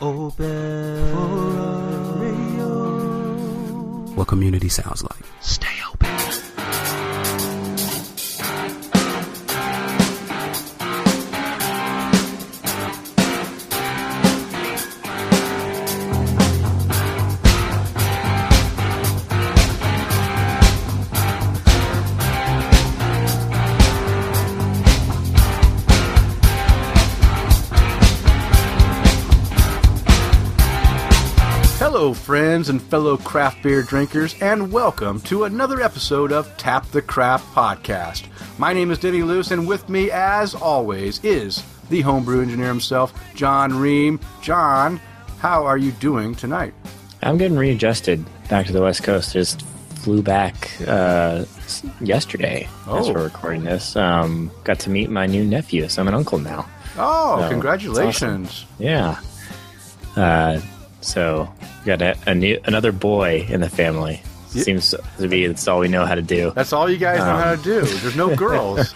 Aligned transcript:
Open 0.00 1.12
for 1.12 2.18
radio. 2.20 2.68
What 4.14 4.28
community 4.28 4.68
sounds 4.68 5.02
like. 5.02 5.24
Stay 5.40 5.77
Hello, 32.08 32.14
friends 32.14 32.70
and 32.70 32.80
fellow 32.80 33.18
craft 33.18 33.62
beer 33.62 33.82
drinkers, 33.82 34.34
and 34.40 34.72
welcome 34.72 35.20
to 35.20 35.44
another 35.44 35.82
episode 35.82 36.32
of 36.32 36.56
Tap 36.56 36.90
the 36.90 37.02
Craft 37.02 37.44
Podcast. 37.54 38.28
My 38.56 38.72
name 38.72 38.90
is 38.90 38.98
Denny 38.98 39.22
Luce, 39.22 39.50
and 39.50 39.68
with 39.68 39.90
me, 39.90 40.10
as 40.10 40.54
always, 40.54 41.22
is 41.22 41.62
the 41.90 42.00
homebrew 42.00 42.40
engineer 42.40 42.68
himself, 42.68 43.12
John 43.34 43.78
Ream. 43.78 44.18
John, 44.40 44.98
how 45.40 45.66
are 45.66 45.76
you 45.76 45.92
doing 45.92 46.34
tonight? 46.34 46.72
I'm 47.22 47.36
getting 47.36 47.58
readjusted 47.58 48.24
back 48.48 48.64
to 48.68 48.72
the 48.72 48.80
West 48.80 49.02
Coast. 49.02 49.34
Just 49.34 49.60
flew 49.96 50.22
back 50.22 50.70
uh, 50.88 51.44
yesterday 52.00 52.62
as 52.86 53.10
Oh. 53.10 53.12
we're 53.12 53.24
recording 53.24 53.64
this. 53.64 53.96
Um, 53.96 54.50
got 54.64 54.78
to 54.80 54.88
meet 54.88 55.10
my 55.10 55.26
new 55.26 55.44
nephew, 55.44 55.86
so 55.90 56.00
I'm 56.00 56.08
an 56.08 56.14
uncle 56.14 56.38
now. 56.38 56.66
Oh, 56.96 57.36
No, 57.42 57.50
congratulations! 57.50 58.64
Yeah. 58.78 59.20
Uh, 60.16 60.62
so 61.00 61.52
we 61.80 61.86
got 61.86 62.02
a, 62.02 62.16
a 62.26 62.34
new 62.34 62.60
another 62.64 62.92
boy 62.92 63.46
in 63.48 63.60
the 63.60 63.68
family. 63.68 64.22
Ye- 64.52 64.62
Seems 64.62 64.94
to 65.18 65.28
be 65.28 65.46
that's 65.46 65.66
all 65.68 65.80
we 65.80 65.88
know 65.88 66.06
how 66.06 66.14
to 66.14 66.22
do. 66.22 66.52
That's 66.54 66.72
all 66.72 66.88
you 66.90 66.96
guys 66.98 67.18
know 67.18 67.34
Um. 67.34 67.42
how 67.42 67.54
to 67.56 67.62
do. 67.62 67.80
There's 67.82 68.16
no 68.16 68.34
girls. 68.44 68.94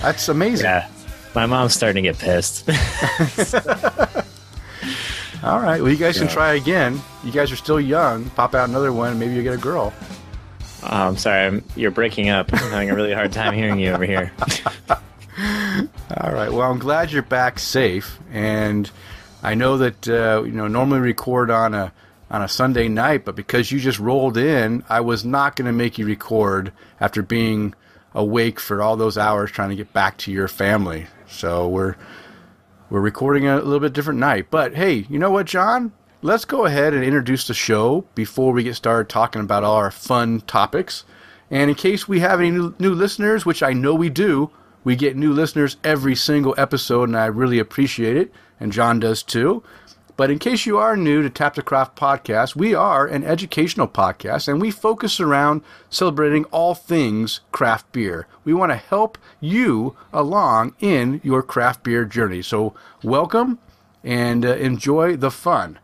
That's 0.00 0.28
amazing. 0.28 0.66
Yeah. 0.66 0.88
My 1.34 1.46
mom's 1.46 1.74
starting 1.74 2.04
to 2.04 2.10
get 2.12 2.18
pissed. 2.20 2.68
All 5.42 5.60
right. 5.60 5.82
Well, 5.82 5.90
you 5.90 5.96
guys 5.98 6.18
can 6.18 6.28
try 6.28 6.54
again. 6.54 7.00
You 7.24 7.32
guys 7.32 7.52
are 7.52 7.56
still 7.56 7.80
young. 7.80 8.30
Pop 8.30 8.54
out 8.54 8.68
another 8.68 8.92
one. 8.92 9.18
Maybe 9.18 9.34
you 9.34 9.42
get 9.42 9.52
a 9.54 9.58
girl. 9.58 9.92
oh, 10.84 10.88
I'm 10.88 11.16
sorry, 11.18 11.46
I'm, 11.46 11.64
you're 11.76 11.90
breaking 11.90 12.30
up. 12.30 12.50
I'm 12.52 12.70
having 12.70 12.90
a 12.90 12.94
really 12.94 13.12
hard 13.12 13.32
time 13.32 13.52
hearing 13.52 13.78
you 13.78 13.92
over 13.92 14.04
here. 14.06 14.32
All 14.88 16.32
right. 16.32 16.50
Well, 16.52 16.62
I'm 16.62 16.78
glad 16.78 17.10
you're 17.12 17.22
back 17.22 17.58
safe, 17.58 18.18
and 18.32 18.90
I 19.44 19.54
know 19.54 19.76
that 19.78 20.08
uh, 20.08 20.42
you 20.44 20.52
know 20.52 20.66
normally 20.66 21.00
record 21.00 21.50
on 21.50 21.74
a 21.74 21.92
on 22.30 22.42
a 22.42 22.48
Sunday 22.48 22.88
night, 22.88 23.24
but 23.24 23.36
because 23.36 23.70
you 23.70 23.78
just 23.78 23.98
rolled 23.98 24.38
in, 24.38 24.82
I 24.88 25.00
was 25.00 25.24
not 25.24 25.54
going 25.54 25.66
to 25.66 25.72
make 25.72 25.98
you 25.98 26.06
record 26.06 26.72
after 26.98 27.22
being 27.22 27.74
awake 28.14 28.58
for 28.58 28.80
all 28.80 28.96
those 28.96 29.18
hours 29.18 29.50
trying 29.50 29.68
to 29.68 29.76
get 29.76 29.92
back 29.92 30.16
to 30.18 30.32
your 30.32 30.48
family. 30.48 31.06
So 31.26 31.68
we're 31.68 31.94
we're 32.88 33.00
recording 33.00 33.46
a 33.46 33.56
little 33.56 33.80
bit 33.80 33.92
different 33.92 34.18
night. 34.18 34.46
But 34.50 34.74
hey, 34.74 35.06
you 35.10 35.18
know 35.18 35.30
what, 35.30 35.46
John? 35.46 35.92
Let's 36.22 36.46
go 36.46 36.64
ahead 36.64 36.94
and 36.94 37.04
introduce 37.04 37.46
the 37.46 37.54
show 37.54 38.06
before 38.14 38.52
we 38.52 38.62
get 38.62 38.76
started 38.76 39.10
talking 39.10 39.42
about 39.42 39.62
all 39.62 39.76
our 39.76 39.90
fun 39.90 40.40
topics. 40.40 41.04
And 41.50 41.68
in 41.68 41.76
case 41.76 42.08
we 42.08 42.20
have 42.20 42.40
any 42.40 42.50
new, 42.50 42.74
new 42.78 42.94
listeners, 42.94 43.44
which 43.44 43.62
I 43.62 43.74
know 43.74 43.94
we 43.94 44.08
do, 44.08 44.50
we 44.84 44.96
get 44.96 45.16
new 45.16 45.34
listeners 45.34 45.76
every 45.84 46.14
single 46.14 46.54
episode, 46.56 47.10
and 47.10 47.16
I 47.16 47.26
really 47.26 47.58
appreciate 47.58 48.16
it. 48.16 48.32
And 48.60 48.72
John 48.72 49.00
does 49.00 49.22
too. 49.22 49.62
But 50.16 50.30
in 50.30 50.38
case 50.38 50.64
you 50.64 50.78
are 50.78 50.96
new 50.96 51.22
to 51.22 51.30
Tap 51.30 51.56
the 51.56 51.62
Craft 51.62 51.96
podcast, 51.96 52.54
we 52.54 52.72
are 52.72 53.04
an 53.04 53.24
educational 53.24 53.88
podcast 53.88 54.46
and 54.46 54.60
we 54.60 54.70
focus 54.70 55.18
around 55.18 55.62
celebrating 55.90 56.44
all 56.46 56.74
things 56.74 57.40
craft 57.50 57.90
beer. 57.90 58.28
We 58.44 58.54
want 58.54 58.70
to 58.70 58.76
help 58.76 59.18
you 59.40 59.96
along 60.12 60.76
in 60.78 61.20
your 61.24 61.42
craft 61.42 61.82
beer 61.82 62.04
journey. 62.04 62.42
So, 62.42 62.74
welcome 63.02 63.58
and 64.04 64.46
uh, 64.46 64.54
enjoy 64.54 65.16
the 65.16 65.32
fun. 65.32 65.80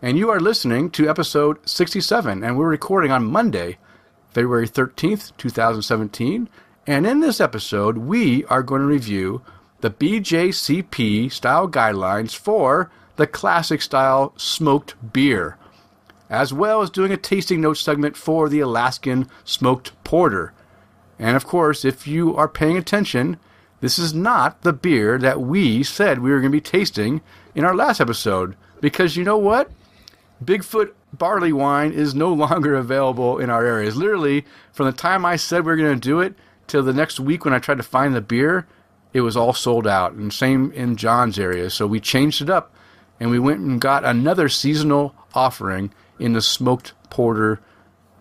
And 0.00 0.16
you 0.16 0.30
are 0.30 0.40
listening 0.40 0.90
to 0.92 1.08
episode 1.08 1.58
67, 1.68 2.42
and 2.42 2.56
we're 2.56 2.68
recording 2.68 3.10
on 3.10 3.24
Monday, 3.24 3.78
February 4.30 4.68
13th, 4.68 5.32
2017. 5.36 6.48
And 6.86 7.06
in 7.06 7.20
this 7.20 7.40
episode, 7.40 7.98
we 7.98 8.44
are 8.46 8.62
going 8.62 8.80
to 8.80 8.86
review 8.86 9.42
the 9.84 9.90
BJCP 9.90 11.30
style 11.30 11.68
guidelines 11.68 12.34
for 12.34 12.90
the 13.16 13.26
classic 13.26 13.82
style 13.82 14.32
smoked 14.34 14.94
beer, 15.12 15.58
as 16.30 16.54
well 16.54 16.80
as 16.80 16.88
doing 16.88 17.12
a 17.12 17.18
tasting 17.18 17.60
note 17.60 17.74
segment 17.74 18.16
for 18.16 18.48
the 18.48 18.60
Alaskan 18.60 19.28
smoked 19.44 19.92
porter. 20.02 20.54
And 21.18 21.36
of 21.36 21.44
course, 21.44 21.84
if 21.84 22.06
you 22.06 22.34
are 22.34 22.48
paying 22.48 22.78
attention, 22.78 23.36
this 23.82 23.98
is 23.98 24.14
not 24.14 24.62
the 24.62 24.72
beer 24.72 25.18
that 25.18 25.42
we 25.42 25.82
said 25.82 26.20
we 26.20 26.30
were 26.30 26.40
going 26.40 26.50
to 26.50 26.56
be 26.56 26.62
tasting 26.62 27.20
in 27.54 27.66
our 27.66 27.76
last 27.76 28.00
episode. 28.00 28.56
Because 28.80 29.18
you 29.18 29.24
know 29.24 29.36
what? 29.36 29.70
Bigfoot 30.42 30.92
barley 31.12 31.52
wine 31.52 31.92
is 31.92 32.14
no 32.14 32.32
longer 32.32 32.74
available 32.74 33.38
in 33.38 33.50
our 33.50 33.66
areas. 33.66 33.96
Literally, 33.96 34.46
from 34.72 34.86
the 34.86 34.92
time 34.92 35.26
I 35.26 35.36
said 35.36 35.66
we 35.66 35.72
were 35.72 35.76
going 35.76 36.00
to 36.00 36.08
do 36.08 36.20
it 36.20 36.34
till 36.66 36.82
the 36.82 36.94
next 36.94 37.20
week 37.20 37.44
when 37.44 37.52
I 37.52 37.58
tried 37.58 37.76
to 37.76 37.82
find 37.82 38.14
the 38.14 38.22
beer, 38.22 38.66
it 39.14 39.22
was 39.22 39.36
all 39.36 39.54
sold 39.54 39.86
out. 39.86 40.12
And 40.12 40.30
same 40.30 40.70
in 40.72 40.96
John's 40.96 41.38
area. 41.38 41.70
So 41.70 41.86
we 41.86 42.00
changed 42.00 42.42
it 42.42 42.50
up 42.50 42.74
and 43.18 43.30
we 43.30 43.38
went 43.38 43.60
and 43.60 43.80
got 43.80 44.04
another 44.04 44.50
seasonal 44.50 45.14
offering 45.32 45.94
in 46.18 46.34
the 46.34 46.42
smoked 46.42 46.92
porter 47.08 47.60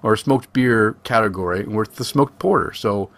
or 0.01 0.15
smoked 0.15 0.53
beer 0.53 0.95
category 1.03 1.65
with 1.65 1.95
the 1.95 2.05
smoked 2.05 2.37
porter. 2.39 2.71
So 2.73 3.09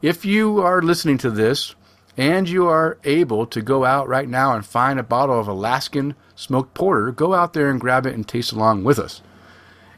if 0.00 0.24
you 0.24 0.60
are 0.60 0.80
listening 0.80 1.18
to 1.18 1.30
this 1.30 1.74
and 2.16 2.48
you 2.48 2.66
are 2.68 2.96
able 3.04 3.46
to 3.46 3.60
go 3.60 3.84
out 3.84 4.08
right 4.08 4.28
now 4.28 4.54
and 4.54 4.64
find 4.64 4.98
a 4.98 5.02
bottle 5.02 5.38
of 5.38 5.48
Alaskan 5.48 6.14
smoked 6.36 6.74
porter, 6.74 7.10
go 7.10 7.34
out 7.34 7.52
there 7.52 7.68
and 7.70 7.80
grab 7.80 8.06
it 8.06 8.14
and 8.14 8.26
taste 8.26 8.52
along 8.52 8.84
with 8.84 8.98
us. 8.98 9.20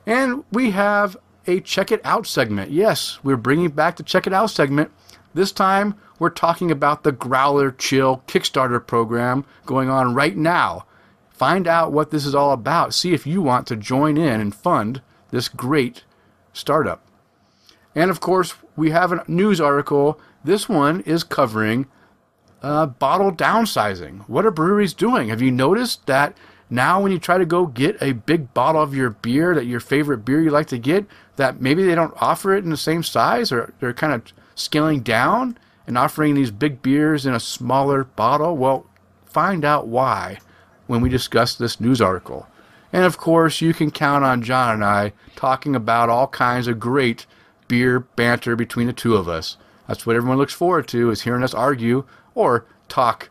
And 0.07 0.45
we 0.51 0.71
have 0.71 1.17
a 1.47 1.61
check 1.61 1.93
it 1.93 2.01
out 2.05 2.27
segment. 2.27 2.71
Yes, 2.71 3.19
we're 3.23 3.37
bringing 3.37 3.71
back 3.71 3.97
the 3.97 4.03
check 4.03 4.27
it 4.27 4.33
out 4.33 4.51
segment. 4.51 4.91
This 5.35 5.53
time 5.53 5.95
we're 6.19 6.31
talking 6.31 6.71
about 6.71 7.03
the 7.05 7.13
Growler 7.13 7.71
Chill 7.71 8.23
Kickstarter 8.27 8.85
program 8.85 9.45
going 9.67 9.89
on 9.89 10.15
right 10.15 10.37
now. 10.37 10.87
Find 11.31 11.69
out 11.69 11.93
what 11.93 12.11
this 12.11 12.27
is 12.27 12.35
all 12.35 12.53
about. 12.53 12.95
See 12.95 13.13
if 13.15 13.27
you 13.27 13.41
want 13.41 13.67
to 13.69 13.77
join 13.77 14.17
in 14.17 14.41
and 14.41 14.55
fund 14.55 15.01
this 15.31 15.49
great 15.49 16.03
startup. 16.53 17.07
And 17.95 18.11
of 18.11 18.21
course, 18.21 18.55
we 18.77 18.91
have 18.91 19.13
a 19.13 19.25
news 19.29 19.61
article. 19.61 20.21
This 20.43 20.69
one 20.69 21.01
is 21.03 21.23
covering 21.25 21.87
uh, 22.63 22.87
bottle 22.87 23.33
downsizing. 23.33 24.29
What 24.29 24.45
are 24.45 24.51
breweries 24.51 24.95
doing? 24.95 25.29
Have 25.29 25.43
you 25.43 25.53
noticed 25.53 26.07
that 26.07 26.37
now 26.71 27.01
when 27.01 27.13
you 27.13 27.19
try 27.19 27.39
to 27.39 27.47
go 27.47 27.67
get 27.67 28.03
a 28.03 28.13
big 28.13 28.53
bottle 28.53 28.83
of 28.83 28.95
your 28.95 29.11
beer, 29.11 29.55
that 29.55 29.67
your 29.67 29.81
favorite 29.81 30.25
beer 30.25 30.41
you 30.41 30.51
like 30.51 30.67
to 30.69 30.79
get, 30.79 31.07
that 31.37 31.61
maybe 31.61 31.85
they 31.85 31.95
don't 31.95 32.15
offer 32.21 32.55
it 32.55 32.65
in 32.65 32.71
the 32.71 32.77
same 32.77 33.03
size 33.03 33.53
or 33.53 33.73
they're 33.81 33.93
kind 33.93 34.13
of 34.13 34.23
scaling 34.55 35.01
down 35.01 35.57
and 35.89 35.97
offering 35.97 36.35
these 36.35 36.51
big 36.51 36.83
beers 36.83 37.27
in 37.27 37.35
a 37.35 37.41
smaller 37.41 38.05
bottle? 38.05 38.57
Well, 38.57 38.87
find 39.25 39.65
out 39.65 39.89
why 39.89 40.39
when 40.87 41.01
we 41.01 41.09
discuss 41.09 41.55
this 41.55 41.81
news 41.81 42.01
article. 42.01 42.47
And 42.93 43.05
of 43.05 43.17
course, 43.17 43.61
you 43.61 43.75
can 43.75 43.91
count 43.91 44.23
on 44.23 44.43
John 44.43 44.75
and 44.75 44.85
I 44.85 45.13
talking 45.35 45.75
about 45.75 46.11
all 46.11 46.29
kinds 46.29 46.69
of 46.69 46.79
great 46.79 47.27
beer 47.69 48.01
banter 48.01 48.55
between 48.55 48.87
the 48.87 48.93
two 48.93 49.17
of 49.17 49.29
us. 49.29 49.57
That's 49.87 50.07
what 50.07 50.15
everyone 50.15 50.39
looks 50.39 50.53
forward 50.53 50.87
to 50.89 51.11
is 51.11 51.23
hearing 51.23 51.43
us 51.43 51.55
argue 51.55 52.05
or 52.35 52.67
talk, 52.89 53.31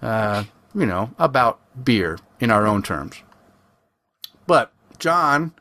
uh, 0.00 0.44
you 0.74 0.86
know, 0.86 1.10
about 1.18 1.58
beer 1.84 2.18
in 2.38 2.50
our 2.52 2.66
own 2.66 2.82
terms. 2.82 3.16
But 4.46 4.72
John, 5.00 5.54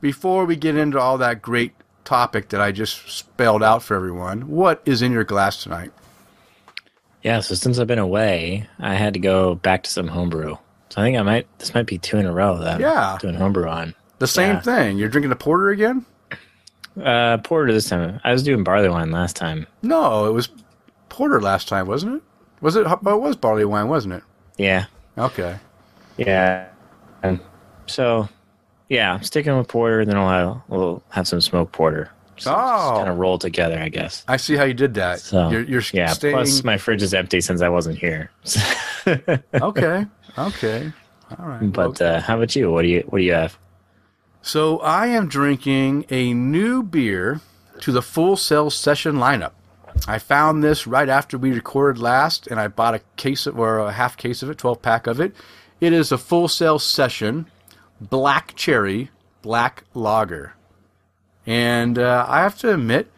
before 0.00 0.44
we 0.44 0.56
get 0.56 0.76
into 0.76 1.00
all 1.00 1.16
that 1.18 1.40
great 1.40 1.72
topic 2.10 2.48
that 2.48 2.60
I 2.60 2.72
just 2.72 3.08
spelled 3.08 3.62
out 3.62 3.84
for 3.84 3.94
everyone, 3.94 4.48
what 4.48 4.82
is 4.84 5.00
in 5.00 5.12
your 5.12 5.22
glass 5.22 5.62
tonight? 5.62 5.92
Yeah, 7.22 7.38
so 7.38 7.54
since 7.54 7.78
I've 7.78 7.86
been 7.86 8.00
away, 8.00 8.66
I 8.80 8.94
had 8.94 9.14
to 9.14 9.20
go 9.20 9.54
back 9.54 9.84
to 9.84 9.90
some 9.90 10.08
homebrew. 10.08 10.56
So 10.88 11.00
I 11.00 11.04
think 11.04 11.16
I 11.16 11.22
might 11.22 11.46
this 11.60 11.72
might 11.72 11.86
be 11.86 11.98
two 11.98 12.16
in 12.18 12.26
a 12.26 12.32
row 12.32 12.58
that 12.58 12.74
I'm 12.74 12.80
Yeah. 12.80 13.16
doing 13.20 13.36
homebrew 13.36 13.68
on. 13.68 13.94
The 14.18 14.26
same 14.26 14.56
Yeah. 14.56 14.60
thing. 14.60 14.98
You're 14.98 15.08
drinking 15.08 15.30
the 15.30 15.36
porter 15.36 15.68
again? 15.68 16.04
Uh 17.00 17.38
porter 17.38 17.72
this 17.72 17.88
time. 17.88 18.18
I 18.24 18.32
was 18.32 18.42
doing 18.42 18.64
barley 18.64 18.88
wine 18.88 19.12
last 19.12 19.36
time. 19.36 19.68
No, 19.82 20.26
it 20.26 20.32
was 20.32 20.48
porter 21.10 21.40
last 21.40 21.68
time, 21.68 21.86
wasn't 21.86 22.16
it? 22.16 22.22
Was 22.60 22.74
it? 22.74 22.86
Oh, 22.88 23.14
it 23.14 23.20
was 23.20 23.36
barley 23.36 23.64
wine, 23.64 23.86
wasn't 23.86 24.14
it? 24.14 24.24
Yeah. 24.58 24.86
Okay. 25.16 25.58
Yeah. 26.16 26.66
And 27.22 27.38
so 27.86 28.28
yeah, 28.90 29.14
I'm 29.14 29.22
sticking 29.22 29.56
with 29.56 29.68
porter, 29.68 30.00
and 30.00 30.10
then 30.10 30.18
I'll 30.18 30.28
have 30.28 30.62
we'll 30.68 31.02
have 31.10 31.26
some 31.26 31.40
smoked 31.40 31.72
porter. 31.72 32.10
So 32.36 32.52
Oh. 32.52 32.94
kind 32.96 33.08
of 33.08 33.18
roll 33.18 33.38
together, 33.38 33.78
I 33.78 33.88
guess. 33.88 34.24
I 34.26 34.36
see 34.36 34.56
how 34.56 34.64
you 34.64 34.74
did 34.74 34.94
that. 34.94 35.20
So 35.20 35.50
you're, 35.50 35.62
you're 35.62 35.82
yeah. 35.92 36.08
staying. 36.08 36.34
Plus, 36.34 36.64
my 36.64 36.76
fridge 36.78 37.02
is 37.02 37.14
empty 37.14 37.40
since 37.40 37.60
I 37.62 37.68
wasn't 37.68 37.98
here. 37.98 38.30
okay. 39.06 40.06
Okay. 40.38 40.92
All 41.38 41.46
right. 41.46 41.72
But 41.72 42.00
uh, 42.02 42.20
how 42.20 42.36
about 42.36 42.56
you? 42.56 42.70
What 42.72 42.82
do 42.82 42.88
you 42.88 43.00
What 43.08 43.18
do 43.18 43.24
you 43.24 43.32
have? 43.32 43.56
So 44.42 44.78
I 44.78 45.08
am 45.08 45.28
drinking 45.28 46.06
a 46.10 46.32
new 46.34 46.82
beer 46.82 47.40
to 47.80 47.92
the 47.92 48.02
Full 48.02 48.36
Sail 48.36 48.70
Session 48.70 49.16
lineup. 49.16 49.52
I 50.08 50.18
found 50.18 50.64
this 50.64 50.86
right 50.86 51.08
after 51.08 51.36
we 51.36 51.52
recorded 51.52 52.00
last, 52.00 52.46
and 52.46 52.58
I 52.58 52.68
bought 52.68 52.94
a 52.94 53.00
case 53.16 53.46
of, 53.46 53.58
or 53.58 53.78
a 53.80 53.92
half 53.92 54.16
case 54.16 54.42
of 54.42 54.48
it, 54.50 54.58
12 54.58 54.80
pack 54.80 55.06
of 55.06 55.20
it. 55.20 55.34
It 55.80 55.92
is 55.92 56.10
a 56.10 56.18
Full 56.18 56.48
Sail 56.48 56.78
Session 56.78 57.46
Black 58.00 58.54
Cherry 58.56 59.10
Black 59.42 59.84
Lager, 59.94 60.54
and 61.46 61.98
uh, 61.98 62.24
I 62.28 62.40
have 62.40 62.58
to 62.58 62.72
admit 62.72 63.10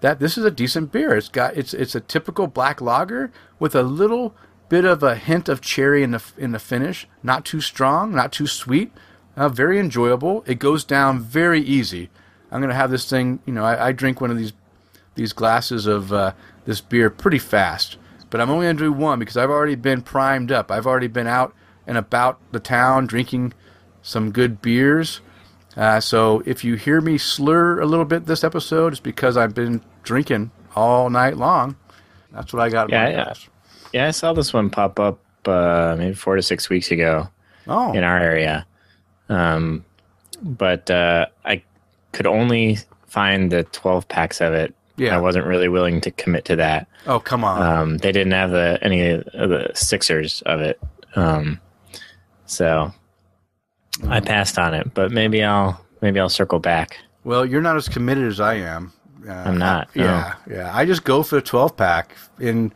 that 0.00 0.18
this 0.18 0.36
is 0.38 0.44
a 0.44 0.50
decent 0.50 0.92
beer. 0.92 1.14
It's 1.14 1.28
got 1.28 1.56
it's 1.56 1.74
it's 1.74 1.94
a 1.94 2.00
typical 2.00 2.46
black 2.46 2.80
lager 2.80 3.30
with 3.58 3.74
a 3.74 3.82
little 3.82 4.34
bit 4.68 4.84
of 4.84 5.02
a 5.02 5.16
hint 5.16 5.48
of 5.48 5.60
cherry 5.60 6.02
in 6.02 6.12
the 6.12 6.22
in 6.36 6.52
the 6.52 6.58
finish. 6.58 7.06
Not 7.22 7.44
too 7.44 7.60
strong, 7.60 8.14
not 8.14 8.32
too 8.32 8.46
sweet. 8.46 8.92
Uh, 9.36 9.48
very 9.48 9.78
enjoyable. 9.78 10.42
It 10.46 10.58
goes 10.58 10.84
down 10.84 11.20
very 11.20 11.60
easy. 11.60 12.10
I'm 12.50 12.60
gonna 12.60 12.74
have 12.74 12.90
this 12.90 13.08
thing. 13.08 13.40
You 13.46 13.52
know, 13.52 13.64
I, 13.64 13.88
I 13.88 13.92
drink 13.92 14.20
one 14.20 14.30
of 14.30 14.38
these 14.38 14.52
these 15.14 15.32
glasses 15.32 15.86
of 15.86 16.12
uh, 16.12 16.32
this 16.64 16.80
beer 16.80 17.10
pretty 17.10 17.38
fast, 17.38 17.96
but 18.30 18.40
I'm 18.40 18.50
only 18.50 18.66
gonna 18.66 18.78
do 18.78 18.92
one 18.92 19.18
because 19.18 19.36
I've 19.36 19.50
already 19.50 19.74
been 19.74 20.02
primed 20.02 20.50
up. 20.50 20.70
I've 20.70 20.86
already 20.86 21.08
been 21.08 21.26
out 21.26 21.54
and 21.86 21.98
about 21.98 22.38
the 22.52 22.60
town 22.60 23.06
drinking 23.06 23.52
some 24.02 24.30
good 24.32 24.60
beers. 24.62 25.20
Uh, 25.76 26.00
so 26.00 26.42
if 26.46 26.64
you 26.64 26.74
hear 26.74 27.00
me 27.00 27.16
slur 27.18 27.80
a 27.80 27.86
little 27.86 28.04
bit 28.04 28.26
this 28.26 28.42
episode, 28.44 28.92
it's 28.92 29.00
because 29.00 29.36
I've 29.36 29.54
been 29.54 29.80
drinking 30.02 30.50
all 30.74 31.10
night 31.10 31.36
long. 31.36 31.76
That's 32.32 32.52
what 32.52 32.62
I 32.62 32.68
got. 32.68 32.90
Yeah, 32.90 33.08
yeah. 33.08 33.34
Yeah, 33.92 34.06
I 34.08 34.10
saw 34.12 34.32
this 34.32 34.52
one 34.52 34.70
pop 34.70 34.98
up 35.00 35.20
uh, 35.48 35.94
maybe 35.98 36.14
four 36.14 36.36
to 36.36 36.42
six 36.42 36.68
weeks 36.68 36.90
ago 36.90 37.28
Oh, 37.66 37.92
in 37.92 38.04
our 38.04 38.18
area, 38.18 38.66
um, 39.28 39.84
but 40.42 40.90
uh, 40.90 41.26
I 41.44 41.62
could 42.12 42.26
only 42.26 42.78
find 43.06 43.50
the 43.50 43.64
twelve 43.64 44.08
packs 44.08 44.40
of 44.40 44.52
it. 44.52 44.74
Yeah. 44.96 45.16
I 45.16 45.20
wasn't 45.20 45.46
really 45.46 45.68
willing 45.68 46.00
to 46.02 46.10
commit 46.10 46.44
to 46.46 46.56
that. 46.56 46.86
oh, 47.06 47.18
come 47.20 47.42
on. 47.42 47.62
Um, 47.62 47.98
they 47.98 48.12
didn't 48.12 48.32
have 48.32 48.50
the 48.50 48.78
any 48.82 49.10
of 49.10 49.24
the 49.24 49.70
sixers 49.74 50.42
of 50.42 50.60
it, 50.60 50.80
um, 51.16 51.60
so 52.46 52.92
I 54.08 54.20
passed 54.20 54.58
on 54.58 54.74
it. 54.74 54.92
But 54.94 55.12
maybe 55.12 55.42
I'll 55.42 55.84
maybe 56.00 56.20
I'll 56.20 56.28
circle 56.28 56.58
back. 56.58 56.98
Well, 57.24 57.44
you're 57.44 57.62
not 57.62 57.76
as 57.76 57.88
committed 57.88 58.24
as 58.24 58.40
I 58.40 58.54
am. 58.54 58.92
Uh, 59.28 59.32
I'm 59.32 59.58
not, 59.58 59.94
no. 59.94 60.04
Yeah, 60.04 60.34
yeah. 60.48 60.70
I 60.74 60.86
just 60.86 61.04
go 61.04 61.22
for 61.22 61.34
the 61.34 61.42
12 61.42 61.76
pack, 61.76 62.16
and 62.38 62.74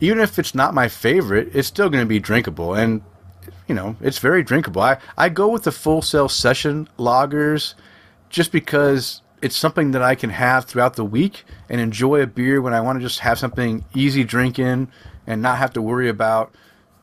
even 0.00 0.18
if 0.18 0.38
it's 0.38 0.54
not 0.54 0.72
my 0.72 0.88
favorite, 0.88 1.54
it's 1.54 1.68
still 1.68 1.90
going 1.90 2.02
to 2.02 2.08
be 2.08 2.18
drinkable, 2.18 2.74
and 2.74 3.02
you 3.68 3.74
know, 3.74 3.96
it's 4.00 4.18
very 4.18 4.42
drinkable. 4.42 4.80
I 4.82 4.98
I 5.18 5.28
go 5.28 5.48
with 5.48 5.64
the 5.64 5.72
full 5.72 6.02
sail 6.02 6.28
session 6.28 6.88
lagers, 6.98 7.74
just 8.30 8.52
because 8.52 9.20
it's 9.42 9.56
something 9.56 9.90
that 9.92 10.02
I 10.02 10.14
can 10.14 10.30
have 10.30 10.64
throughout 10.64 10.96
the 10.96 11.04
week 11.04 11.44
and 11.68 11.80
enjoy 11.80 12.20
a 12.22 12.26
beer 12.26 12.60
when 12.60 12.74
I 12.74 12.80
want 12.80 12.98
to 12.98 13.02
just 13.02 13.20
have 13.20 13.38
something 13.38 13.84
easy 13.94 14.24
drinking 14.24 14.90
and 15.26 15.42
not 15.42 15.58
have 15.58 15.72
to 15.74 15.82
worry 15.82 16.08
about 16.08 16.54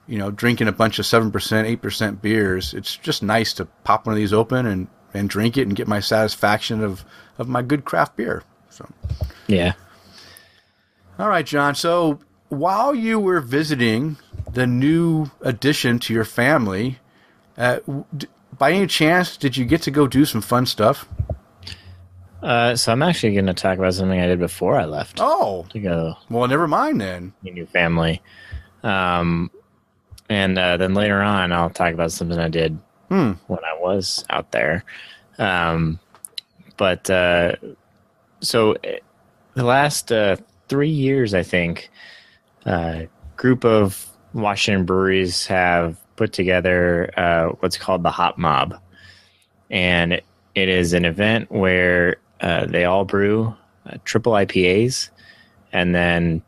you 0.07 0.18
know, 0.18 0.31
drinking 0.31 0.68
a 0.68 0.71
bunch 0.71 1.00
of 1.00 1.06
seven 1.06 1.31
percent, 1.31 1.68
eight 1.68 1.81
percent 1.81 2.21
beers, 2.21 2.74
it's 2.74 2.95
just 2.98 3.21
nice 3.24 3.54
to 3.54 3.65
pop 3.83 4.06
one 4.06 4.13
of 4.13 4.18
these 4.18 4.33
open 4.33 4.65
and, 4.65 4.88
and 5.13 5.30
drink 5.30 5.57
it 5.57 5.63
and 5.68 5.75
get 5.75 5.88
my 5.88 6.00
satisfaction 6.00 6.83
of, 6.83 7.04
of 7.38 7.48
my 7.48 7.62
good 7.62 7.83
craft 7.86 8.15
beer. 8.15 8.44
So, 8.69 8.88
Yeah. 9.48 9.74
all 11.19 11.27
right, 11.30 11.45
John. 11.45 11.75
So 11.75 12.19
while 12.50 12.94
you 12.95 13.19
were 13.19 13.42
visiting 13.42 14.18
the 14.54 14.65
new 14.68 15.30
addition 15.42 16.00
to 16.00 16.13
your 16.13 16.24
family, 16.25 17.00
uh, 17.57 17.80
d- 18.15 18.27
by 18.57 18.71
any 18.71 18.88
chance, 18.88 19.36
did 19.38 19.57
you 19.57 19.65
get 19.65 19.81
to 19.83 19.92
go 19.92 20.07
do 20.07 20.24
some 20.25 20.42
fun 20.42 20.65
stuff? 20.65 21.07
Uh, 22.42 22.75
so 22.75 22.92
I'm 22.92 23.01
actually 23.01 23.33
going 23.33 23.48
to 23.48 23.53
talk 23.53 23.77
about 23.80 23.94
something 23.95 24.19
I 24.19 24.27
did 24.27 24.39
before 24.39 24.80
I 24.80 24.86
left 24.86 25.18
Oh, 25.19 25.65
to 25.71 25.80
go 25.80 26.15
well, 26.30 26.48
never 26.48 26.68
mind 26.68 27.01
then. 27.01 27.33
new 27.42 27.65
family. 27.65 28.21
Um, 28.83 29.50
and 30.29 30.57
uh, 30.57 30.77
then 30.77 30.94
later 30.94 31.21
on, 31.21 31.51
I'll 31.51 31.69
talk 31.69 31.94
about 31.94 32.12
something 32.12 32.39
I 32.39 32.50
did 32.50 32.77
Hmm. 33.09 33.33
when 33.47 33.59
I 33.63 33.79
was 33.79 34.25
out 34.29 34.51
there. 34.51 34.83
Um, 35.39 36.00
but 36.75 37.09
uh, 37.09 37.56
so 38.41 38.74
eh, 38.83 39.00
the 39.53 39.63
last 39.63 40.12
uh, 40.12 40.35
three 40.68 40.89
years, 40.89 41.33
I 41.33 41.44
think, 41.44 41.89
uh, 42.65 43.03
group 43.38 43.63
of 43.63 44.06
Washington 44.33 44.85
breweries 44.85 45.45
have 45.47 45.97
put 46.18 46.33
together 46.33 47.12
uh, 47.18 47.47
what's 47.59 47.77
called 47.77 48.03
the 48.03 48.12
Hop 48.12 48.38
Mob, 48.38 48.75
and 49.69 50.13
it 50.56 50.69
is 50.69 50.94
an 50.94 51.06
event 51.06 51.50
where 51.51 52.18
uh, 52.41 52.65
they 52.65 52.83
all 52.85 53.06
brew 53.06 53.56
uh, 53.85 53.97
triple 54.03 54.33
IPAs, 54.33 55.09
and 55.71 55.95
then 55.95 56.41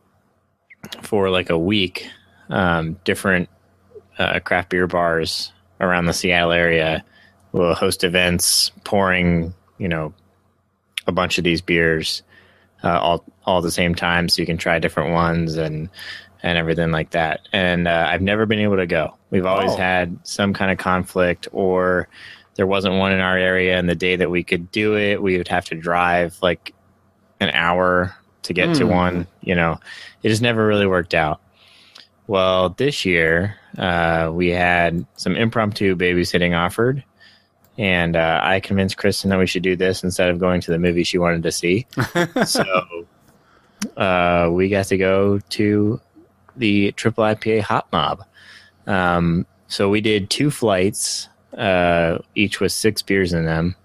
for 1.02 1.30
like 1.30 1.50
a 1.50 1.58
week, 1.58 2.08
um, 2.50 3.00
different 3.06 3.50
uh, 4.20 4.40
craft 4.42 4.70
beer 4.70 4.86
bars 4.88 5.52
around 5.80 6.06
the 6.06 6.14
Seattle 6.14 6.52
area 6.52 7.04
will 7.52 7.74
host 7.74 8.04
events 8.04 8.72
pouring, 8.84 9.54
you 9.78 9.88
know, 9.88 10.14
a 11.08 11.12
bunch 11.12 11.38
of 11.38 11.44
these 11.44 11.62
beers 11.62 12.22
uh, 12.84 13.00
all 13.00 13.24
all 13.46 13.58
at 13.58 13.64
the 13.64 13.72
same 13.72 13.96
time, 13.96 14.30
so 14.30 14.42
you 14.42 14.46
can 14.46 14.58
try 14.58 14.78
different 14.80 15.12
ones 15.12 15.58
and 15.58 15.90
and 16.44 16.58
everything 16.58 16.92
like 16.92 17.10
that. 17.12 17.42
And 17.52 17.88
uh, 17.88 18.08
I've 18.10 18.22
never 18.22 18.46
been 18.46 18.60
able 18.60 18.78
to 18.78 18.86
go. 18.88 19.16
We've 19.32 19.46
always 19.46 19.72
Oh. 19.72 19.78
had 19.78 20.18
some 20.24 20.54
kind 20.54 20.72
of 20.72 20.78
conflict, 20.78 21.48
or 21.52 22.08
there 22.56 22.68
wasn't 22.68 22.96
one 22.96 23.12
in 23.12 23.20
our 23.20 23.38
area, 23.38 23.78
and 23.78 23.90
the 23.90 23.96
day 23.96 24.16
that 24.16 24.30
we 24.30 24.44
could 24.44 24.72
do 24.72 24.96
it, 24.98 25.22
we 25.22 25.38
would 25.38 25.48
have 25.50 25.66
to 25.66 25.76
drive 25.76 26.38
like 26.42 26.74
an 27.40 27.50
hour 27.52 28.16
to 28.44 28.54
get 28.54 28.76
to 28.76 28.86
Hmm. 28.86 28.92
one. 28.94 29.28
You 29.42 29.56
know, 29.56 29.80
it 30.24 30.30
just 30.30 30.42
never 30.42 30.66
really 30.66 30.88
worked 30.88 31.14
out. 31.14 31.42
Well, 32.28 32.70
this 32.70 33.06
year 33.06 33.56
uh, 33.80 34.30
we 34.34 34.50
had 34.50 35.06
some 35.16 35.36
impromptu 35.36 35.96
babysitting 35.96 36.56
offered, 36.58 37.04
and 37.78 38.16
uh, 38.16 38.42
I 38.44 38.60
convinced 38.60 38.98
Kristen 38.98 39.30
that 39.30 39.40
we 39.40 39.48
should 39.48 39.64
do 39.64 39.76
this 39.76 40.04
instead 40.04 40.30
of 40.30 40.38
going 40.40 40.62
to 40.62 40.72
the 40.72 40.78
movie 40.80 41.04
she 41.04 41.18
wanted 41.18 41.44
to 41.44 41.52
see. 41.52 41.88
so 42.46 42.64
uh, 43.98 44.50
we 44.52 44.70
got 44.70 44.86
to 44.88 44.98
go 44.98 45.40
to 45.40 46.02
the 46.58 46.92
Triple 46.92 47.24
IPA 47.24 47.62
Hop 47.62 47.88
Mob. 47.92 48.24
Um, 48.86 49.46
so 49.68 49.90
we 49.90 50.02
did 50.02 50.30
two 50.30 50.52
flights, 50.52 51.30
uh, 51.58 52.18
each 52.36 52.60
with 52.60 52.72
six 52.72 53.02
beers 53.02 53.34
in 53.34 53.46
them, 53.46 53.76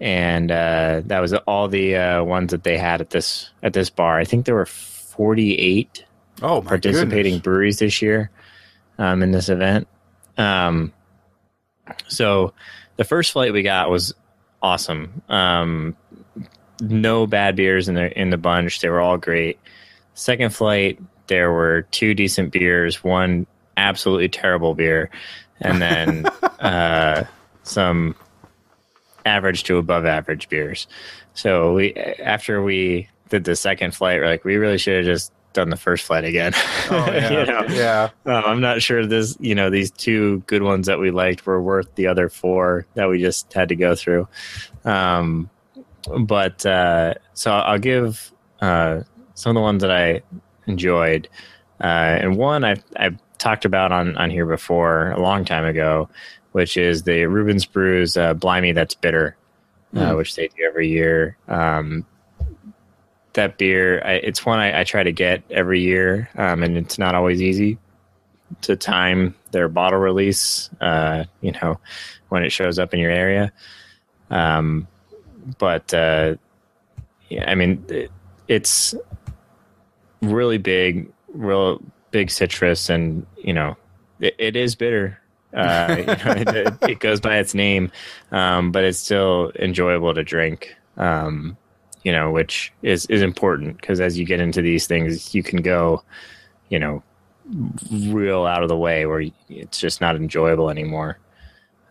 and 0.00 0.50
uh, 0.50 1.02
that 1.06 1.20
was 1.20 1.32
all 1.34 1.68
the 1.68 1.96
uh, 1.96 2.24
ones 2.24 2.50
that 2.50 2.64
they 2.64 2.78
had 2.78 3.00
at 3.00 3.10
this 3.10 3.50
at 3.62 3.72
this 3.74 3.90
bar. 3.90 4.18
I 4.18 4.24
think 4.24 4.46
there 4.46 4.54
were 4.54 4.66
forty 4.66 5.54
eight 5.56 6.04
Oh, 6.40 6.60
participating 6.62 7.34
goodness. 7.34 7.40
breweries 7.42 7.78
this 7.78 8.02
year 8.02 8.30
um, 9.02 9.20
in 9.20 9.32
this 9.32 9.48
event. 9.48 9.88
Um, 10.38 10.92
so 12.06 12.54
the 12.96 13.04
first 13.04 13.32
flight 13.32 13.52
we 13.52 13.62
got 13.62 13.90
was 13.90 14.14
awesome. 14.62 15.22
Um, 15.28 15.96
no 16.80 17.26
bad 17.26 17.56
beers 17.56 17.88
in 17.88 17.96
the 17.96 18.16
in 18.18 18.30
the 18.30 18.36
bunch. 18.36 18.80
They 18.80 18.88
were 18.88 19.00
all 19.00 19.18
great. 19.18 19.58
Second 20.14 20.54
flight, 20.54 21.00
there 21.26 21.50
were 21.50 21.82
two 21.90 22.14
decent 22.14 22.52
beers, 22.52 23.02
one 23.02 23.46
absolutely 23.76 24.28
terrible 24.28 24.74
beer, 24.74 25.10
and 25.60 25.82
then 25.82 26.26
uh, 26.60 27.24
some 27.64 28.14
average 29.26 29.64
to 29.64 29.78
above 29.78 30.06
average 30.06 30.48
beers. 30.48 30.86
So 31.34 31.74
we 31.74 31.94
after 31.94 32.62
we 32.62 33.08
did 33.30 33.42
the 33.42 33.56
second 33.56 33.96
flight, 33.96 34.20
we're 34.20 34.26
like, 34.26 34.44
we 34.44 34.56
really 34.56 34.78
should 34.78 34.98
have 34.98 35.04
just 35.04 35.32
done 35.52 35.70
the 35.70 35.76
first 35.76 36.04
flight 36.06 36.24
again. 36.24 36.52
Oh, 36.90 37.06
yeah. 37.12 37.30
You 37.40 37.46
know? 37.46 37.66
yeah. 37.68 38.08
Um, 38.26 38.44
I'm 38.46 38.60
not 38.60 38.82
sure 38.82 39.06
this, 39.06 39.36
you 39.40 39.54
know, 39.54 39.70
these 39.70 39.90
two 39.90 40.40
good 40.46 40.62
ones 40.62 40.86
that 40.86 40.98
we 40.98 41.10
liked 41.10 41.44
were 41.46 41.62
worth 41.62 41.94
the 41.94 42.06
other 42.08 42.28
four 42.28 42.86
that 42.94 43.08
we 43.08 43.20
just 43.20 43.52
had 43.52 43.68
to 43.70 43.76
go 43.76 43.94
through. 43.94 44.28
Um, 44.84 45.50
but 46.20 46.64
uh, 46.66 47.14
so 47.34 47.52
I'll 47.52 47.78
give 47.78 48.32
uh, 48.60 49.02
some 49.34 49.50
of 49.50 49.54
the 49.54 49.60
ones 49.60 49.82
that 49.82 49.90
I 49.92 50.22
enjoyed, 50.66 51.28
uh, 51.80 51.84
and 51.86 52.36
one 52.36 52.64
I 52.64 52.76
I 52.96 53.10
talked 53.38 53.64
about 53.64 53.92
on 53.92 54.16
on 54.16 54.30
here 54.30 54.46
before 54.46 55.10
a 55.12 55.20
long 55.20 55.44
time 55.44 55.64
ago, 55.64 56.08
which 56.52 56.76
is 56.76 57.02
the 57.04 57.26
Reuben's 57.26 57.66
Brews 57.66 58.16
uh, 58.16 58.34
Blimey 58.34 58.72
That's 58.72 58.94
Bitter, 58.94 59.36
uh, 59.94 59.98
Mm. 59.98 60.16
which 60.16 60.34
they 60.36 60.48
do 60.48 60.64
every 60.66 60.88
year. 60.88 61.36
Um, 61.48 62.04
that 63.34 63.58
beer, 63.58 64.02
I, 64.04 64.12
it's 64.14 64.44
one 64.44 64.58
I, 64.58 64.80
I 64.80 64.84
try 64.84 65.02
to 65.02 65.12
get 65.12 65.42
every 65.50 65.80
year, 65.80 66.28
um, 66.36 66.62
and 66.62 66.76
it's 66.76 66.98
not 66.98 67.14
always 67.14 67.40
easy 67.40 67.78
to 68.62 68.76
time 68.76 69.34
their 69.50 69.68
bottle 69.68 69.98
release. 69.98 70.70
Uh, 70.80 71.24
you 71.40 71.52
know, 71.52 71.78
when 72.32 72.42
it 72.42 72.50
shows 72.50 72.78
up 72.78 72.94
in 72.94 72.98
your 72.98 73.10
area. 73.10 73.52
Um, 74.30 74.88
but 75.58 75.92
uh, 75.92 76.36
yeah, 77.28 77.50
I 77.50 77.54
mean, 77.54 77.84
it, 77.88 78.10
it's 78.48 78.94
really 80.22 80.56
big, 80.56 81.12
real 81.34 81.82
big 82.10 82.30
citrus, 82.30 82.88
and 82.88 83.26
you 83.36 83.52
know, 83.52 83.76
it, 84.18 84.34
it 84.38 84.56
is 84.56 84.74
bitter. 84.74 85.18
Uh, 85.52 85.96
you 85.98 86.06
know, 86.06 86.16
it, 86.26 86.74
it 86.90 87.00
goes 87.00 87.20
by 87.20 87.36
its 87.36 87.54
name, 87.54 87.92
um, 88.30 88.72
but 88.72 88.82
it's 88.82 88.98
still 88.98 89.52
enjoyable 89.58 90.14
to 90.14 90.24
drink. 90.24 90.74
Um, 90.96 91.58
you 92.02 92.12
know, 92.12 92.30
which 92.30 92.72
is 92.82 93.06
is 93.06 93.22
important 93.22 93.76
because 93.76 94.00
as 94.00 94.18
you 94.18 94.24
get 94.24 94.40
into 94.40 94.62
these 94.62 94.86
things, 94.86 95.34
you 95.34 95.42
can 95.42 95.62
go, 95.62 96.02
you 96.68 96.78
know, 96.78 97.02
real 97.90 98.46
out 98.46 98.62
of 98.62 98.68
the 98.68 98.76
way 98.76 99.06
where 99.06 99.24
it's 99.48 99.78
just 99.78 100.00
not 100.00 100.16
enjoyable 100.16 100.70
anymore. 100.70 101.18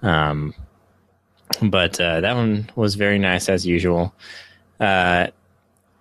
Um, 0.02 0.54
but 1.62 2.00
uh, 2.00 2.22
that 2.22 2.36
one 2.36 2.70
was 2.76 2.96
very 2.96 3.20
nice 3.20 3.50
as 3.50 3.66
usual. 3.66 4.14
Uh, 4.80 5.28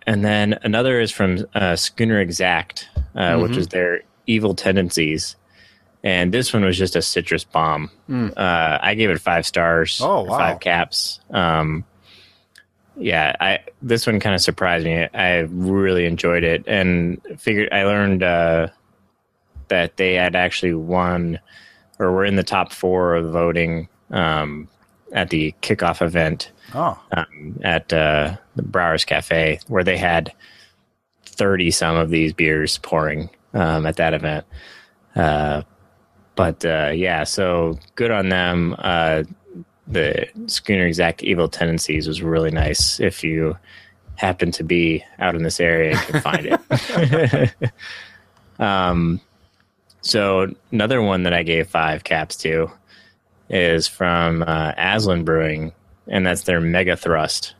and 0.06 0.24
then 0.24 0.58
another 0.62 1.00
is 1.00 1.10
from 1.10 1.46
uh, 1.54 1.76
Schooner 1.76 2.20
Exact, 2.20 2.88
uh, 3.14 3.38
which 3.38 3.56
is 3.56 3.68
their 3.68 4.02
Evil 4.26 4.54
Tendencies. 4.54 5.36
And 6.02 6.32
this 6.32 6.52
one 6.54 6.64
was 6.64 6.78
just 6.78 6.96
a 6.96 7.02
citrus 7.02 7.44
bomb. 7.44 7.90
Uh, 8.10 8.78
I 8.80 8.94
gave 8.94 9.10
it 9.10 9.20
five 9.20 9.44
stars. 9.44 10.00
Oh, 10.02 10.22
wow. 10.22 10.38
Five 10.38 10.60
caps. 10.60 11.20
Um, 11.30 11.84
yeah, 13.00 13.34
I 13.40 13.60
this 13.82 14.06
one 14.06 14.20
kind 14.20 14.34
of 14.34 14.40
surprised 14.40 14.84
me. 14.84 15.08
I 15.14 15.38
really 15.50 16.06
enjoyed 16.06 16.44
it, 16.44 16.64
and 16.66 17.20
figured 17.38 17.72
I 17.72 17.84
learned 17.84 18.22
uh, 18.22 18.68
that 19.68 19.96
they 19.96 20.14
had 20.14 20.36
actually 20.36 20.74
won 20.74 21.40
or 21.98 22.12
were 22.12 22.24
in 22.24 22.36
the 22.36 22.42
top 22.42 22.72
four 22.72 23.14
of 23.14 23.30
voting 23.30 23.88
um, 24.10 24.68
at 25.12 25.30
the 25.30 25.54
kickoff 25.62 26.02
event 26.02 26.50
Oh, 26.74 26.98
um, 27.12 27.58
at 27.62 27.92
uh, 27.92 28.36
the 28.54 28.62
Brouwer's 28.62 29.04
Cafe, 29.04 29.60
where 29.66 29.84
they 29.84 29.96
had 29.96 30.32
thirty 31.24 31.70
some 31.70 31.96
of 31.96 32.10
these 32.10 32.32
beers 32.32 32.78
pouring 32.78 33.30
um, 33.54 33.86
at 33.86 33.96
that 33.96 34.14
event. 34.14 34.46
Uh, 35.16 35.62
but 36.36 36.64
uh, 36.64 36.92
yeah, 36.94 37.24
so 37.24 37.78
good 37.96 38.10
on 38.10 38.28
them. 38.28 38.74
The 39.90 40.28
Schooner 40.46 40.86
Exact 40.86 41.22
Evil 41.22 41.48
Tendencies 41.48 42.06
was 42.06 42.22
really 42.22 42.50
nice. 42.50 43.00
If 43.00 43.24
you 43.24 43.56
happen 44.16 44.52
to 44.52 44.62
be 44.62 45.04
out 45.18 45.34
in 45.34 45.42
this 45.42 45.60
area, 45.60 45.92
you 45.92 45.98
can 45.98 46.20
find 46.20 46.46
it. 46.46 47.72
um, 48.58 49.20
so 50.02 50.54
another 50.70 51.02
one 51.02 51.24
that 51.24 51.34
I 51.34 51.42
gave 51.42 51.68
five 51.68 52.04
caps 52.04 52.36
to 52.38 52.70
is 53.48 53.88
from 53.88 54.42
uh, 54.46 54.72
Aslan 54.76 55.24
Brewing, 55.24 55.72
and 56.06 56.24
that's 56.24 56.42
their 56.42 56.60
Mega 56.60 56.96
Thrust 56.96 57.54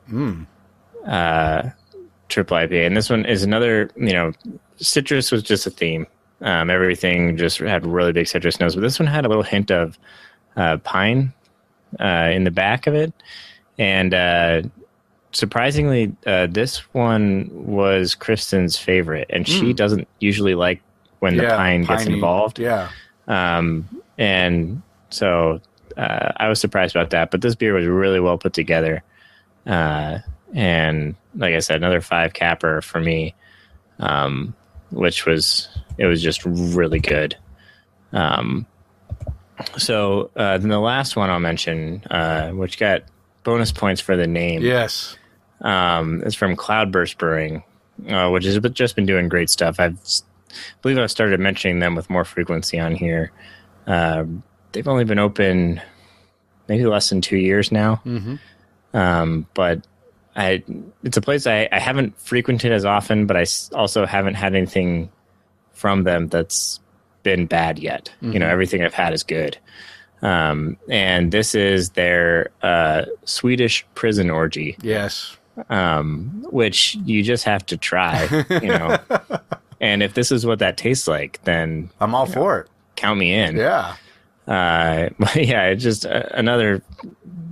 uh, 1.06 1.70
triple 2.28 2.56
IPA. 2.56 2.86
And 2.86 2.96
this 2.96 3.10
one 3.10 3.24
is 3.26 3.42
another, 3.42 3.90
you 3.96 4.12
know, 4.12 4.32
citrus 4.76 5.32
was 5.32 5.42
just 5.42 5.66
a 5.66 5.70
theme. 5.70 6.06
Um, 6.40 6.70
everything 6.70 7.36
just 7.36 7.58
had 7.58 7.84
really 7.84 8.12
big 8.12 8.28
citrus 8.28 8.60
notes, 8.60 8.74
but 8.74 8.80
this 8.82 8.98
one 8.98 9.06
had 9.06 9.26
a 9.26 9.28
little 9.28 9.42
hint 9.42 9.70
of 9.70 9.98
uh, 10.56 10.78
pine 10.78 11.32
uh, 11.98 12.30
in 12.32 12.44
the 12.44 12.50
back 12.50 12.86
of 12.86 12.94
it. 12.94 13.12
And 13.78 14.12
uh, 14.12 14.62
surprisingly, 15.32 16.14
uh, 16.26 16.46
this 16.46 16.78
one 16.92 17.50
was 17.52 18.14
Kristen's 18.14 18.76
favorite, 18.76 19.26
and 19.30 19.48
she 19.48 19.72
doesn't 19.72 20.06
usually 20.18 20.54
like 20.54 20.82
when 21.20 21.36
the 21.36 21.46
pine 21.46 21.84
gets 21.84 22.04
piney. 22.04 22.14
involved. 22.14 22.58
Yeah, 22.58 22.90
Um, 23.28 23.88
and 24.18 24.82
so 25.10 25.60
uh, 25.96 26.32
I 26.36 26.48
was 26.48 26.60
surprised 26.60 26.94
about 26.94 27.10
that. 27.10 27.30
But 27.30 27.40
this 27.40 27.54
beer 27.54 27.74
was 27.74 27.86
really 27.86 28.20
well 28.20 28.38
put 28.38 28.52
together. 28.52 29.02
Uh, 29.66 30.18
and 30.54 31.14
like 31.36 31.54
I 31.54 31.60
said, 31.60 31.76
another 31.76 32.00
five 32.00 32.32
capper 32.32 32.80
for 32.82 33.00
me, 33.00 33.34
um, 33.98 34.54
which 34.90 35.26
was 35.26 35.68
it 35.98 36.06
was 36.06 36.22
just 36.22 36.44
really 36.44 37.00
good. 37.00 37.36
Um, 38.12 38.66
so 39.76 40.30
uh, 40.36 40.58
then 40.58 40.68
the 40.68 40.78
last 40.80 41.16
one 41.16 41.30
I'll 41.30 41.40
mention, 41.40 42.02
uh, 42.10 42.50
which 42.50 42.78
got 42.78 43.02
bonus 43.44 43.72
points 43.72 44.00
for 44.00 44.16
the 44.16 44.26
name, 44.26 44.62
yes. 44.62 45.16
um, 45.60 46.22
is 46.22 46.34
from 46.34 46.56
Cloudburst 46.56 47.18
Brewing, 47.18 47.62
uh, 48.08 48.28
which 48.30 48.44
has 48.44 48.58
been- 48.58 48.74
just 48.74 48.96
been 48.96 49.06
doing 49.06 49.28
great 49.28 49.50
stuff. 49.50 49.78
I've 49.80 49.98
s- 50.00 50.22
believe 50.82 50.98
I've 50.98 51.10
started 51.10 51.40
mentioning 51.40 51.78
them 51.78 51.94
with 51.94 52.10
more 52.10 52.24
frequency 52.24 52.78
on 52.78 52.94
here. 52.94 53.30
Um, 53.86 54.42
they've 54.72 54.86
only 54.88 55.04
been 55.04 55.18
open 55.18 55.80
maybe 56.68 56.84
less 56.86 57.08
than 57.08 57.20
two 57.20 57.36
years 57.38 57.72
now, 57.72 58.00
Mm-hmm. 58.06 58.36
um, 58.96 59.46
but 59.54 59.86
I 60.36 60.62
it's 61.02 61.16
a 61.16 61.20
place 61.20 61.46
I, 61.46 61.68
I 61.72 61.78
haven't 61.80 62.16
frequented 62.20 62.70
as 62.72 62.84
often, 62.84 63.26
but 63.26 63.36
I 63.36 63.42
s- 63.42 63.70
also 63.74 64.06
haven't 64.06 64.34
had 64.34 64.54
anything 64.54 65.10
from 65.72 66.04
them 66.04 66.28
that's 66.28 66.78
been 67.22 67.46
bad 67.46 67.78
yet. 67.78 68.10
You 68.20 68.38
know, 68.38 68.46
everything 68.48 68.82
I've 68.84 68.94
had 68.94 69.12
is 69.12 69.22
good. 69.22 69.58
Um, 70.22 70.76
and 70.88 71.32
this 71.32 71.54
is 71.54 71.90
their 71.90 72.50
uh, 72.62 73.06
Swedish 73.24 73.86
prison 73.94 74.28
orgy 74.28 74.76
Yes. 74.82 75.36
um, 75.70 76.44
which 76.50 76.94
you 77.04 77.22
just 77.22 77.44
have 77.44 77.64
to 77.66 77.76
try, 77.78 78.24
you 78.50 78.68
know. 78.68 78.98
and 79.80 80.02
if 80.02 80.12
this 80.14 80.30
is 80.30 80.44
what 80.44 80.58
that 80.58 80.76
tastes 80.76 81.08
like, 81.08 81.40
then 81.44 81.90
I'm 82.00 82.14
all 82.14 82.26
for 82.26 82.60
it. 82.60 82.68
count 82.96 83.18
me 83.18 83.32
in. 83.34 83.56
Yeah. 83.56 83.94
Uh, 84.46 85.08
yeah, 85.36 85.66
it's 85.68 85.82
just 85.82 86.04
uh, 86.04 86.24
another 86.32 86.82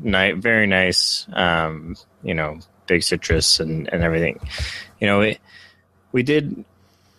night, 0.03 0.37
very 0.37 0.67
nice, 0.67 1.27
um, 1.33 1.97
you 2.23 2.35
know, 2.35 2.59
big 2.87 3.03
citrus 3.03 3.61
and, 3.61 3.89
and 3.93 4.03
everything. 4.03 4.41
You 5.01 5.07
know, 5.07 5.21
it, 5.23 5.39
we 6.13 6.23
did 6.23 6.65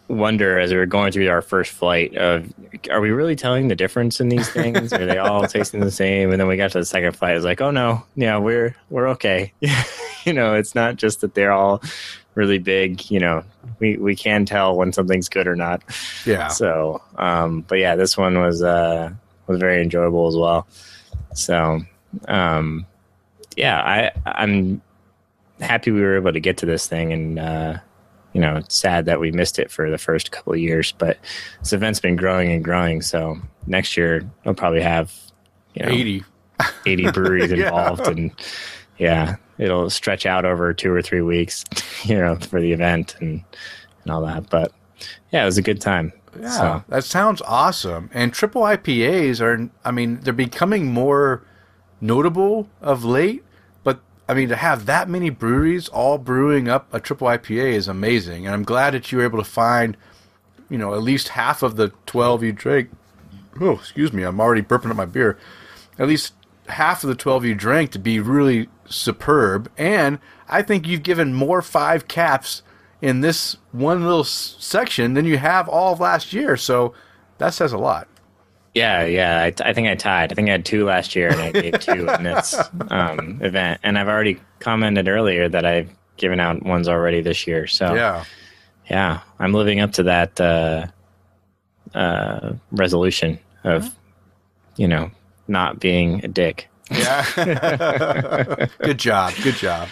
wonder 0.09 0.59
as 0.59 0.71
we 0.71 0.77
were 0.77 0.85
going 0.85 1.11
through 1.11 1.29
our 1.29 1.41
first 1.41 1.71
flight 1.71 2.15
of 2.17 2.51
are 2.89 2.99
we 2.99 3.11
really 3.11 3.35
telling 3.35 3.67
the 3.67 3.75
difference 3.75 4.19
in 4.19 4.29
these 4.29 4.49
things? 4.49 4.91
Are 4.91 5.05
they 5.05 5.17
all 5.19 5.47
tasting 5.47 5.79
the 5.79 5.91
same? 5.91 6.31
And 6.31 6.39
then 6.39 6.47
we 6.47 6.57
got 6.57 6.71
to 6.71 6.79
the 6.79 6.85
second 6.85 7.15
flight 7.15 7.35
it's 7.35 7.45
like 7.45 7.61
oh 7.61 7.71
no. 7.71 8.03
Yeah 8.15 8.37
we're 8.37 8.75
we're 8.89 9.07
okay. 9.09 9.53
You 10.25 10.33
know 10.33 10.53
it's 10.53 10.75
not 10.75 10.97
just 10.97 11.21
that 11.21 11.33
they're 11.33 11.53
all 11.53 11.81
really 12.35 12.59
big 12.59 13.09
you 13.09 13.19
know 13.19 13.41
we 13.79 13.95
we 13.95 14.17
can 14.17 14.45
tell 14.45 14.75
when 14.75 14.91
something's 14.91 15.29
good 15.29 15.47
or 15.47 15.55
not. 15.55 15.81
Yeah. 16.25 16.49
so 16.49 17.01
um 17.17 17.61
but 17.61 17.79
yeah 17.79 17.95
this 17.95 18.17
one 18.17 18.39
was 18.39 18.61
uh 18.61 19.11
was 19.47 19.59
very 19.59 19.81
enjoyable 19.81 20.27
as 20.27 20.35
well. 20.35 20.67
So 21.33 21.79
um 22.27 22.85
yeah 23.55 23.81
i 23.81 24.11
i'm 24.25 24.81
happy 25.59 25.91
we 25.91 26.01
were 26.01 26.15
able 26.17 26.31
to 26.33 26.39
get 26.39 26.57
to 26.57 26.65
this 26.65 26.87
thing 26.87 27.11
and 27.13 27.39
uh 27.39 27.77
you 28.33 28.41
know 28.41 28.57
it's 28.57 28.75
sad 28.75 29.05
that 29.05 29.19
we 29.19 29.31
missed 29.31 29.57
it 29.59 29.71
for 29.71 29.89
the 29.89 29.97
first 29.97 30.31
couple 30.31 30.53
of 30.53 30.59
years 30.59 30.91
but 30.97 31.17
this 31.59 31.73
event's 31.73 31.99
been 31.99 32.15
growing 32.15 32.51
and 32.51 32.63
growing 32.63 33.01
so 33.01 33.37
next 33.67 33.97
year 33.97 34.29
we'll 34.45 34.53
probably 34.53 34.81
have 34.81 35.13
you 35.73 35.83
know 35.85 35.91
80. 35.91 36.23
80 36.85 37.11
breweries 37.11 37.51
Yeah. 37.55 37.67
involved 37.67 38.07
and 38.07 38.31
yeah 38.97 39.35
it'll 39.57 39.89
stretch 39.89 40.25
out 40.25 40.45
over 40.45 40.73
two 40.73 40.91
or 40.93 41.01
three 41.01 41.21
weeks 41.21 41.63
you 42.03 42.15
know 42.17 42.35
for 42.35 42.59
the 42.61 42.71
event 42.73 43.15
and 43.19 43.43
and 44.03 44.11
all 44.11 44.21
that 44.25 44.49
but 44.49 44.71
yeah 45.31 45.41
it 45.41 45.45
was 45.45 45.57
a 45.57 45.61
good 45.61 45.81
time 45.81 46.11
Yeah, 46.39 46.49
so 46.49 46.83
that 46.89 47.03
sounds 47.03 47.41
awesome. 47.45 48.09
And 48.13 48.31
triple 48.31 48.61
IPAs 48.61 49.41
are, 49.41 49.67
I 49.83 49.89
mean, 49.91 50.19
they're 50.21 50.31
becoming 50.31 50.85
more 50.93 51.41
notable 52.01 52.69
of 52.81 53.03
late. 53.03 53.43
I 54.29 54.35
mean, 54.35 54.49
to 54.49 54.55
have 54.55 54.85
that 54.85 55.09
many 55.09 55.31
breweries 55.31 55.87
all 55.87 56.19
brewing 56.19 56.67
up 56.67 56.93
a 56.93 56.99
triple 56.99 57.27
IPA 57.27 57.73
is 57.73 57.87
amazing. 57.87 58.45
And 58.45 58.53
I'm 58.53 58.63
glad 58.63 58.93
that 58.93 59.11
you 59.11 59.17
were 59.17 59.23
able 59.23 59.39
to 59.39 59.43
find, 59.43 59.97
you 60.69 60.77
know, 60.77 60.93
at 60.93 61.01
least 61.01 61.29
half 61.29 61.63
of 61.63 61.77
the 61.77 61.91
12 62.05 62.43
you 62.43 62.51
drank. 62.51 62.91
Oh, 63.59 63.71
excuse 63.71 64.13
me, 64.13 64.21
I'm 64.21 64.39
already 64.39 64.61
burping 64.61 64.91
up 64.91 64.97
my 64.97 65.05
beer. 65.05 65.39
At 65.97 66.07
least 66.07 66.35
half 66.67 67.03
of 67.03 67.07
the 67.07 67.15
12 67.15 67.45
you 67.45 67.55
drank 67.55 67.89
to 67.93 67.99
be 67.99 68.19
really 68.19 68.69
superb. 68.85 69.71
And 69.79 70.19
I 70.47 70.61
think 70.61 70.85
you've 70.85 71.01
given 71.01 71.33
more 71.33 71.63
five 71.63 72.07
caps 72.07 72.61
in 73.01 73.21
this 73.21 73.57
one 73.71 74.03
little 74.03 74.23
section 74.23 75.15
than 75.15 75.25
you 75.25 75.39
have 75.39 75.67
all 75.67 75.93
of 75.93 75.99
last 75.99 76.33
year. 76.33 76.55
So 76.55 76.93
that 77.39 77.55
says 77.55 77.73
a 77.73 77.79
lot. 77.79 78.07
Yeah 78.73 79.03
yeah 79.05 79.41
I, 79.41 79.69
I 79.69 79.73
think 79.73 79.87
i 79.87 79.95
tied 79.95 80.31
i 80.31 80.35
think 80.35 80.47
i 80.47 80.51
had 80.51 80.65
two 80.65 80.85
last 80.85 81.15
year 81.15 81.29
and 81.29 81.41
i 81.41 81.51
gave 81.51 81.79
two 81.79 82.07
in 82.07 82.23
this 82.29 82.55
um, 82.89 83.39
event 83.41 83.79
and 83.83 83.97
i've 83.97 84.07
already 84.07 84.39
commented 84.59 85.07
earlier 85.07 85.49
that 85.49 85.65
i've 85.65 85.89
given 86.17 86.39
out 86.39 86.63
ones 86.63 86.87
already 86.87 87.21
this 87.21 87.47
year 87.47 87.65
so 87.67 87.93
Yeah. 87.95 88.23
yeah 88.89 89.19
i'm 89.39 89.53
living 89.53 89.79
up 89.79 89.93
to 89.93 90.03
that 90.03 90.39
uh, 90.39 90.87
uh, 91.93 92.53
resolution 92.71 93.39
of 93.63 93.89
you 94.77 94.87
know 94.87 95.09
not 95.47 95.79
being 95.79 96.23
a 96.23 96.27
dick 96.27 96.69
Yeah. 96.91 97.25
good 98.81 98.97
job. 98.99 99.33
Good 99.43 99.55
job. 99.55 99.89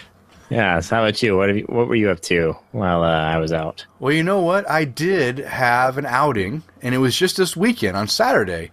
Yeah 0.49 0.79
so 0.79 0.95
how 0.95 1.03
about 1.03 1.21
you 1.21 1.35
what 1.37 1.53
you, 1.55 1.63
what 1.63 1.87
were 1.87 1.95
you 1.95 2.09
up 2.09 2.21
to 2.21 2.55
while 2.71 3.03
uh, 3.03 3.07
i 3.33 3.37
was 3.37 3.51
out 3.51 3.85
Well, 3.99 4.13
you 4.13 4.23
know 4.23 4.41
what? 4.41 4.69
I 4.69 4.85
did 4.85 5.39
have 5.39 5.97
an 5.97 6.05
outing, 6.05 6.63
and 6.81 6.95
it 6.95 6.99
was 6.99 7.17
just 7.17 7.35
this 7.37 7.57
weekend 7.57 7.97
on 7.97 8.07
Saturday. 8.07 8.71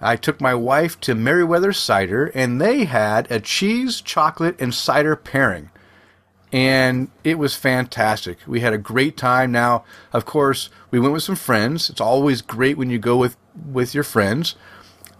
I 0.00 0.16
took 0.16 0.40
my 0.40 0.54
wife 0.54 1.00
to 1.00 1.14
Meriwether 1.14 1.72
Cider, 1.72 2.26
and 2.34 2.60
they 2.60 2.84
had 2.84 3.30
a 3.30 3.40
cheese, 3.40 4.00
chocolate, 4.02 4.56
and 4.60 4.74
cider 4.74 5.16
pairing. 5.16 5.70
And 6.52 7.08
it 7.24 7.38
was 7.38 7.56
fantastic. 7.56 8.38
We 8.46 8.60
had 8.60 8.72
a 8.74 8.78
great 8.78 9.16
time. 9.16 9.50
Now, 9.52 9.84
of 10.12 10.24
course, 10.26 10.68
we 10.90 11.00
went 11.00 11.12
with 11.14 11.22
some 11.24 11.34
friends. 11.36 11.90
It's 11.90 12.00
always 12.00 12.40
great 12.42 12.76
when 12.78 12.90
you 12.90 12.98
go 12.98 13.16
with, 13.16 13.36
with 13.72 13.94
your 13.94 14.04
friends. 14.04 14.54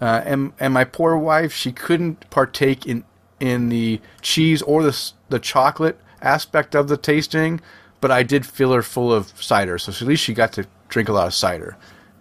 uh, 0.01 0.23
and 0.25 0.53
and 0.61 0.75
my 0.75 0.85
poor 0.85 1.17
wife, 1.17 1.53
she 1.53 1.73
couldn't 1.73 2.29
partake 2.31 2.87
in 2.87 3.05
in 3.41 3.69
the 3.69 4.01
cheese 4.23 4.63
or 4.63 4.83
the 4.83 5.13
the 5.29 5.39
chocolate 5.39 5.99
aspect 6.23 6.75
of 6.75 6.89
the 6.89 6.97
tasting, 6.97 7.61
but 8.01 8.11
I 8.11 8.23
did 8.23 8.47
fill 8.47 8.73
her 8.73 8.83
full 8.83 9.13
of 9.13 9.29
cider, 9.43 9.79
so 9.79 9.91
at 9.93 10.01
least 10.09 10.23
she 10.23 10.33
got 10.35 10.53
to 10.55 10.67
drink 10.89 11.09
a 11.09 11.13
lot 11.13 11.27
of 11.27 11.35
cider. 11.35 11.77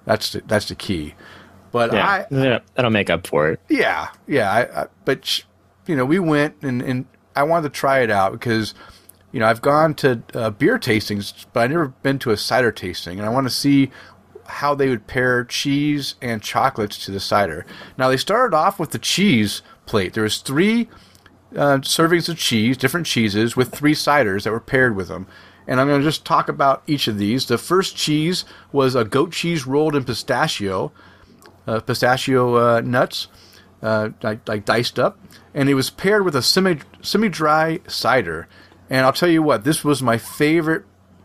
That's 0.06 0.32
the, 0.34 0.42
that's 0.46 0.68
the 0.68 0.76
key. 0.76 1.16
But 1.72 1.94
Yeah, 1.94 2.08
I, 2.08 2.26
yeah, 2.32 2.60
that'll 2.76 2.92
make 2.92 3.10
up 3.10 3.28
for 3.28 3.50
it. 3.50 3.60
yeah, 3.70 4.10
yeah. 4.28 4.52
I, 4.52 4.82
I, 4.82 4.88
but 5.04 5.26
sh- 5.26 5.42
you 5.88 5.96
know, 5.96 6.06
we 6.06 6.20
went 6.20 6.56
and, 6.62 6.82
and 6.82 7.06
I 7.36 7.44
wanted 7.44 7.64
to 7.74 7.78
try 7.80 8.00
it 8.00 8.10
out 8.12 8.32
because 8.32 8.74
you 9.32 9.40
know 9.40 9.48
I've 9.48 9.62
gone 9.62 9.94
to 9.96 10.22
uh, 10.34 10.50
beer 10.52 10.78
tastings, 10.80 11.46
but 11.54 11.62
I've 11.62 11.72
never 11.72 11.88
been 11.88 12.20
to 12.20 12.32
a 12.32 12.38
cider 12.38 12.72
tasting, 12.72 13.20
and 13.20 13.28
I 13.28 13.32
want 13.32 13.46
to 13.48 13.54
see 13.54 13.92
how 14.48 14.76
they 14.76 14.90
would 14.90 15.08
pair 15.08 15.44
cheese 15.44 16.16
and 16.22 16.42
chocolates 16.42 17.04
to 17.06 17.12
the 17.12 17.20
cider. 17.20 17.66
Now 17.98 18.10
they 18.10 18.18
started 18.18 18.56
off 18.56 18.80
with 18.80 18.92
the 18.92 19.00
cheese 19.00 19.62
plate. 19.86 20.14
There 20.14 20.24
was 20.24 20.40
three 20.40 20.90
uh, 21.56 21.78
servings 21.80 22.30
of 22.30 22.38
cheese, 22.38 22.78
different 22.78 23.06
cheeses, 23.06 23.56
with 23.56 23.74
three 23.74 23.94
ciders 23.94 24.44
that 24.44 24.52
were 24.52 24.60
paired 24.60 24.96
with 24.96 25.08
them. 25.08 25.28
And 25.68 25.80
I'm 25.80 25.88
going 25.88 26.02
to 26.02 26.08
just 26.08 26.26
talk 26.26 26.48
about 26.48 26.84
each 26.86 27.08
of 27.08 27.18
these. 27.18 27.48
The 27.48 27.58
first 27.58 27.96
cheese 27.96 28.46
was 28.72 28.94
a 28.94 29.04
goat 29.04 29.32
cheese 29.32 29.66
rolled 29.66 29.96
in 29.96 30.04
pistachio, 30.04 30.92
uh, 31.66 31.80
pistachio 31.80 32.56
uh, 32.56 32.82
nuts, 32.82 33.28
uh, 33.82 34.10
like, 34.22 34.48
like 34.48 34.66
diced 34.66 35.00
up, 35.00 35.20
and 35.54 35.70
it 35.70 35.74
was 35.74 35.90
paired 35.90 36.24
with 36.24 36.36
a 36.36 36.42
semi 36.42 36.80
semi 37.02 37.30
dry 37.30 37.80
cider. 37.88 38.48
And 38.90 39.06
I'll 39.06 39.14
tell 39.14 39.30
you 39.30 39.42
what, 39.42 39.64
this 39.64 39.84
was 39.84 40.04
my 40.04 40.18
favorite 40.18 40.84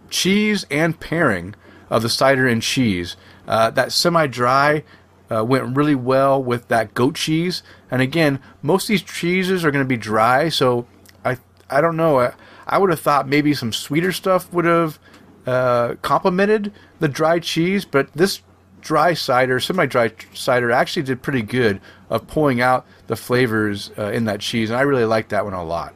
cheese 0.09 0.65
and 0.71 0.99
pairing 0.99 1.55
of 1.91 2.03
the 2.03 2.09
cider 2.09 2.47
and 2.47 2.63
cheese. 2.63 3.17
Uh, 3.47 3.71
that 3.71 3.93
semi 3.93 4.27
dry 4.27 4.85
uh, 5.31 5.45
went 5.45 5.77
really 5.77 5.95
well 5.95 6.43
with 6.43 6.69
that 6.69 6.95
goat 6.95 7.15
cheese. 7.15 7.63
And 7.91 8.03
again, 8.03 8.41
most 8.63 8.85
of 8.85 8.89
these 8.89 9.03
cheeses 9.03 9.65
are 9.65 9.71
going 9.71 9.85
to 9.85 9.89
be 9.89 9.97
dry, 9.97 10.49
so 10.49 10.87
I 11.25 11.39
I 11.69 11.81
don't 11.81 11.97
know. 11.97 12.21
I, 12.21 12.33
I 12.67 12.79
would 12.79 12.91
have 12.91 13.01
thought 13.01 13.29
maybe 13.29 13.55
some 13.55 13.73
sweeter 13.73 14.13
stuff 14.13 14.53
would 14.53 14.65
have 14.65 14.99
uh, 15.47 15.95
complemented 16.03 16.73
the 16.99 17.09
dry 17.09 17.39
cheese, 17.39 17.85
but 17.85 18.13
this 18.13 18.43
dry 18.81 19.15
cider, 19.15 19.61
semi-dry 19.61 20.13
cider, 20.35 20.71
actually 20.71 21.03
did 21.03 21.23
pretty 21.23 21.43
good 21.43 21.81
of 22.09 22.27
pulling 22.27 22.61
out 22.61 22.87
the 23.09 23.17
flavors 23.17 23.91
uh, 23.99 24.07
in 24.07 24.25
that 24.25 24.41
cheese, 24.41 24.71
and 24.71 24.79
I 24.79 24.83
really 24.83 25.05
liked 25.05 25.31
that 25.31 25.45
one 25.45 25.55
a 25.55 25.65
lot. 25.65 25.95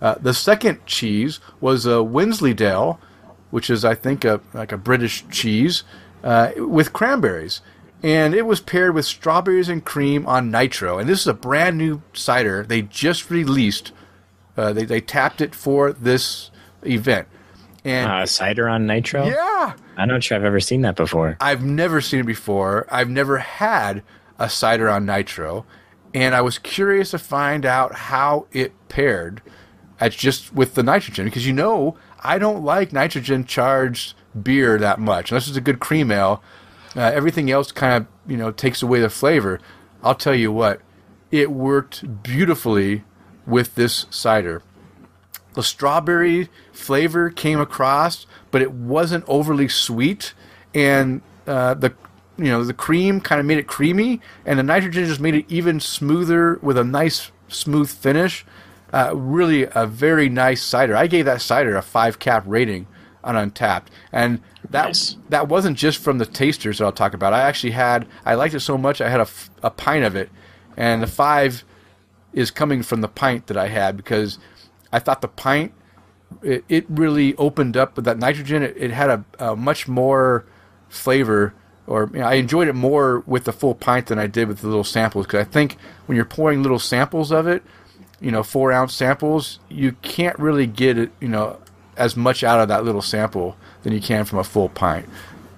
Uh, 0.00 0.14
the 0.20 0.34
second 0.34 0.84
cheese 0.86 1.40
was 1.60 1.86
a 1.86 2.02
Wensleydale, 2.02 3.00
which 3.50 3.70
is 3.70 3.84
I 3.84 3.94
think 3.94 4.24
a 4.24 4.40
like 4.54 4.72
a 4.72 4.78
British 4.78 5.24
cheese 5.30 5.82
uh, 6.22 6.52
with 6.56 6.92
cranberries, 6.92 7.60
and 8.02 8.34
it 8.34 8.46
was 8.46 8.60
paired 8.60 8.94
with 8.94 9.04
strawberries 9.04 9.68
and 9.68 9.84
cream 9.84 10.26
on 10.26 10.50
nitro. 10.50 10.98
And 10.98 11.08
this 11.08 11.20
is 11.20 11.26
a 11.26 11.34
brand 11.34 11.78
new 11.78 12.02
cider 12.12 12.64
they 12.64 12.82
just 12.82 13.30
released. 13.30 13.92
Uh, 14.56 14.72
they 14.72 14.84
they 14.84 15.00
tapped 15.00 15.40
it 15.40 15.54
for 15.54 15.92
this 15.92 16.50
event, 16.84 17.28
and 17.84 18.10
Uh, 18.10 18.26
cider 18.26 18.68
on 18.68 18.86
nitro. 18.86 19.26
yeah, 19.26 19.74
I'm 19.96 20.08
not 20.08 20.22
sure 20.22 20.36
I've 20.36 20.44
ever 20.44 20.60
seen 20.60 20.82
that 20.82 20.96
before. 20.96 21.36
I've 21.40 21.64
never 21.64 22.00
seen 22.00 22.20
it 22.20 22.26
before. 22.26 22.86
I've 22.90 23.08
never 23.10 23.38
had 23.38 24.02
a 24.38 24.48
cider 24.48 24.88
on 24.88 25.06
nitro, 25.06 25.64
and 26.14 26.34
I 26.34 26.40
was 26.40 26.58
curious 26.58 27.10
to 27.12 27.18
find 27.18 27.64
out 27.66 27.94
how 27.94 28.46
it 28.52 28.72
paired 28.88 29.42
just 30.10 30.52
with 30.54 30.74
the 30.74 30.82
nitrogen 30.84 31.24
because 31.24 31.44
you 31.46 31.52
know 31.52 31.96
I 32.22 32.38
don't 32.38 32.62
like 32.64 32.92
nitrogen 32.92 33.44
charged 33.44 34.14
beer 34.40 34.78
that 34.78 35.00
much 35.00 35.30
unless 35.32 35.48
it's 35.48 35.56
a 35.56 35.60
good 35.60 35.80
cream 35.80 36.10
ale. 36.12 36.42
Uh, 36.96 37.00
everything 37.02 37.50
else 37.50 37.72
kind 37.72 37.94
of 37.94 38.06
you 38.30 38.36
know 38.36 38.50
takes 38.50 38.82
away 38.82 39.00
the 39.00 39.10
flavor. 39.10 39.60
I'll 40.02 40.14
tell 40.14 40.34
you 40.34 40.52
what, 40.52 40.80
it 41.30 41.50
worked 41.50 42.22
beautifully 42.22 43.04
with 43.46 43.74
this 43.74 44.06
cider 44.10 44.62
the 45.58 45.64
strawberry 45.64 46.48
flavor 46.70 47.30
came 47.30 47.60
across, 47.60 48.26
but 48.52 48.62
it 48.62 48.70
wasn't 48.70 49.24
overly 49.26 49.66
sweet, 49.66 50.32
and 50.72 51.20
uh, 51.48 51.74
the 51.74 51.92
you 52.36 52.44
know 52.44 52.62
the 52.62 52.72
cream 52.72 53.20
kind 53.20 53.40
of 53.40 53.46
made 53.46 53.58
it 53.58 53.66
creamy, 53.66 54.20
and 54.46 54.56
the 54.56 54.62
nitrogen 54.62 55.04
just 55.06 55.18
made 55.18 55.34
it 55.34 55.44
even 55.48 55.80
smoother 55.80 56.60
with 56.62 56.78
a 56.78 56.84
nice 56.84 57.32
smooth 57.48 57.90
finish. 57.90 58.46
Uh, 58.92 59.10
really, 59.16 59.66
a 59.74 59.84
very 59.84 60.28
nice 60.28 60.62
cider. 60.62 60.94
I 60.94 61.08
gave 61.08 61.24
that 61.24 61.42
cider 61.42 61.76
a 61.76 61.82
five 61.82 62.20
cap 62.20 62.44
rating 62.46 62.86
on 63.24 63.34
Untappd, 63.34 63.84
and 64.12 64.40
that 64.70 64.86
Nice. 64.86 65.16
that 65.28 65.48
wasn't 65.48 65.76
just 65.76 65.98
from 65.98 66.18
the 66.18 66.26
tasters 66.26 66.78
that 66.78 66.84
I'll 66.84 66.92
talk 66.92 67.14
about. 67.14 67.32
I 67.32 67.40
actually 67.42 67.72
had 67.72 68.06
I 68.24 68.34
liked 68.34 68.54
it 68.54 68.60
so 68.60 68.78
much 68.78 69.00
I 69.00 69.08
had 69.08 69.20
a, 69.20 69.22
f- 69.22 69.50
a 69.62 69.70
pint 69.70 70.04
of 70.04 70.14
it, 70.16 70.30
and 70.76 71.02
the 71.02 71.06
five 71.06 71.64
is 72.32 72.50
coming 72.50 72.82
from 72.82 73.00
the 73.00 73.08
pint 73.08 73.46
that 73.48 73.56
I 73.56 73.68
had 73.68 73.96
because 73.96 74.38
I 74.92 74.98
thought 74.98 75.20
the 75.22 75.28
pint 75.28 75.72
it, 76.42 76.64
it 76.68 76.84
really 76.88 77.34
opened 77.36 77.76
up 77.76 77.96
with 77.96 78.04
that 78.04 78.18
nitrogen. 78.18 78.62
It, 78.62 78.76
it 78.76 78.90
had 78.90 79.10
a, 79.10 79.24
a 79.38 79.56
much 79.56 79.88
more 79.88 80.44
flavor, 80.88 81.54
or 81.86 82.10
you 82.12 82.20
know, 82.20 82.26
I 82.26 82.34
enjoyed 82.34 82.68
it 82.68 82.74
more 82.74 83.20
with 83.26 83.44
the 83.44 83.52
full 83.52 83.74
pint 83.74 84.06
than 84.06 84.18
I 84.18 84.26
did 84.26 84.48
with 84.48 84.60
the 84.60 84.68
little 84.68 84.84
samples. 84.84 85.26
Because 85.26 85.46
I 85.46 85.50
think 85.50 85.76
when 86.06 86.16
you're 86.16 86.24
pouring 86.24 86.62
little 86.62 86.78
samples 86.78 87.32
of 87.32 87.46
it, 87.46 87.62
you 88.20 88.30
know, 88.30 88.42
four 88.42 88.72
ounce 88.72 88.94
samples, 88.94 89.58
you 89.68 89.92
can't 90.02 90.38
really 90.38 90.66
get 90.66 90.98
it, 90.98 91.10
you 91.20 91.28
know, 91.28 91.58
as 91.98 92.16
much 92.16 92.42
out 92.42 92.60
of 92.60 92.68
that 92.68 92.84
little 92.84 93.02
sample 93.02 93.56
than 93.82 93.92
you 93.92 94.00
can 94.00 94.24
from 94.24 94.38
a 94.38 94.44
full 94.44 94.68
pint. 94.68 95.08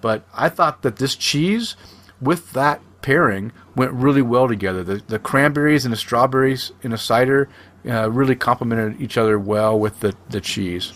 But 0.00 0.24
I 0.34 0.48
thought 0.48 0.82
that 0.82 0.96
this 0.96 1.14
cheese 1.14 1.76
with 2.20 2.52
that 2.52 2.80
pairing 3.02 3.52
went 3.76 3.92
really 3.92 4.22
well 4.22 4.48
together. 4.48 4.82
The, 4.82 5.02
the 5.06 5.18
cranberries 5.18 5.84
and 5.84 5.92
the 5.92 5.96
strawberries 5.96 6.72
in 6.82 6.92
a 6.92 6.98
cider 6.98 7.48
uh, 7.88 8.10
really 8.10 8.36
complemented 8.36 9.00
each 9.00 9.16
other 9.16 9.38
well 9.38 9.78
with 9.78 10.00
the, 10.00 10.14
the 10.28 10.40
cheese. 10.40 10.92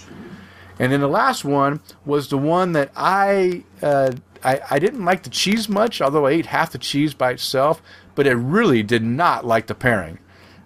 And 0.78 0.92
then 0.92 1.00
the 1.00 1.08
last 1.08 1.44
one 1.44 1.80
was 2.04 2.28
the 2.28 2.38
one 2.38 2.72
that 2.72 2.90
I, 2.96 3.64
uh, 3.80 4.12
I 4.42 4.60
I 4.70 4.78
didn't 4.78 5.04
like 5.04 5.22
the 5.22 5.30
cheese 5.30 5.68
much, 5.68 6.00
although 6.00 6.26
I 6.26 6.32
ate 6.32 6.46
half 6.46 6.72
the 6.72 6.78
cheese 6.78 7.14
by 7.14 7.30
itself. 7.30 7.80
But 8.14 8.26
I 8.26 8.32
really 8.32 8.82
did 8.82 9.02
not 9.02 9.46
like 9.46 9.66
the 9.66 9.74
pairing, 9.74 10.18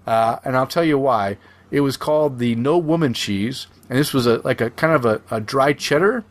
uh, 0.06 0.38
and 0.44 0.56
I'll 0.56 0.66
tell 0.66 0.84
you 0.84 0.98
why. 0.98 1.36
It 1.70 1.80
was 1.80 1.98
called 1.98 2.38
the 2.38 2.54
No 2.54 2.78
Woman 2.78 3.12
cheese, 3.12 3.66
and 3.88 3.98
this 3.98 4.12
was 4.12 4.26
a 4.26 4.40
like 4.44 4.60
a 4.60 4.70
kind 4.70 4.92
of 4.92 5.04
a, 5.04 5.20
a 5.30 5.40
dry 5.40 5.72
cheddar, 5.72 6.24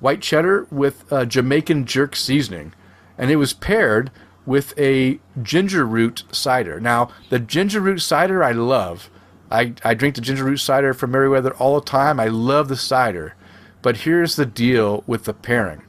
white 0.00 0.20
cheddar 0.20 0.66
with 0.70 1.10
uh, 1.12 1.24
Jamaican 1.24 1.86
jerk 1.86 2.16
seasoning, 2.16 2.72
and 3.18 3.30
it 3.30 3.36
was 3.36 3.52
paired 3.52 4.10
with 4.46 4.78
a 4.78 5.18
ginger 5.42 5.86
root 5.86 6.24
cider. 6.30 6.80
Now 6.80 7.10
the 7.30 7.38
ginger 7.38 7.80
root 7.80 8.00
cider 8.00 8.42
I 8.42 8.52
love. 8.52 9.10
I, 9.50 9.74
I 9.84 9.94
drink 9.94 10.16
the 10.16 10.20
ginger 10.20 10.44
root 10.44 10.58
cider 10.58 10.94
from 10.94 11.12
Meriwether 11.12 11.54
all 11.54 11.78
the 11.78 11.86
time. 11.86 12.18
I 12.18 12.26
love 12.26 12.68
the 12.68 12.76
cider. 12.76 13.34
But 13.82 13.98
here's 13.98 14.36
the 14.36 14.46
deal 14.46 15.04
with 15.06 15.24
the 15.24 15.34
pairing. 15.34 15.82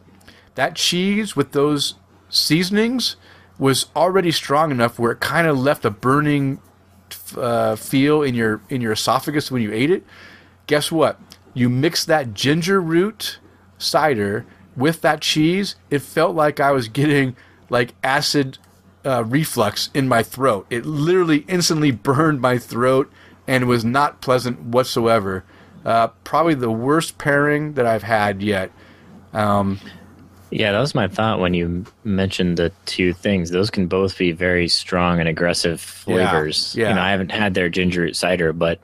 That 0.55 0.75
cheese 0.75 1.35
with 1.35 1.53
those 1.53 1.95
seasonings 2.29 3.15
was 3.57 3.87
already 3.95 4.31
strong 4.31 4.71
enough 4.71 4.99
where 4.99 5.13
it 5.13 5.21
kind 5.21 5.47
of 5.47 5.57
left 5.57 5.85
a 5.85 5.89
burning 5.89 6.59
uh, 7.37 7.75
feel 7.75 8.21
in 8.21 8.35
your 8.35 8.61
in 8.69 8.81
your 8.81 8.91
esophagus 8.91 9.49
when 9.49 9.61
you 9.61 9.71
ate 9.71 9.91
it. 9.91 10.03
Guess 10.67 10.91
what? 10.91 11.19
You 11.53 11.69
mix 11.69 12.03
that 12.05 12.33
ginger 12.33 12.81
root 12.81 13.39
cider 13.77 14.45
with 14.75 15.01
that 15.01 15.21
cheese. 15.21 15.75
It 15.89 15.99
felt 15.99 16.35
like 16.35 16.59
I 16.59 16.71
was 16.71 16.87
getting 16.87 17.35
like 17.69 17.93
acid 18.03 18.57
uh, 19.05 19.23
reflux 19.23 19.89
in 19.93 20.07
my 20.07 20.23
throat. 20.23 20.65
It 20.69 20.85
literally 20.85 21.45
instantly 21.47 21.91
burned 22.09 22.41
my 22.41 22.57
throat 22.57 23.11
and 23.47 23.67
was 23.67 23.85
not 23.85 24.21
pleasant 24.21 24.59
whatsoever. 24.59 25.43
Uh, 25.85 26.07
probably 26.23 26.55
the 26.55 26.71
worst 26.71 27.17
pairing 27.19 27.73
that 27.73 27.85
I've 27.85 28.03
had 28.03 28.41
yet. 28.41 28.71
Um, 29.33 29.79
Yeah, 30.49 30.71
that 30.71 30.79
was 30.79 30.95
my 30.95 31.07
thought 31.07 31.39
when 31.39 31.53
you 31.53 31.85
mentioned 32.03 32.57
the 32.57 32.71
two 32.85 33.13
things. 33.13 33.51
Those 33.51 33.69
can 33.69 33.85
both 33.87 34.17
be 34.17 34.31
very 34.31 34.67
strong 34.67 35.19
and 35.19 35.29
aggressive 35.29 35.79
flavors. 35.79 36.73
yeah. 36.75 36.89
You 36.89 36.95
know, 36.95 37.01
I 37.01 37.11
haven't 37.11 37.31
had 37.31 37.53
their 37.53 37.69
ginger 37.69 38.01
root 38.01 38.15
cider, 38.15 38.51
but 38.51 38.79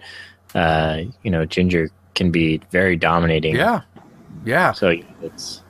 uh, 0.55 1.01
you 1.23 1.31
know, 1.31 1.45
ginger 1.45 1.89
can 2.15 2.31
be 2.31 2.61
very 2.71 2.95
dominating. 2.95 3.55
yeah, 3.55 3.81
yeah. 4.45 4.71
So 4.73 4.93
it's 5.21 5.61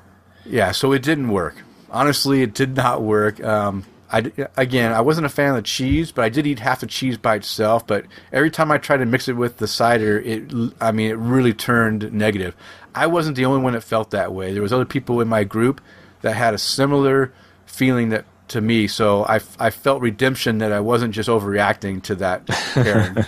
Yeah, 0.45 0.71
so 0.71 0.91
it 0.91 1.03
didn't 1.03 1.29
work. 1.29 1.55
Honestly, 1.89 2.41
it 2.41 2.53
did 2.53 2.75
not 2.75 3.01
work. 3.01 3.43
Um, 3.43 3.85
I 4.11 4.31
again, 4.57 4.91
I 4.91 5.01
wasn't 5.01 5.25
a 5.25 5.29
fan 5.29 5.51
of 5.51 5.55
the 5.55 5.61
cheese, 5.61 6.11
but 6.11 6.25
I 6.25 6.29
did 6.29 6.45
eat 6.45 6.59
half 6.59 6.81
the 6.81 6.87
cheese 6.87 7.17
by 7.17 7.35
itself. 7.35 7.87
But 7.87 8.05
every 8.31 8.51
time 8.51 8.71
I 8.71 8.77
tried 8.77 8.97
to 8.97 9.05
mix 9.05 9.27
it 9.27 9.33
with 9.33 9.57
the 9.57 9.67
cider, 9.67 10.19
it, 10.19 10.51
I 10.81 10.91
mean, 10.91 11.11
it 11.11 11.17
really 11.17 11.53
turned 11.53 12.11
negative. 12.11 12.55
I 12.93 13.07
wasn't 13.07 13.37
the 13.37 13.45
only 13.45 13.61
one 13.61 13.73
that 13.73 13.81
felt 13.81 14.11
that 14.11 14.33
way. 14.33 14.53
There 14.53 14.61
was 14.61 14.73
other 14.73 14.85
people 14.85 15.21
in 15.21 15.27
my 15.29 15.43
group 15.43 15.79
that 16.21 16.35
had 16.35 16.53
a 16.53 16.57
similar 16.57 17.31
feeling 17.65 18.09
that 18.09 18.25
to 18.49 18.59
me. 18.59 18.87
So 18.87 19.25
I, 19.25 19.39
I 19.59 19.69
felt 19.69 20.01
redemption 20.01 20.57
that 20.57 20.73
I 20.73 20.81
wasn't 20.81 21.13
just 21.13 21.29
overreacting 21.29 22.03
to 22.03 22.15
that 22.15 22.45
pairing. 22.73 23.25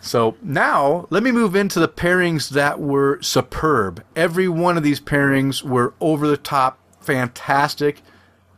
So 0.00 0.36
now 0.42 1.06
let 1.10 1.22
me 1.22 1.30
move 1.30 1.54
into 1.54 1.78
the 1.78 1.88
pairings 1.88 2.50
that 2.50 2.80
were 2.80 3.20
superb. 3.22 4.02
Every 4.16 4.48
one 4.48 4.76
of 4.76 4.82
these 4.82 5.00
pairings 5.00 5.62
were 5.62 5.94
over 6.00 6.26
the 6.26 6.36
top, 6.36 6.78
fantastic. 7.00 8.02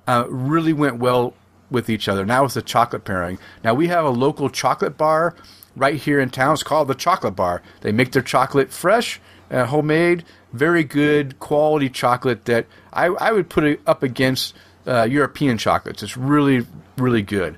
Uh, 0.07 0.26
really 0.28 0.72
went 0.72 0.98
well 0.98 1.35
with 1.70 1.90
each 1.90 2.09
other. 2.09 2.24
Now 2.24 2.44
it's 2.44 2.55
the 2.55 2.62
chocolate 2.62 3.05
pairing. 3.05 3.38
Now 3.64 3.74
we 3.74 3.88
have 3.88 4.05
a 4.05 4.11
local 4.11 4.50
chocolate 4.50 4.96
bar 4.96 5.35
right 5.74 5.96
here 5.96 6.20
in 6.20 6.31
town. 6.31 6.55
It's 6.55 6.62
called 6.62 6.88
the 6.88 6.94
Chocolate 6.94 7.35
Bar. 7.35 7.62
They 7.81 7.92
make 7.92 8.12
their 8.12 8.22
chocolate 8.22 8.70
fresh, 8.70 9.20
uh, 9.50 9.66
homemade, 9.66 10.24
very 10.52 10.85
good 10.85 11.38
quality 11.40 11.88
chocolate 11.88 12.44
that 12.44 12.66
I, 12.92 13.07
I 13.07 13.33
would 13.33 13.48
put 13.48 13.64
it 13.64 13.81
up 13.87 14.02
against 14.02 14.55
uh, 14.87 15.05
European 15.05 15.59
chocolates. 15.59 16.02
It's 16.02 16.16
really, 16.16 16.66
really 16.98 17.22
good. 17.22 17.57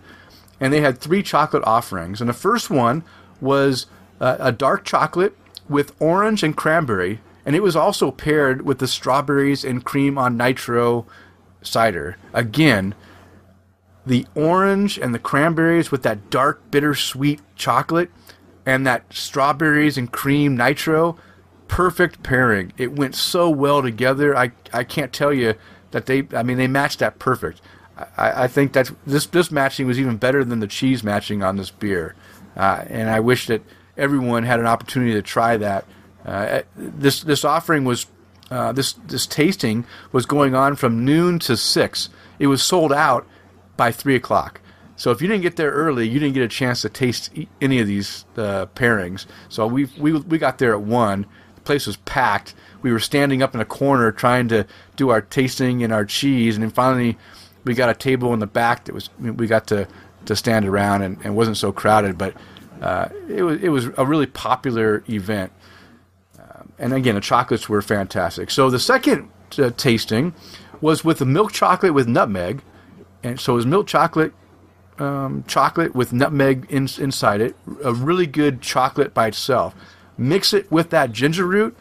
And 0.60 0.72
they 0.72 0.80
had 0.80 0.98
three 0.98 1.22
chocolate 1.22 1.64
offerings. 1.66 2.20
And 2.20 2.30
the 2.30 2.34
first 2.34 2.70
one 2.70 3.02
was 3.40 3.86
uh, 4.20 4.36
a 4.38 4.52
dark 4.52 4.84
chocolate 4.84 5.36
with 5.68 5.94
orange 6.00 6.42
and 6.42 6.56
cranberry. 6.56 7.20
And 7.46 7.54
it 7.54 7.62
was 7.62 7.76
also 7.76 8.10
paired 8.10 8.62
with 8.62 8.78
the 8.78 8.88
strawberries 8.88 9.64
and 9.64 9.84
cream 9.84 10.16
on 10.16 10.36
nitro 10.36 11.06
cider. 11.62 12.16
Again, 12.32 12.94
the 14.06 14.26
orange 14.34 14.98
and 14.98 15.14
the 15.14 15.18
cranberries 15.18 15.90
with 15.90 16.02
that 16.02 16.30
dark 16.30 16.70
bittersweet 16.70 17.40
chocolate 17.56 18.10
and 18.66 18.86
that 18.86 19.12
strawberries 19.12 19.96
and 19.96 20.12
cream 20.12 20.56
nitro 20.56 21.16
perfect 21.68 22.22
pairing 22.22 22.72
it 22.76 22.92
went 22.92 23.14
so 23.14 23.48
well 23.48 23.82
together 23.82 24.36
i 24.36 24.50
i 24.72 24.84
can't 24.84 25.12
tell 25.12 25.32
you 25.32 25.54
that 25.90 26.06
they 26.06 26.26
i 26.34 26.42
mean 26.42 26.58
they 26.58 26.66
matched 26.66 26.98
that 26.98 27.18
perfect 27.18 27.60
i 28.18 28.44
i 28.44 28.46
think 28.46 28.72
that's 28.72 28.92
this 29.06 29.26
this 29.26 29.50
matching 29.50 29.86
was 29.86 29.98
even 29.98 30.16
better 30.16 30.44
than 30.44 30.60
the 30.60 30.66
cheese 30.66 31.02
matching 31.02 31.42
on 31.42 31.56
this 31.56 31.70
beer 31.70 32.14
uh, 32.56 32.84
and 32.88 33.10
i 33.10 33.20
wish 33.20 33.46
that 33.46 33.62
everyone 33.96 34.44
had 34.44 34.60
an 34.60 34.66
opportunity 34.66 35.12
to 35.12 35.22
try 35.22 35.56
that 35.56 35.84
uh, 36.24 36.62
this 36.76 37.22
this 37.22 37.44
offering 37.44 37.84
was 37.84 38.06
uh, 38.50 38.72
this 38.72 38.94
this 39.06 39.26
tasting 39.26 39.84
was 40.12 40.26
going 40.26 40.54
on 40.54 40.76
from 40.76 41.04
noon 41.04 41.38
to 41.38 41.56
six 41.56 42.08
it 42.38 42.46
was 42.46 42.62
sold 42.62 42.92
out 42.92 43.26
by 43.76 43.92
three 43.92 44.14
o'clock. 44.14 44.60
So 44.96 45.10
if 45.10 45.20
you 45.20 45.28
didn't 45.28 45.42
get 45.42 45.56
there 45.56 45.70
early, 45.70 46.08
you 46.08 46.20
didn't 46.20 46.34
get 46.34 46.42
a 46.42 46.48
chance 46.48 46.82
to 46.82 46.88
taste 46.88 47.30
any 47.60 47.80
of 47.80 47.86
these 47.86 48.24
uh, 48.36 48.66
pairings. 48.74 49.26
So 49.48 49.66
we 49.66 49.86
we 49.98 50.12
we 50.12 50.38
got 50.38 50.58
there 50.58 50.72
at 50.72 50.82
one. 50.82 51.26
The 51.56 51.60
place 51.62 51.86
was 51.86 51.96
packed. 51.98 52.54
We 52.82 52.92
were 52.92 53.00
standing 53.00 53.42
up 53.42 53.54
in 53.54 53.60
a 53.60 53.64
corner 53.64 54.12
trying 54.12 54.48
to 54.48 54.66
do 54.96 55.08
our 55.08 55.20
tasting 55.20 55.82
and 55.82 55.92
our 55.92 56.04
cheese, 56.04 56.54
and 56.54 56.62
then 56.62 56.70
finally 56.70 57.18
we 57.64 57.74
got 57.74 57.90
a 57.90 57.94
table 57.94 58.32
in 58.34 58.40
the 58.40 58.46
back 58.46 58.84
that 58.84 58.94
was 58.94 59.10
we 59.18 59.46
got 59.46 59.66
to 59.68 59.88
to 60.26 60.36
stand 60.36 60.66
around 60.66 61.02
and, 61.02 61.18
and 61.24 61.36
wasn't 61.36 61.56
so 61.56 61.72
crowded. 61.72 62.18
But 62.18 62.34
uh, 62.80 63.08
it 63.28 63.42
was 63.42 63.62
it 63.62 63.68
was 63.68 63.86
a 63.96 64.04
really 64.04 64.26
popular 64.26 65.02
event. 65.08 65.52
Um, 66.38 66.72
and 66.78 66.92
again, 66.92 67.14
the 67.14 67.20
chocolates 67.20 67.68
were 67.68 67.82
fantastic. 67.82 68.50
So 68.50 68.70
the 68.70 68.80
second 68.80 69.30
uh, 69.58 69.70
tasting 69.76 70.34
was 70.80 71.04
with 71.04 71.18
the 71.18 71.26
milk 71.26 71.52
chocolate 71.52 71.94
with 71.94 72.08
nutmeg 72.08 72.62
and 73.24 73.40
so 73.40 73.54
it 73.54 73.56
was 73.56 73.66
milk 73.66 73.86
chocolate, 73.86 74.34
um, 74.98 75.44
chocolate 75.48 75.94
with 75.94 76.12
nutmeg 76.12 76.66
in, 76.68 76.86
inside 76.98 77.40
it. 77.40 77.56
A 77.82 77.92
really 77.92 78.26
good 78.26 78.60
chocolate 78.60 79.14
by 79.14 79.28
itself. 79.28 79.74
Mix 80.16 80.52
it 80.52 80.70
with 80.70 80.90
that 80.90 81.10
ginger 81.10 81.46
root, 81.46 81.76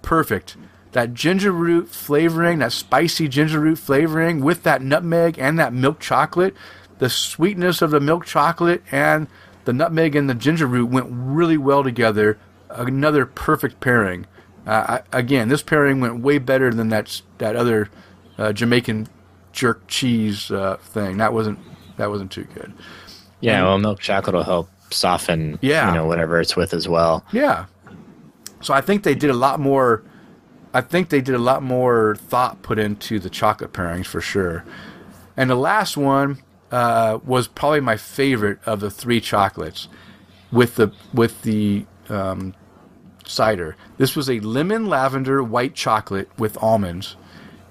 perfect. 0.00 0.56
That 0.92 1.14
ginger 1.14 1.52
root 1.52 1.88
flavoring, 1.88 2.58
that 2.58 2.72
spicy 2.72 3.28
ginger 3.28 3.60
root 3.60 3.78
flavoring 3.78 4.40
with 4.40 4.62
that 4.62 4.82
nutmeg 4.82 5.38
and 5.38 5.58
that 5.58 5.72
milk 5.72 6.00
chocolate, 6.00 6.54
the 7.02 7.10
sweetness 7.10 7.82
of 7.82 7.90
the 7.90 7.98
milk 7.98 8.24
chocolate 8.24 8.80
and 8.92 9.26
the 9.64 9.72
nutmeg 9.72 10.14
and 10.14 10.30
the 10.30 10.36
ginger 10.36 10.68
root 10.68 10.88
went 10.88 11.08
really 11.10 11.56
well 11.56 11.82
together. 11.82 12.38
Another 12.70 13.26
perfect 13.26 13.80
pairing. 13.80 14.24
Uh, 14.64 15.00
I, 15.12 15.18
again, 15.18 15.48
this 15.48 15.64
pairing 15.64 16.00
went 16.00 16.20
way 16.20 16.38
better 16.38 16.72
than 16.72 16.90
that 16.90 17.20
that 17.38 17.56
other 17.56 17.90
uh, 18.38 18.52
Jamaican 18.52 19.08
jerk 19.50 19.82
cheese 19.88 20.52
uh, 20.52 20.76
thing. 20.76 21.16
That 21.16 21.32
wasn't 21.32 21.58
that 21.96 22.08
wasn't 22.08 22.30
too 22.30 22.44
good. 22.54 22.72
Yeah, 23.40 23.56
and, 23.56 23.66
well, 23.66 23.78
milk 23.78 23.98
chocolate 23.98 24.36
will 24.36 24.44
help 24.44 24.70
soften, 24.90 25.58
yeah. 25.60 25.88
you 25.88 25.94
know, 25.96 26.06
whatever 26.06 26.40
it's 26.40 26.54
with 26.54 26.72
as 26.72 26.86
well. 26.86 27.24
Yeah. 27.32 27.64
So 28.60 28.74
I 28.74 28.80
think 28.80 29.02
they 29.02 29.16
did 29.16 29.30
a 29.30 29.34
lot 29.34 29.58
more. 29.58 30.04
I 30.72 30.82
think 30.82 31.08
they 31.08 31.20
did 31.20 31.34
a 31.34 31.38
lot 31.38 31.64
more 31.64 32.14
thought 32.14 32.62
put 32.62 32.78
into 32.78 33.18
the 33.18 33.28
chocolate 33.28 33.72
pairings 33.72 34.06
for 34.06 34.20
sure. 34.20 34.64
And 35.36 35.50
the 35.50 35.56
last 35.56 35.96
one 35.96 36.38
uh, 36.72 37.20
was 37.24 37.46
probably 37.46 37.80
my 37.80 37.96
favorite 37.96 38.58
of 38.66 38.80
the 38.80 38.90
three 38.90 39.20
chocolates, 39.20 39.88
with 40.50 40.74
the 40.74 40.92
with 41.14 41.42
the 41.42 41.86
um, 42.08 42.54
cider. 43.24 43.76
This 43.98 44.16
was 44.16 44.28
a 44.28 44.40
lemon 44.40 44.86
lavender 44.86 45.42
white 45.42 45.74
chocolate 45.74 46.28
with 46.36 46.60
almonds 46.60 47.16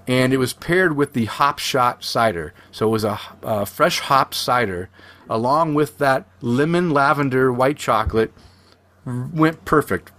and 0.08 0.34
it 0.34 0.38
was 0.38 0.54
paired 0.54 0.96
with 0.96 1.14
the 1.14 1.26
hop 1.26 1.60
shot 1.60 2.04
cider. 2.04 2.54
So 2.72 2.88
it 2.88 2.92
was 2.92 3.04
a, 3.04 3.20
a 3.44 3.66
fresh 3.66 4.00
hop 4.00 4.34
cider 4.34 4.90
along 5.30 5.74
with 5.74 6.00
that 6.00 6.28
lemon 6.42 6.90
lavender 6.90 7.52
white 7.52 7.78
chocolate 7.78 8.34
went 9.06 9.64
perfect. 9.66 10.12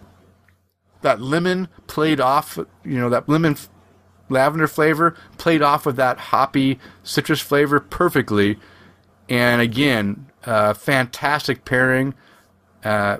That 1.03 1.21
lemon 1.21 1.69
played 1.87 2.21
off, 2.21 2.57
you 2.85 2.99
know, 2.99 3.11
that 3.11 3.29
lemon 3.29 3.57
lavender 4.29 4.69
flavor 4.69 5.17
played 5.37 5.63
off 5.63 5.85
with 5.85 5.97
that 5.97 6.19
hoppy 6.19 6.79
citrus 7.03 7.41
flavor 7.41 7.81
perfectly. 7.81 8.59
And 9.29 9.61
again, 9.61 10.27
uh, 10.45 10.75
fantastic 10.75 11.65
pairing. 11.65 12.15
Uh, 12.85 13.19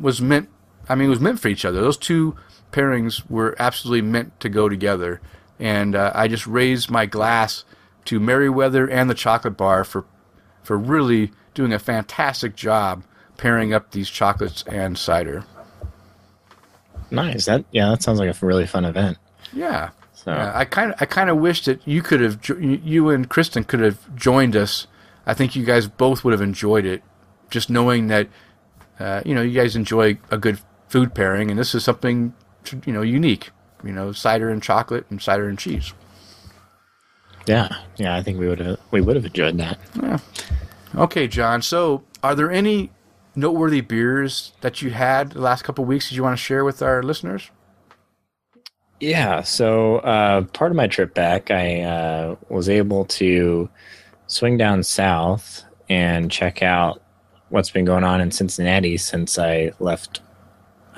was 0.00 0.20
meant, 0.20 0.48
I 0.88 0.94
mean, 0.94 1.06
it 1.06 1.10
was 1.10 1.20
meant 1.20 1.40
for 1.40 1.48
each 1.48 1.64
other. 1.64 1.80
Those 1.80 1.96
two 1.96 2.36
pairings 2.70 3.28
were 3.28 3.56
absolutely 3.58 4.02
meant 4.02 4.38
to 4.40 4.48
go 4.48 4.68
together 4.68 5.20
and 5.60 5.94
uh, 5.94 6.10
I 6.14 6.26
just 6.26 6.46
raised 6.46 6.90
my 6.90 7.06
glass 7.06 7.64
to 8.06 8.18
Meriwether 8.18 8.88
and 8.88 9.08
the 9.08 9.14
Chocolate 9.14 9.56
Bar 9.56 9.84
for 9.84 10.06
for 10.62 10.76
really 10.76 11.32
doing 11.54 11.72
a 11.72 11.78
fantastic 11.78 12.56
job 12.56 13.04
pairing 13.36 13.72
up 13.72 13.92
these 13.92 14.08
chocolates 14.08 14.64
and 14.66 14.96
cider. 14.96 15.44
Nice. 17.10 17.44
That 17.44 17.66
yeah, 17.70 17.90
that 17.90 18.02
sounds 18.02 18.18
like 18.18 18.30
a 18.34 18.46
really 18.46 18.66
fun 18.66 18.86
event. 18.86 19.18
Yeah. 19.52 19.90
So 20.14 20.32
uh, 20.32 20.52
I 20.54 20.64
kind 20.64 20.92
of 20.92 21.02
I 21.02 21.04
kind 21.04 21.28
of 21.28 21.36
wish 21.36 21.64
that 21.66 21.86
you 21.86 22.02
could 22.02 22.20
have 22.20 22.40
you 22.58 23.10
and 23.10 23.28
Kristen 23.28 23.64
could 23.64 23.80
have 23.80 24.16
joined 24.16 24.56
us. 24.56 24.86
I 25.26 25.34
think 25.34 25.54
you 25.54 25.64
guys 25.64 25.86
both 25.86 26.24
would 26.24 26.32
have 26.32 26.40
enjoyed 26.40 26.84
it, 26.84 27.02
just 27.50 27.70
knowing 27.70 28.08
that 28.08 28.28
uh, 28.98 29.22
you 29.24 29.34
know 29.34 29.42
you 29.42 29.58
guys 29.58 29.76
enjoy 29.76 30.18
a 30.30 30.38
good 30.38 30.58
food 30.88 31.14
pairing, 31.14 31.50
and 31.50 31.58
this 31.58 31.74
is 31.74 31.84
something 31.84 32.34
you 32.84 32.92
know 32.92 33.02
unique 33.02 33.50
you 33.84 33.92
know, 33.92 34.12
cider 34.12 34.50
and 34.50 34.62
chocolate 34.62 35.06
and 35.10 35.20
cider 35.20 35.48
and 35.48 35.58
cheese. 35.58 35.92
Yeah, 37.46 37.68
yeah, 37.96 38.16
I 38.16 38.22
think 38.22 38.38
we 38.38 38.48
would 38.48 38.60
have 38.60 38.78
we 38.90 39.00
would 39.00 39.16
have 39.16 39.24
enjoyed 39.24 39.58
that. 39.58 39.78
Yeah. 40.00 40.18
Okay, 40.94 41.26
John. 41.26 41.62
So, 41.62 42.04
are 42.22 42.34
there 42.34 42.50
any 42.50 42.90
noteworthy 43.34 43.80
beers 43.80 44.52
that 44.60 44.82
you 44.82 44.90
had 44.90 45.32
the 45.32 45.40
last 45.40 45.62
couple 45.62 45.84
weeks 45.84 46.10
that 46.10 46.16
you 46.16 46.22
want 46.22 46.36
to 46.36 46.42
share 46.42 46.64
with 46.64 46.82
our 46.82 47.02
listeners? 47.02 47.50
Yeah. 49.00 49.42
So, 49.42 49.96
uh, 49.98 50.42
part 50.42 50.70
of 50.70 50.76
my 50.76 50.86
trip 50.86 51.14
back, 51.14 51.50
I 51.50 51.80
uh, 51.80 52.36
was 52.48 52.68
able 52.68 53.06
to 53.06 53.70
swing 54.30 54.56
down 54.56 54.82
south 54.82 55.64
and 55.88 56.30
check 56.30 56.62
out 56.62 57.02
what's 57.48 57.70
been 57.70 57.84
going 57.84 58.04
on 58.04 58.20
in 58.20 58.30
Cincinnati 58.30 58.96
since 58.96 59.38
I 59.38 59.72
left 59.80 60.20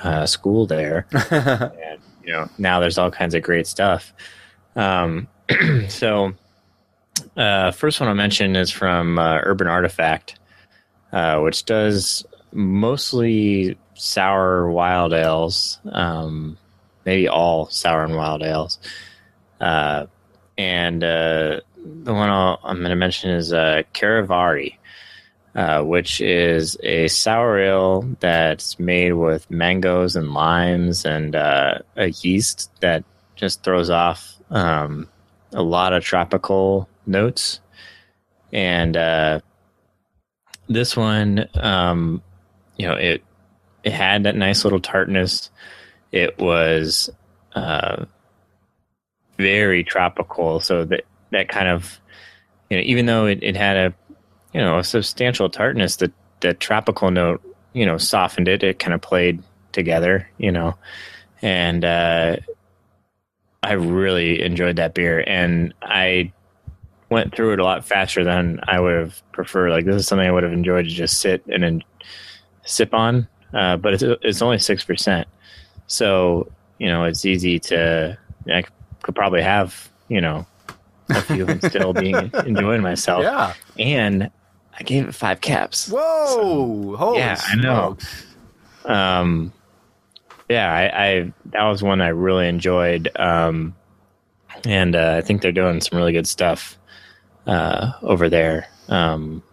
uh, 0.03 0.25
school 0.25 0.67
there. 0.67 1.07
and 1.31 1.99
you 2.23 2.31
know 2.31 2.47
now 2.57 2.79
there's 2.79 2.97
all 2.97 3.11
kinds 3.11 3.33
of 3.33 3.41
great 3.41 3.67
stuff. 3.67 4.13
Um, 4.75 5.27
so 5.89 6.33
uh, 7.35 7.71
first 7.71 7.99
one 7.99 8.07
I'll 8.07 8.15
mention 8.15 8.55
is 8.55 8.69
from 8.69 9.17
uh, 9.17 9.39
Urban 9.43 9.67
Artifact, 9.67 10.39
uh, 11.11 11.39
which 11.39 11.65
does 11.65 12.23
mostly 12.51 13.77
sour 13.95 14.69
wild 14.69 15.11
ales, 15.11 15.79
um, 15.91 16.57
maybe 17.03 17.27
all 17.27 17.67
sour 17.69 18.03
and 18.03 18.15
wild 18.15 18.43
ales. 18.43 18.77
Uh, 19.59 20.05
and 20.57 21.03
uh, 21.03 21.61
the 21.83 22.13
one 22.13 22.29
i 22.29 22.57
am 22.65 22.77
going 22.79 22.89
to 22.89 22.95
mention 22.95 23.31
is 23.31 23.53
uh, 23.53 23.83
Caravari 23.93 24.77
uh, 25.55 25.83
which 25.83 26.19
is 26.19 26.77
a 26.81 27.07
sour 27.07 27.59
ale 27.59 28.01
that's 28.19 28.79
made 28.79 29.13
with 29.13 29.49
mangoes 29.51 30.15
and 30.15 30.33
limes 30.33 31.05
and 31.05 31.35
uh, 31.35 31.77
a 31.95 32.09
yeast 32.09 32.71
that 32.79 33.03
just 33.35 33.61
throws 33.63 33.89
off 33.91 34.35
um, 34.49 35.07
a 35.51 35.61
lot 35.61 35.93
of 35.93 36.03
tropical 36.03 36.89
notes. 37.05 37.59
And 38.51 38.97
uh, 38.97 39.41
this 40.67 40.97
one, 40.97 41.47
um, 41.55 42.23
you 42.77 42.87
know, 42.87 42.95
it 42.95 43.23
it 43.83 43.93
had 43.93 44.23
that 44.23 44.35
nice 44.35 44.63
little 44.63 44.79
tartness. 44.79 45.51
It 46.11 46.39
was 46.39 47.09
uh, 47.53 48.05
very 49.37 49.83
tropical, 49.83 50.59
so 50.59 50.85
that 50.85 51.03
that 51.33 51.49
kind 51.49 51.67
of 51.67 51.99
you 52.69 52.77
know, 52.77 52.83
even 52.85 53.05
though 53.05 53.25
it, 53.27 53.39
it 53.41 53.55
had 53.55 53.77
a 53.77 53.93
you 54.53 54.61
know 54.61 54.79
a 54.79 54.83
substantial 54.83 55.49
tartness. 55.49 55.97
that 55.97 56.11
the 56.39 56.53
tropical 56.53 57.11
note 57.11 57.41
you 57.73 57.85
know 57.85 57.97
softened 57.97 58.47
it. 58.47 58.63
It 58.63 58.79
kind 58.79 58.93
of 58.93 59.01
played 59.01 59.43
together, 59.71 60.29
you 60.37 60.51
know, 60.51 60.77
and 61.41 61.83
uh, 61.83 62.37
I 63.61 63.73
really 63.73 64.41
enjoyed 64.41 64.77
that 64.77 64.93
beer. 64.93 65.23
And 65.25 65.73
I 65.81 66.31
went 67.09 67.35
through 67.35 67.53
it 67.53 67.59
a 67.59 67.63
lot 67.63 67.85
faster 67.85 68.23
than 68.23 68.59
I 68.63 68.79
would 68.79 68.95
have 68.95 69.31
preferred. 69.31 69.71
Like 69.71 69.85
this 69.85 69.95
is 69.95 70.07
something 70.07 70.27
I 70.27 70.31
would 70.31 70.43
have 70.43 70.53
enjoyed 70.53 70.85
to 70.85 70.91
just 70.91 71.19
sit 71.19 71.43
and 71.47 71.63
then 71.63 71.83
sip 72.65 72.93
on, 72.93 73.27
uh, 73.53 73.77
but 73.77 73.93
it's 73.93 74.03
it's 74.21 74.41
only 74.41 74.59
six 74.59 74.83
percent, 74.83 75.27
so 75.87 76.51
you 76.77 76.87
know 76.87 77.03
it's 77.03 77.25
easy 77.25 77.59
to. 77.59 78.17
I 78.47 78.63
could 79.01 79.15
probably 79.15 79.41
have 79.41 79.89
you 80.09 80.19
know 80.19 80.45
a 81.09 81.21
few 81.21 81.45
and 81.47 81.63
still 81.63 81.93
being 81.93 82.15
enjoying 82.45 82.81
myself. 82.81 83.23
Yeah. 83.23 83.53
and 83.77 84.29
I 84.77 84.83
gave 84.83 85.07
it 85.07 85.13
five 85.15 85.39
caps. 85.41 85.89
Whoa! 85.89 86.95
Holy 86.97 87.19
Yeah, 87.19 87.39
I 87.43 87.55
know. 87.55 87.97
Um, 88.85 89.53
yeah, 90.49 90.71
I, 90.71 91.05
I 91.05 91.33
that 91.51 91.63
was 91.63 91.81
one 91.83 92.01
I 92.01 92.09
really 92.09 92.47
enjoyed, 92.47 93.09
um, 93.17 93.75
and 94.65 94.95
uh, 94.95 95.15
I 95.17 95.21
think 95.21 95.41
they're 95.41 95.51
doing 95.51 95.79
some 95.81 95.97
really 95.97 96.11
good 96.13 96.27
stuff 96.27 96.77
uh, 97.47 97.91
over 98.01 98.29
there. 98.29 98.67
Um, 98.89 99.43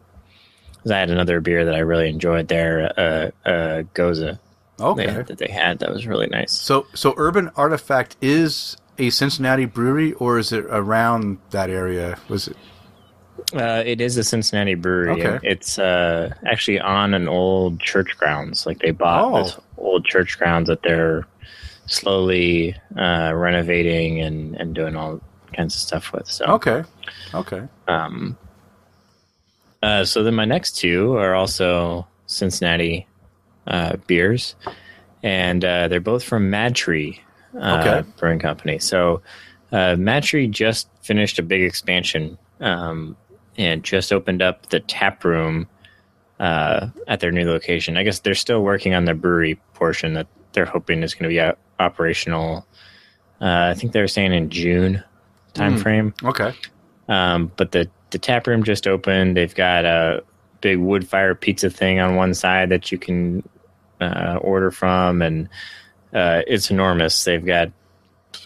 'cause 0.83 0.93
I 0.93 0.99
had 0.99 1.11
another 1.11 1.41
beer 1.41 1.67
that 1.67 1.75
I 1.75 1.81
really 1.81 2.09
enjoyed 2.09 2.49
there, 2.49 2.91
uh, 2.99 3.31
uh, 3.49 3.83
Gose. 3.95 4.39
Okay. 4.81 5.07
they- 5.07 5.23
that 5.23 5.37
they 5.39 5.51
had 5.51 5.81
that 5.81 5.93
was 5.93 6.07
really 6.07 6.27
nice. 6.29 6.53
So, 6.59 6.87
so 6.95 7.13
Urban 7.19 7.51
Artifact 7.55 8.17
is 8.23 8.79
a 9.01 9.11
Cincinnati 9.11 9.65
brewery, 9.65 10.13
or 10.15 10.39
is 10.39 10.53
it 10.53 10.65
around 10.69 11.39
that 11.51 11.71
area? 11.71 12.19
Was 12.29 12.49
it? 12.49 12.57
Uh, 13.55 13.83
it 13.87 14.01
is 14.01 14.17
a 14.17 14.23
Cincinnati 14.25 14.75
brewery. 14.75 15.25
Okay. 15.25 15.39
It's 15.49 15.79
uh, 15.79 16.35
actually 16.47 16.79
on 16.81 17.15
an 17.15 17.27
old 17.29 17.81
church 17.81 18.17
grounds. 18.19 18.67
Like 18.67 18.79
they 18.81 18.91
bought 18.91 19.33
Oh. 19.33 19.43
this 19.43 19.59
old 19.79 20.05
church 20.05 20.39
grounds 20.39 20.69
that 20.69 20.83
they're 20.83 21.27
slowly 21.87 22.77
uh, 22.97 23.33
renovating 23.35 24.21
and, 24.21 24.55
and 24.57 24.75
doing 24.75 24.95
all 24.95 25.21
kinds 25.57 25.75
of 25.75 25.81
stuff 25.81 26.13
with. 26.13 26.27
So 26.29 26.45
Okay. 26.47 26.85
Okay. 27.35 27.63
Um, 27.89 28.37
uh, 29.83 30.05
so 30.05 30.23
then 30.23 30.35
my 30.35 30.45
next 30.45 30.73
two 30.77 31.17
are 31.17 31.35
also 31.35 32.07
Cincinnati 32.27 33.07
uh, 33.67 33.97
beers, 34.07 34.55
and 35.23 35.65
uh, 35.65 35.89
they're 35.89 36.01
both 36.01 36.23
from 36.23 36.51
Mad 36.51 36.75
Tree 36.77 37.21
Okay. 37.55 38.05
Brewing 38.17 38.39
Company. 38.39 38.79
So 38.79 39.23
uh, 39.73 39.97
Mad 39.97 40.23
Tree 40.23 40.47
just 40.47 40.89
finished 41.03 41.39
a 41.39 41.43
big 41.43 41.63
expansion 41.63 42.39
um, 42.61 43.17
and 43.57 43.83
just 43.83 44.13
opened 44.13 44.43
up 44.43 44.67
the 44.67 44.81
tap 44.81 45.25
room 45.25 45.69
uh, 46.39 46.89
at 47.07 47.21
their 47.21 47.31
new 47.31 47.49
location. 47.49 47.97
I 47.97 48.03
guess 48.03 48.21
they're 48.21 48.35
still 48.35 48.63
working 48.63 48.95
on 48.95 49.05
the 49.05 49.15
brewery 49.15 49.61
portion 49.75 50.15
that 50.15 50.27
they're 50.53 50.65
hoping 50.65 51.03
is 51.03 51.15
going 51.15 51.25
to 51.25 51.29
be 51.29 51.41
o- 51.41 51.57
operational. 51.79 52.67
Uh, 53.41 53.71
I 53.71 53.75
think 53.75 53.93
they 53.93 54.01
were 54.01 54.09
saying 54.09 54.33
in 54.33 54.51
June 54.51 55.03
timeframe. 55.55 56.13
Okay. 56.25 56.55
Um, 57.09 57.53
but 57.57 57.73
the 57.73 57.89
the 58.11 58.19
tap 58.19 58.47
room 58.47 58.65
just 58.65 58.87
opened. 58.87 59.37
They've 59.37 59.55
got 59.55 59.85
a 59.85 60.23
big 60.61 60.79
wood 60.79 61.09
fire 61.09 61.35
pizza 61.35 61.71
thing 61.71 62.01
on 62.01 62.17
one 62.17 62.35
side 62.35 62.69
that 62.71 62.91
you 62.91 62.99
can 62.99 63.49
uh, 64.01 64.39
order 64.41 64.71
from, 64.71 65.23
and 65.23 65.49
uh, 66.13 66.43
it's 66.47 66.71
enormous. 66.71 67.25
They've 67.25 67.45
got 67.45 67.73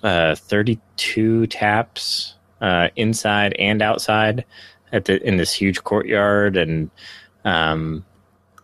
uh, 0.03 0.35
32 0.35 1.47
taps 1.49 2.35
uh, 2.61 2.89
inside 2.97 3.55
and 3.59 3.83
outside 3.83 4.45
at 4.93 5.07
the 5.07 5.23
in 5.27 5.37
this 5.37 5.53
huge 5.53 5.83
courtyard, 5.83 6.57
and 6.57 6.91
um, 7.45 8.05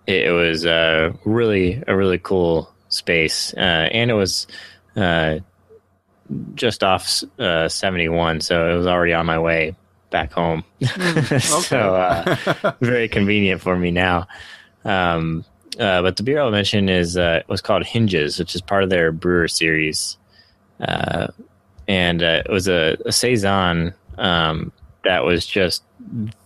it, 0.07 0.27
it 0.27 0.33
was 0.33 0.65
uh, 0.67 1.13
really 1.25 1.83
a 1.87 1.97
really 1.97 2.19
cool 2.19 2.73
space, 2.89 3.55
uh, 3.55 3.61
and 3.61 4.11
it 4.11 4.15
was. 4.15 4.47
Uh, 4.97 5.41
just 6.55 6.85
off 6.85 7.25
uh, 7.41 7.69
71, 7.69 8.41
so 8.41 8.71
it 8.71 8.77
was 8.77 8.87
already 8.87 9.13
on 9.13 9.27
my 9.27 9.39
way 9.39 9.75
back 10.11 10.33
home. 10.33 10.65
so 11.41 11.95
uh, 11.97 12.37
very 12.81 13.09
convenient 13.09 13.61
for 13.61 13.77
me 13.77 13.91
now. 13.91 14.27
Um, 14.85 15.45
uh, 15.81 16.03
but 16.03 16.17
the 16.17 16.23
beer 16.23 16.41
I'll 16.41 16.51
mention 16.51 16.89
is 16.91 17.17
uh, 17.17 17.43
was 17.49 17.63
called 17.63 17.85
Hinges, 17.85 18.39
which 18.39 18.55
is 18.55 18.61
part 18.61 18.85
of 18.85 18.91
their 18.91 19.11
brewer 19.13 19.49
series, 19.49 20.19
uh, 20.81 21.29
and 21.89 22.23
uh, 22.23 22.43
it 22.45 22.51
was 22.51 22.69
a, 22.69 22.99
a 23.07 23.13
saison 23.13 23.95
um, 24.19 24.73
that 25.05 25.25
was 25.25 25.47
just 25.47 25.83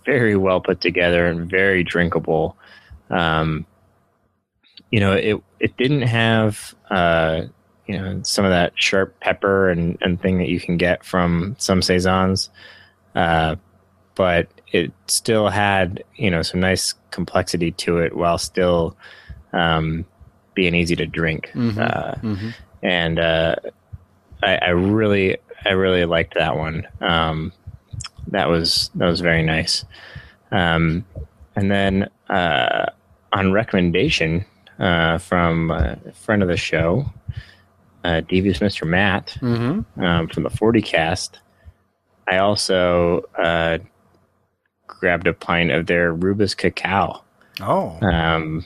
very 0.04 0.36
well 0.36 0.60
put 0.60 0.80
together 0.80 1.26
and 1.26 1.50
very 1.50 1.82
drinkable. 1.82 2.56
Um, 3.10 3.66
you 4.92 5.00
know, 5.00 5.12
it 5.12 5.42
it 5.58 5.76
didn't 5.76 6.02
have 6.02 6.72
uh, 6.90 7.42
you 7.86 7.98
know 7.98 8.20
some 8.22 8.44
of 8.44 8.52
that 8.52 8.72
sharp 8.76 9.18
pepper 9.18 9.68
and, 9.68 9.98
and 10.00 10.22
thing 10.22 10.38
that 10.38 10.48
you 10.48 10.60
can 10.60 10.76
get 10.76 11.04
from 11.04 11.56
some 11.58 11.82
saisons, 11.82 12.50
uh, 13.16 13.56
but 14.14 14.46
it 14.70 14.92
still 15.08 15.48
had 15.48 16.04
you 16.14 16.30
know 16.30 16.42
some 16.42 16.60
nice 16.60 16.94
complexity 17.10 17.72
to 17.72 17.98
it 17.98 18.14
while 18.14 18.38
still 18.38 18.96
um, 19.54 20.04
being 20.54 20.74
easy 20.74 20.96
to 20.96 21.06
drink. 21.06 21.50
Mhm. 21.54 21.78
Uh, 21.78 22.14
hmm 22.16 22.50
and 22.82 23.18
uh, 23.18 23.56
I, 24.42 24.56
I 24.56 24.68
really, 24.70 25.38
I 25.64 25.70
really 25.70 26.04
liked 26.04 26.34
that 26.34 26.56
one. 26.56 26.86
Um, 27.00 27.52
that 28.28 28.48
was 28.48 28.90
that 28.96 29.06
was 29.06 29.20
very 29.20 29.42
nice. 29.42 29.84
Um, 30.52 31.06
and 31.56 31.70
then 31.70 32.10
uh, 32.28 32.86
on 33.32 33.52
recommendation 33.52 34.44
uh, 34.78 35.16
from 35.18 35.70
a 35.70 35.96
friend 36.12 36.42
of 36.42 36.48
the 36.48 36.56
show, 36.58 37.06
uh, 38.04 38.20
Devious 38.20 38.58
Mr. 38.58 38.86
Matt 38.86 39.30
hmm 39.40 39.80
um, 39.96 40.28
from 40.28 40.42
the 40.42 40.50
Forty 40.50 40.82
Cast, 40.82 41.40
I 42.28 42.36
also 42.38 43.22
uh, 43.38 43.78
grabbed 44.86 45.26
a 45.26 45.32
pint 45.32 45.70
of 45.70 45.86
their 45.86 46.12
Rubus 46.12 46.54
Cacao 46.54 47.22
Oh. 47.62 47.98
um, 48.02 48.64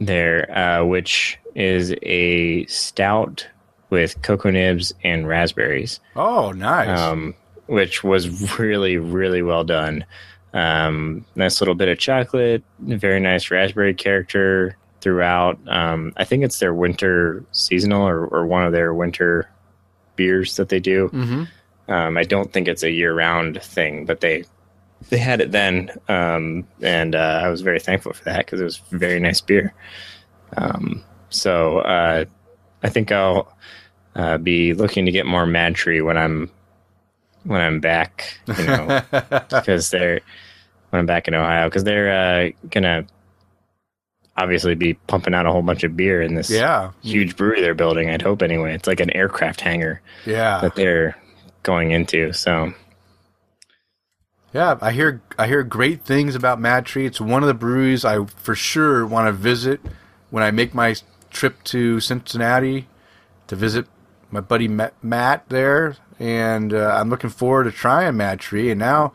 there, 0.00 0.50
uh, 0.56 0.84
which 0.84 1.38
is 1.54 1.94
a 2.02 2.64
stout 2.66 3.46
with 3.90 4.20
cocoa 4.22 4.50
nibs 4.50 4.92
and 5.04 5.26
raspberries, 5.28 6.00
Oh, 6.16 6.52
nice. 6.52 6.98
um, 6.98 7.34
which 7.66 8.02
was 8.04 8.58
really, 8.58 8.96
really 8.96 9.42
well 9.42 9.64
done. 9.64 10.04
Um, 10.52 11.24
nice 11.36 11.60
little 11.60 11.74
bit 11.74 11.88
of 11.88 11.98
chocolate, 11.98 12.62
very 12.80 13.20
nice 13.20 13.50
raspberry 13.50 13.94
character 13.94 14.76
throughout. 15.00 15.58
Um, 15.68 16.12
I 16.16 16.24
think 16.24 16.44
it's 16.44 16.58
their 16.58 16.74
winter 16.74 17.44
seasonal 17.52 18.06
or, 18.06 18.26
or 18.26 18.46
one 18.46 18.64
of 18.64 18.72
their 18.72 18.92
winter 18.94 19.48
beers 20.16 20.56
that 20.56 20.68
they 20.68 20.80
do. 20.80 21.08
hmm 21.08 21.44
Um, 21.88 22.16
I 22.16 22.22
don't 22.24 22.52
think 22.52 22.68
it's 22.68 22.82
a 22.82 22.90
year-round 22.90 23.60
thing, 23.62 24.04
but 24.06 24.20
they 24.20 24.44
they 25.08 25.18
had 25.18 25.40
it 25.40 25.50
then, 25.50 25.90
um, 26.08 26.66
and 26.82 27.14
uh, 27.14 27.40
I 27.44 27.48
was 27.48 27.62
very 27.62 27.80
thankful 27.80 28.12
for 28.12 28.24
that 28.24 28.44
because 28.44 28.60
it 28.60 28.64
was 28.64 28.78
very 28.90 29.18
nice 29.18 29.40
beer. 29.40 29.72
Um, 30.56 31.02
so 31.30 31.78
uh, 31.78 32.24
I 32.82 32.88
think 32.88 33.10
I'll 33.10 33.52
uh, 34.14 34.38
be 34.38 34.74
looking 34.74 35.06
to 35.06 35.12
get 35.12 35.26
more 35.26 35.46
Mad 35.46 35.74
Tree 35.74 36.00
when 36.02 36.16
I'm 36.18 36.50
when 37.44 37.60
I'm 37.60 37.80
back, 37.80 38.38
you 38.58 38.64
know, 38.64 39.02
because 39.50 39.90
they're 39.90 40.20
when 40.90 41.00
I'm 41.00 41.06
back 41.06 41.28
in 41.28 41.34
Ohio 41.34 41.68
because 41.68 41.84
they're 41.84 42.48
uh, 42.48 42.50
gonna 42.68 43.06
obviously 44.36 44.74
be 44.74 44.94
pumping 44.94 45.34
out 45.34 45.46
a 45.46 45.52
whole 45.52 45.62
bunch 45.62 45.84
of 45.84 45.96
beer 45.96 46.22
in 46.22 46.34
this 46.34 46.50
yeah. 46.50 46.92
huge 47.02 47.36
brewery 47.36 47.60
they're 47.60 47.74
building. 47.74 48.08
I'd 48.10 48.22
hope 48.22 48.42
anyway. 48.42 48.74
It's 48.74 48.86
like 48.86 49.00
an 49.00 49.10
aircraft 49.10 49.60
hangar 49.60 50.00
Yeah. 50.24 50.60
that 50.60 50.74
they're 50.76 51.16
going 51.62 51.90
into. 51.90 52.32
So 52.32 52.72
Yeah, 54.52 54.78
I 54.80 54.90
hear 54.90 55.22
I 55.38 55.46
hear 55.46 55.62
great 55.62 56.02
things 56.02 56.34
about 56.34 56.60
Mad 56.60 56.84
Tree. 56.84 57.06
It's 57.06 57.20
one 57.20 57.42
of 57.42 57.46
the 57.46 57.54
breweries 57.54 58.04
I 58.04 58.24
for 58.24 58.56
sure 58.56 59.06
want 59.06 59.28
to 59.28 59.32
visit 59.32 59.80
when 60.30 60.42
I 60.42 60.50
make 60.50 60.74
my 60.74 60.96
trip 61.30 61.62
to 61.64 62.00
Cincinnati 62.00 62.88
to 63.46 63.54
visit 63.54 63.86
my 64.30 64.40
buddy 64.40 64.68
Matt 64.68 65.48
there, 65.48 65.96
and 66.18 66.74
uh, 66.74 66.96
I'm 66.98 67.10
looking 67.10 67.30
forward 67.30 67.64
to 67.64 67.70
trying 67.70 68.16
Mad 68.16 68.40
Tree. 68.40 68.70
And 68.70 68.80
now, 68.80 69.12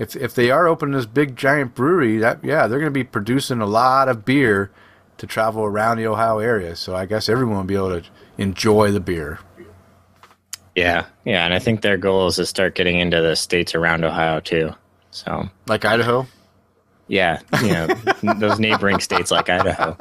if 0.00 0.16
if 0.16 0.34
they 0.34 0.50
are 0.50 0.66
opening 0.66 0.96
this 0.96 1.06
big 1.06 1.36
giant 1.36 1.76
brewery, 1.76 2.18
that 2.18 2.42
yeah, 2.42 2.66
they're 2.66 2.80
going 2.80 2.92
to 2.92 2.98
be 2.98 3.04
producing 3.04 3.60
a 3.60 3.66
lot 3.66 4.08
of 4.08 4.24
beer 4.24 4.72
to 5.18 5.26
travel 5.28 5.62
around 5.62 5.98
the 5.98 6.08
Ohio 6.08 6.40
area. 6.40 6.74
So 6.74 6.96
I 6.96 7.06
guess 7.06 7.28
everyone 7.28 7.58
will 7.58 7.64
be 7.64 7.76
able 7.76 8.00
to 8.00 8.08
enjoy 8.36 8.90
the 8.90 9.00
beer. 9.00 9.38
Yeah, 10.76 11.06
yeah, 11.24 11.44
and 11.44 11.54
I 11.54 11.58
think 11.58 11.80
their 11.80 11.96
goal 11.96 12.28
is 12.28 12.36
to 12.36 12.46
start 12.46 12.74
getting 12.74 13.00
into 13.00 13.20
the 13.20 13.34
states 13.34 13.74
around 13.74 14.04
Ohio 14.04 14.40
too. 14.40 14.74
So 15.10 15.48
Like 15.66 15.84
Idaho, 15.84 16.26
yeah, 17.08 17.40
you 17.62 17.70
know 17.70 17.86
those 18.34 18.60
neighboring 18.60 19.00
states 19.00 19.30
like 19.30 19.48
Idaho. 19.48 19.96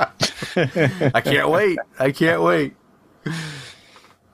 I 0.58 1.22
can't 1.22 1.50
wait. 1.50 1.80
I 1.98 2.12
can't 2.12 2.42
wait. 2.42 2.76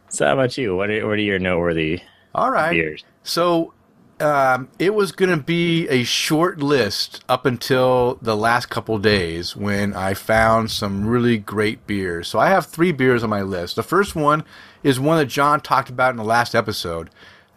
So 0.09 0.25
how 0.25 0.33
about 0.33 0.57
you? 0.57 0.75
What 0.75 0.89
are 0.89 1.07
what 1.07 1.13
are 1.13 1.17
your 1.17 1.39
noteworthy 1.39 2.01
All 2.33 2.51
right. 2.51 2.71
beers? 2.71 3.05
So 3.23 3.73
um, 4.19 4.69
it 4.79 4.93
was 4.93 5.11
going 5.11 5.31
to 5.31 5.43
be 5.43 5.87
a 5.89 6.03
short 6.03 6.59
list 6.59 7.23
up 7.29 7.45
until 7.45 8.15
the 8.21 8.35
last 8.35 8.67
couple 8.69 8.97
days 8.99 9.55
when 9.55 9.93
I 9.93 10.13
found 10.13 10.69
some 10.71 11.05
really 11.07 11.37
great 11.37 11.87
beers. 11.87 12.27
So 12.27 12.39
I 12.39 12.49
have 12.49 12.65
three 12.65 12.91
beers 12.91 13.23
on 13.23 13.29
my 13.29 13.41
list. 13.41 13.75
The 13.75 13.83
first 13.83 14.15
one 14.15 14.43
is 14.83 14.99
one 14.99 15.17
that 15.17 15.27
John 15.27 15.61
talked 15.61 15.89
about 15.89 16.11
in 16.11 16.17
the 16.17 16.23
last 16.23 16.55
episode. 16.55 17.09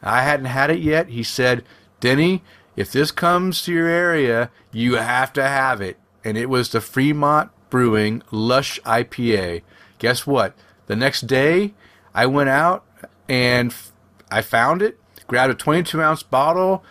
I 0.02 0.22
hadn't 0.22 0.46
had 0.46 0.70
it 0.70 0.80
yet. 0.80 1.08
He 1.08 1.22
said, 1.22 1.64
Denny, 2.00 2.42
if 2.76 2.92
this 2.92 3.10
comes 3.10 3.62
to 3.62 3.72
your 3.72 3.88
area, 3.88 4.50
you 4.72 4.96
have 4.96 5.32
to 5.34 5.42
have 5.42 5.80
it. 5.80 5.98
And 6.24 6.36
it 6.36 6.48
was 6.48 6.70
the 6.70 6.80
Fremont 6.80 7.50
Brewing 7.70 8.22
Lush 8.30 8.80
IPA. 8.82 9.62
Guess 9.98 10.26
what? 10.26 10.54
The 10.86 10.96
next 10.96 11.22
day, 11.22 11.74
I 12.14 12.26
went 12.26 12.50
out 12.50 12.84
and 13.28 13.70
f- 13.70 13.92
I 14.30 14.42
found 14.42 14.82
it, 14.82 14.98
grabbed 15.26 15.52
a 15.52 15.56
22 15.56 16.02
ounce 16.02 16.22
bottle, 16.22 16.84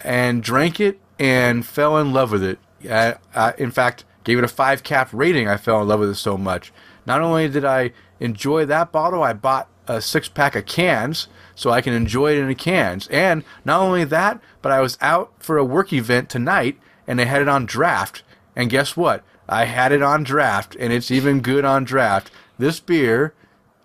and 0.00 0.42
drank 0.42 0.80
it 0.80 1.00
and 1.18 1.64
fell 1.64 1.98
in 1.98 2.12
love 2.12 2.32
with 2.32 2.42
it. 2.42 2.58
I, 2.90 3.16
I, 3.34 3.54
in 3.58 3.70
fact, 3.70 4.04
gave 4.24 4.38
it 4.38 4.44
a 4.44 4.48
five 4.48 4.82
cap 4.82 5.08
rating. 5.12 5.48
I 5.48 5.56
fell 5.56 5.80
in 5.82 5.88
love 5.88 6.00
with 6.00 6.10
it 6.10 6.16
so 6.16 6.36
much. 6.36 6.72
Not 7.06 7.20
only 7.20 7.48
did 7.48 7.64
I 7.64 7.92
enjoy 8.20 8.66
that 8.66 8.92
bottle, 8.92 9.22
I 9.22 9.32
bought 9.32 9.68
a 9.88 10.00
six 10.00 10.28
pack 10.28 10.56
of 10.56 10.66
cans 10.66 11.28
so 11.54 11.70
I 11.70 11.80
can 11.80 11.92
enjoy 11.92 12.32
it 12.32 12.38
in 12.38 12.48
the 12.48 12.54
cans. 12.54 13.08
And 13.08 13.44
not 13.64 13.80
only 13.80 14.04
that, 14.04 14.40
but 14.62 14.72
I 14.72 14.80
was 14.80 14.98
out 15.00 15.32
for 15.38 15.58
a 15.58 15.64
work 15.64 15.92
event 15.92 16.28
tonight 16.28 16.78
and 17.06 17.18
they 17.18 17.24
had 17.24 17.42
it 17.42 17.48
on 17.48 17.66
draft. 17.66 18.22
And 18.54 18.70
guess 18.70 18.96
what? 18.96 19.22
I 19.48 19.66
had 19.66 19.92
it 19.92 20.02
on 20.02 20.24
draft 20.24 20.76
and 20.78 20.92
it's 20.92 21.10
even 21.10 21.40
good 21.40 21.64
on 21.64 21.84
draft. 21.84 22.30
This 22.58 22.80
beer 22.80 23.34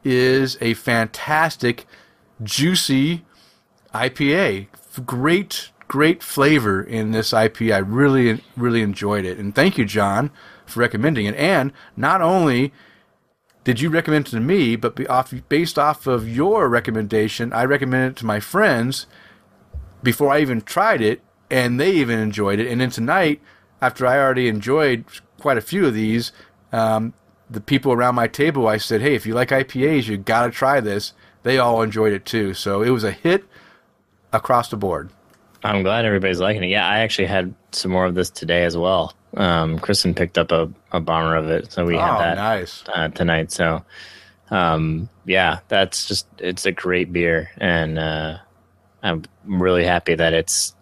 is 0.04 0.58
a 0.60 0.74
fantastic, 0.74 1.86
juicy 2.42 3.24
IPA. 3.94 4.68
Great, 5.06 5.70
great 5.88 6.24
flavor 6.24 6.82
in 6.82 7.12
this 7.12 7.32
IPA. 7.32 7.76
I 7.76 7.78
really, 7.80 8.44
really 8.58 8.82
enjoyed 8.82 9.26
it. 9.26 9.38
And 9.38 9.54
thank 9.54 9.78
you, 9.78 9.86
John, 9.86 10.32
for 10.66 10.80
recommending 10.80 11.26
it. 11.26 11.36
And 11.36 11.72
not 11.96 12.22
only 12.22 12.74
did 13.64 13.80
you 13.80 13.90
recommend 13.90 14.28
it 14.28 14.32
to 14.32 14.40
me, 14.40 14.76
but 14.76 15.08
off, 15.10 15.34
based 15.50 15.78
off 15.78 16.08
of 16.08 16.28
your 16.28 16.68
recommendation, 16.68 17.54
I 17.54 17.66
recommended 17.66 18.14
it 18.14 18.16
to 18.18 18.26
my 18.26 18.40
friends 18.40 19.06
before 20.02 20.32
I 20.34 20.40
even 20.40 20.62
tried 20.62 21.02
it, 21.02 21.22
and 21.50 21.80
they 21.80 21.92
even 21.92 22.20
enjoyed 22.20 22.60
it. 22.60 22.68
And 22.68 22.82
then 22.82 22.90
tonight, 22.90 23.40
after 23.82 24.08
I 24.08 24.18
already 24.18 24.48
enjoyed 24.48 25.06
quite 25.40 25.58
a 25.58 25.62
few 25.62 25.86
of 25.86 25.94
these, 25.94 26.32
um, 26.72 27.14
the 27.50 27.62
people 27.62 27.92
around 27.92 28.16
my 28.16 28.28
table, 28.28 28.68
I 28.68 28.78
said, 28.78 29.02
"Hey, 29.02 29.14
if 29.14 29.26
you 29.26 29.36
like 29.36 29.52
IPAs, 29.52 30.08
you 30.08 30.18
got 30.18 30.46
to 30.46 30.52
try 30.52 30.80
this." 30.80 31.14
They 31.44 31.58
all 31.58 31.82
enjoyed 31.82 32.14
it 32.14 32.26
too, 32.26 32.54
so 32.54 32.82
it 32.82 32.90
was 32.90 33.04
a 33.04 33.12
hit 33.12 33.44
across 34.32 34.70
the 34.70 34.78
board. 34.78 35.10
I'm 35.64 35.84
glad 35.84 36.06
everybody's 36.06 36.40
liking 36.40 36.64
it. 36.64 36.68
Yeah, 36.68 36.88
I 36.88 37.00
actually 37.00 37.28
had 37.28 37.54
some 37.72 37.92
more 37.92 38.06
of 38.06 38.16
this 38.16 38.30
today 38.30 38.64
as 38.64 38.76
well. 38.76 39.14
Um, 39.36 39.80
Kristen 39.80 40.14
picked 40.14 40.38
up 40.38 40.52
a, 40.52 40.70
a 40.92 41.00
bomber 41.00 41.36
of 41.36 41.50
it, 41.50 41.72
so 41.72 41.86
we 41.86 41.96
had 41.96 42.16
oh, 42.16 42.20
that 42.20 42.36
nice! 42.36 42.84
uh, 42.94 43.08
tonight. 43.10 43.52
So, 43.52 43.84
um, 44.50 45.10
yeah, 45.26 45.60
that's 45.70 46.08
just 46.08 46.28
it's 46.38 46.66
a 46.66 46.72
great 46.72 47.14
beer, 47.14 47.50
and 47.58 47.98
uh, 47.98 48.38
I'm 49.04 49.24
really 49.46 49.86
happy 49.86 50.16
that 50.16 50.34
it's 50.34 50.76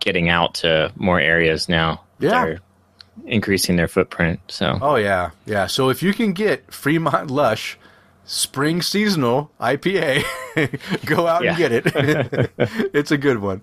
getting 0.00 0.28
out 0.28 0.54
to 0.54 0.92
more 0.96 1.18
areas 1.18 1.68
now. 1.68 2.02
Yeah. 2.18 2.30
They're 2.30 2.60
increasing 3.24 3.76
their 3.76 3.88
footprint. 3.88 4.40
So, 4.48 4.78
Oh 4.80 4.96
yeah, 4.96 5.30
yeah. 5.46 5.66
So 5.66 5.88
if 5.88 6.02
you 6.02 6.12
can 6.12 6.32
get 6.32 6.72
Fremont 6.72 7.30
Lush 7.30 7.78
Spring 8.26 8.82
Seasonal 8.82 9.52
IPA, 9.60 10.24
go 11.06 11.28
out 11.28 11.46
and 11.46 11.56
get 11.56 11.70
it. 11.72 12.50
it's 12.92 13.12
a 13.12 13.16
good 13.16 13.38
one. 13.38 13.62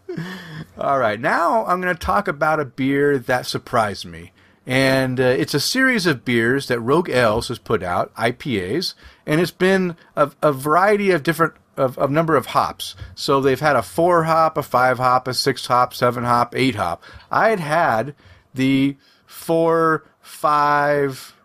All 0.78 0.98
right, 0.98 1.20
now 1.20 1.66
I'm 1.66 1.82
going 1.82 1.94
to 1.94 2.00
talk 2.00 2.30
about 2.30 2.62
a 2.62 2.66
beer 2.66 3.18
that 3.20 3.46
surprised 3.46 4.06
me. 4.06 4.32
And 4.66 5.20
uh, 5.20 5.24
it's 5.24 5.54
a 5.54 5.60
series 5.60 6.06
of 6.06 6.24
beers 6.24 6.68
that 6.68 6.80
Rogue 6.80 7.10
Ales 7.10 7.50
has 7.50 7.60
put 7.60 7.84
out, 7.84 8.14
IPAs, 8.16 8.94
and 9.26 9.42
it's 9.42 9.52
been 9.52 9.98
a, 10.16 10.32
a 10.42 10.54
variety 10.54 11.12
of 11.12 11.24
different 11.24 11.56
of, 11.76 11.98
of 11.98 12.10
number 12.12 12.38
of 12.38 12.48
hops. 12.48 12.96
So 13.16 13.42
they've 13.42 13.60
had 13.60 13.76
a 13.76 13.84
four 13.84 14.24
hop, 14.24 14.58
a 14.58 14.64
five 14.64 14.98
hop, 14.98 15.28
a 15.28 15.34
six 15.34 15.66
hop, 15.66 15.94
seven 15.94 16.24
hop, 16.24 16.56
eight 16.56 16.76
hop. 16.76 17.04
I 17.30 17.50
had 17.50 17.60
had 17.60 18.16
the 18.54 18.96
four, 19.26 20.06
five, 20.22 21.36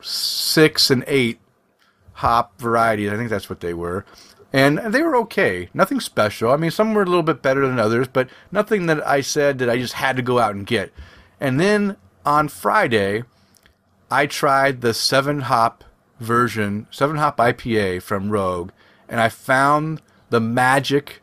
six, 0.00 0.90
and 0.90 1.04
eight 1.06 1.38
hop 2.14 2.58
varieties. 2.60 3.10
I 3.10 3.16
think 3.16 3.30
that's 3.30 3.50
what 3.50 3.60
they 3.60 3.74
were. 3.74 4.04
And 4.52 4.78
they 4.78 5.02
were 5.02 5.16
okay. 5.16 5.68
Nothing 5.74 5.98
special. 5.98 6.52
I 6.52 6.56
mean, 6.56 6.70
some 6.70 6.94
were 6.94 7.02
a 7.02 7.06
little 7.06 7.24
bit 7.24 7.42
better 7.42 7.66
than 7.66 7.80
others, 7.80 8.06
but 8.06 8.28
nothing 8.52 8.86
that 8.86 9.04
I 9.06 9.20
said 9.20 9.58
that 9.58 9.68
I 9.68 9.78
just 9.78 9.94
had 9.94 10.16
to 10.16 10.22
go 10.22 10.38
out 10.38 10.54
and 10.54 10.64
get. 10.64 10.92
And 11.40 11.58
then 11.58 11.96
on 12.24 12.48
Friday, 12.48 13.24
I 14.10 14.26
tried 14.26 14.80
the 14.80 14.94
seven 14.94 15.40
hop 15.40 15.82
version, 16.20 16.86
seven 16.92 17.16
hop 17.16 17.38
IPA 17.38 18.02
from 18.02 18.30
Rogue, 18.30 18.70
and 19.08 19.20
I 19.20 19.28
found 19.28 20.00
the 20.30 20.40
magic 20.40 21.20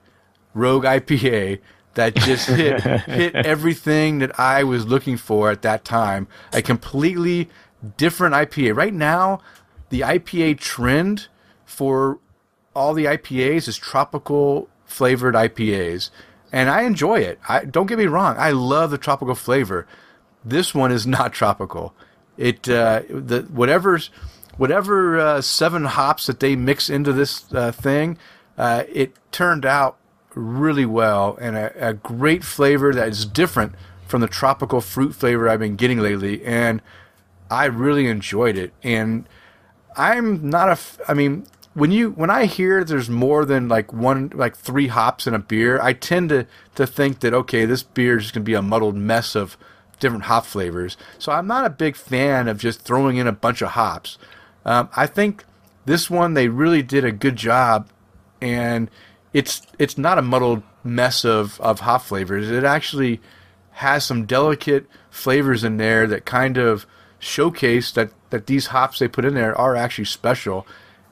Rogue 0.54 0.84
IPA 0.84 1.60
that 1.94 2.16
just 2.16 2.50
hit 2.50 2.82
hit 2.82 3.36
everything 3.36 4.20
that 4.20 4.38
I 4.40 4.64
was 4.64 4.86
looking 4.88 5.18
for 5.18 5.50
at 5.50 5.62
that 5.62 5.86
time. 5.86 6.28
A 6.52 6.62
completely 6.62 7.50
different 7.98 8.36
IPA. 8.36 8.76
Right 8.76 8.94
now, 8.94 9.42
the 9.92 10.02
IPA 10.02 10.58
trend 10.58 11.28
for 11.66 12.18
all 12.74 12.94
the 12.94 13.06
IPAs 13.06 13.68
is 13.68 13.78
tropical 13.78 14.70
flavored 14.86 15.36
IPAs, 15.36 16.10
and 16.52 16.70
I 16.70 16.82
enjoy 16.84 17.20
it. 17.20 17.40
I 17.48 17.66
don't 17.66 17.86
get 17.86 18.00
me 18.00 18.06
wrong, 18.06 18.36
I 18.40 18.52
love 18.52 18.90
the 18.90 18.98
tropical 18.98 19.36
flavor. 19.36 19.86
This 20.44 20.74
one 20.74 20.92
is 20.92 21.06
not 21.18 21.34
tropical. 21.34 21.94
It 22.38 22.68
uh, 22.68 23.04
the 23.10 23.42
whatever's 23.52 24.10
whatever 24.58 25.20
uh, 25.20 25.42
seven 25.42 25.86
hops 25.86 26.26
that 26.28 26.40
they 26.40 26.56
mix 26.56 26.90
into 26.90 27.14
this 27.14 27.54
uh, 27.54 27.72
thing, 27.72 28.18
uh, 28.58 28.84
it 28.92 29.14
turned 29.32 29.66
out 29.66 29.98
really 30.34 30.86
well 30.86 31.38
and 31.42 31.58
a, 31.58 31.90
a 31.90 31.94
great 31.94 32.44
flavor 32.44 32.94
that 32.94 33.10
is 33.10 33.26
different 33.26 33.76
from 34.08 34.22
the 34.22 34.28
tropical 34.28 34.80
fruit 34.80 35.14
flavor 35.14 35.50
I've 35.50 35.60
been 35.60 35.76
getting 35.76 36.00
lately, 36.00 36.44
and 36.46 36.82
I 37.50 37.66
really 37.66 38.08
enjoyed 38.08 38.58
it. 38.58 38.74
And 38.82 39.28
I'm 39.96 40.50
not 40.50 40.70
a. 40.70 40.74
F- 40.74 41.00
I 41.08 41.14
mean, 41.14 41.46
when 41.74 41.92
you 41.92 42.12
when 42.12 42.30
I 42.30 42.46
hear 42.46 42.84
there's 42.84 43.10
more 43.10 43.46
than 43.46 43.68
like 43.68 43.94
one 43.94 44.32
like 44.34 44.56
three 44.56 44.88
hops 44.88 45.28
in 45.28 45.34
a 45.34 45.40
beer, 45.40 45.80
I 45.82 45.94
tend 45.94 46.30
to 46.30 46.48
to 46.76 46.86
think 46.88 47.20
that 47.22 47.34
okay, 47.34 47.66
this 47.66 47.84
beer 47.84 48.18
is 48.18 48.32
going 48.32 48.44
to 48.44 48.50
be 48.50 48.54
a 48.54 48.62
muddled 48.62 48.96
mess 48.96 49.36
of 49.36 49.58
different 50.00 50.26
hop 50.26 50.46
flavors. 50.46 50.98
So 51.18 51.32
I'm 51.32 51.48
not 51.48 51.66
a 51.66 51.70
big 51.70 51.96
fan 51.96 52.48
of 52.48 52.58
just 52.58 52.82
throwing 52.82 53.18
in 53.18 53.28
a 53.28 53.32
bunch 53.32 53.62
of 53.62 53.70
hops. 53.70 54.18
Um, 54.66 54.90
I 54.96 55.08
think 55.08 55.46
this 55.86 56.10
one 56.10 56.34
they 56.34 56.50
really 56.50 56.84
did 56.84 57.06
a 57.06 57.12
good 57.12 57.36
job, 57.36 57.90
and 58.42 58.90
it's 59.34 59.62
it's 59.80 59.98
not 59.98 60.18
a 60.18 60.24
muddled 60.24 60.64
mess 60.84 61.24
of 61.24 61.60
of 61.62 61.82
hop 61.82 62.02
flavors. 62.02 62.50
It 62.50 62.64
actually 62.64 63.22
has 63.76 64.04
some 64.04 64.26
delicate 64.26 64.86
flavors 65.10 65.64
in 65.64 65.78
there 65.78 66.06
that 66.08 66.26
kind 66.26 66.58
of 66.58 66.86
showcase 67.20 67.92
that 67.92 68.12
that 68.32 68.48
these 68.48 68.68
hops 68.68 69.00
they 69.00 69.08
put 69.08 69.24
in 69.26 69.34
there 69.36 69.56
are 69.58 69.76
actually 69.76 70.06
special, 70.06 70.66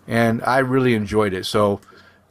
and 0.07 0.41
I 0.43 0.59
really 0.59 0.95
enjoyed 0.95 1.33
it. 1.33 1.45
So 1.45 1.79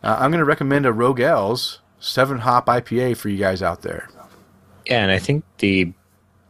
uh, 0.03 0.17
I'm 0.19 0.31
going 0.31 0.41
to 0.41 0.45
recommend 0.45 0.85
a 0.87 0.93
Rogue 0.93 1.21
Ales 1.21 1.81
seven 2.01 2.39
hop 2.39 2.67
IPA 2.67 3.17
for 3.17 3.29
you 3.29 3.39
guys 3.39 3.63
out 3.63 3.83
there. 3.83 4.09
yeah, 4.87 5.03
and 5.03 5.11
I 5.11 5.19
think 5.19 5.45
the 5.59 5.93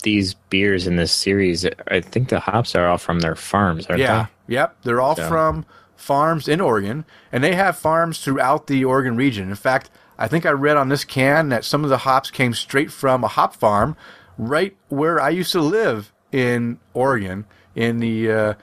these 0.05 0.35
beers 0.35 0.87
in 0.87 0.95
this 0.97 1.11
series, 1.13 1.67
I 1.89 2.01
think 2.01 2.29
the 2.29 2.39
hops 2.41 2.75
are 2.77 2.87
all 2.87 2.99
from 2.99 3.19
their 3.21 3.35
farms, 3.35 3.87
aren't 3.87 4.01
Yeah, 4.01 4.27
yep, 4.47 4.77
they're 4.83 5.01
all 5.01 5.17
So- 5.17 5.29
from 5.29 5.67
farms 5.97 6.47
in 6.47 6.61
Oregon, 6.61 7.05
and 7.33 7.43
they 7.43 7.57
have 7.57 7.77
farms 7.77 8.21
throughout 8.21 8.69
the 8.69 8.85
Oregon 8.85 9.17
region. 9.17 9.49
In 9.49 9.57
fact, 9.57 9.91
I 10.17 10.29
think 10.29 10.47
I 10.47 10.51
read 10.51 10.77
on 10.77 10.89
this 10.89 11.05
can 11.05 11.49
that 11.49 11.65
some 11.65 11.83
of 11.83 11.91
the 11.91 11.99
hops 11.99 12.31
came 12.31 12.55
straight 12.55 12.93
from 12.93 13.25
a 13.25 13.29
hop 13.29 13.57
farm 13.57 13.97
right 14.39 14.77
where 14.89 15.21
I 15.21 15.31
used 15.31 15.51
to 15.53 15.61
live 15.61 16.13
in 16.31 16.79
Oregon, 16.95 17.45
in 17.79 18.01
the 18.01 18.31
uh, 18.31 18.55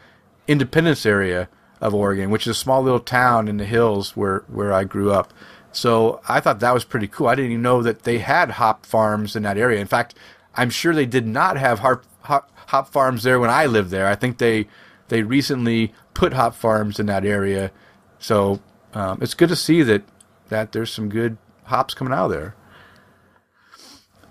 Independence 0.45 1.05
area 1.05 1.47
of 1.79 1.95
Oregon, 1.95 2.29
which 2.29 2.45
is 2.45 2.51
a 2.51 2.59
small 2.59 2.83
little 2.83 2.99
town 2.99 3.47
in 3.47 3.55
the 3.55 3.65
hills 3.65 4.15
where, 4.15 4.43
where 4.47 4.73
I 4.73 4.83
grew 4.83 5.11
up. 5.11 5.33
So 5.71 6.19
I 6.27 6.41
thought 6.41 6.59
that 6.59 6.73
was 6.73 6.83
pretty 6.83 7.07
cool. 7.07 7.27
I 7.27 7.35
didn't 7.35 7.51
even 7.51 7.61
know 7.61 7.81
that 7.81 8.03
they 8.03 8.17
had 8.17 8.51
hop 8.51 8.85
farms 8.85 9.35
in 9.35 9.43
that 9.43 9.57
area. 9.57 9.79
In 9.79 9.87
fact, 9.87 10.15
I'm 10.55 10.69
sure 10.69 10.93
they 10.93 11.05
did 11.05 11.25
not 11.25 11.57
have 11.57 11.79
hop, 11.79 12.03
hop, 12.21 12.51
hop 12.67 12.89
farms 12.89 13.23
there 13.23 13.39
when 13.39 13.49
I 13.49 13.65
lived 13.65 13.89
there. 13.89 14.07
I 14.07 14.15
think 14.15 14.37
they 14.37 14.67
they 15.07 15.21
recently 15.21 15.93
put 16.13 16.33
hop 16.33 16.55
farms 16.55 16.99
in 16.99 17.05
that 17.05 17.25
area. 17.25 17.71
So 18.19 18.59
um, 18.93 19.19
it's 19.21 19.33
good 19.33 19.49
to 19.49 19.55
see 19.55 19.81
that 19.83 20.03
that 20.49 20.71
there's 20.71 20.91
some 20.91 21.09
good 21.09 21.37
hops 21.65 21.93
coming 21.93 22.13
out 22.13 22.25
of 22.25 22.31
there. 22.31 22.55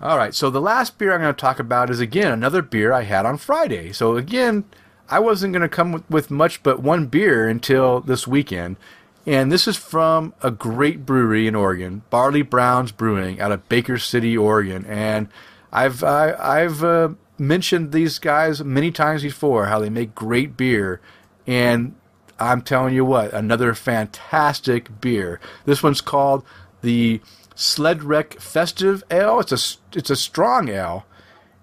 All 0.05 0.19
right, 0.19 0.35
so 0.35 0.51
the 0.51 0.61
last 0.61 0.99
beer 0.99 1.11
I'm 1.11 1.21
going 1.21 1.33
to 1.33 1.41
talk 1.41 1.57
about 1.57 1.89
is 1.89 1.99
again 1.99 2.31
another 2.31 2.61
beer 2.61 2.93
I 2.93 3.01
had 3.01 3.25
on 3.25 3.39
Friday. 3.39 3.91
So 3.91 4.17
again, 4.17 4.65
I 5.09 5.17
wasn't 5.17 5.51
going 5.51 5.63
to 5.63 5.67
come 5.67 6.03
with, 6.11 6.29
much 6.29 6.61
but 6.61 6.79
one 6.79 7.07
beer 7.07 7.49
until 7.49 8.01
this 8.01 8.27
weekend. 8.27 8.77
And 9.25 9.51
this 9.51 9.67
is 9.67 9.77
from 9.77 10.35
a 10.43 10.51
great 10.51 11.07
brewery 11.07 11.47
in 11.47 11.55
Oregon, 11.55 12.03
Barley 12.11 12.43
Browns 12.43 12.91
Brewing 12.91 13.41
out 13.41 13.51
of 13.51 13.67
Baker 13.67 13.97
City, 13.97 14.37
Oregon. 14.37 14.85
And 14.85 15.27
I've 15.73 16.03
I, 16.03 16.33
I've 16.33 16.83
uh, 16.83 17.09
mentioned 17.39 17.91
these 17.91 18.19
guys 18.19 18.63
many 18.63 18.91
times 18.91 19.23
before 19.23 19.65
how 19.65 19.79
they 19.79 19.89
make 19.89 20.13
great 20.13 20.55
beer, 20.55 21.01
and 21.47 21.95
I'm 22.39 22.61
telling 22.61 22.93
you 22.93 23.05
what, 23.05 23.33
another 23.33 23.73
fantastic 23.73 25.01
beer. 25.01 25.39
This 25.65 25.81
one's 25.81 26.01
called 26.01 26.45
the 26.81 27.21
Sled 27.55 28.03
Wreck 28.03 28.39
Festive 28.39 29.03
Ale. 29.09 29.39
It's 29.39 29.51
a 29.51 29.97
it's 29.97 30.09
a 30.09 30.15
strong 30.15 30.69
ale, 30.69 31.05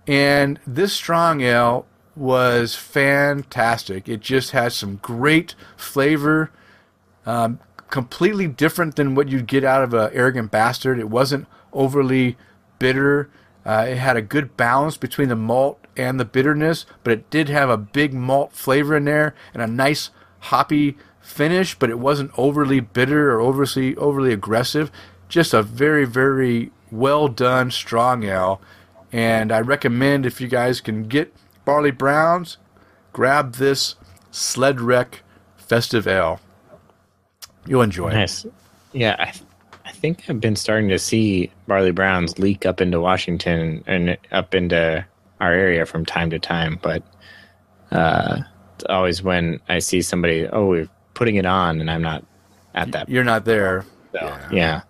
and 0.06 0.58
this 0.66 0.92
strong 0.92 1.42
ale 1.42 1.86
was 2.16 2.74
fantastic. 2.74 4.08
It 4.08 4.20
just 4.20 4.50
had 4.50 4.72
some 4.72 4.96
great 4.96 5.54
flavor, 5.76 6.50
um, 7.24 7.60
completely 7.90 8.48
different 8.48 8.96
than 8.96 9.14
what 9.14 9.28
you'd 9.28 9.46
get 9.46 9.64
out 9.64 9.82
of 9.82 9.94
a 9.94 10.10
arrogant 10.12 10.50
bastard. 10.50 10.98
It 10.98 11.10
wasn't 11.10 11.46
overly 11.72 12.36
bitter. 12.78 13.30
Uh, 13.64 13.86
it 13.88 13.96
had 13.98 14.16
a 14.16 14.22
good 14.22 14.56
balance 14.56 14.96
between 14.96 15.28
the 15.28 15.36
malt 15.36 15.78
and 15.96 16.18
the 16.18 16.24
bitterness, 16.24 16.84
but 17.04 17.12
it 17.12 17.30
did 17.30 17.48
have 17.48 17.70
a 17.70 17.76
big 17.76 18.12
malt 18.12 18.52
flavor 18.52 18.96
in 18.96 19.04
there 19.04 19.34
and 19.54 19.62
a 19.62 19.66
nice 19.66 20.10
hoppy 20.40 20.96
finish. 21.20 21.78
But 21.78 21.90
it 21.90 21.98
wasn't 21.98 22.32
overly 22.36 22.80
bitter 22.80 23.32
or 23.32 23.40
overly 23.40 23.96
overly 23.96 24.32
aggressive. 24.32 24.90
Just 25.32 25.54
a 25.54 25.62
very 25.62 26.04
very 26.04 26.70
well 26.90 27.26
done 27.26 27.70
strong 27.70 28.22
ale, 28.22 28.60
and 29.12 29.50
I 29.50 29.60
recommend 29.60 30.26
if 30.26 30.42
you 30.42 30.46
guys 30.46 30.82
can 30.82 31.04
get 31.04 31.32
barley 31.64 31.90
browns, 31.90 32.58
grab 33.14 33.54
this 33.54 33.94
Sled 34.30 34.78
Wreck 34.78 35.22
Festive 35.56 36.06
Ale. 36.06 36.38
You'll 37.66 37.80
enjoy 37.80 38.10
it. 38.10 38.14
Nice. 38.14 38.44
Yeah, 38.92 39.16
I, 39.18 39.30
th- 39.30 39.44
I 39.86 39.92
think 39.92 40.28
I've 40.28 40.38
been 40.38 40.54
starting 40.54 40.90
to 40.90 40.98
see 40.98 41.50
barley 41.66 41.92
browns 41.92 42.38
leak 42.38 42.66
up 42.66 42.82
into 42.82 43.00
Washington 43.00 43.82
and 43.86 44.18
up 44.32 44.54
into 44.54 45.02
our 45.40 45.52
area 45.52 45.86
from 45.86 46.04
time 46.04 46.28
to 46.28 46.38
time. 46.38 46.78
But 46.82 47.02
uh, 47.90 48.42
it's 48.74 48.84
always 48.90 49.22
when 49.22 49.60
I 49.70 49.78
see 49.78 50.02
somebody, 50.02 50.46
oh, 50.48 50.66
we're 50.66 50.88
putting 51.14 51.36
it 51.36 51.46
on, 51.46 51.80
and 51.80 51.90
I'm 51.90 52.02
not 52.02 52.22
at 52.74 52.92
that. 52.92 53.08
You're 53.08 53.24
not 53.24 53.46
there. 53.46 53.86
So, 54.12 54.18
yeah. 54.20 54.48
yeah, 54.52 54.80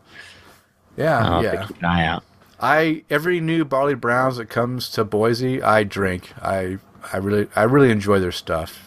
Yeah, 0.97 1.19
I'll 1.19 1.43
yeah. 1.43 1.67
keep 1.67 1.79
an 1.79 1.85
eye 1.85 2.07
out. 2.07 2.25
I 2.61 3.05
every 3.11 3.41
new 3.41 3.65
barley 3.65 3.95
browns 3.95 4.37
that 4.37 4.47
comes 4.47 4.89
to 4.91 5.05
Boise, 5.05 5.63
I 5.63 5.85
drink. 5.85 6.33
I 6.41 6.79
I 7.13 7.17
really 7.17 7.49
I 7.57 7.65
really 7.65 7.91
enjoy 7.91 8.21
their 8.21 8.33
stuff. 8.33 8.87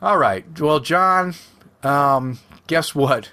All 0.00 0.18
right. 0.18 0.44
Well, 0.60 0.80
John, 0.80 1.34
um, 1.82 2.38
guess 2.66 2.94
what? 2.94 3.32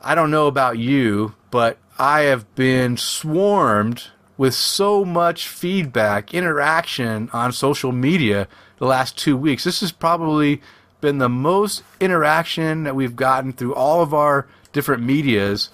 I 0.00 0.14
don't 0.14 0.30
know 0.30 0.46
about 0.46 0.78
you, 0.78 1.34
but 1.50 1.78
I 1.98 2.22
have 2.22 2.52
been 2.54 2.96
swarmed 2.96 4.04
with 4.36 4.54
so 4.54 5.04
much 5.04 5.46
feedback, 5.46 6.34
interaction 6.34 7.28
on 7.32 7.52
social 7.52 7.92
media 7.92 8.48
the 8.78 8.86
last 8.86 9.16
two 9.16 9.36
weeks. 9.36 9.62
This 9.62 9.80
has 9.80 9.92
probably 9.92 10.60
been 11.00 11.18
the 11.18 11.28
most 11.28 11.84
interaction 12.00 12.84
that 12.84 12.96
we've 12.96 13.14
gotten 13.14 13.52
through 13.52 13.74
all 13.74 14.02
of 14.02 14.12
our 14.12 14.48
different 14.72 15.02
medias. 15.02 15.70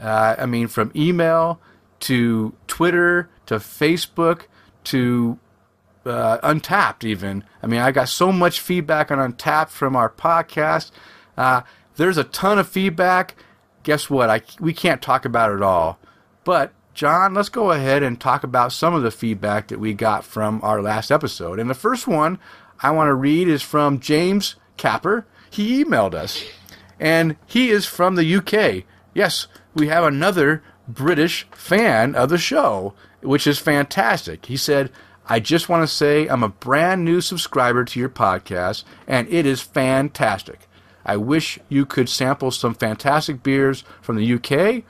Uh, 0.00 0.36
I 0.38 0.46
mean, 0.46 0.68
from 0.68 0.92
email 0.94 1.60
to 2.00 2.54
Twitter 2.66 3.28
to 3.46 3.56
Facebook 3.56 4.42
to 4.84 5.38
uh, 6.04 6.38
Untappd, 6.38 7.04
even. 7.04 7.44
I 7.62 7.66
mean, 7.66 7.80
I 7.80 7.90
got 7.92 8.08
so 8.08 8.30
much 8.30 8.60
feedback 8.60 9.10
on 9.10 9.18
Untappd 9.18 9.68
from 9.68 9.96
our 9.96 10.08
podcast. 10.08 10.90
Uh, 11.36 11.62
there's 11.96 12.18
a 12.18 12.24
ton 12.24 12.58
of 12.58 12.68
feedback. 12.68 13.34
Guess 13.82 14.10
what? 14.10 14.30
I, 14.30 14.42
we 14.60 14.72
can't 14.72 15.02
talk 15.02 15.24
about 15.24 15.52
it 15.52 15.62
all. 15.62 15.98
But, 16.44 16.72
John, 16.94 17.34
let's 17.34 17.48
go 17.48 17.72
ahead 17.72 18.02
and 18.02 18.20
talk 18.20 18.44
about 18.44 18.72
some 18.72 18.94
of 18.94 19.02
the 19.02 19.10
feedback 19.10 19.68
that 19.68 19.80
we 19.80 19.94
got 19.94 20.24
from 20.24 20.60
our 20.62 20.80
last 20.80 21.10
episode. 21.10 21.58
And 21.58 21.68
the 21.68 21.74
first 21.74 22.06
one 22.06 22.38
I 22.80 22.90
want 22.90 23.08
to 23.08 23.14
read 23.14 23.48
is 23.48 23.62
from 23.62 24.00
James 24.00 24.56
Capper. 24.76 25.26
He 25.50 25.82
emailed 25.82 26.14
us, 26.14 26.44
and 27.00 27.36
he 27.46 27.70
is 27.70 27.86
from 27.86 28.16
the 28.16 28.36
UK. 28.36 28.84
Yes, 29.14 29.46
we 29.76 29.88
have 29.88 30.04
another 30.04 30.62
British 30.88 31.46
fan 31.52 32.14
of 32.14 32.30
the 32.30 32.38
show, 32.38 32.94
which 33.20 33.46
is 33.46 33.58
fantastic. 33.58 34.46
He 34.46 34.56
said, 34.56 34.90
I 35.28 35.38
just 35.38 35.68
want 35.68 35.82
to 35.82 35.94
say 35.94 36.26
I'm 36.26 36.42
a 36.42 36.48
brand 36.48 37.04
new 37.04 37.20
subscriber 37.20 37.84
to 37.84 38.00
your 38.00 38.08
podcast, 38.08 38.84
and 39.06 39.28
it 39.28 39.44
is 39.44 39.60
fantastic. 39.60 40.66
I 41.04 41.18
wish 41.18 41.58
you 41.68 41.84
could 41.84 42.08
sample 42.08 42.50
some 42.50 42.74
fantastic 42.74 43.42
beers 43.42 43.84
from 44.00 44.16
the 44.16 44.34
UK 44.34 44.82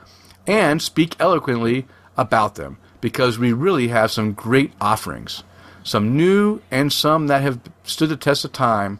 and 0.47 0.81
speak 0.81 1.15
eloquently 1.19 1.85
about 2.15 2.55
them 2.55 2.77
because 3.01 3.37
we 3.37 3.51
really 3.51 3.89
have 3.89 4.09
some 4.09 4.33
great 4.33 4.71
offerings. 4.79 5.43
Some 5.83 6.15
new 6.15 6.61
and 6.71 6.91
some 6.93 7.27
that 7.27 7.41
have 7.41 7.59
stood 7.83 8.09
the 8.09 8.17
test 8.17 8.45
of 8.45 8.53
time. 8.53 8.99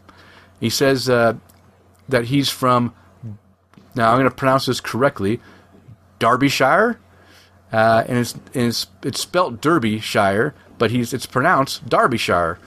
He 0.60 0.70
says 0.70 1.08
uh, 1.08 1.34
that 2.08 2.26
he's 2.26 2.50
from, 2.50 2.94
now 3.94 4.10
I'm 4.10 4.18
going 4.18 4.30
to 4.30 4.34
pronounce 4.34 4.66
this 4.66 4.80
correctly, 4.80 5.40
Derbyshire. 6.18 6.98
Uh, 7.72 8.04
and 8.08 8.18
it's, 8.18 8.32
and 8.32 8.42
it's 8.54 8.86
it's 9.02 9.20
spelt 9.20 9.60
Derbyshire, 9.60 10.54
but 10.78 10.90
he's 10.90 11.12
it's 11.12 11.26
pronounced 11.26 11.86
Derbyshire, 11.86 12.58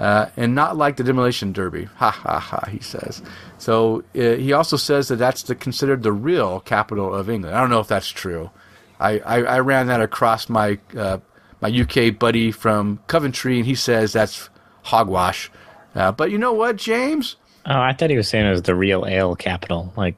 uh, 0.00 0.26
and 0.36 0.54
not 0.54 0.76
like 0.76 0.96
the 0.96 1.04
demolition 1.04 1.52
derby. 1.52 1.84
Ha 1.84 2.10
ha 2.10 2.40
ha! 2.40 2.68
He 2.68 2.80
says. 2.80 3.22
So 3.58 4.02
uh, 4.16 4.34
he 4.34 4.52
also 4.52 4.76
says 4.76 5.06
that 5.08 5.16
that's 5.16 5.44
the 5.44 5.54
considered 5.54 6.02
the 6.02 6.10
real 6.10 6.58
capital 6.58 7.14
of 7.14 7.30
England. 7.30 7.54
I 7.54 7.60
don't 7.60 7.70
know 7.70 7.78
if 7.78 7.86
that's 7.86 8.08
true. 8.08 8.50
I, 8.98 9.20
I, 9.20 9.42
I 9.42 9.58
ran 9.60 9.86
that 9.86 10.00
across 10.00 10.48
my 10.48 10.78
uh, 10.96 11.18
my 11.60 11.68
UK 11.68 12.18
buddy 12.18 12.50
from 12.50 12.98
Coventry, 13.06 13.58
and 13.58 13.66
he 13.66 13.76
says 13.76 14.12
that's 14.12 14.50
hogwash. 14.82 15.50
Uh, 15.94 16.10
but 16.10 16.32
you 16.32 16.38
know 16.38 16.52
what, 16.52 16.76
James? 16.76 17.36
Oh, 17.64 17.80
I 17.80 17.92
thought 17.92 18.10
he 18.10 18.16
was 18.16 18.28
saying 18.28 18.46
it 18.46 18.50
was 18.50 18.62
the 18.62 18.74
real 18.74 19.06
ale 19.06 19.36
capital, 19.36 19.92
like 19.96 20.16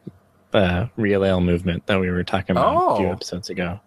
the 0.55 0.89
real 0.97 1.25
ale 1.25 1.41
movement 1.41 1.87
that 1.87 2.01
we 2.01 2.09
were 2.11 2.23
talking 2.25 2.53
about 2.57 2.95
a 2.95 2.97
few 2.99 3.09
Oh. 3.09 3.13
episodes 3.13 3.51
ago. 3.51 3.81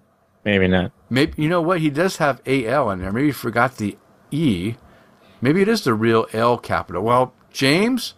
Maybe 0.46 0.68
not. 0.68 0.92
Maybe 1.10 1.42
you 1.42 1.50
know 1.50 1.62
what 1.62 1.80
he 1.80 1.90
does 1.90 2.18
have 2.18 2.42
AL 2.46 2.92
in 2.92 3.00
there. 3.00 3.12
Maybe 3.12 3.28
he 3.28 3.32
forgot 3.32 3.78
the 3.78 3.98
E. 4.32 4.76
Maybe 5.42 5.62
it 5.62 5.68
is 5.68 5.84
the 5.84 5.94
real 5.94 6.28
L 6.34 6.58
capital. 6.58 7.04
Well, 7.04 7.34
James, 7.52 8.14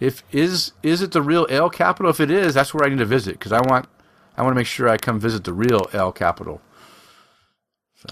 if 0.00 0.22
is 0.32 0.72
is 0.82 1.00
it 1.00 1.12
the 1.12 1.22
real 1.22 1.46
L 1.48 1.70
capital? 1.70 2.10
If 2.10 2.20
it 2.20 2.30
is, 2.30 2.54
that's 2.54 2.74
where 2.74 2.84
I 2.84 2.88
need 2.88 2.98
to 2.98 3.04
visit 3.04 3.34
because 3.38 3.52
I 3.52 3.60
want 3.60 3.86
I 4.36 4.42
want 4.42 4.52
to 4.54 4.56
make 4.58 4.66
sure 4.66 4.88
I 4.88 4.96
come 4.96 5.18
visit 5.20 5.44
the 5.44 5.52
real 5.52 5.88
L 5.92 6.12
capital. 6.12 6.60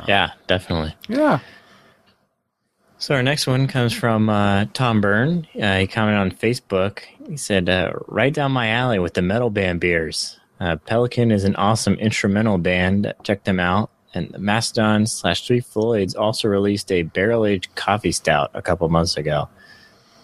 Yeah, 0.09 0.31
definitely. 0.47 0.95
Yeah. 1.09 1.41
So 3.05 3.15
our 3.15 3.23
next 3.23 3.47
one 3.47 3.67
comes 3.67 3.93
from 3.93 4.31
uh, 4.31 4.65
Tom 4.73 5.03
Byrne. 5.03 5.47
Uh, 5.61 5.81
he 5.81 5.87
commented 5.87 6.21
on 6.21 6.31
Facebook. 6.31 7.01
He 7.29 7.37
said, 7.37 7.69
uh, 7.69 7.93
"Right 8.09 8.33
down 8.33 8.51
my 8.51 8.69
alley 8.69 8.99
with 8.99 9.13
the 9.13 9.21
metal 9.21 9.51
band 9.51 9.81
beers. 9.81 10.41
Uh, 10.59 10.77
Pelican 10.77 11.31
is 11.31 11.45
an 11.45 11.55
awesome 11.57 11.97
instrumental 11.97 12.57
band. 12.57 13.13
Check 13.23 13.45
them 13.45 13.61
out. 13.61 13.91
And 14.15 14.31
the 14.31 14.39
Mastodon 14.39 15.07
slash 15.07 15.47
Three 15.47 15.61
Floyds 15.61 16.15
also 16.15 16.49
released 16.49 16.91
a 16.91 17.03
barrel 17.03 17.45
aged 17.45 17.75
coffee 17.75 18.11
stout 18.11 18.51
a 18.55 18.63
couple 18.63 18.89
months 18.89 19.19
ago. 19.19 19.51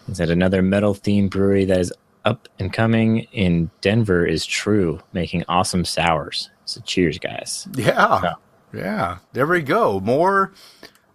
He 0.06 0.14
said 0.14 0.30
another 0.30 0.62
metal 0.62 0.94
themed 0.94 1.28
brewery 1.28 1.66
that 1.66 1.80
is 1.80 1.92
up 2.24 2.48
and 2.58 2.72
coming 2.72 3.26
in 3.32 3.68
Denver 3.82 4.24
is 4.24 4.46
TRVE, 4.46 5.02
making 5.12 5.44
awesome 5.50 5.84
sours. 5.84 6.48
So 6.64 6.80
cheers, 6.80 7.18
guys. 7.18 7.68
Yeah. 7.74 8.20
Yeah. 8.22 8.34
Yeah. 8.72 9.18
There 9.34 9.46
we 9.46 9.60
go. 9.60 10.00
More 10.00 10.54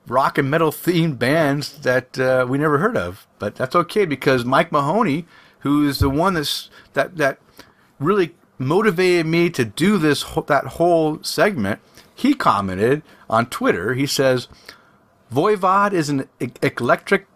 rock 0.08 0.38
and 0.38 0.50
metal 0.50 0.72
themed 0.72 1.20
bands 1.20 1.80
that 1.80 2.18
uh, 2.20 2.46
we 2.48 2.58
never 2.58 2.78
heard 2.78 2.98
of. 2.98 3.28
But 3.40 3.56
that's 3.56 3.76
okay 3.76 4.06
because 4.06 4.46
Mike 4.46 4.72
Mahoney, 4.72 5.26
who 5.60 5.88
is 5.88 6.00
the 6.00 6.10
one 6.10 6.34
that's 6.34 6.70
that 6.94 7.18
that 7.18 7.40
really 8.00 8.36
motivated 8.58 9.26
me 9.26 9.50
to 9.50 9.66
do 9.66 9.98
this 9.98 10.24
that 10.48 10.66
whole 10.66 11.22
segment, 11.24 11.80
he 12.14 12.34
commented 12.34 13.02
on 13.30 13.48
Twitter. 13.48 13.94
He 13.94 14.06
says, 14.06 14.48
"Voivod 15.34 15.94
is 15.94 16.10
an 16.10 16.28
e- 16.40 16.50
eclectic, 16.62 17.28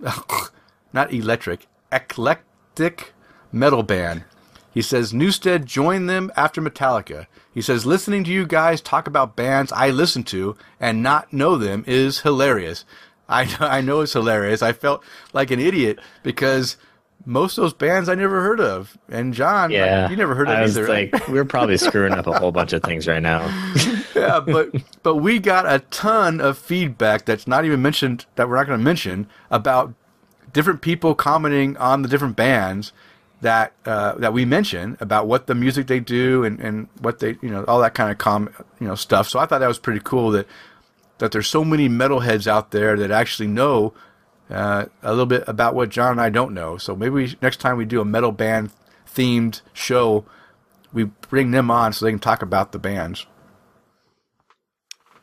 not 0.92 1.12
electric, 1.12 1.66
eclectic 1.90 3.12
metal 3.52 3.82
band." 3.82 4.24
He 4.72 4.82
says 4.82 5.12
Newsted 5.12 5.64
joined 5.64 6.08
them 6.08 6.30
after 6.36 6.62
Metallica. 6.62 7.26
He 7.52 7.62
says 7.62 7.84
listening 7.86 8.24
to 8.24 8.30
you 8.30 8.46
guys 8.46 8.80
talk 8.80 9.06
about 9.06 9.36
bands 9.36 9.72
I 9.72 9.90
listen 9.90 10.22
to 10.24 10.56
and 10.78 11.02
not 11.02 11.32
know 11.32 11.56
them 11.56 11.84
is 11.86 12.20
hilarious. 12.20 12.84
I 13.28 13.54
I 13.60 13.80
know 13.80 14.00
it's 14.00 14.12
hilarious. 14.12 14.62
I 14.62 14.72
felt 14.72 15.02
like 15.32 15.50
an 15.50 15.60
idiot 15.60 15.98
because 16.22 16.76
most 17.26 17.58
of 17.58 17.62
those 17.62 17.74
bands 17.74 18.08
I 18.08 18.14
never 18.14 18.40
heard 18.40 18.60
of. 18.60 18.96
And 19.08 19.34
John, 19.34 19.70
Yeah, 19.70 20.08
you 20.08 20.16
never 20.16 20.34
heard 20.34 20.48
of 20.48 20.56
I 20.56 20.62
was 20.62 20.76
either. 20.78 20.88
like, 20.88 21.28
we're 21.28 21.44
probably 21.44 21.76
screwing 21.76 22.12
up 22.14 22.26
a 22.26 22.38
whole 22.38 22.50
bunch 22.50 22.72
of 22.72 22.82
things 22.82 23.06
right 23.06 23.22
now. 23.22 23.40
yeah, 24.14 24.40
but 24.40 24.70
but 25.02 25.16
we 25.16 25.38
got 25.38 25.70
a 25.70 25.80
ton 25.90 26.40
of 26.40 26.56
feedback 26.56 27.26
that's 27.26 27.46
not 27.46 27.64
even 27.66 27.82
mentioned 27.82 28.24
that 28.36 28.48
we're 28.48 28.56
not 28.56 28.66
going 28.66 28.78
to 28.78 28.84
mention 28.84 29.28
about 29.50 29.92
different 30.52 30.80
people 30.80 31.14
commenting 31.14 31.76
on 31.76 32.02
the 32.02 32.08
different 32.08 32.36
bands 32.36 32.92
that 33.40 33.72
uh, 33.86 34.14
that 34.16 34.32
we 34.32 34.44
mention 34.44 34.96
about 35.00 35.26
what 35.26 35.46
the 35.46 35.54
music 35.54 35.86
they 35.86 36.00
do 36.00 36.44
and, 36.44 36.60
and 36.60 36.88
what 37.00 37.20
they 37.20 37.36
you 37.40 37.50
know 37.50 37.64
all 37.64 37.80
that 37.80 37.94
kind 37.94 38.10
of 38.10 38.18
com 38.18 38.50
you 38.80 38.86
know 38.86 38.94
stuff. 38.94 39.28
So 39.28 39.38
I 39.38 39.46
thought 39.46 39.60
that 39.60 39.68
was 39.68 39.78
pretty 39.78 40.00
cool 40.02 40.30
that 40.32 40.46
that 41.18 41.32
there's 41.32 41.46
so 41.46 41.64
many 41.64 41.88
metalheads 41.88 42.46
out 42.46 42.70
there 42.70 42.96
that 42.96 43.10
actually 43.10 43.48
know 43.48 43.94
uh, 44.50 44.86
a 45.02 45.10
little 45.10 45.26
bit 45.26 45.44
about 45.46 45.74
what 45.74 45.88
John 45.90 46.12
and 46.12 46.20
I 46.20 46.30
don't 46.30 46.54
know. 46.54 46.76
So 46.76 46.96
maybe 46.96 47.10
we, 47.10 47.36
next 47.40 47.58
time 47.58 47.76
we 47.76 47.84
do 47.84 48.00
a 48.00 48.04
metal 48.04 48.32
band 48.32 48.70
themed 49.06 49.60
show, 49.72 50.24
we 50.92 51.04
bring 51.04 51.52
them 51.52 51.70
on 51.70 51.92
so 51.92 52.04
they 52.04 52.12
can 52.12 52.18
talk 52.18 52.42
about 52.42 52.72
the 52.72 52.78
bands. 52.78 53.26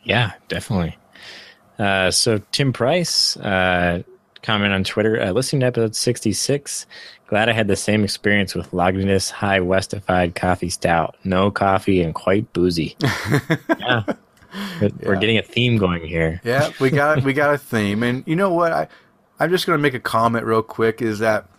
Yeah, 0.03 0.34
definitely. 0.47 0.97
Uh, 1.78 2.11
so 2.11 2.41
Tim 2.51 2.74
Price, 2.74 3.36
uh, 3.38 4.03
comment 4.41 4.74
on 4.74 4.84
Twitter, 4.84 5.22
uh, 5.22 5.32
listening 5.32 5.59
to 5.61 5.65
episode 5.68 5.95
66. 5.95 6.86
Glad 7.28 7.49
I 7.49 7.51
had 7.53 7.67
the 7.67 7.75
same 7.75 8.03
experience 8.05 8.55
with 8.55 8.71
Lagunitas 8.71 9.30
High 9.32 9.59
Westified 9.59 10.34
Coffee 10.36 10.69
Stout. 10.69 11.15
No 11.25 11.51
coffee 11.51 12.01
and 12.01 12.15
quite 12.15 12.51
boozy. 12.53 12.95
yeah. 13.80 14.03
We're, 14.82 15.13
Yeah. 15.13 15.19
getting 15.19 15.38
a 15.38 15.41
theme 15.41 15.78
going 15.78 16.05
here. 16.07 16.39
Yeah, 16.43 16.69
we 16.80 16.89
got 16.89 17.23
we 17.23 17.34
got 17.34 17.53
a 17.53 17.57
theme, 17.57 18.01
and 18.01 18.23
you 18.25 18.36
know 18.36 18.51
what? 18.53 18.71
I 18.71 18.88
I'm 19.39 19.49
just 19.51 19.65
gonna 19.67 19.78
make 19.78 19.93
a 19.93 19.99
comment 19.99 20.45
real 20.45 20.63
quick. 20.63 21.01
Is 21.01 21.19
that 21.19 21.49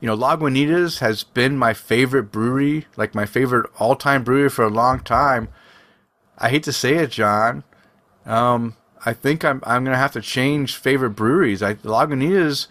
you 0.00 0.06
know 0.06 0.16
Lagunitas 0.16 1.00
has 1.00 1.24
been 1.24 1.58
my 1.58 1.74
favorite 1.74 2.32
brewery, 2.32 2.86
like 2.96 3.14
my 3.14 3.26
favorite 3.26 3.70
all 3.78 3.94
time 3.96 4.24
brewery 4.24 4.48
for 4.48 4.64
a 4.64 4.70
long 4.70 5.00
time. 5.00 5.48
I 6.38 6.48
hate 6.48 6.62
to 6.64 6.72
say 6.72 6.94
it, 6.96 7.10
John. 7.10 7.64
Um, 8.24 8.76
I 9.04 9.12
think 9.12 9.44
I'm 9.44 9.62
I'm 9.64 9.84
gonna 9.84 9.98
have 9.98 10.12
to 10.12 10.22
change 10.22 10.76
favorite 10.76 11.10
breweries. 11.10 11.62
I 11.62 11.74
Lagunitas. 11.74 12.66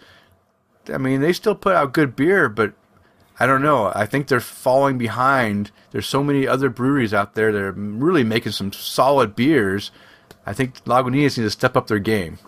I 0.90 0.98
mean, 0.98 1.20
they 1.20 1.32
still 1.32 1.54
put 1.54 1.74
out 1.74 1.92
good 1.92 2.16
beer, 2.16 2.48
but 2.48 2.72
I 3.40 3.46
don't 3.46 3.62
know. 3.62 3.92
I 3.94 4.06
think 4.06 4.28
they're 4.28 4.40
falling 4.40 4.98
behind. 4.98 5.70
There's 5.90 6.06
so 6.06 6.24
many 6.24 6.46
other 6.46 6.68
breweries 6.68 7.14
out 7.14 7.34
there 7.34 7.52
that 7.52 7.60
are 7.60 7.72
really 7.72 8.24
making 8.24 8.52
some 8.52 8.72
solid 8.72 9.36
beers. 9.36 9.90
I 10.44 10.52
think 10.52 10.82
Lagunitas 10.84 11.38
need 11.38 11.44
to 11.44 11.50
step 11.50 11.76
up 11.76 11.86
their 11.86 11.98
game, 11.98 12.38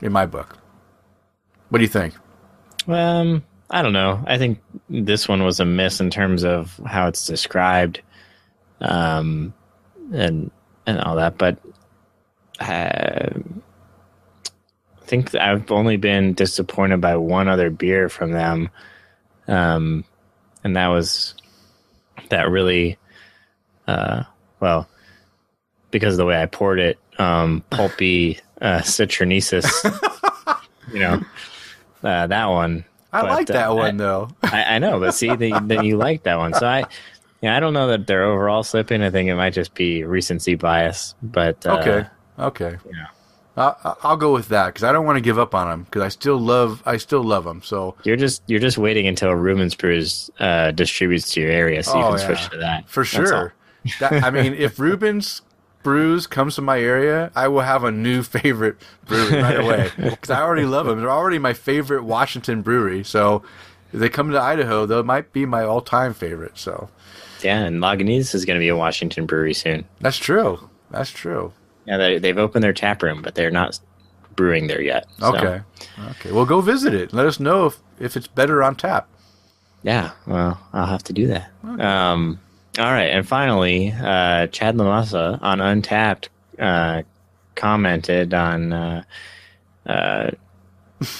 in 0.00 0.12
my 0.12 0.26
book. 0.26 0.56
What 1.68 1.78
do 1.78 1.84
you 1.84 1.88
think? 1.88 2.14
Um, 2.86 3.42
I 3.70 3.82
don't 3.82 3.92
know. 3.92 4.22
I 4.26 4.38
think 4.38 4.60
this 4.88 5.26
one 5.28 5.42
was 5.42 5.60
a 5.60 5.64
miss 5.64 6.00
in 6.00 6.10
terms 6.10 6.44
of 6.44 6.80
how 6.86 7.08
it's 7.08 7.26
described, 7.26 8.00
um, 8.80 9.52
and 10.12 10.50
and 10.86 11.00
all 11.00 11.16
that. 11.16 11.38
But 11.38 11.58
uh, 12.60 13.30
I 15.04 15.06
think 15.06 15.34
I've 15.34 15.70
only 15.70 15.98
been 15.98 16.32
disappointed 16.32 17.02
by 17.02 17.16
one 17.16 17.46
other 17.46 17.68
beer 17.68 18.08
from 18.08 18.32
them, 18.32 18.70
um, 19.46 20.04
and 20.64 20.76
that 20.76 20.88
was 20.88 21.34
that 22.30 22.48
really, 22.48 22.96
uh, 23.86 24.22
well, 24.60 24.88
because 25.90 26.14
of 26.14 26.18
the 26.18 26.24
way 26.24 26.40
I 26.40 26.46
poured 26.46 26.80
it, 26.80 26.98
um, 27.18 27.62
pulpy 27.68 28.40
uh, 28.62 28.78
CitruSinensis. 28.78 29.68
you 30.92 31.00
know, 31.00 31.20
uh, 32.02 32.26
that 32.26 32.46
one. 32.46 32.86
I 33.12 33.20
But, 33.20 33.30
like 33.30 33.46
that 33.48 33.68
uh, 33.68 33.74
one 33.74 33.98
though. 33.98 34.30
I, 34.42 34.76
I 34.76 34.78
know, 34.78 34.98
but 35.00 35.12
see, 35.12 35.36
then, 35.36 35.68
then 35.68 35.84
you 35.84 35.98
like 35.98 36.22
that 36.22 36.38
one. 36.38 36.54
So 36.54 36.66
I, 36.66 36.84
yeah, 37.42 37.54
I 37.54 37.60
don't 37.60 37.74
know 37.74 37.88
that 37.88 38.06
they're 38.06 38.24
overall 38.24 38.62
slipping. 38.62 39.02
I 39.02 39.10
think 39.10 39.28
it 39.28 39.34
might 39.34 39.52
just 39.52 39.74
be 39.74 40.02
recency 40.02 40.54
bias. 40.54 41.14
But 41.22 41.66
uh, 41.66 41.76
okay, 41.78 42.06
okay. 42.38 42.78
yeah. 42.90 43.08
I, 43.56 43.94
I'll 44.02 44.16
go 44.16 44.32
with 44.32 44.48
that 44.48 44.66
because 44.66 44.82
I 44.82 44.90
don't 44.92 45.04
want 45.06 45.16
to 45.16 45.20
give 45.20 45.38
up 45.38 45.54
on 45.54 45.68
them 45.68 45.82
because 45.84 46.02
I 46.02 46.08
still 46.08 46.38
love 46.38 46.82
I 46.86 46.96
still 46.96 47.22
love 47.22 47.44
them. 47.44 47.62
So 47.62 47.94
you're 48.04 48.16
just 48.16 48.42
you're 48.46 48.60
just 48.60 48.78
waiting 48.78 49.06
until 49.06 49.30
Reuben's 49.32 49.74
Brews 49.74 50.30
uh, 50.40 50.72
distributes 50.72 51.32
to 51.34 51.40
your 51.40 51.50
area, 51.50 51.82
so 51.82 51.96
you 51.96 52.04
Oh, 52.04 52.08
can 52.10 52.18
yeah. 52.18 52.26
switch 52.26 52.50
to 52.50 52.56
that 52.58 52.88
for 52.88 53.04
That's 53.04 53.30
sure, 53.30 53.54
that, 54.00 54.24
I 54.24 54.30
mean, 54.30 54.54
if 54.54 54.78
Reuben's 54.78 55.42
Brews 55.84 56.26
comes 56.26 56.54
to 56.56 56.62
my 56.62 56.80
area, 56.80 57.30
I 57.36 57.46
will 57.48 57.60
have 57.60 57.84
a 57.84 57.90
new 57.92 58.22
favorite 58.22 58.76
brewery 59.06 59.40
right 59.42 59.56
away 59.64 59.90
because 59.96 60.30
I 60.30 60.40
already 60.40 60.64
love 60.64 60.86
them. 60.86 60.98
They're 61.00 61.10
already 61.10 61.38
my 61.38 61.52
favorite 61.52 62.04
Washington 62.04 62.62
brewery. 62.62 63.04
So 63.04 63.42
if 63.92 64.00
they 64.00 64.08
come 64.08 64.30
to 64.32 64.40
Idaho, 64.40 64.86
they 64.86 65.00
might 65.02 65.32
be 65.32 65.44
my 65.46 65.62
all 65.62 65.82
time 65.82 66.14
favorite. 66.14 66.56
So 66.58 66.88
Yeah, 67.42 67.60
and 67.64 67.80
Lagunitas 67.82 68.34
is 68.34 68.44
going 68.46 68.58
to 68.58 68.64
be 68.64 68.68
a 68.68 68.76
Washington 68.76 69.26
brewery 69.26 69.54
soon. 69.54 69.84
that's 70.00 70.16
true. 70.16 70.70
That's 70.90 71.10
true. 71.10 71.52
Yeah, 71.86 71.96
they, 71.98 72.18
they've 72.18 72.38
opened 72.38 72.64
their 72.64 72.72
tap 72.72 73.02
room, 73.02 73.22
but 73.22 73.34
they're 73.34 73.50
not 73.50 73.78
brewing 74.36 74.66
there 74.66 74.80
yet. 74.82 75.06
So, 75.18 75.34
Okay. 75.36 75.60
Okay. 76.10 76.32
Well, 76.32 76.46
go 76.46 76.60
visit 76.60 76.94
it. 76.94 77.12
Let 77.12 77.26
us 77.26 77.38
know 77.38 77.66
if, 77.66 77.78
if 78.00 78.16
it's 78.16 78.26
better 78.26 78.62
on 78.62 78.74
tap. 78.76 79.08
Yeah, 79.82 80.12
well, 80.26 80.58
I'll 80.72 80.86
have 80.86 81.02
to 81.04 81.12
do 81.12 81.26
that. 81.26 81.50
Um, 81.62 82.40
all 82.78 82.90
right, 82.90 83.10
and 83.10 83.28
finally, 83.28 83.92
uh, 83.92 84.46
Chad 84.46 84.76
Lamassa 84.76 85.38
on 85.42 85.58
Untappd 85.58 86.28
uh, 86.58 87.02
commented 87.54 88.32
on 88.32 88.72
uh, 88.72 89.02
uh, 89.86 90.30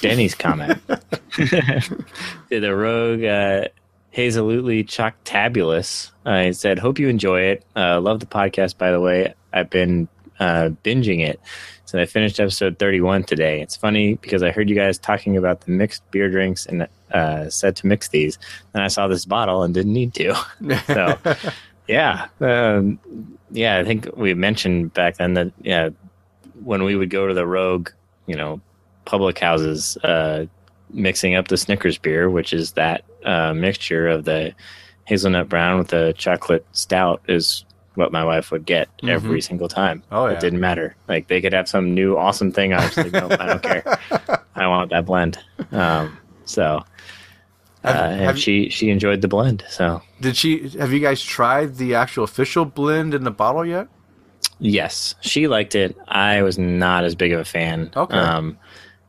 Denny's 0.01 0.33
comment. 0.35 0.81
Did 1.37 2.63
the 2.63 2.75
rogue 2.75 3.23
uh, 3.23 3.67
Hazelutely 4.15 4.83
Choctabulous? 4.87 6.11
Uh, 6.25 6.45
he 6.45 6.53
said, 6.53 6.79
"Hope 6.79 6.97
you 6.97 7.07
enjoy 7.07 7.41
it. 7.41 7.65
Uh, 7.75 8.01
love 8.01 8.19
the 8.19 8.25
podcast. 8.25 8.77
By 8.79 8.89
the 8.91 8.99
way, 8.99 9.35
I've 9.53 9.69
been 9.69 10.07
uh, 10.39 10.69
binging 10.83 11.25
it." 11.25 11.39
So 11.85 11.99
I 11.99 12.05
finished 12.05 12.39
episode 12.39 12.79
31 12.79 13.23
today. 13.23 13.61
It's 13.61 13.75
funny 13.75 14.15
because 14.15 14.41
I 14.41 14.51
heard 14.51 14.69
you 14.69 14.75
guys 14.75 14.97
talking 14.97 15.37
about 15.37 15.61
the 15.61 15.71
mixed 15.71 16.09
beer 16.11 16.29
drinks 16.29 16.65
and 16.65 16.87
uh, 17.11 17.49
said 17.49 17.75
to 17.77 17.87
mix 17.87 18.09
these. 18.09 18.39
Then 18.73 18.81
I 18.81 18.87
saw 18.87 19.07
this 19.07 19.25
bottle 19.25 19.63
and 19.63 19.73
didn't 19.73 19.93
need 19.93 20.13
to. 20.15 20.35
so, 20.87 21.17
yeah. 21.87 22.27
Um, 22.41 22.99
yeah, 23.51 23.77
I 23.77 23.83
think 23.83 24.09
we 24.17 24.33
mentioned 24.33 24.93
back 24.93 25.17
then 25.17 25.35
that, 25.35 25.51
yeah, 25.61 25.89
when 26.63 26.83
we 26.83 26.95
would 26.95 27.11
go 27.11 27.27
to 27.27 27.33
the 27.33 27.45
Rogue, 27.45 27.89
you 28.25 28.35
know, 28.35 28.59
public 29.05 29.37
houses, 29.37 29.95
uh, 29.97 30.47
mixing 30.89 31.35
up 31.35 31.47
the 31.47 31.57
Snickers 31.57 31.99
beer, 31.99 32.29
which 32.29 32.51
is 32.51 32.71
that 32.73 33.03
uh, 33.23 33.53
mixture 33.53 34.07
of 34.07 34.25
the 34.25 34.53
hazelnut 35.05 35.47
brown 35.47 35.77
with 35.77 35.89
the 35.89 36.15
chocolate 36.17 36.65
stout, 36.71 37.21
is 37.27 37.63
what 37.95 38.11
my 38.11 38.23
wife 38.23 38.51
would 38.51 38.65
get 38.65 38.89
every 39.07 39.41
single 39.41 39.67
time. 39.67 40.03
Oh, 40.11 40.27
yeah. 40.27 40.33
It 40.33 40.39
didn't 40.39 40.59
matter. 40.59 40.95
Like 41.07 41.27
they 41.27 41.41
could 41.41 41.53
have 41.53 41.67
some 41.69 41.93
new 41.93 42.17
awesome 42.17 42.51
thing. 42.51 42.73
I 42.73 42.83
was 42.85 42.95
like, 42.97 43.11
no, 43.11 43.27
I 43.39 43.45
don't 43.45 43.63
care. 43.63 43.99
I 44.55 44.67
want 44.67 44.91
that 44.91 45.05
blend. 45.05 45.37
Um, 45.71 46.17
so, 46.45 46.83
uh, 47.83 47.93
Have- 47.93 48.11
and 48.11 48.21
have- 48.21 48.39
she 48.39 48.69
she 48.69 48.89
enjoyed 48.89 49.21
the 49.21 49.27
blend. 49.27 49.63
So 49.69 50.01
Did 50.21 50.35
she? 50.37 50.69
Have 50.79 50.91
you 50.93 50.99
guys 50.99 51.21
tried 51.23 51.75
the 51.77 51.95
actual 51.95 52.23
official 52.23 52.65
blend 52.65 53.13
in 53.13 53.23
the 53.23 53.31
bottle 53.31 53.65
yet? 53.65 53.87
yes, 54.59 55.15
she 55.21 55.47
liked 55.47 55.75
it. 55.75 55.97
I 56.07 56.41
was 56.41 56.57
not 56.57 57.03
as 57.03 57.13
big 57.15 57.33
of 57.33 57.39
a 57.41 57.45
fan. 57.45 57.91
Okay. 57.95 58.15
Um, 58.17 58.57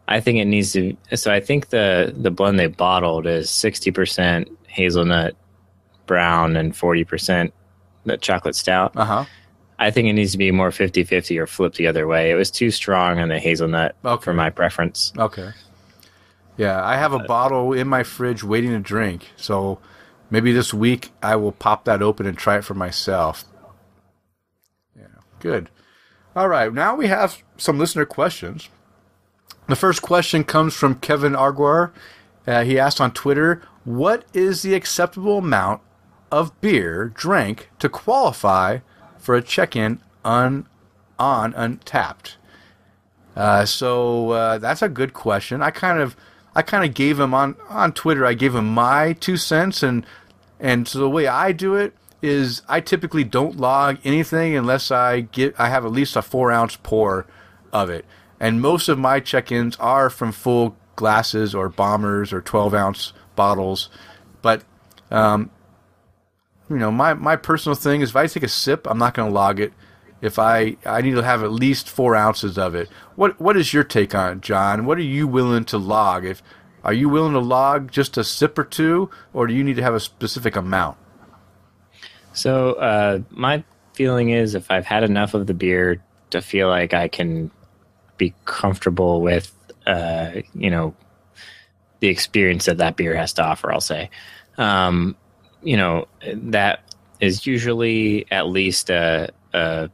I 0.09 0.20
think 0.20 0.39
it 0.39 0.45
needs 0.47 0.72
to. 0.72 0.97
So 1.14 1.32
I 1.32 1.41
think 1.41 1.68
the 1.70 2.12
the 2.16 2.30
blend 2.30 2.59
they 2.59 2.66
bottled 2.68 3.26
is 3.26 3.49
sixty 3.51 3.91
percent 3.91 4.49
hazelnut 4.68 5.34
brown 6.07 6.57
and 6.57 6.76
forty 6.76 7.05
percent 7.05 7.53
the 8.07 8.17
chocolate 8.17 8.57
stout. 8.57 8.93
Uh 8.97 9.05
huh. 9.05 9.25
I 9.79 9.91
think 9.91 10.09
it 10.09 10.15
needs 10.15 10.33
to 10.33 10.39
be 10.39 10.51
more 10.51 10.71
50-50 10.71 11.39
or 11.39 11.47
flip 11.47 11.75
the 11.75 11.87
other 11.87 12.07
way. 12.07 12.31
It 12.31 12.35
was 12.35 12.51
too 12.51 12.71
strong 12.71 13.19
on 13.19 13.29
the 13.29 13.39
hazelnut 13.39 13.95
Okay. 14.05 14.25
for 14.25 14.33
my 14.33 14.49
preference. 14.49 15.13
Okay. 15.19 15.51
Yeah, 16.57 16.83
I 16.83 16.97
have 16.97 17.13
a 17.13 17.19
bottle 17.19 17.75
in 17.75 17.87
my 17.87 18.03
fridge 18.03 18.43
waiting 18.43 18.71
to 18.71 18.79
drink. 18.79 19.29
So 19.37 19.79
maybe 20.31 20.53
this 20.53 20.73
week 20.73 21.11
I 21.23 21.37
will 21.37 21.53
pop 21.53 21.85
that 21.85 22.01
open 22.01 22.25
and 22.25 22.39
try 22.39 22.57
it 22.57 22.65
for 22.65 22.73
myself. 22.73 23.45
Yeah, 24.97 25.09
good. 25.41 25.69
All 26.35 26.49
right, 26.49 26.73
now 26.73 26.95
we 26.95 27.09
have 27.09 27.43
some 27.59 27.79
listener 27.79 28.07
questions. 28.07 28.71
The 29.69 29.77
first 29.77 30.01
question 30.01 30.45
comes 30.45 30.75
from 30.75 30.95
Kevin 31.01 31.35
Arguar. 31.35 31.93
Uh, 32.47 32.63
he 32.65 32.79
asked 32.79 33.01
on 33.01 33.11
Twitter, 33.13 33.61
"What 33.85 34.25
is 34.33 34.63
the 34.63 34.75
acceptable 34.75 35.39
amount 35.39 35.83
of 36.37 36.61
beer 36.61 37.12
drank 37.14 37.70
to 37.78 37.89
qualify 37.89 38.78
for 39.18 39.34
a 39.34 39.43
check-in 39.43 40.01
on 40.24 40.66
on 41.18 41.53
Untappd?" 41.55 42.37
Uh, 43.37 43.64
so 43.66 44.30
uh, 44.30 44.59
that's 44.59 44.82
a 44.82 44.89
good 44.89 45.12
question. 45.12 45.62
I 45.62 45.70
kind 45.70 45.99
of, 45.99 46.16
I 46.55 46.62
kind 46.62 46.84
of 46.89 46.95
gave 46.95 47.20
him 47.20 47.34
on 47.34 47.57
on 47.68 47.93
Twitter. 47.93 48.24
I 48.24 48.34
gave 48.34 48.55
him 48.55 48.66
my 48.72 49.12
two 49.14 49.37
cents, 49.37 49.82
and 49.82 50.07
and 50.59 50.89
so 50.89 50.99
the 50.99 51.11
way 51.11 51.26
I 51.26 51.53
do 51.53 51.74
it 51.74 51.95
is 52.22 52.62
I 52.68 52.80
typically 52.80 53.24
don't 53.24 53.59
log 53.59 53.99
anything 54.05 54.57
unless 54.57 54.91
I 54.91 55.20
get 55.20 55.55
I 55.59 55.68
have 55.68 55.84
at 55.84 55.93
least 55.93 56.16
a 56.16 56.22
four 56.22 56.51
ounce 56.51 56.76
pour 56.82 57.26
of 57.72 57.91
it, 57.91 58.07
and 58.41 58.62
most 58.62 58.89
of 58.89 58.99
my 58.99 59.20
check-ins 59.20 59.76
are 59.76 60.09
from 60.09 60.32
full 60.32 60.76
glasses 60.97 61.55
or 61.55 61.68
bombers 61.68 62.32
or 62.32 62.41
twelve 62.41 62.72
ounce 62.72 63.12
bottles, 63.37 63.91
but 64.41 64.62
you 66.69 66.77
know, 66.77 66.91
my, 66.91 67.14
my 67.14 67.37
personal 67.37 67.77
thing 67.77 68.01
is 68.01 68.11
if 68.11 68.17
I 68.17 68.27
take 68.27 68.43
a 68.43 68.49
sip, 68.49 68.87
I'm 68.87 68.99
not 68.99 69.14
going 69.14 69.29
to 69.29 69.35
log 69.35 69.61
it. 69.61 69.73
If 70.23 70.39
I 70.39 70.77
I 70.87 71.03
need 71.03 71.12
to 71.12 71.23
have 71.23 71.43
at 71.43 71.53
least 71.53 71.91
four 71.91 72.17
ounces 72.17 72.57
of 72.57 72.75
it. 72.75 72.89
What 73.17 73.39
what 73.39 73.55
is 73.57 73.75
your 73.75 73.85
take 73.85 74.14
on 74.14 74.39
it, 74.39 74.41
John? 74.41 74.87
What 74.87 74.97
are 74.97 75.03
you 75.03 75.29
willing 75.29 75.67
to 75.67 75.77
log? 75.77 76.25
If 76.25 76.43
are 76.83 76.95
you 76.95 77.11
willing 77.11 77.35
to 77.35 77.39
log 77.39 77.91
just 77.91 78.17
a 78.17 78.25
sip 78.25 78.59
or 78.59 78.64
two, 78.64 79.11
or 79.35 79.47
do 79.47 79.53
you 79.53 79.62
need 79.62 79.77
to 79.77 79.83
have 79.83 79.95
a 79.95 80.01
specific 80.01 80.57
amount? 80.57 80.97
So 82.33 82.73
uh, 82.75 83.21
my 83.31 83.62
feeling 83.93 84.31
is 84.31 84.55
if 84.55 84.71
I've 84.71 84.87
had 84.87 85.03
enough 85.03 85.35
of 85.35 85.47
the 85.47 85.55
beer 85.55 86.03
to 86.31 86.41
feel 86.41 86.69
like 86.69 86.95
I 86.95 87.09
can 87.09 87.51
be 88.19 88.35
comfortable 88.45 89.21
with, 89.21 89.53
uh, 89.87 90.43
you 90.55 90.71
know, 90.71 90.95
the 92.01 92.09
experience 92.09 92.67
that 92.67 92.79
that 92.79 92.97
beer 92.97 93.17
has 93.17 93.33
to 93.35 93.43
offer, 93.43 93.73
I'll 93.73 93.81
say, 93.81 94.11
um, 94.59 95.17
you 95.63 95.77
know, 95.77 96.07
that 96.35 96.83
is 97.21 97.47
usually 97.47 98.27
at 98.31 98.49
least 98.49 98.91
a, 98.91 99.31
a 99.53 99.91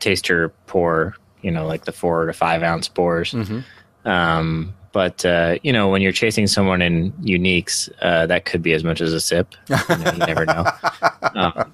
taster 0.00 0.50
pour, 0.66 1.16
you 1.42 1.50
know, 1.50 1.66
like 1.66 1.84
the 1.84 1.92
four 1.92 2.26
to 2.26 2.32
five 2.32 2.62
ounce 2.62 2.88
pours. 2.88 3.32
Mhm. 3.32 3.64
Um, 4.04 4.74
but 4.92 5.24
uh, 5.24 5.58
you 5.62 5.72
know, 5.72 5.88
when 5.88 6.02
you're 6.02 6.12
chasing 6.12 6.46
someone 6.46 6.82
in 6.82 7.12
uniques, 7.12 7.90
uh, 8.00 8.26
that 8.26 8.44
could 8.44 8.62
be 8.62 8.72
as 8.72 8.84
much 8.84 9.00
as 9.00 9.12
a 9.12 9.20
sip. 9.20 9.54
You, 9.68 9.76
know, 9.76 10.12
you 10.12 10.18
never 10.18 10.46
know. 10.46 10.64
Um, 11.34 11.72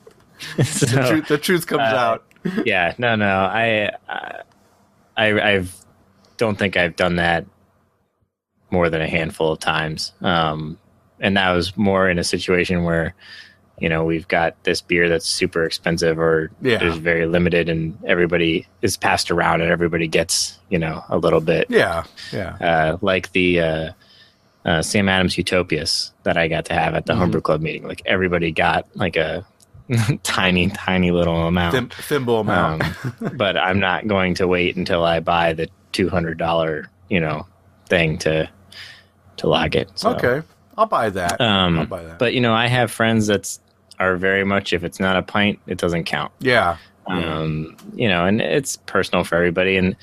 the, 0.56 1.06
truth, 1.08 1.28
the 1.28 1.38
truth 1.38 1.66
comes 1.66 1.80
uh, 1.80 1.96
out. 1.96 2.24
yeah, 2.66 2.92
no, 2.98 3.14
no, 3.14 3.26
I, 3.26 3.90
I, 5.16 5.52
I've 5.52 5.74
don't 6.36 6.58
think 6.58 6.76
I've 6.76 6.96
done 6.96 7.16
that 7.16 7.46
more 8.70 8.90
than 8.90 9.00
a 9.00 9.08
handful 9.08 9.52
of 9.52 9.60
times. 9.60 10.12
Um, 10.20 10.78
and 11.24 11.36
that 11.36 11.50
was 11.52 11.76
more 11.76 12.08
in 12.08 12.18
a 12.20 12.24
situation 12.24 12.84
where, 12.84 13.14
you 13.80 13.88
know, 13.88 14.04
we've 14.04 14.28
got 14.28 14.62
this 14.64 14.80
beer 14.80 15.08
that's 15.08 15.26
super 15.26 15.64
expensive 15.64 16.18
or 16.18 16.50
Yeah. 16.62 16.84
is 16.84 16.96
very 16.98 17.26
limited, 17.26 17.68
and 17.68 17.98
everybody 18.06 18.66
is 18.82 18.96
passed 18.96 19.30
around, 19.32 19.62
and 19.62 19.70
everybody 19.70 20.06
gets, 20.06 20.58
you 20.68 20.78
know, 20.78 21.02
a 21.08 21.18
little 21.18 21.40
bit. 21.40 21.66
Yeah, 21.70 22.04
yeah. 22.32 22.54
Uh, 22.60 22.98
like 23.00 23.32
the 23.32 23.60
uh, 23.60 23.90
uh, 24.64 24.82
Sam 24.82 25.08
Adams 25.08 25.36
Utopias 25.36 26.12
that 26.22 26.36
I 26.36 26.46
got 26.48 26.66
to 26.66 26.74
have 26.74 26.94
at 26.94 27.06
the 27.06 27.14
Mhm. 27.14 27.18
homebrew 27.18 27.40
club 27.40 27.60
meeting. 27.62 27.88
Like 27.88 28.02
everybody 28.06 28.52
got 28.52 28.86
like 28.94 29.16
a 29.16 29.44
tiny, 30.22 30.68
tiny 30.70 31.10
little 31.10 31.46
amount. 31.46 31.74
Thim- 31.74 31.88
thimble 31.90 32.40
amount. 32.40 32.82
Um, 32.84 33.32
but 33.36 33.56
I'm 33.56 33.80
not 33.80 34.06
going 34.06 34.34
to 34.36 34.46
wait 34.46 34.76
until 34.76 35.04
I 35.04 35.20
buy 35.20 35.52
the 35.54 35.68
two 35.92 36.08
hundred 36.08 36.38
dollar, 36.38 36.88
you 37.08 37.20
know, 37.20 37.46
thing 37.88 38.18
to 38.18 38.48
to 39.38 39.48
log 39.48 39.74
it. 39.74 39.90
So, 39.96 40.10
okay, 40.14 40.46
I'll 40.76 40.86
buy 40.86 41.10
that. 41.10 41.40
I'll 41.40 41.66
Um, 41.66 41.86
buy 41.86 42.02
that. 42.04 42.18
but 42.18 42.34
you 42.34 42.40
know, 42.40 42.52
I 42.54 42.66
have 42.66 42.90
friends 42.90 43.26
that's 43.26 43.60
are 44.00 44.16
very 44.16 44.44
much 44.44 44.72
if 44.72 44.82
it's 44.84 44.98
not 44.98 45.16
a 45.16 45.22
pint, 45.22 45.58
it 45.66 45.78
doesn't 45.78 46.04
count. 46.04 46.32
yeah, 46.40 46.76
Um, 47.06 47.76
you 47.94 48.08
know, 48.08 48.26
and 48.26 48.40
it's 48.40 48.76
personal 48.76 49.22
for 49.24 49.36
everybody. 49.36 49.76
And 49.76 49.94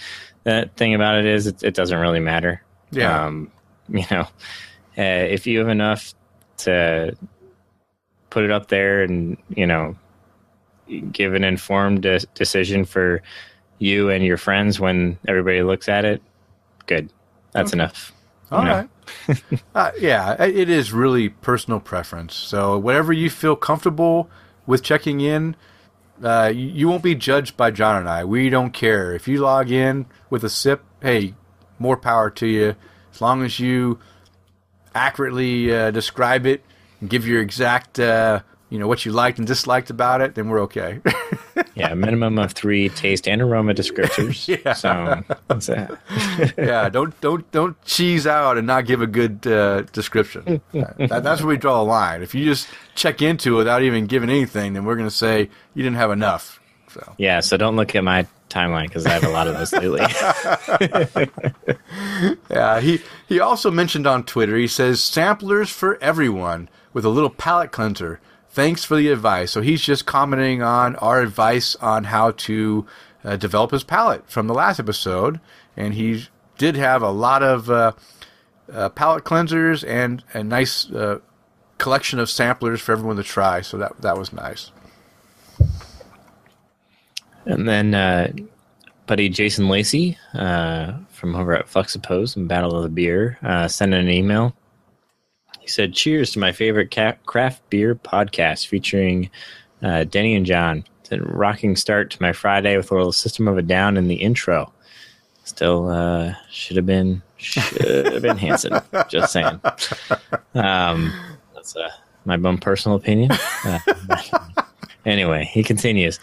the 0.43 0.69
thing 0.77 0.93
about 0.93 1.17
it 1.19 1.25
is, 1.25 1.45
it, 1.47 1.61
it 1.61 1.73
doesn't 1.73 1.99
really 1.99 2.21
matter. 2.21 2.61
yeah, 2.91 3.25
Um, 3.25 3.51
you 3.89 4.05
know, 4.09 4.21
uh, 4.97 5.25
if 5.35 5.45
you 5.45 5.59
have 5.59 5.67
enough 5.67 6.13
to 6.59 7.15
put 8.29 8.45
it 8.45 8.51
up 8.51 8.69
there 8.69 9.03
and, 9.03 9.35
you 9.49 9.67
know, 9.67 9.97
give 11.11 11.33
an 11.33 11.43
informed 11.43 12.03
de- 12.03 12.19
decision 12.33 12.85
for 12.85 13.21
you 13.79 14.09
and 14.09 14.23
your 14.23 14.37
friends 14.37 14.79
when 14.79 15.17
everybody 15.27 15.63
looks 15.63 15.89
at 15.89 16.05
it, 16.05 16.21
good. 16.85 17.11
That's 17.51 17.73
enough. 17.73 18.13
All 18.51 18.63
know. 18.63 18.87
right. 19.29 19.43
uh, 19.75 19.91
yeah, 19.99 20.41
it 20.43 20.69
is 20.69 20.91
really 20.91 21.29
personal 21.29 21.79
preference. 21.79 22.35
So 22.35 22.77
whatever 22.77 23.13
you 23.13 23.29
feel 23.29 23.55
comfortable 23.55 24.29
with 24.65 24.83
checking 24.83 25.21
in, 25.21 25.55
uh, 26.23 26.51
you, 26.53 26.67
you 26.67 26.87
won't 26.87 27.03
be 27.03 27.15
judged 27.15 27.57
by 27.57 27.71
John 27.71 27.97
and 27.97 28.09
I. 28.09 28.25
We 28.25 28.49
don't 28.49 28.71
care 28.71 29.13
if 29.13 29.27
you 29.27 29.39
log 29.39 29.71
in 29.71 30.05
with 30.29 30.43
a 30.43 30.49
sip. 30.49 30.83
Hey, 31.01 31.35
more 31.79 31.97
power 31.97 32.29
to 32.31 32.47
you. 32.47 32.75
As 33.13 33.21
long 33.21 33.43
as 33.43 33.59
you 33.59 33.99
accurately 34.93 35.73
uh, 35.73 35.91
describe 35.91 36.45
it 36.45 36.63
and 36.99 37.09
give 37.09 37.27
your 37.27 37.41
exact, 37.41 37.99
uh, 37.99 38.41
you 38.71 38.79
know, 38.79 38.87
what 38.87 39.05
you 39.05 39.11
liked 39.11 39.37
and 39.37 39.45
disliked 39.45 39.89
about 39.89 40.21
it, 40.21 40.33
then 40.33 40.49
we're 40.49 40.61
okay. 40.61 41.01
Yeah, 41.75 41.91
a 41.91 41.95
minimum 41.95 42.37
of 42.37 42.51
three 42.51 42.89
taste 42.89 43.27
and 43.27 43.41
aroma 43.41 43.73
descriptors. 43.73 44.47
Yeah. 44.65 44.73
So, 44.73 45.23
yeah, 46.57 46.89
don't 46.89 47.19
don't 47.21 47.49
don't 47.51 47.81
cheese 47.83 48.27
out 48.27 48.57
and 48.57 48.67
not 48.67 48.85
give 48.85 49.01
a 49.01 49.07
good 49.07 49.45
uh, 49.47 49.81
description. 49.93 50.61
That, 50.73 51.23
that's 51.23 51.41
where 51.41 51.49
we 51.49 51.57
draw 51.57 51.81
a 51.81 51.83
line. 51.83 52.21
If 52.21 52.35
you 52.35 52.45
just 52.45 52.67
check 52.95 53.21
into 53.21 53.55
it 53.55 53.57
without 53.57 53.83
even 53.83 54.05
giving 54.05 54.29
anything, 54.29 54.73
then 54.73 54.85
we're 54.85 54.95
going 54.95 55.09
to 55.09 55.15
say 55.15 55.49
you 55.73 55.83
didn't 55.83 55.97
have 55.97 56.11
enough. 56.11 56.59
So 56.89 57.15
yeah, 57.17 57.39
so 57.39 57.57
don't 57.57 57.75
look 57.75 57.95
at 57.95 58.03
my 58.03 58.27
timeline 58.49 58.87
because 58.87 59.05
I 59.05 59.11
have 59.11 59.23
a 59.23 59.29
lot 59.29 59.47
of 59.47 59.55
those 59.55 59.71
lately. 59.73 60.01
yeah, 62.49 62.79
he 62.81 63.01
he 63.27 63.39
also 63.39 63.71
mentioned 63.71 64.07
on 64.07 64.23
Twitter. 64.23 64.57
He 64.57 64.67
says 64.67 65.01
samplers 65.01 65.69
for 65.69 65.97
everyone 66.01 66.69
with 66.93 67.05
a 67.05 67.09
little 67.09 67.29
palate 67.29 67.71
cleanser. 67.71 68.19
Thanks 68.53 68.83
for 68.83 68.97
the 68.97 69.07
advice. 69.07 69.49
So 69.51 69.61
he's 69.61 69.81
just 69.81 70.05
commenting 70.05 70.61
on 70.61 70.97
our 70.97 71.21
advice 71.21 71.75
on 71.77 72.03
how 72.03 72.31
to 72.31 72.85
uh, 73.23 73.37
develop 73.37 73.71
his 73.71 73.85
palate 73.85 74.29
from 74.29 74.47
the 74.47 74.53
last 74.53 74.77
episode, 74.77 75.39
and 75.77 75.93
he 75.93 76.25
did 76.57 76.75
have 76.75 77.01
a 77.01 77.11
lot 77.11 77.43
of 77.43 77.69
uh, 77.69 77.93
uh, 78.71 78.89
palate 78.89 79.23
cleansers 79.23 79.87
and 79.87 80.21
a 80.33 80.43
nice 80.43 80.91
uh, 80.91 81.19
collection 81.77 82.19
of 82.19 82.29
samplers 82.29 82.81
for 82.81 82.91
everyone 82.91 83.15
to 83.15 83.23
try. 83.23 83.61
So 83.61 83.77
that 83.77 84.01
that 84.01 84.17
was 84.17 84.33
nice. 84.33 84.71
And 87.45 87.69
then, 87.69 87.93
uh, 87.93 88.33
buddy 89.07 89.29
Jason 89.29 89.69
Lacey 89.69 90.17
uh, 90.33 90.93
from 91.09 91.37
over 91.37 91.55
at 91.55 91.67
Fluxapose 91.67 92.35
and 92.35 92.49
Battle 92.49 92.75
of 92.75 92.83
the 92.83 92.89
Beer 92.89 93.37
sent 93.69 93.93
an 93.93 94.09
email. 94.09 94.53
Said, 95.71 95.93
"Cheers 95.93 96.31
to 96.31 96.39
my 96.39 96.51
favorite 96.51 96.95
craft 97.25 97.69
beer 97.69 97.95
podcast 97.95 98.67
featuring 98.67 99.29
uh, 99.81 100.03
Denny 100.03 100.35
and 100.35 100.45
John. 100.45 100.83
A 101.11 101.17
rocking 101.19 101.75
start 101.75 102.09
to 102.11 102.21
my 102.21 102.31
Friday 102.31 102.77
with 102.77 102.89
a 102.89 102.95
little 102.95 103.11
System 103.11 103.47
of 103.47 103.57
a 103.57 103.61
Down 103.61 103.97
in 103.97 104.07
the 104.07 104.15
intro. 104.15 104.71
Still, 105.43 105.89
uh, 105.89 106.35
should 106.49 106.77
have 106.77 106.85
been 106.85 107.21
should 107.37 108.13
have 108.13 108.21
been 108.21 108.37
Hanson. 108.37 108.79
Just 109.09 109.33
saying. 109.33 109.59
Um, 110.53 111.13
that's 111.53 111.75
uh, 111.75 111.89
my 112.25 112.37
bum 112.37 112.57
personal 112.57 112.97
opinion." 112.97 113.31
Uh, 113.65 113.79
Anyway, 115.05 115.45
he 115.45 115.63
continues. 115.63 116.19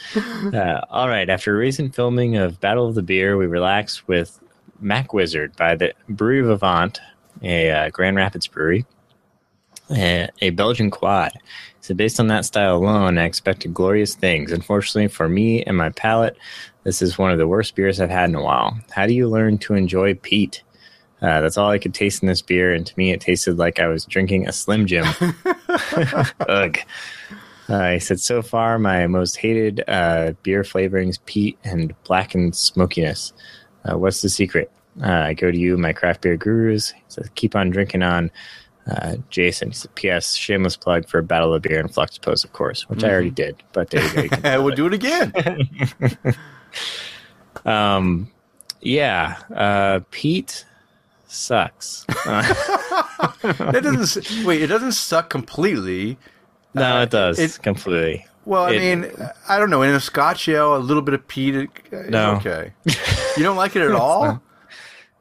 Uh, 0.54 0.80
all 0.90 1.08
right, 1.08 1.28
after 1.28 1.56
recent 1.56 1.94
filming 1.94 2.36
of 2.36 2.60
Battle 2.60 2.86
of 2.86 2.94
the 2.94 3.02
Beer, 3.02 3.36
we 3.36 3.46
relaxed 3.46 4.06
with 4.06 4.38
Mac 4.80 5.12
Wizard 5.12 5.56
by 5.56 5.74
the 5.74 5.92
Brewery 6.08 6.42
Vivant, 6.42 7.00
a 7.42 7.70
uh, 7.70 7.90
Grand 7.90 8.16
Rapids 8.16 8.46
brewery, 8.46 8.86
a, 9.90 10.28
a 10.40 10.50
Belgian 10.50 10.90
quad. 10.90 11.32
So, 11.80 11.94
based 11.94 12.20
on 12.20 12.26
that 12.28 12.44
style 12.44 12.76
alone, 12.76 13.18
I 13.18 13.24
expected 13.24 13.72
glorious 13.72 14.14
things. 14.14 14.52
Unfortunately, 14.52 15.08
for 15.08 15.28
me 15.28 15.62
and 15.62 15.76
my 15.76 15.90
palate, 15.90 16.36
this 16.84 17.00
is 17.00 17.18
one 17.18 17.32
of 17.32 17.38
the 17.38 17.48
worst 17.48 17.74
beers 17.74 18.00
I've 18.00 18.10
had 18.10 18.28
in 18.28 18.34
a 18.34 18.42
while. 18.42 18.78
How 18.90 19.06
do 19.06 19.14
you 19.14 19.28
learn 19.28 19.58
to 19.58 19.74
enjoy 19.74 20.14
peat? 20.14 20.62
Uh, 21.20 21.40
that's 21.40 21.56
all 21.56 21.70
I 21.70 21.78
could 21.78 21.94
taste 21.94 22.22
in 22.22 22.28
this 22.28 22.42
beer, 22.42 22.72
and 22.72 22.86
to 22.86 22.94
me, 22.96 23.12
it 23.12 23.20
tasted 23.20 23.58
like 23.58 23.80
I 23.80 23.88
was 23.88 24.04
drinking 24.04 24.46
a 24.46 24.52
Slim 24.52 24.86
Jim. 24.86 25.06
Ugh. 26.48 26.78
Uh, 27.68 27.90
he 27.92 27.98
said, 27.98 28.18
so 28.20 28.40
far, 28.40 28.78
my 28.78 29.06
most 29.06 29.36
hated 29.36 29.84
uh, 29.88 30.32
beer 30.42 30.62
flavorings, 30.62 31.18
peat 31.26 31.58
and 31.64 31.94
blackened 32.04 32.56
smokiness. 32.56 33.32
Uh, 33.84 33.98
what's 33.98 34.22
the 34.22 34.28
secret? 34.28 34.70
Uh, 35.02 35.10
I 35.10 35.34
go 35.34 35.50
to 35.50 35.58
you, 35.58 35.76
my 35.76 35.92
craft 35.92 36.22
beer 36.22 36.36
gurus. 36.36 36.90
He 36.92 37.02
says, 37.08 37.28
keep 37.34 37.54
on 37.54 37.70
drinking 37.70 38.02
on. 38.02 38.30
Uh, 38.88 39.16
Jason, 39.28 39.68
he 39.68 39.74
said, 39.74 39.94
P.S. 39.96 40.34
Shameless 40.34 40.76
plug 40.76 41.06
for 41.08 41.20
Battle 41.20 41.52
of 41.52 41.62
Beer 41.62 41.78
and 41.78 41.92
Flux 41.92 42.16
Pose, 42.16 42.42
of 42.44 42.52
course, 42.54 42.88
which 42.88 43.04
I 43.04 43.10
already 43.10 43.30
did. 43.30 43.62
But 43.72 43.90
there 43.90 44.02
you 44.24 44.28
go. 44.30 44.54
You 44.56 44.62
we'll 44.62 44.74
do 44.74 44.86
it 44.86 44.94
again. 44.94 45.32
um, 47.64 48.30
yeah, 48.80 49.36
uh, 49.54 50.00
peat 50.10 50.64
sucks. 51.26 52.06
Uh, 52.26 52.42
that 53.42 53.80
doesn't 53.82 54.44
wait. 54.46 54.62
It 54.62 54.68
doesn't 54.68 54.92
suck 54.92 55.28
completely. 55.30 56.18
no, 56.74 57.02
it 57.02 57.10
does 57.10 57.38
it- 57.38 57.62
completely. 57.62 58.24
Well, 58.44 58.64
I 58.64 58.70
It- 58.72 58.80
mean, 59.00 59.12
I 59.46 59.58
don't 59.58 59.68
know. 59.68 59.82
In 59.82 59.90
a 59.94 60.00
Scotch 60.00 60.48
ale, 60.48 60.74
a 60.74 60.78
little 60.78 61.02
bit 61.02 61.12
of 61.12 61.28
peat 61.28 61.54
is 61.54 61.68
No. 62.08 62.36
okay. 62.36 62.72
You 63.36 63.42
don't 63.42 63.58
like 63.58 63.76
it 63.76 63.82
at 63.82 63.92
all? 63.92 64.40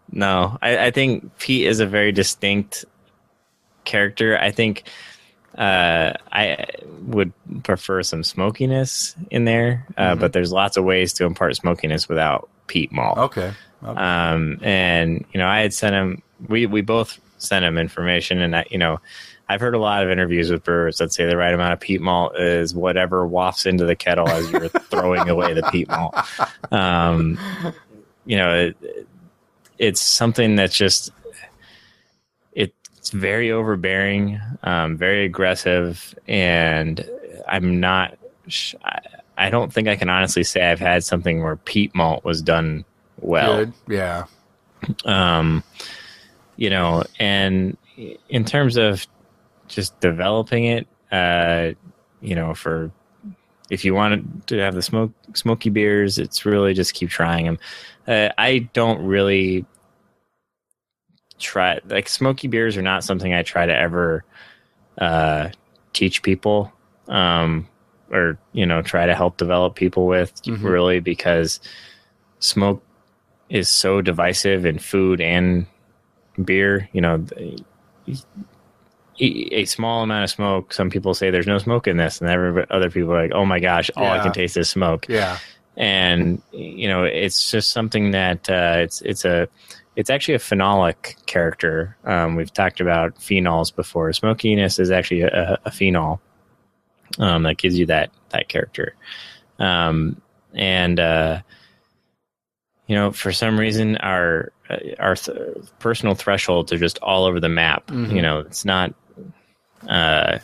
No, 0.10 0.58
I, 0.62 0.86
I 0.86 0.92
think 0.92 1.38
peat 1.38 1.68
is 1.68 1.82
a 1.82 1.86
very 1.86 2.14
distinct 2.14 2.86
character. 3.88 4.38
I 4.38 4.52
think 4.52 4.84
uh, 5.58 6.14
I 6.32 6.66
would 7.08 7.34
prefer 7.64 8.04
some 8.04 8.24
smokiness 8.24 9.16
in 9.32 9.46
there, 9.46 9.88
uh, 9.98 10.12
Mm-hmm. 10.12 10.20
but 10.20 10.34
there's 10.34 10.52
lots 10.52 10.78
of 10.78 10.84
ways 10.84 11.14
to 11.14 11.26
impart 11.26 11.56
smokiness 11.56 12.08
without 12.08 12.48
peat 12.68 12.92
malt. 12.92 13.18
Okay. 13.18 13.52
okay. 13.84 14.00
Um, 14.00 14.60
and 14.62 15.26
you 15.34 15.40
know, 15.40 15.48
I 15.48 15.62
had 15.62 15.74
sent 15.74 15.96
him. 15.96 16.22
We 16.48 16.68
we 16.68 16.82
both 16.82 17.20
sent 17.40 17.66
him 17.66 17.80
information, 17.80 18.40
and 18.42 18.56
I, 18.56 18.66
you 18.70 18.78
know, 18.78 19.00
I've 19.50 19.62
heard 19.62 19.74
a 19.74 19.80
lot 19.80 20.04
of 20.04 20.12
interviews 20.12 20.52
with 20.52 20.64
brewers 20.64 20.98
that 20.98 21.12
say 21.14 21.26
the 21.26 21.38
right 21.38 21.54
amount 21.54 21.74
of 21.74 21.80
peat 21.80 22.02
malt 22.02 22.38
is 22.38 22.76
whatever 22.76 23.26
wafts 23.26 23.66
into 23.66 23.86
the 23.86 23.96
kettle 23.96 24.28
as 24.28 24.52
you're 24.52 24.68
throwing 24.92 25.28
away 25.30 25.54
the 25.54 25.64
peat 25.72 25.88
malt. 25.88 26.14
Um, 26.72 27.40
you 28.26 28.38
know, 28.38 28.54
it, 28.54 29.08
it's 29.80 30.02
something 30.02 30.56
that's 30.58 30.76
just 30.76 31.12
it's 33.08 33.14
very 33.14 33.54
overbearing, 33.54 34.38
um, 34.64 34.98
very 34.98 35.24
aggressive, 35.24 36.14
and 36.28 37.10
I'm 37.48 37.80
not. 37.80 38.18
sh- 38.50 38.76
I, 39.38 39.50
don't 39.50 39.72
think 39.72 39.88
I 39.88 39.96
can 39.96 40.10
honestly 40.10 40.44
say 40.44 40.70
I've 40.70 40.82
had 40.82 41.06
something 41.06 41.42
where 41.42 41.56
peat 41.56 41.96
malt 41.96 42.26
was 42.26 42.42
done 42.42 42.84
well 43.22 43.66
Good. 43.66 43.74
Yeah. 43.88 44.26
um, 45.06 45.64
you 46.58 46.70
know, 46.70 47.06
and 47.18 47.78
in 48.28 48.44
terms 48.44 48.76
of 48.76 49.08
just 49.70 49.98
developing 50.02 50.66
it, 50.66 50.88
uh, 51.10 51.72
you 52.20 52.36
know, 52.36 52.54
for 52.54 52.92
if 53.70 53.86
you 53.86 53.94
want 53.94 54.48
to 54.48 54.58
have 54.58 54.76
the 54.76 54.82
smoke 54.82 55.14
smoky 55.34 55.70
beers, 55.70 56.20
it's 56.20 56.46
really 56.46 56.74
just 56.74 56.94
keep 56.94 57.10
trying 57.10 57.46
them. 57.46 57.60
Uh, 58.06 58.30
I 58.38 58.70
don't 58.74 59.00
really 59.02 59.66
try 61.40 61.80
like 61.88 62.08
smoky 62.10 62.48
beers 62.48 62.78
are 62.78 62.82
not 62.82 63.04
something 63.04 63.34
I 63.34 63.44
try 63.44 63.66
to 63.66 63.76
ever 63.76 64.24
uh, 64.98 65.50
teach 65.94 66.24
people 66.24 66.72
um, 67.08 67.68
or 68.12 68.38
you 68.54 68.66
know 68.66 68.82
try 68.82 69.06
to 69.06 69.14
help 69.16 69.38
develop 69.38 69.76
people 69.76 70.08
with 70.08 70.34
Mhm. 70.44 70.64
really 70.64 71.00
because 71.00 71.60
smoke 72.40 72.84
is 73.50 73.70
so 73.70 74.02
divisive 74.02 74.66
in 74.66 74.78
food 74.80 75.22
and 75.22 75.66
beer. 76.44 76.90
You 76.94 77.02
know, 77.02 77.26
a 79.20 79.66
small 79.66 80.04
amount 80.04 80.24
of 80.26 80.30
smoke. 80.30 80.74
Some 80.74 80.90
people 80.90 81.14
say 81.14 81.32
there's 81.32 81.48
no 81.48 81.58
smoke 81.58 81.88
in 81.88 81.98
this, 81.98 82.22
and 82.22 82.30
every, 82.30 82.66
other 82.70 82.90
people 82.92 83.14
are 83.14 83.22
like, 83.24 83.32
"Oh 83.34 83.46
my 83.46 83.60
gosh, 83.60 83.90
all 83.96 84.06
I 84.06 84.20
can 84.20 84.32
taste 84.34 84.58
is 84.58 84.70
smoke." 84.70 85.06
Yeah. 85.10 85.38
and 85.80 86.42
you 86.52 86.88
know 86.88 87.04
it's 87.04 87.52
just 87.52 87.70
something 87.70 88.10
that 88.12 88.50
uh, 88.50 88.78
it's 88.80 89.02
it's 89.02 89.26
a 89.26 89.48
it's 89.98 90.10
actually 90.12 90.36
a 90.36 90.40
phenolic 90.40 91.26
character. 91.26 91.98
Um, 92.06 92.36
we've 92.36 92.54
talked 92.54 92.80
about 92.80 93.16
phenols 93.16 93.76
before. 93.76 94.14
Smokiness 94.14 94.78
is 94.80 94.92
actually 94.92 95.22
a, 95.24 95.58
a 95.66 95.72
phenol 95.72 96.22
um, 97.18 97.44
that 97.44 97.58
gives 97.58 97.78
you 97.78 97.88
that 97.88 98.12
that 98.30 98.48
character, 98.48 98.96
um, 99.60 100.22
and 100.54 101.00
uh, 101.00 101.42
you 102.86 102.96
know 102.96 103.12
for 103.12 103.32
some 103.32 103.60
reason 103.60 103.98
our 103.98 104.52
uh, 104.70 104.78
our 105.00 105.16
th- 105.16 105.38
personal 105.80 106.14
thresholds 106.14 106.72
are 106.72 106.78
just 106.78 107.00
all 107.00 107.26
over 107.26 107.40
the 107.40 107.50
map. 107.50 107.88
Mhm. 107.88 108.14
You 108.16 108.22
know, 108.22 108.40
it's 108.40 108.64
not. 108.64 108.94
Uh, 109.88 110.40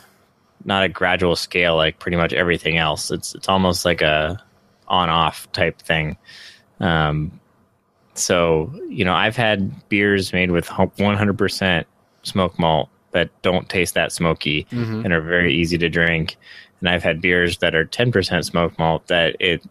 not 0.66 0.84
a 0.84 0.88
gradual 0.88 1.36
scale 1.36 1.76
like 1.76 1.98
pretty 1.98 2.16
much 2.16 2.32
everything 2.32 2.78
else. 2.78 3.10
It's 3.10 3.34
it's 3.34 3.48
almost 3.48 3.84
like 3.84 4.00
a 4.00 4.42
on 4.88 5.10
off 5.10 5.50
type 5.52 5.78
thing. 5.82 6.16
Um, 6.80 7.38
so 8.14 8.70
you 8.88 9.04
know, 9.04 9.14
I've 9.14 9.36
had 9.36 9.88
beers 9.88 10.32
made 10.32 10.50
with 10.50 10.66
100% 10.68 11.84
smoke 12.22 12.58
malt 12.58 12.88
that 13.12 13.30
don't 13.42 13.68
taste 13.68 13.94
that 13.94 14.12
smoky 14.12 14.66
Mhm. 14.72 15.04
and 15.04 15.12
are 15.12 15.20
very 15.20 15.54
easy 15.54 15.78
to 15.78 15.88
drink, 15.88 16.36
and 16.80 16.88
I've 16.88 17.02
had 17.02 17.20
beers 17.20 17.58
that 17.58 17.74
are 17.74 17.84
10% 17.84 18.44
smoke 18.44 18.78
malt 18.78 19.06
that 19.08 19.36
it 19.40 19.62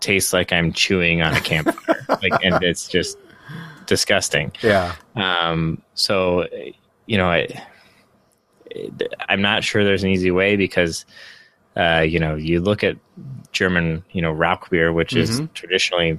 tastes 0.00 0.32
like 0.32 0.52
I'm 0.52 0.72
chewing 0.72 1.22
on 1.22 1.34
a 1.34 1.40
campfire, 1.40 2.06
like, 2.22 2.32
and 2.42 2.62
it's 2.62 2.88
just 2.88 3.18
disgusting. 3.86 4.52
Yeah. 4.62 4.94
Um, 5.14 5.80
so, 5.94 6.46
you 7.06 7.16
know, 7.18 7.28
I, 7.30 7.46
I'm 9.28 9.42
not 9.42 9.62
sure 9.64 9.84
there's 9.84 10.02
an 10.02 10.10
easy 10.10 10.30
way 10.30 10.56
because, 10.56 11.04
uh, 11.76 12.00
you 12.00 12.18
know, 12.18 12.34
you 12.34 12.60
look 12.60 12.82
at 12.82 12.96
German, 13.52 14.02
you 14.12 14.22
know, 14.22 14.32
Rauch 14.32 14.70
beer, 14.70 14.92
which 14.92 15.14
is 15.14 15.40
Mhm. 15.40 15.52
traditionally, 15.54 16.18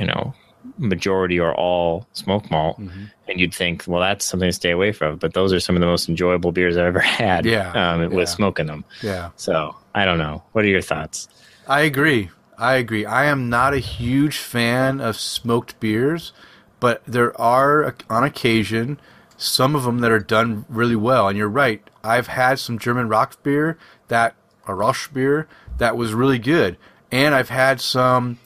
you 0.00 0.06
know, 0.06 0.34
majority 0.78 1.38
or 1.38 1.54
all 1.54 2.06
smoke 2.12 2.50
malt, 2.50 2.78
Mhm. 2.80 3.10
and 3.28 3.38
you'd 3.40 3.54
think, 3.54 3.84
well, 3.86 4.00
that's 4.00 4.24
something 4.26 4.48
to 4.48 4.52
stay 4.52 4.70
away 4.70 4.92
from. 4.92 5.16
But 5.16 5.34
those 5.34 5.52
are 5.52 5.60
some 5.60 5.76
of 5.76 5.80
the 5.80 5.86
most 5.86 6.08
enjoyable 6.08 6.50
beers 6.52 6.76
I've 6.76 6.86
ever 6.86 6.98
had. 7.24 7.44
Yeah, 7.46 7.68
um, 7.70 8.00
yeah. 8.02 8.06
with 8.08 8.28
smoking 8.28 8.66
them. 8.66 8.84
Yeah. 9.02 9.30
So 9.36 9.76
I 9.94 10.04
don't 10.04 10.18
know. 10.18 10.42
What 10.52 10.64
are 10.64 10.68
your 10.68 10.82
thoughts? 10.82 11.28
I 11.68 11.82
agree. 11.82 12.30
I 12.58 12.74
agree. 12.74 13.06
I 13.06 13.24
am 13.26 13.48
not 13.48 13.72
a 13.74 13.78
huge 13.78 14.36
fan 14.38 15.00
of 15.00 15.16
smoked 15.16 15.78
beers, 15.80 16.32
but 16.78 17.02
there 17.06 17.38
are, 17.40 17.94
on 18.10 18.24
occasion, 18.24 19.00
some 19.38 19.74
of 19.74 19.84
them 19.84 20.00
that 20.00 20.10
are 20.10 20.18
done 20.18 20.66
really 20.68 20.96
well. 20.96 21.28
And 21.28 21.38
you're 21.38 21.48
right. 21.48 21.82
I've 22.04 22.26
had 22.26 22.58
some 22.58 22.78
German 22.78 23.08
rock 23.08 23.42
beer 23.42 23.78
that, 24.08 24.34
a 24.66 24.74
Roche 24.74 25.08
beer, 25.08 25.46
that 25.78 25.96
was 25.96 26.12
really 26.12 26.38
good. 26.38 26.76
And 27.10 27.34
I've 27.34 27.48
had 27.48 27.80
some 27.80 28.38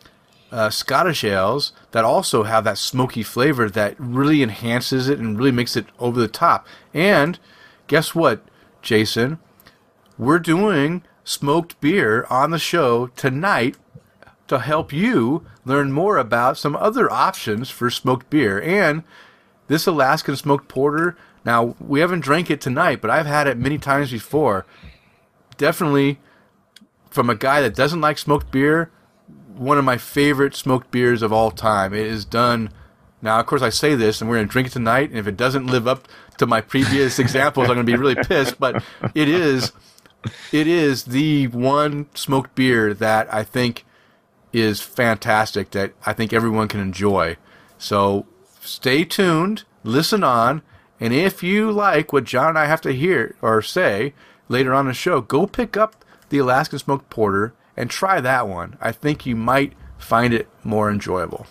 uh, 0.54 0.70
Scottish 0.70 1.24
ales 1.24 1.72
that 1.90 2.04
also 2.04 2.44
have 2.44 2.62
that 2.62 2.78
smoky 2.78 3.24
flavor 3.24 3.68
that 3.68 3.96
really 3.98 4.40
enhances 4.40 5.08
it 5.08 5.18
and 5.18 5.36
really 5.36 5.50
makes 5.50 5.76
it 5.76 5.86
over 5.98 6.20
the 6.20 6.28
top. 6.28 6.64
And 6.94 7.40
guess 7.88 8.14
what, 8.14 8.40
Jason? 8.80 9.40
We're 10.16 10.38
doing 10.38 11.02
smoked 11.24 11.80
beer 11.80 12.24
on 12.30 12.52
the 12.52 12.60
show 12.60 13.08
tonight 13.08 13.76
to 14.46 14.60
help 14.60 14.92
you 14.92 15.44
learn 15.64 15.90
more 15.90 16.18
about 16.18 16.56
some 16.56 16.76
other 16.76 17.10
options 17.10 17.68
for 17.68 17.90
smoked 17.90 18.30
beer. 18.30 18.60
And 18.62 19.02
this 19.66 19.88
Alaskan 19.88 20.36
smoked 20.36 20.68
porter, 20.68 21.16
now 21.44 21.74
we 21.80 21.98
haven't 21.98 22.20
drank 22.20 22.48
it 22.48 22.60
tonight, 22.60 23.00
but 23.00 23.10
I've 23.10 23.26
had 23.26 23.48
it 23.48 23.58
many 23.58 23.78
times 23.78 24.12
before. 24.12 24.66
Definitely 25.56 26.20
from 27.10 27.28
a 27.28 27.34
guy 27.34 27.60
that 27.60 27.74
doesn't 27.74 28.00
like 28.00 28.18
smoked 28.18 28.52
beer, 28.52 28.92
one 29.56 29.78
of 29.78 29.84
my 29.84 29.96
favorite 29.98 30.54
smoked 30.54 30.90
beers 30.90 31.22
of 31.22 31.32
all 31.32 31.50
time. 31.50 31.94
It 31.94 32.06
is 32.06 32.24
done. 32.24 32.70
Now, 33.22 33.40
of 33.40 33.46
course, 33.46 33.62
I 33.62 33.70
say 33.70 33.94
this, 33.94 34.20
and 34.20 34.28
we're 34.28 34.36
going 34.36 34.48
to 34.48 34.52
drink 34.52 34.68
it 34.68 34.72
tonight. 34.72 35.10
And 35.10 35.18
if 35.18 35.26
it 35.26 35.36
doesn't 35.36 35.66
live 35.66 35.88
up 35.88 36.08
to 36.38 36.46
my 36.46 36.60
previous 36.60 37.18
examples, 37.18 37.68
I'm 37.68 37.76
going 37.76 37.86
to 37.86 37.92
be 37.92 37.98
really 37.98 38.16
pissed. 38.16 38.58
But 38.58 38.82
it 39.14 39.28
is, 39.28 39.72
it 40.52 40.66
is 40.66 41.04
the 41.04 41.46
one 41.48 42.06
smoked 42.14 42.54
beer 42.54 42.92
that 42.94 43.32
I 43.32 43.42
think 43.44 43.86
is 44.52 44.80
fantastic. 44.80 45.70
That 45.70 45.92
I 46.04 46.12
think 46.12 46.32
everyone 46.32 46.68
can 46.68 46.80
enjoy. 46.80 47.36
So 47.78 48.26
stay 48.60 49.04
tuned, 49.04 49.64
listen 49.82 50.22
on, 50.22 50.62
and 51.00 51.12
if 51.12 51.42
you 51.42 51.70
like 51.70 52.12
what 52.12 52.24
John 52.24 52.50
and 52.50 52.58
I 52.58 52.66
have 52.66 52.80
to 52.82 52.92
hear 52.92 53.36
or 53.42 53.62
say 53.62 54.14
later 54.48 54.72
on 54.72 54.86
the 54.86 54.94
show, 54.94 55.20
go 55.20 55.46
pick 55.46 55.76
up 55.76 56.04
the 56.28 56.38
Alaskan 56.38 56.78
Smoked 56.78 57.10
Porter 57.10 57.52
and 57.76 57.90
try 57.90 58.20
that 58.20 58.48
one. 58.48 58.76
I 58.80 58.92
think 58.92 59.26
you 59.26 59.36
might 59.36 59.72
find 59.98 60.34
it 60.34 60.48
more 60.62 60.90
enjoyable. 60.90 61.46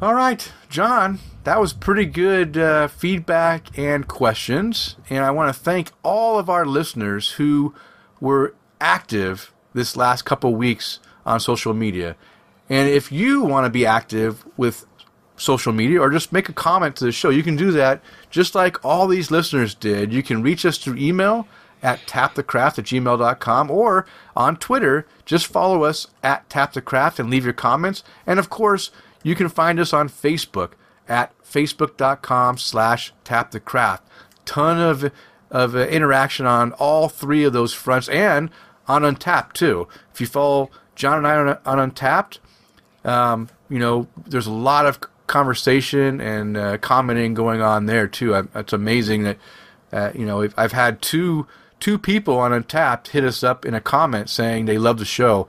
All 0.00 0.14
right, 0.14 0.52
John, 0.68 1.20
that 1.44 1.58
was 1.58 1.72
pretty 1.72 2.04
good 2.04 2.58
uh, 2.58 2.88
feedback 2.88 3.78
and 3.78 4.06
questions. 4.06 4.96
And 5.08 5.24
I 5.24 5.30
want 5.30 5.54
to 5.54 5.58
thank 5.58 5.90
all 6.02 6.38
of 6.38 6.50
our 6.50 6.66
listeners 6.66 7.30
who 7.32 7.74
were 8.20 8.54
active 8.78 9.54
this 9.72 9.96
last 9.96 10.22
couple 10.22 10.54
weeks 10.54 10.98
on 11.24 11.40
social 11.40 11.72
media. 11.72 12.14
And 12.68 12.90
if 12.90 13.10
you 13.10 13.42
want 13.42 13.64
to 13.64 13.70
be 13.70 13.86
active 13.86 14.44
with 14.56 14.86
social 15.36 15.72
media 15.72 16.00
or 16.00 16.10
just 16.10 16.32
make 16.32 16.48
a 16.48 16.52
comment 16.52 16.96
to 16.96 17.04
the 17.04 17.12
show, 17.12 17.30
you 17.30 17.42
can 17.42 17.56
do 17.56 17.70
that 17.72 18.02
just 18.28 18.54
like 18.54 18.84
all 18.84 19.06
these 19.06 19.30
listeners 19.30 19.74
did. 19.74 20.12
You 20.12 20.22
can 20.22 20.42
reach 20.42 20.66
us 20.66 20.76
through 20.76 20.96
email 20.96 21.46
at 21.86 22.04
tapthecraft 22.04 22.80
at 22.80 22.84
gmail.com 22.84 23.70
or 23.70 24.04
on 24.34 24.56
Twitter, 24.56 25.06
just 25.24 25.46
follow 25.46 25.84
us 25.84 26.08
at 26.20 26.48
tapthecraft 26.50 27.20
and 27.20 27.30
leave 27.30 27.44
your 27.44 27.52
comments. 27.54 28.02
And 28.26 28.40
of 28.40 28.50
course, 28.50 28.90
you 29.22 29.36
can 29.36 29.48
find 29.48 29.78
us 29.78 29.92
on 29.92 30.08
Facebook 30.08 30.72
at 31.08 31.32
facebook.com 31.44 32.58
slash 32.58 33.14
tapthecraft. 33.24 34.00
Ton 34.44 34.80
of, 34.80 35.12
of 35.48 35.76
uh, 35.76 35.86
interaction 35.86 36.44
on 36.44 36.72
all 36.72 37.08
three 37.08 37.44
of 37.44 37.52
those 37.52 37.72
fronts 37.72 38.08
and 38.08 38.50
on 38.88 39.02
Untappd 39.02 39.52
too. 39.52 39.86
If 40.12 40.20
you 40.20 40.26
follow 40.26 40.72
John 40.96 41.18
and 41.18 41.26
I 41.28 41.36
on, 41.36 41.78
on 41.78 41.90
Untappd, 41.92 42.38
um, 43.04 43.48
you 43.68 43.78
know, 43.78 44.08
there's 44.26 44.48
a 44.48 44.52
lot 44.52 44.86
of 44.86 44.98
conversation 45.28 46.20
and 46.20 46.56
uh, 46.56 46.78
commenting 46.78 47.34
going 47.34 47.60
on 47.60 47.86
there 47.86 48.08
too. 48.08 48.34
I, 48.34 48.42
it's 48.56 48.72
amazing 48.72 49.22
that 49.22 49.38
uh, 49.92 50.10
you 50.16 50.26
know 50.26 50.48
I've 50.56 50.72
had 50.72 51.00
two 51.00 51.46
two 51.86 51.98
people 51.98 52.36
on 52.36 52.50
Untappd 52.50 53.06
hit 53.06 53.22
us 53.22 53.44
up 53.44 53.64
in 53.64 53.72
a 53.72 53.80
comment 53.80 54.28
saying 54.28 54.64
they 54.64 54.76
love 54.76 54.98
the 54.98 55.04
show 55.04 55.46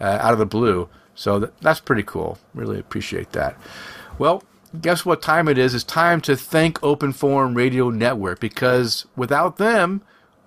uh, 0.00 0.16
out 0.18 0.32
of 0.32 0.38
the 0.38 0.46
blue. 0.46 0.88
So 1.14 1.40
th- 1.40 1.52
that's 1.60 1.78
pretty 1.78 2.02
cool. 2.02 2.38
Really 2.54 2.78
appreciate 2.78 3.32
that. 3.32 3.54
Well, 4.18 4.42
guess 4.80 5.04
what 5.04 5.20
time 5.20 5.46
it 5.46 5.58
is? 5.58 5.74
It's 5.74 5.84
time 5.84 6.22
to 6.22 6.36
thank 6.36 6.82
Open 6.82 7.12
Forum 7.12 7.52
Radio 7.52 7.90
Network 7.90 8.40
because 8.40 9.04
without 9.14 9.58
them, 9.58 10.00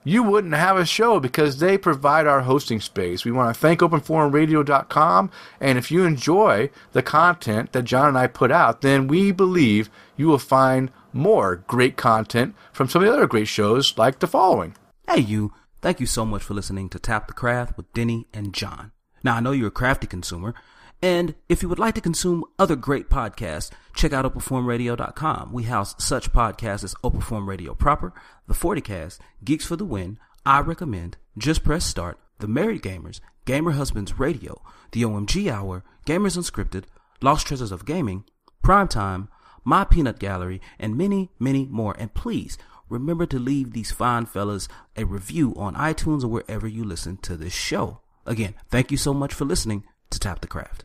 you 0.04 0.24
wouldn't 0.24 0.56
have 0.56 0.76
a 0.76 0.88
show 0.88 1.20
because 1.20 1.60
they 1.60 1.78
provide 1.78 2.26
our 2.26 2.42
hosting 2.42 2.82
space. 2.82 3.24
We 3.24 3.32
want 3.32 3.54
to 3.54 3.62
thank 3.62 3.82
openforumradio.com. 3.82 5.30
And 5.62 5.78
if 5.78 5.92
you 5.92 6.04
enjoy 6.04 6.72
the 6.94 7.04
content 7.04 7.74
that 7.74 7.84
John 7.84 8.08
and 8.08 8.18
I 8.18 8.26
put 8.26 8.52
out, 8.52 8.82
then 8.82 9.08
we 9.08 9.32
believe 9.32 9.92
you 10.16 10.26
will 10.26 10.40
find 10.40 10.90
more 11.14 11.58
great 11.68 11.96
content 11.96 12.56
from 12.74 12.90
some 12.90 13.04
of 13.04 13.08
the 13.08 13.14
other 13.14 13.28
great 13.28 13.48
shows 13.48 13.96
like 14.00 14.18
the 14.18 14.26
following. 14.26 14.74
Hey, 15.10 15.22
you. 15.22 15.54
Thank 15.82 16.02
you 16.02 16.06
so 16.06 16.26
much 16.26 16.44
for 16.44 16.54
listening 16.54 16.90
to 16.90 17.00
Tap 17.00 17.28
the 17.28 17.34
Craft 17.34 17.78
with 17.78 17.94
Denny 17.94 18.28
and 18.34 18.54
John. 18.54 18.92
Now, 19.24 19.36
I 19.36 19.40
know 19.40 19.52
you're 19.52 19.70
a 19.70 19.72
crafty 19.72 20.06
consumer, 20.06 20.54
and 21.02 21.34
if 21.48 21.64
you 21.64 21.70
would 21.70 21.80
like 21.80 21.96
to 21.96 22.02
consume 22.02 22.44
other 22.60 22.76
great 22.76 23.10
podcasts, 23.10 23.72
check 23.96 24.12
out 24.12 24.26
OpenForumRadio.com. 24.26 25.54
We 25.54 25.64
house 25.64 25.96
such 25.98 26.34
podcasts 26.34 26.84
as 26.84 26.94
OpenForum 27.06 27.48
Radio 27.48 27.74
Proper, 27.74 28.14
The 28.48 28.54
40Cast, 28.54 29.20
Geeks 29.46 29.66
for 29.66 29.78
the 29.78 29.86
Win, 29.86 30.20
I 30.46 30.60
Recommend, 30.60 31.16
Just 31.38 31.64
Press 31.64 31.86
Start, 31.86 32.20
The 32.40 32.50
Married 32.50 32.82
Gamers, 32.82 33.22
Gamer 33.46 33.72
Husbands 33.72 34.20
Radio, 34.20 34.62
The 34.92 35.04
OMG 35.04 35.50
Hour, 35.50 35.86
Gamers 36.06 36.38
Unscripted, 36.38 36.84
Lost 37.22 37.48
Treasures 37.48 37.72
of 37.72 37.86
Gaming, 37.86 38.26
Primetime, 38.62 39.30
My 39.64 39.86
Peanut 39.86 40.20
Gallery, 40.20 40.60
and 40.78 40.98
many, 40.98 41.32
many 41.40 41.66
more. 41.66 41.96
And 41.98 42.14
please, 42.14 42.58
remember 42.90 43.26
to 43.26 43.40
leave 43.40 43.72
these 43.72 43.92
fine 43.92 44.26
fellas 44.26 44.68
a 44.96 45.06
review 45.06 45.54
on 45.58 45.76
iTunes 45.76 46.24
or 46.24 46.28
wherever 46.28 46.68
you 46.68 46.84
listen 46.84 47.18
to 47.18 47.36
this 47.36 47.54
show. 47.54 48.02
Again, 48.26 48.56
thank 48.70 48.92
you 48.92 48.98
so 48.98 49.14
much 49.14 49.34
for 49.34 49.46
listening 49.46 49.86
to 50.10 50.20
Tap 50.20 50.42
the 50.42 50.48
Craft. 50.48 50.84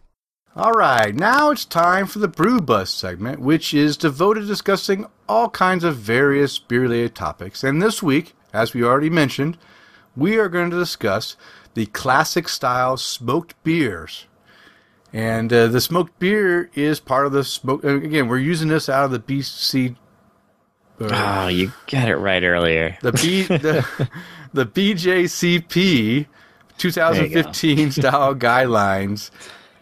All 0.54 0.72
right, 0.72 1.14
now 1.14 1.50
it's 1.50 1.64
time 1.64 2.06
for 2.06 2.18
the 2.18 2.28
Brew 2.28 2.60
Bus 2.60 2.90
segment, 2.90 3.40
which 3.40 3.72
is 3.72 3.96
devoted 3.96 4.40
to 4.40 4.46
discussing 4.46 5.06
all 5.26 5.48
kinds 5.48 5.82
of 5.82 5.96
various 5.96 6.58
beer 6.58 6.82
related 6.82 7.14
topics. 7.14 7.64
And 7.64 7.80
this 7.80 8.02
week, 8.02 8.34
as 8.52 8.74
we 8.74 8.84
already 8.84 9.08
mentioned, 9.08 9.56
we 10.14 10.38
are 10.38 10.50
going 10.50 10.68
to 10.70 10.78
discuss 10.78 11.36
the 11.72 11.86
classic 11.86 12.48
style 12.48 12.98
smoked 12.98 13.54
beers. 13.64 14.26
And 15.10 15.50
uh, 15.52 15.68
the 15.68 15.80
smoked 15.80 16.18
beer 16.18 16.70
is 16.74 17.00
part 17.00 17.26
of 17.26 17.32
the 17.32 17.44
smoke. 17.44 17.82
Again, 17.84 18.28
we're 18.28 18.38
using 18.38 18.68
this 18.68 18.88
out 18.88 19.06
of 19.06 19.10
the 19.10 19.20
BC. 19.20 19.96
Uh, 21.00 21.44
oh, 21.44 21.48
you 21.48 21.72
got 21.90 22.08
it 22.08 22.16
right 22.16 22.42
earlier. 22.42 22.96
The 23.02 23.12
B 23.12 23.42
the, 23.42 24.08
the 24.52 24.66
BJCP 24.66 26.26
2015 26.78 27.90
style 27.92 28.34
guidelines 28.34 29.30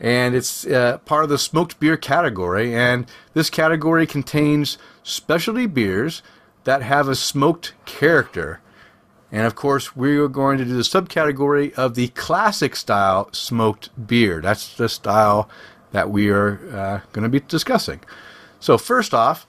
and 0.00 0.34
it's 0.34 0.66
uh, 0.66 0.98
part 1.04 1.24
of 1.24 1.30
the 1.30 1.38
smoked 1.38 1.78
beer 1.78 1.96
category. 1.96 2.74
And 2.74 3.06
this 3.34 3.50
category 3.50 4.06
contains 4.06 4.78
specialty 5.02 5.66
beers 5.66 6.22
that 6.64 6.82
have 6.82 7.06
a 7.06 7.14
smoked 7.14 7.74
character. 7.84 8.60
And 9.30 9.46
of 9.46 9.54
course, 9.54 9.94
we 9.94 10.16
are 10.16 10.26
going 10.26 10.58
to 10.58 10.64
do 10.64 10.74
the 10.74 10.82
subcategory 10.82 11.72
of 11.74 11.94
the 11.94 12.08
classic 12.08 12.74
style 12.74 13.28
smoked 13.32 13.90
beer. 14.06 14.40
That's 14.40 14.74
the 14.74 14.88
style 14.88 15.48
that 15.92 16.10
we 16.10 16.30
are 16.30 16.58
uh, 16.74 17.00
going 17.12 17.22
to 17.24 17.28
be 17.28 17.40
discussing. 17.40 18.00
So, 18.58 18.78
first 18.78 19.14
off, 19.14 19.46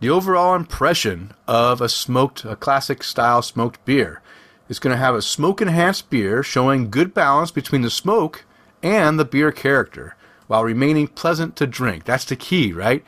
the 0.00 0.10
overall 0.10 0.54
impression 0.54 1.32
of 1.46 1.80
a 1.80 1.88
smoked, 1.88 2.44
a 2.44 2.56
classic 2.56 3.02
style 3.02 3.42
smoked 3.42 3.84
beer. 3.84 4.20
It's 4.68 4.78
going 4.78 4.94
to 4.94 5.02
have 5.02 5.14
a 5.14 5.22
smoke 5.22 5.60
enhanced 5.60 6.10
beer 6.10 6.42
showing 6.42 6.90
good 6.90 7.14
balance 7.14 7.50
between 7.50 7.82
the 7.82 7.90
smoke 7.90 8.44
and 8.82 9.18
the 9.18 9.24
beer 9.24 9.52
character 9.52 10.16
while 10.46 10.64
remaining 10.64 11.08
pleasant 11.08 11.56
to 11.56 11.66
drink. 11.66 12.04
That's 12.04 12.24
the 12.24 12.36
key, 12.36 12.72
right? 12.72 13.04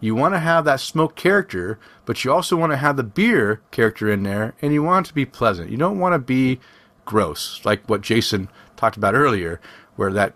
You 0.00 0.14
want 0.16 0.34
to 0.34 0.40
have 0.40 0.64
that 0.64 0.80
smoke 0.80 1.14
character, 1.14 1.78
but 2.04 2.24
you 2.24 2.32
also 2.32 2.56
want 2.56 2.72
to 2.72 2.76
have 2.76 2.96
the 2.96 3.04
beer 3.04 3.60
character 3.70 4.10
in 4.10 4.24
there, 4.24 4.54
and 4.60 4.72
you 4.72 4.82
want 4.82 5.06
it 5.06 5.08
to 5.10 5.14
be 5.14 5.24
pleasant. 5.24 5.70
You 5.70 5.76
don't 5.76 6.00
want 6.00 6.14
to 6.14 6.18
be 6.18 6.58
gross, 7.04 7.60
like 7.64 7.88
what 7.88 8.00
Jason 8.00 8.48
talked 8.76 8.96
about 8.96 9.14
earlier, 9.14 9.60
where 9.94 10.12
that 10.12 10.34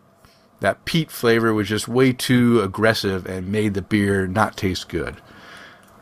that 0.61 0.85
peat 0.85 1.11
flavor 1.11 1.53
was 1.53 1.69
just 1.69 1.89
way 1.89 2.13
too 2.13 2.61
aggressive 2.63 3.27
and 3.27 3.53
made 3.53 3.75
the 3.75 3.83
beer 3.83 4.27
not 4.27 4.57
taste 4.57 4.89
good. 4.89 5.17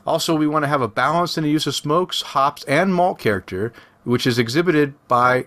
Also, 0.07 0.35
we 0.35 0.47
want 0.47 0.65
to 0.65 0.69
have 0.69 0.83
a 0.83 0.89
balance 0.89 1.39
in 1.39 1.45
the 1.45 1.51
use 1.51 1.67
of 1.67 1.75
smokes, 1.75 2.21
hops, 2.23 2.63
and 2.65 2.95
malt 2.95 3.19
character, 3.19 3.73
which 4.05 4.27
is 4.27 4.39
exhibited 4.39 4.95
by 5.09 5.47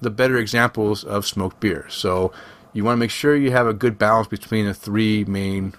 the 0.00 0.10
better 0.10 0.36
examples 0.36 1.04
of 1.04 1.26
smoked 1.26 1.58
beer. 1.60 1.86
So 1.88 2.32
you 2.72 2.84
want 2.84 2.96
to 2.96 3.00
make 3.00 3.10
sure 3.10 3.34
you 3.34 3.50
have 3.50 3.66
a 3.66 3.72
good 3.72 3.98
balance 3.98 4.28
between 4.28 4.66
the 4.66 4.74
three 4.74 5.24
main 5.24 5.74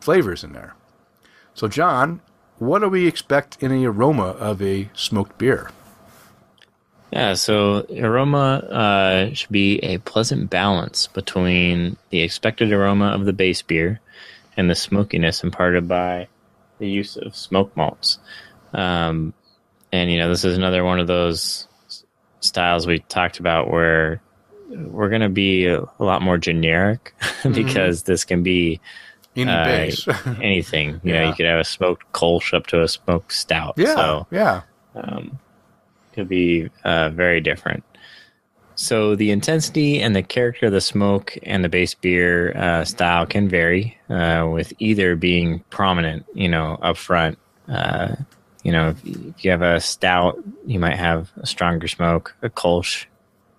flavors 0.00 0.44
in 0.44 0.52
there. 0.52 0.74
So, 1.54 1.68
John, 1.68 2.20
what 2.58 2.80
do 2.80 2.88
we 2.88 3.06
expect 3.06 3.62
in 3.62 3.72
the 3.72 3.86
aroma 3.86 4.28
of 4.28 4.60
a 4.60 4.90
smoked 4.94 5.38
beer? 5.38 5.70
Yeah, 7.10 7.34
so 7.34 7.86
aroma 7.98 8.58
uh, 8.58 9.34
should 9.34 9.50
be 9.50 9.78
a 9.78 9.98
pleasant 9.98 10.50
balance 10.50 11.06
between 11.06 11.96
the 12.10 12.20
expected 12.20 12.72
aroma 12.72 13.08
of 13.08 13.24
the 13.24 13.32
base 13.32 13.62
beer 13.62 14.00
and 14.56 14.68
the 14.68 14.74
smokiness 14.74 15.42
imparted 15.42 15.88
by 15.88 16.28
the 16.78 16.88
use 16.88 17.16
of 17.16 17.34
smoke 17.34 17.76
malts. 17.76 18.18
Um, 18.72 19.34
and 19.92 20.10
you 20.10 20.18
know, 20.18 20.28
this 20.28 20.44
is 20.44 20.56
another 20.56 20.84
one 20.84 21.00
of 21.00 21.06
those 21.06 21.68
styles 22.40 22.86
we 22.86 23.00
talked 23.00 23.40
about 23.40 23.70
where 23.70 24.20
we're 24.68 25.08
going 25.08 25.22
to 25.22 25.28
be 25.28 25.66
a, 25.66 25.80
a, 25.80 26.04
lot 26.04 26.22
more 26.22 26.38
generic 26.38 27.14
because 27.42 28.02
mm-hmm. 28.02 28.12
this 28.12 28.24
can 28.24 28.42
be 28.42 28.80
Any 29.36 29.50
uh, 29.50 29.90
anything. 30.42 31.00
You 31.02 31.14
yeah. 31.14 31.22
know, 31.22 31.28
you 31.28 31.34
could 31.34 31.46
have 31.46 31.60
a 31.60 31.64
smoked 31.64 32.10
Kolsch 32.12 32.52
up 32.52 32.66
to 32.68 32.82
a 32.82 32.88
smoked 32.88 33.32
stout. 33.32 33.74
Yeah, 33.76 33.94
so, 33.94 34.26
yeah. 34.30 34.62
Um, 34.94 35.38
could 36.12 36.28
be 36.28 36.70
uh, 36.84 37.10
very 37.10 37.40
different. 37.40 37.84
So 38.76 39.16
the 39.16 39.30
intensity 39.30 40.02
and 40.02 40.14
the 40.14 40.22
character 40.22 40.66
of 40.66 40.72
the 40.72 40.82
smoke 40.82 41.36
and 41.42 41.64
the 41.64 41.68
base 41.68 41.94
beer 41.94 42.54
uh, 42.56 42.84
style 42.84 43.24
can 43.24 43.48
vary, 43.48 43.96
uh, 44.10 44.48
with 44.52 44.74
either 44.78 45.16
being 45.16 45.60
prominent, 45.70 46.26
you 46.34 46.48
know, 46.48 46.78
up 46.82 46.98
front. 46.98 47.38
Uh, 47.68 48.16
you 48.62 48.72
know, 48.72 48.90
if, 48.90 49.04
if, 49.06 49.44
you 49.44 49.50
have 49.50 49.62
a 49.62 49.80
stout, 49.80 50.38
you 50.66 50.78
might 50.78 50.96
have 50.96 51.32
a 51.36 51.46
stronger 51.46 51.88
smoke. 51.88 52.36
A 52.42 52.50
Kolsch, 52.50 53.06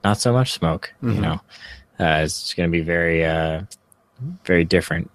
not 0.04 0.20
so 0.20 0.32
much 0.32 0.54
smoke. 0.54 0.94
Mm-hmm. 1.02 1.16
You 1.16 1.22
know, 1.22 1.42
uh, 2.00 2.22
it's 2.24 2.54
going 2.54 2.70
to 2.70 2.72
be 2.72 2.84
very, 2.84 3.26
uh, 3.26 3.64
very 4.46 4.66
different. 4.66 5.10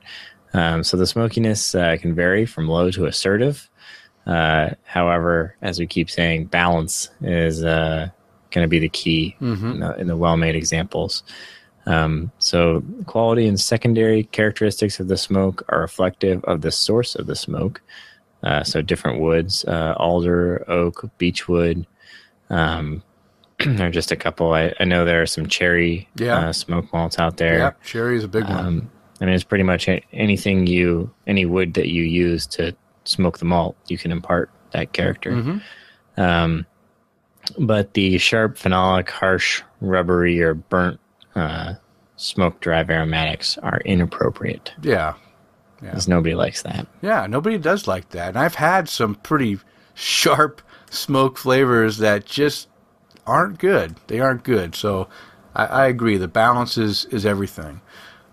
Um, 0.52 0.82
so 0.82 0.96
the 0.96 1.06
smokiness 1.06 1.76
uh, 1.76 1.96
can 2.00 2.14
vary 2.14 2.44
from 2.44 2.68
low 2.68 2.90
to 2.90 3.06
assertive. 3.06 3.70
Uh, 4.26 4.70
however, 4.84 5.56
as 5.62 5.78
we 5.78 5.86
keep 5.86 6.10
saying, 6.10 6.46
balance 6.46 7.10
is 7.20 7.62
uh, 7.64 8.08
going 8.52 8.64
to 8.64 8.68
be 8.68 8.78
the 8.78 8.88
key 8.88 9.36
mm-hmm. 9.40 9.72
in 9.72 9.80
the, 9.80 10.04
the 10.04 10.16
well-made 10.16 10.54
examples. 10.54 11.22
Um, 11.86 12.30
so 12.38 12.82
quality 13.06 13.46
and 13.46 13.58
secondary 13.58 14.24
characteristics 14.24 15.00
of 15.00 15.08
the 15.08 15.16
smoke 15.16 15.64
are 15.68 15.80
reflective 15.80 16.44
of 16.44 16.60
the 16.60 16.70
source 16.70 17.14
of 17.14 17.26
the 17.26 17.34
smoke. 17.34 17.82
Uh, 18.42 18.62
so 18.62 18.82
different 18.82 19.20
woods, 19.20 19.64
uh, 19.64 19.94
alder, 19.96 20.64
oak, 20.68 21.08
beechwood, 21.18 21.86
um, 22.50 23.02
there 23.64 23.86
are 23.88 23.90
just 23.90 24.10
a 24.10 24.16
couple. 24.16 24.52
I, 24.52 24.74
I 24.80 24.84
know 24.84 25.04
there 25.04 25.22
are 25.22 25.26
some 25.26 25.46
cherry 25.46 26.08
yeah. 26.16 26.48
uh, 26.48 26.52
smoke 26.52 26.92
malts 26.92 27.18
out 27.18 27.36
there. 27.36 27.58
Yeah, 27.58 27.72
cherry 27.84 28.16
is 28.16 28.24
a 28.24 28.28
big 28.28 28.44
one. 28.44 28.52
Um, 28.52 28.90
I 29.20 29.26
mean, 29.26 29.34
it's 29.34 29.44
pretty 29.44 29.64
much 29.64 29.88
anything 30.12 30.66
you, 30.66 31.12
any 31.26 31.46
wood 31.46 31.74
that 31.74 31.88
you 31.88 32.02
use 32.02 32.46
to 32.48 32.74
smoke 33.04 33.38
the 33.38 33.44
malt, 33.44 33.76
you 33.86 33.96
can 33.96 34.10
impart 34.10 34.50
that 34.72 34.92
character. 34.92 35.32
Mm-hmm. 35.32 36.20
Um, 36.20 36.66
but 37.58 37.94
the 37.94 38.18
sharp, 38.18 38.56
phenolic, 38.56 39.08
harsh, 39.10 39.62
rubbery, 39.80 40.42
or 40.42 40.54
burnt 40.54 41.00
uh, 41.34 41.74
smoke 42.16 42.60
drive 42.60 42.90
aromatics 42.90 43.58
are 43.58 43.80
inappropriate. 43.84 44.72
Yeah. 44.82 45.14
yeah. 45.82 45.90
Because 45.90 46.08
nobody 46.08 46.34
likes 46.34 46.62
that. 46.62 46.86
Yeah, 47.00 47.26
nobody 47.26 47.58
does 47.58 47.86
like 47.86 48.10
that. 48.10 48.28
And 48.28 48.38
I've 48.38 48.54
had 48.54 48.88
some 48.88 49.16
pretty 49.16 49.58
sharp 49.94 50.62
smoke 50.90 51.38
flavors 51.38 51.98
that 51.98 52.24
just 52.24 52.68
aren't 53.26 53.58
good. 53.58 53.96
They 54.06 54.20
aren't 54.20 54.44
good. 54.44 54.74
So 54.74 55.08
I, 55.54 55.66
I 55.66 55.86
agree. 55.86 56.16
The 56.16 56.28
balance 56.28 56.78
is, 56.78 57.06
is 57.06 57.26
everything. 57.26 57.80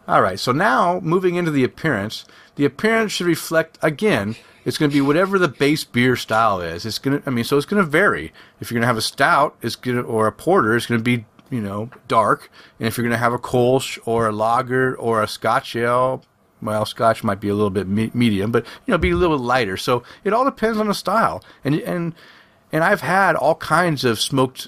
All 0.07 0.21
right. 0.21 0.39
So 0.39 0.51
now 0.51 0.99
moving 1.01 1.35
into 1.35 1.51
the 1.51 1.63
appearance, 1.63 2.25
the 2.55 2.65
appearance 2.65 3.11
should 3.11 3.27
reflect 3.27 3.77
again. 3.81 4.35
It's 4.65 4.77
going 4.77 4.91
to 4.91 4.93
be 4.93 5.01
whatever 5.01 5.39
the 5.39 5.47
base 5.47 5.83
beer 5.83 6.15
style 6.15 6.61
is. 6.61 6.85
It's 6.85 6.99
going 6.99 7.21
to. 7.21 7.27
I 7.27 7.31
mean, 7.31 7.43
so 7.43 7.57
it's 7.57 7.65
going 7.65 7.83
to 7.83 7.89
vary. 7.89 8.33
If 8.59 8.69
you're 8.69 8.75
going 8.75 8.83
to 8.83 8.87
have 8.87 8.97
a 8.97 9.01
stout, 9.01 9.55
it's 9.61 9.75
going 9.75 9.97
to, 9.97 10.03
or 10.03 10.27
a 10.27 10.31
porter, 10.31 10.75
it's 10.75 10.85
going 10.85 10.99
to 10.99 11.03
be 11.03 11.25
you 11.49 11.61
know 11.61 11.89
dark. 12.07 12.51
And 12.79 12.87
if 12.87 12.97
you're 12.97 13.03
going 13.03 13.11
to 13.11 13.17
have 13.17 13.33
a 13.33 13.39
Kolsch 13.39 13.97
or 14.05 14.27
a 14.27 14.31
lager 14.31 14.95
or 14.95 15.21
a 15.23 15.27
Scotch 15.27 15.75
ale, 15.75 16.23
well, 16.61 16.85
Scotch 16.85 17.23
might 17.23 17.39
be 17.39 17.49
a 17.49 17.53
little 17.53 17.69
bit 17.69 17.87
me- 17.87 18.11
medium, 18.13 18.51
but 18.51 18.65
you 18.85 18.91
know, 18.91 18.97
be 18.97 19.11
a 19.11 19.15
little 19.15 19.37
lighter. 19.37 19.77
So 19.77 20.03
it 20.23 20.33
all 20.33 20.45
depends 20.45 20.77
on 20.77 20.87
the 20.87 20.93
style. 20.93 21.43
And 21.63 21.75
and 21.75 22.13
and 22.71 22.83
I've 22.83 23.01
had 23.01 23.35
all 23.35 23.55
kinds 23.55 24.03
of 24.03 24.19
smoked 24.19 24.67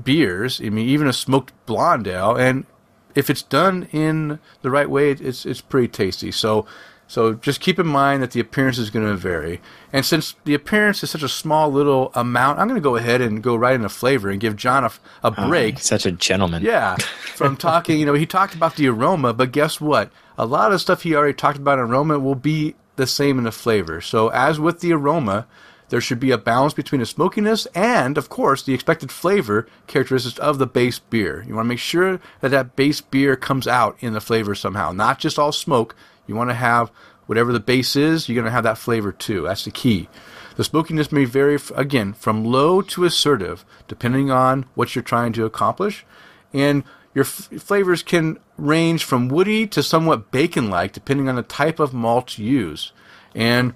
beers. 0.00 0.60
I 0.62 0.68
mean, 0.68 0.88
even 0.88 1.06
a 1.06 1.12
smoked 1.12 1.52
blonde 1.66 2.08
ale, 2.08 2.36
and 2.36 2.66
if 3.14 3.30
it's 3.30 3.42
done 3.42 3.88
in 3.92 4.40
the 4.62 4.70
right 4.70 4.90
way, 4.90 5.12
it's 5.12 5.46
it's 5.46 5.60
pretty 5.60 5.88
tasty. 5.88 6.30
So. 6.30 6.66
So 7.08 7.34
just 7.34 7.60
keep 7.60 7.78
in 7.78 7.86
mind 7.86 8.22
that 8.22 8.32
the 8.32 8.40
appearance 8.40 8.78
is 8.78 8.90
going 8.90 9.06
to 9.06 9.14
vary. 9.14 9.60
And 9.92 10.04
since 10.04 10.34
the 10.44 10.54
appearance 10.54 11.02
is 11.04 11.10
such 11.10 11.22
a 11.22 11.28
small 11.28 11.70
little 11.70 12.10
amount, 12.14 12.58
I'm 12.58 12.66
going 12.66 12.80
to 12.80 12.84
go 12.84 12.96
ahead 12.96 13.20
and 13.20 13.42
go 13.42 13.54
right 13.54 13.74
into 13.74 13.88
flavor 13.88 14.28
and 14.28 14.40
give 14.40 14.56
John 14.56 14.84
a, 14.84 14.88
a 15.22 15.34
oh, 15.36 15.48
break. 15.48 15.76
Oh, 15.76 15.78
such 15.78 16.04
a 16.04 16.12
gentleman. 16.12 16.62
Yeah. 16.62 16.96
From 16.96 17.56
talking, 17.56 18.00
you 18.00 18.06
know, 18.06 18.14
he 18.14 18.26
talked 18.26 18.54
about 18.54 18.76
the 18.76 18.88
aroma, 18.88 19.32
but 19.32 19.52
guess 19.52 19.80
what? 19.80 20.10
A 20.36 20.46
lot 20.46 20.72
of 20.72 20.80
stuff 20.80 21.02
he 21.02 21.14
already 21.14 21.34
talked 21.34 21.58
about 21.58 21.78
in 21.78 21.84
aroma 21.84 22.18
will 22.18 22.34
be 22.34 22.74
the 22.96 23.06
same 23.06 23.38
in 23.38 23.44
the 23.44 23.52
flavor. 23.52 24.00
So 24.00 24.28
as 24.28 24.58
with 24.58 24.80
the 24.80 24.92
aroma, 24.92 25.46
there 25.88 26.00
should 26.00 26.18
be 26.18 26.32
a 26.32 26.38
balance 26.38 26.74
between 26.74 27.00
the 27.00 27.06
smokiness 27.06 27.66
and, 27.66 28.18
of 28.18 28.28
course, 28.28 28.62
the 28.62 28.74
expected 28.74 29.12
flavor 29.12 29.68
characteristics 29.86 30.38
of 30.38 30.58
the 30.58 30.66
base 30.66 30.98
beer. 30.98 31.44
You 31.46 31.54
want 31.54 31.66
to 31.66 31.68
make 31.68 31.78
sure 31.78 32.20
that 32.40 32.50
that 32.50 32.74
base 32.74 33.00
beer 33.00 33.36
comes 33.36 33.68
out 33.68 33.96
in 34.00 34.12
the 34.12 34.20
flavor 34.20 34.54
somehow, 34.54 34.92
not 34.92 35.20
just 35.20 35.38
all 35.38 35.52
smoke. 35.52 35.94
You 36.26 36.36
want 36.36 36.50
to 36.50 36.54
have 36.54 36.90
whatever 37.26 37.52
the 37.52 37.60
base 37.60 37.96
is, 37.96 38.28
you're 38.28 38.34
going 38.34 38.44
to 38.44 38.50
have 38.50 38.64
that 38.64 38.78
flavor 38.78 39.12
too. 39.12 39.42
That's 39.42 39.64
the 39.64 39.70
key. 39.70 40.08
The 40.56 40.64
smokiness 40.64 41.12
may 41.12 41.24
vary, 41.24 41.58
again, 41.74 42.12
from 42.14 42.44
low 42.44 42.80
to 42.82 43.04
assertive, 43.04 43.64
depending 43.88 44.30
on 44.30 44.64
what 44.74 44.94
you're 44.94 45.02
trying 45.02 45.32
to 45.34 45.44
accomplish. 45.44 46.06
And 46.52 46.82
your 47.14 47.24
f- 47.24 47.50
flavors 47.58 48.02
can 48.02 48.38
range 48.56 49.04
from 49.04 49.28
woody 49.28 49.66
to 49.66 49.82
somewhat 49.82 50.30
bacon 50.30 50.70
like, 50.70 50.92
depending 50.92 51.28
on 51.28 51.36
the 51.36 51.42
type 51.42 51.78
of 51.78 51.92
malt 51.92 52.38
used. 52.38 52.92
And 53.34 53.74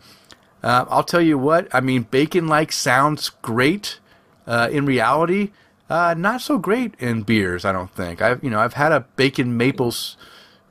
Uh, 0.62 0.84
I'll 0.90 1.04
tell 1.04 1.22
you 1.22 1.38
what. 1.38 1.74
I 1.74 1.80
mean, 1.80 2.02
bacon 2.10 2.46
like 2.46 2.70
sounds 2.70 3.30
great. 3.40 3.98
Uh, 4.46 4.68
in 4.70 4.84
reality, 4.84 5.52
uh, 5.88 6.14
not 6.16 6.42
so 6.42 6.58
great 6.58 6.94
in 6.98 7.22
beers. 7.22 7.64
I 7.64 7.72
don't 7.72 7.90
think. 7.90 8.20
I've 8.20 8.44
you 8.44 8.50
know 8.50 8.60
I've 8.60 8.74
had 8.74 8.92
a 8.92 9.06
bacon 9.16 9.56
maple 9.56 9.94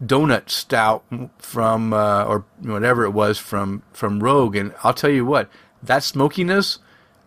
donut 0.03 0.49
stout 0.49 1.03
from 1.37 1.93
uh, 1.93 2.23
or 2.23 2.45
whatever 2.61 3.03
it 3.03 3.11
was 3.11 3.37
from 3.37 3.83
from 3.93 4.21
Rogue, 4.21 4.55
and 4.55 4.73
I'll 4.83 4.93
tell 4.93 5.09
you 5.09 5.25
what 5.25 5.49
that 5.83 6.03
smokiness 6.03 6.79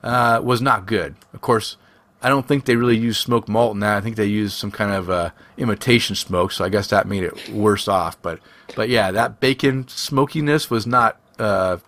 uh, 0.02 0.40
was 0.42 0.60
not 0.60 0.86
good. 0.86 1.14
Of 1.32 1.40
course, 1.40 1.76
I 2.22 2.28
don't 2.28 2.46
think 2.46 2.64
they 2.64 2.76
really 2.76 2.96
used 2.96 3.20
smoked 3.20 3.48
malt 3.48 3.74
in 3.74 3.80
that. 3.80 3.96
I 3.96 4.00
think 4.00 4.16
they 4.16 4.26
used 4.26 4.54
some 4.54 4.70
kind 4.70 4.92
of 4.92 5.10
uh, 5.10 5.30
imitation 5.56 6.16
smoke, 6.16 6.52
so 6.52 6.64
I 6.64 6.68
guess 6.68 6.88
that 6.88 7.06
made 7.06 7.24
it 7.24 7.48
worse 7.50 7.88
off. 7.88 8.20
But 8.22 8.40
but 8.74 8.88
yeah, 8.88 9.10
that 9.10 9.40
bacon 9.40 9.88
smokiness 9.88 10.70
was 10.70 10.86
not. 10.86 11.18
Uh, 11.38 11.78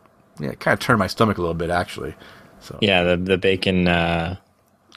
yeah, 0.40 0.50
it 0.50 0.60
kind 0.60 0.72
of 0.72 0.80
turned 0.80 0.98
my 0.98 1.06
stomach 1.06 1.38
a 1.38 1.40
little 1.40 1.54
bit 1.54 1.70
actually. 1.70 2.14
So 2.60 2.78
Yeah, 2.80 3.02
the 3.04 3.16
the 3.16 3.38
bacon 3.38 3.88
uh, 3.88 4.36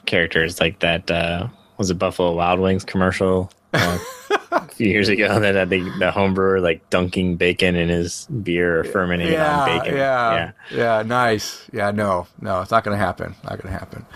characters 0.06 0.60
like 0.60 0.80
that 0.80 1.10
uh, 1.10 1.48
was 1.76 1.90
a 1.90 1.94
Buffalo 1.94 2.34
Wild 2.34 2.60
Wings 2.60 2.84
commercial 2.84 3.52
uh, 3.72 3.98
a 4.50 4.68
few 4.68 4.88
years 4.88 5.08
ago 5.08 5.38
that 5.40 5.54
had 5.54 5.70
the, 5.70 5.80
the 5.98 6.10
home 6.10 6.34
brewer 6.34 6.60
like 6.60 6.88
dunking 6.90 7.36
bacon 7.36 7.76
in 7.76 7.88
his 7.88 8.26
beer 8.26 8.80
or 8.80 8.84
fermenting 8.84 9.28
it 9.28 9.40
on 9.40 9.66
bacon. 9.66 9.96
Yeah, 9.96 10.52
yeah, 10.70 11.02
nice. 11.02 11.66
Yeah, 11.72 11.90
no, 11.90 12.26
no, 12.40 12.60
it's 12.60 12.70
not 12.70 12.84
going 12.84 12.96
to 12.96 13.04
happen. 13.04 13.34
Not 13.44 13.60
going 13.62 13.72
to 13.72 13.78
happen. 13.78 14.06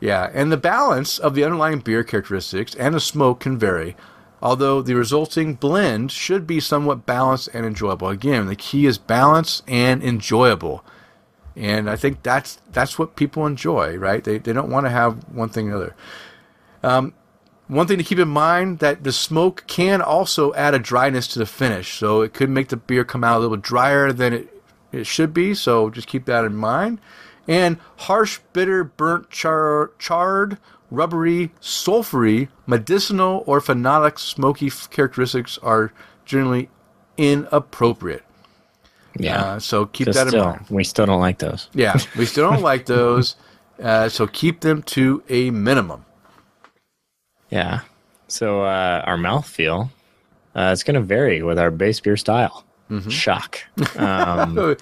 Yeah, 0.00 0.30
and 0.32 0.50
the 0.50 0.56
balance 0.56 1.18
of 1.18 1.34
the 1.34 1.44
underlying 1.44 1.80
beer 1.80 2.04
characteristics 2.04 2.74
and 2.74 2.94
the 2.94 3.00
smoke 3.00 3.40
can 3.40 3.58
vary, 3.58 3.96
although 4.42 4.82
the 4.82 4.94
resulting 4.94 5.54
blend 5.54 6.12
should 6.12 6.46
be 6.46 6.60
somewhat 6.60 7.06
balanced 7.06 7.48
and 7.52 7.66
enjoyable. 7.66 8.08
Again, 8.08 8.46
the 8.46 8.56
key 8.56 8.86
is 8.86 8.98
balance 8.98 9.62
and 9.66 10.02
enjoyable. 10.02 10.84
And 11.54 11.88
I 11.88 11.96
think 11.96 12.22
that's 12.22 12.60
that's 12.70 12.98
what 12.98 13.16
people 13.16 13.46
enjoy, 13.46 13.96
right? 13.96 14.22
They 14.22 14.36
they 14.36 14.52
don't 14.52 14.70
want 14.70 14.84
to 14.84 14.90
have 14.90 15.24
one 15.32 15.48
thing 15.48 15.70
or 15.70 15.78
the 15.78 15.84
other. 15.84 15.96
Um, 16.82 17.14
one 17.68 17.86
thing 17.86 17.98
to 17.98 18.04
keep 18.04 18.18
in 18.18 18.28
mind 18.28 18.78
that 18.78 19.02
the 19.02 19.12
smoke 19.12 19.64
can 19.66 20.00
also 20.00 20.54
add 20.54 20.74
a 20.74 20.78
dryness 20.78 21.26
to 21.28 21.38
the 21.38 21.46
finish, 21.46 21.98
so 21.98 22.22
it 22.22 22.32
could 22.32 22.48
make 22.50 22.68
the 22.68 22.76
beer 22.76 23.04
come 23.04 23.24
out 23.24 23.38
a 23.38 23.40
little 23.40 23.56
drier 23.56 24.12
than 24.12 24.32
it, 24.32 24.62
it 24.92 25.06
should 25.06 25.34
be. 25.34 25.54
So 25.54 25.90
just 25.90 26.06
keep 26.06 26.26
that 26.26 26.44
in 26.44 26.54
mind. 26.54 27.00
And 27.48 27.78
harsh, 27.96 28.40
bitter, 28.52 28.84
burnt, 28.84 29.30
char, 29.30 29.92
charred, 29.98 30.58
rubbery, 30.90 31.52
sulfury, 31.60 32.48
medicinal, 32.66 33.42
or 33.46 33.60
phenolic 33.60 34.18
smoky 34.18 34.70
characteristics 34.90 35.58
are 35.58 35.92
generally 36.24 36.68
inappropriate. 37.16 38.24
Yeah. 39.18 39.42
Uh, 39.42 39.58
so 39.60 39.86
keep 39.86 40.08
that 40.08 40.22
in 40.22 40.28
still, 40.28 40.44
mind. 40.44 40.66
we 40.70 40.84
still 40.84 41.06
don't 41.06 41.20
like 41.20 41.38
those. 41.38 41.68
Yeah, 41.72 41.96
we 42.16 42.26
still 42.26 42.50
don't 42.50 42.62
like 42.62 42.86
those, 42.86 43.36
uh, 43.82 44.08
so 44.08 44.26
keep 44.26 44.60
them 44.60 44.82
to 44.84 45.22
a 45.28 45.50
minimum. 45.50 46.05
Yeah. 47.50 47.80
So 48.28 48.62
uh, 48.62 49.02
our 49.06 49.16
mouthfeel, 49.16 49.90
uh, 50.54 50.70
it's 50.72 50.82
going 50.82 50.94
to 50.94 51.00
vary 51.00 51.42
with 51.42 51.58
our 51.58 51.70
base 51.70 52.00
beer 52.00 52.16
style. 52.16 52.64
Mm-hmm. 52.90 53.10
Shock. 53.10 53.58
Um, 53.98 54.76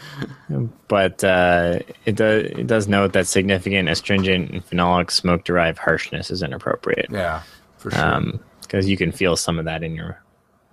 but 0.89 1.25
uh, 1.25 1.79
it, 2.05 2.17
does, 2.17 2.43
it 2.45 2.67
does 2.67 2.87
note 2.89 3.13
that 3.15 3.27
significant 3.27 3.89
astringent 3.89 4.51
and 4.51 4.67
phenolic 4.69 5.11
smoke 5.11 5.45
derived 5.45 5.79
harshness 5.79 6.31
is 6.31 6.43
inappropriate. 6.43 7.07
Yeah, 7.11 7.43
for 7.79 7.91
sure. 7.91 8.41
Because 8.61 8.89
you 8.89 8.97
can 8.97 9.11
feel 9.13 9.37
some 9.37 9.59
of 9.59 9.65
that 9.67 9.83
in 9.83 9.95
your 9.95 10.21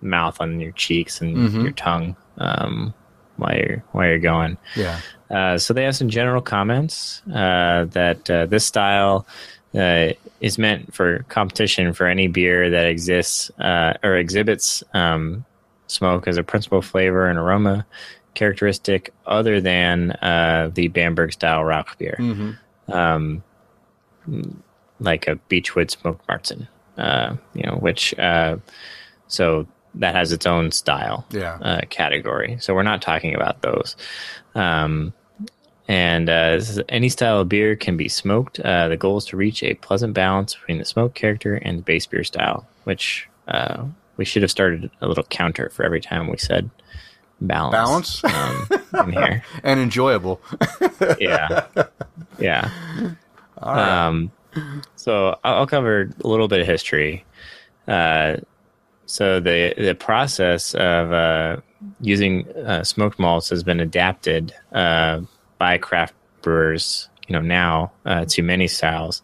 mouth, 0.02 0.38
on 0.42 0.60
your 0.60 0.72
cheeks, 0.74 1.22
and 1.22 1.36
Mm-hmm. 1.38 1.62
your 1.62 1.72
tongue 1.72 2.16
um, 2.38 2.94
while, 3.38 3.56
you're, 3.56 3.84
while 3.92 4.08
you're 4.08 4.20
going. 4.20 4.58
yeah. 4.76 5.00
Uh, 5.30 5.58
so 5.58 5.74
they 5.74 5.84
have 5.86 5.96
some 5.96 6.10
general 6.10 6.42
comments 6.42 7.22
uh, 7.34 7.86
that 7.92 8.30
uh, 8.30 8.46
this 8.48 8.66
style 8.66 9.26
uh, 9.76 10.14
is 10.42 10.58
meant 10.58 10.94
for 10.94 11.24
competition 11.30 11.94
for 11.94 12.06
any 12.08 12.28
beer 12.28 12.70
that 12.70 12.86
exists 12.88 13.50
uh, 13.60 13.94
or 14.04 14.16
exhibits 14.18 14.84
um, 14.94 15.46
smoke 15.88 16.28
as 16.28 16.38
a 16.38 16.44
principal 16.44 16.82
flavor 16.82 17.28
and 17.28 17.38
aroma 17.40 17.86
characteristic 18.34 19.14
other 19.26 19.60
than 19.60 20.12
uh, 20.12 20.70
the 20.74 20.88
Bamberg 20.88 21.34
style 21.34 21.64
Rauch 21.64 21.98
beer, 21.98 22.16
um, 22.88 23.44
like 25.00 25.28
a 25.28 25.36
Beechwood 25.36 25.92
smoked 25.92 26.26
Marzen, 26.28 26.68
uh, 26.98 27.36
you 27.54 27.64
know, 27.64 27.76
which 27.76 28.18
uh, 28.20 28.58
so 29.28 29.68
that 29.96 30.16
has 30.16 30.32
its 30.32 30.46
own 30.46 30.72
style 30.72 31.26
Yeah. 31.32 31.56
uh, 31.62 31.82
category. 31.90 32.58
So 32.62 32.74
we're 32.74 32.84
not 32.84 33.02
talking 33.02 33.36
about 33.36 33.62
those. 33.62 33.98
Um, 34.56 35.14
and 35.92 36.30
uh, 36.30 36.52
this 36.58 36.70
is- 36.70 36.80
any 36.88 37.10
style 37.10 37.42
of 37.42 37.50
beer 37.50 37.76
can 37.76 37.98
be 37.98 38.08
smoked. 38.08 38.60
Uh, 38.60 38.88
the 38.88 38.98
goal 38.98 39.18
is 39.18 39.26
to 39.26 39.38
reach 39.38 39.62
a 39.64 39.74
pleasant 39.76 40.14
balance 40.14 40.56
between 40.56 40.78
the 40.78 40.86
smoke 40.86 41.14
character 41.14 41.56
and 41.56 41.80
the 41.80 41.84
base 41.84 42.06
beer 42.06 42.24
style, 42.24 42.66
which 42.86 43.28
uh, 43.48 43.84
we 44.18 44.24
should 44.26 44.42
have 44.42 44.52
started 44.52 44.90
a 45.02 45.08
little 45.08 45.24
counter 45.26 45.70
for 45.70 45.84
every 45.84 46.00
time 46.02 46.28
we 46.30 46.38
said 46.38 46.70
balance. 47.42 48.22
Balance 48.22 48.24
Um, 48.24 48.68
in 49.08 49.12
here. 49.14 49.44
and 49.64 49.80
enjoyable. 49.80 50.40
Yeah. 51.20 51.66
Yeah. 52.40 52.70
Um, 53.58 54.32
so 54.96 55.38
I'll 55.44 55.56
I'll 55.60 55.68
cover 55.68 56.10
a 56.24 56.28
little 56.28 56.48
bit 56.48 56.62
of 56.62 56.68
history. 56.68 57.26
Uh, 57.88 58.38
so 59.06 59.40
the 59.40 59.74
the 59.78 59.96
process 59.96 60.74
of 60.76 61.12
uh, 61.12 61.58
using 62.00 62.48
uh, 62.58 62.84
smoked 62.84 63.20
malts 63.20 63.50
has 63.50 63.64
been 63.64 63.80
adapted 63.80 64.54
uh, 64.72 65.22
by 65.62 65.78
craft 65.78 66.16
brewers, 66.42 67.08
you 67.28 67.34
know, 67.34 67.40
now 67.40 67.92
uh, 68.04 68.26
to 68.26 68.42
many 68.42 68.68
styles, 68.68 69.22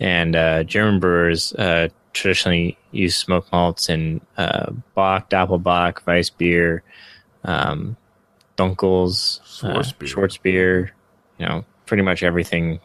and 0.00 0.34
uh, 0.34 0.64
German 0.64 0.98
brewers 0.98 1.52
uh, 1.52 1.88
traditionally 2.12 2.76
use 2.90 3.14
smoked 3.14 3.52
malts 3.52 3.88
in 3.88 4.20
uh, 4.36 4.72
Bock, 4.96 5.30
Doppelbock, 5.30 6.02
Weissbier, 6.04 6.80
um, 7.44 7.96
Dunkels, 8.56 9.38
uh, 9.62 9.78
Schwarzbier. 9.78 10.08
Schwarzbier, 10.08 10.90
you 11.38 11.46
know, 11.46 11.64
pretty 11.86 12.02
much 12.02 12.24
everything 12.24 12.80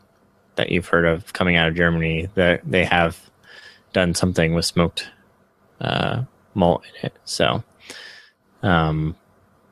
that 0.58 0.70
you've 0.70 0.88
heard 0.88 1.06
of 1.06 1.34
coming 1.34 1.56
out 1.56 1.70
of 1.70 1.76
Germany 1.76 2.30
that 2.36 2.62
they 2.64 2.86
have 2.86 3.32
done 3.94 4.14
something 4.14 4.54
with 4.54 4.66
smoked 4.66 5.10
uh, 5.80 6.22
malt 6.54 6.84
in 6.86 7.08
it. 7.08 7.18
So, 7.26 7.64
um, 8.62 9.16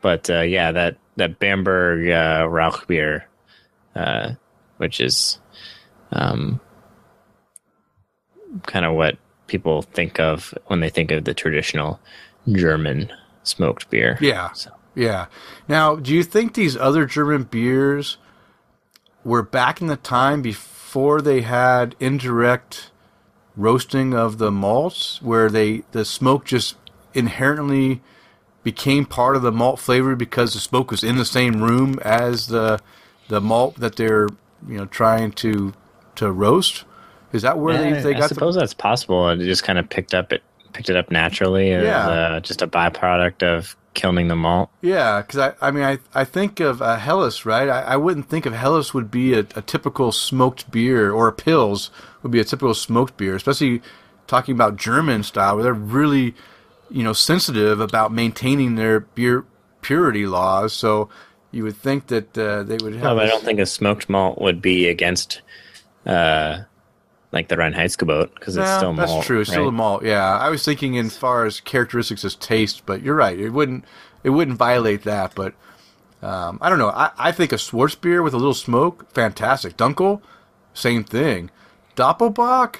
but 0.01 0.31
uh, 0.31 0.41
yeah, 0.41 0.71
that 0.71 0.97
that 1.19 1.39
Bamberg 1.39 2.09
uh, 2.09 2.47
Rauch 2.49 2.87
beer, 2.87 3.27
uh, 3.95 4.31
which 4.77 4.99
is 4.99 5.39
um, 6.11 6.59
kind 8.65 8.85
of 8.85 8.95
what 8.95 9.17
people 9.47 9.81
think 9.81 10.19
of 10.19 10.53
when 10.67 10.79
they 10.79 10.89
think 10.89 11.11
of 11.11 11.25
the 11.25 11.33
traditional 11.33 11.99
German 12.51 13.11
smoked 13.43 13.89
beer. 13.89 14.17
Yeah. 14.21 14.51
So, 14.53 14.71
Yeah. 14.95 15.27
Now, 15.67 15.95
do 15.95 16.13
you 16.13 16.23
think 16.23 16.53
these 16.53 16.75
other 16.75 17.05
German 17.05 17.43
beers 17.43 18.17
were 19.23 19.43
back 19.43 19.81
in 19.81 19.87
the 19.87 19.97
time 19.97 20.41
before 20.41 21.21
they 21.21 21.41
had 21.41 21.95
indirect 21.99 22.91
roasting 23.55 24.13
of 24.13 24.37
the 24.37 24.51
malts, 24.51 25.21
where 25.21 25.49
they 25.49 25.83
the 25.91 26.05
smoke 26.05 26.45
just 26.45 26.75
inherently 27.13 28.01
became 28.71 29.05
part 29.05 29.35
of 29.35 29.41
the 29.41 29.51
malt 29.51 29.79
flavor 29.79 30.15
because 30.15 30.53
the 30.53 30.59
smoke 30.59 30.91
was 30.91 31.03
in 31.03 31.15
the 31.17 31.25
same 31.25 31.61
room 31.61 31.99
as 32.03 32.47
the 32.47 32.79
the 33.27 33.41
malt 33.41 33.75
that 33.79 33.95
they're 33.95 34.27
you 34.67 34.77
know 34.77 34.85
trying 34.85 35.31
to 35.43 35.73
to 36.15 36.31
roast? 36.31 36.85
Is 37.31 37.41
that 37.43 37.57
where 37.59 37.75
Yeah, 37.75 37.93
they, 37.95 38.01
they 38.03 38.15
I 38.15 38.19
got 38.19 38.29
the 38.29 38.35
suppose 38.35 38.55
that's 38.55 38.73
possible. 38.73 39.29
It 39.29 39.37
just 39.39 39.63
kind 39.63 39.79
of 39.79 39.89
picked 39.89 40.13
up 40.13 40.31
it 40.33 40.41
picked 40.73 40.89
it 40.89 40.95
up 40.95 41.09
naturally 41.11 41.71
as 41.71 41.83
Yeah. 41.83 42.07
uh, 42.07 42.39
just 42.41 42.61
a 42.61 42.67
byproduct 42.67 43.41
of 43.43 43.75
kilning 43.95 44.27
the 44.27 44.35
malt. 44.35 44.69
Yeah, 44.81 45.21
because 45.21 45.39
I, 45.39 45.67
I 45.67 45.71
mean, 45.71 45.83
I, 45.83 45.97
I 46.13 46.23
think 46.23 46.59
of 46.59 46.79
uh, 46.81 46.97
Helles, 46.97 47.43
right? 47.43 47.67
I, 47.67 47.81
I 47.81 47.97
wouldn't 47.97 48.29
think 48.29 48.45
of 48.45 48.53
Helles 48.53 48.93
would 48.93 49.09
be 49.09 49.33
a, 49.33 49.39
a 49.55 49.61
typical 49.63 50.11
smoked 50.11 50.69
beer, 50.71 51.11
or 51.11 51.27
a 51.27 51.33
Pils 51.33 51.89
would 52.21 52.31
be 52.31 52.39
a 52.39 52.43
typical 52.43 52.75
smoked 52.75 53.17
beer, 53.17 53.35
especially 53.35 53.81
talking 54.27 54.53
about 54.53 54.75
German 54.77 55.23
style, 55.23 55.55
where 55.55 55.63
they're 55.63 55.73
really, 55.73 56.35
you 56.89 57.03
know, 57.03 57.13
sensitive 57.13 57.79
about 57.79 58.11
maintaining 58.11 58.75
their 58.75 59.01
beer 59.01 59.45
purity 59.81 60.25
laws. 60.25 60.73
So 60.73 61.09
you 61.51 61.63
would 61.63 61.77
think 61.77 62.07
that 62.07 62.37
uh, 62.37 62.63
they 62.63 62.77
would 62.77 62.93
have. 62.93 63.03
No, 63.03 63.15
but 63.15 63.25
I 63.25 63.27
don't 63.27 63.43
think 63.43 63.59
a 63.59 63.65
smoked 63.65 64.09
malt 64.09 64.39
would 64.39 64.61
be 64.61 64.87
against, 64.87 65.41
uh, 66.05 66.59
like 67.31 67.47
the 67.47 67.55
Reinheitsgebot 67.55 68.33
because 68.35 68.57
it's 68.57 68.69
still 68.77 68.93
malt. 68.93 69.09
That's 69.09 69.25
true. 69.25 69.41
It's 69.41 69.49
Still 69.49 69.69
a 69.69 69.71
malt. 69.71 70.03
Yeah, 70.03 70.37
I 70.37 70.49
was 70.49 70.63
thinking 70.63 70.95
in 70.95 71.09
far 71.09 71.45
as 71.45 71.59
characteristics 71.59 72.23
as 72.25 72.35
taste, 72.35 72.85
but 72.85 73.01
you're 73.01 73.15
right. 73.15 73.39
It 73.39 73.49
wouldn't. 73.49 73.85
It 74.23 74.31
wouldn't 74.31 74.57
violate 74.57 75.03
that. 75.03 75.33
But 75.35 75.53
um, 76.21 76.59
I 76.61 76.69
don't 76.69 76.79
know. 76.79 76.89
I, 76.89 77.11
I 77.17 77.31
think 77.31 77.51
a 77.51 77.55
Schwarzbier 77.55 78.23
with 78.23 78.33
a 78.33 78.37
little 78.37 78.53
smoke, 78.53 79.11
fantastic. 79.13 79.77
Dunkel, 79.77 80.21
same 80.73 81.03
thing. 81.03 81.49
Doppelbock, 81.95 82.77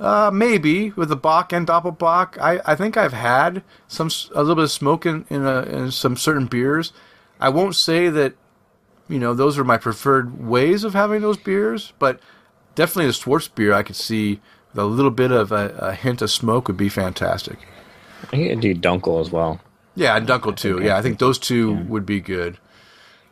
uh, 0.00 0.30
maybe 0.32 0.90
with 0.90 1.08
the 1.08 1.16
Bock 1.16 1.52
and 1.52 1.66
Doppelbock. 1.66 2.38
I, 2.38 2.60
I 2.64 2.74
think 2.74 2.96
I've 2.96 3.12
had 3.12 3.62
some 3.88 4.10
a 4.34 4.40
little 4.40 4.56
bit 4.56 4.64
of 4.64 4.70
smoke 4.70 5.06
in 5.06 5.24
in, 5.30 5.46
a, 5.46 5.62
in 5.62 5.90
some 5.90 6.16
certain 6.16 6.46
beers. 6.46 6.92
I 7.40 7.48
won't 7.48 7.74
say 7.74 8.08
that 8.08 8.34
you 9.08 9.18
know, 9.18 9.34
those 9.34 9.58
are 9.58 9.64
my 9.64 9.76
preferred 9.76 10.42
ways 10.42 10.84
of 10.84 10.94
having 10.94 11.20
those 11.20 11.36
beers. 11.36 11.92
But 11.98 12.20
definitely 12.74 13.06
the 13.06 13.12
Schwarzbier, 13.12 13.74
I 13.74 13.82
could 13.82 13.96
see 13.96 14.40
a 14.74 14.84
little 14.84 15.10
bit 15.10 15.30
of 15.30 15.52
a, 15.52 15.68
a 15.78 15.94
hint 15.94 16.22
of 16.22 16.30
smoke 16.30 16.66
would 16.66 16.76
be 16.76 16.88
fantastic. 16.88 17.58
I 18.22 18.26
think 18.36 18.60
do 18.60 18.74
Dunkel 18.74 19.20
as 19.20 19.30
well. 19.30 19.60
Yeah, 19.94 20.16
and 20.16 20.26
Dunkel 20.26 20.56
too. 20.56 20.80
Yeah, 20.82 20.96
I 20.96 21.02
think 21.02 21.18
those 21.18 21.38
two 21.38 21.74
would 21.84 22.06
be 22.06 22.20
good. 22.20 22.58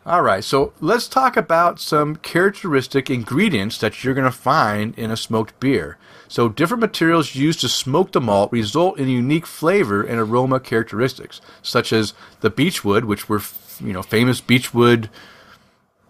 All 0.07 0.23
right, 0.23 0.43
so 0.43 0.73
let's 0.81 1.07
talk 1.07 1.37
about 1.37 1.79
some 1.79 2.17
characteristic 2.17 3.11
ingredients 3.11 3.77
that 3.79 4.03
you're 4.03 4.15
going 4.15 4.25
to 4.25 4.33
find 4.33 4.99
in 4.99 5.11
a 5.11 5.17
smoked 5.17 5.61
beer. 5.61 5.99
So, 6.27 6.49
different 6.49 6.81
materials 6.81 7.35
used 7.35 7.61
to 7.61 7.69
smoke 7.69 8.13
the 8.13 8.21
malt 8.21 8.51
result 8.51 8.99
in 8.99 9.09
unique 9.09 9.45
flavor 9.45 10.03
and 10.03 10.19
aroma 10.19 10.59
characteristics, 10.59 11.43
such 11.61 11.93
as 11.93 12.15
the 12.41 12.49
beechwood, 12.49 13.05
which 13.05 13.29
were, 13.29 13.43
you 13.79 13.93
know, 13.93 14.01
famous 14.01 14.41
beechwood, 14.41 15.11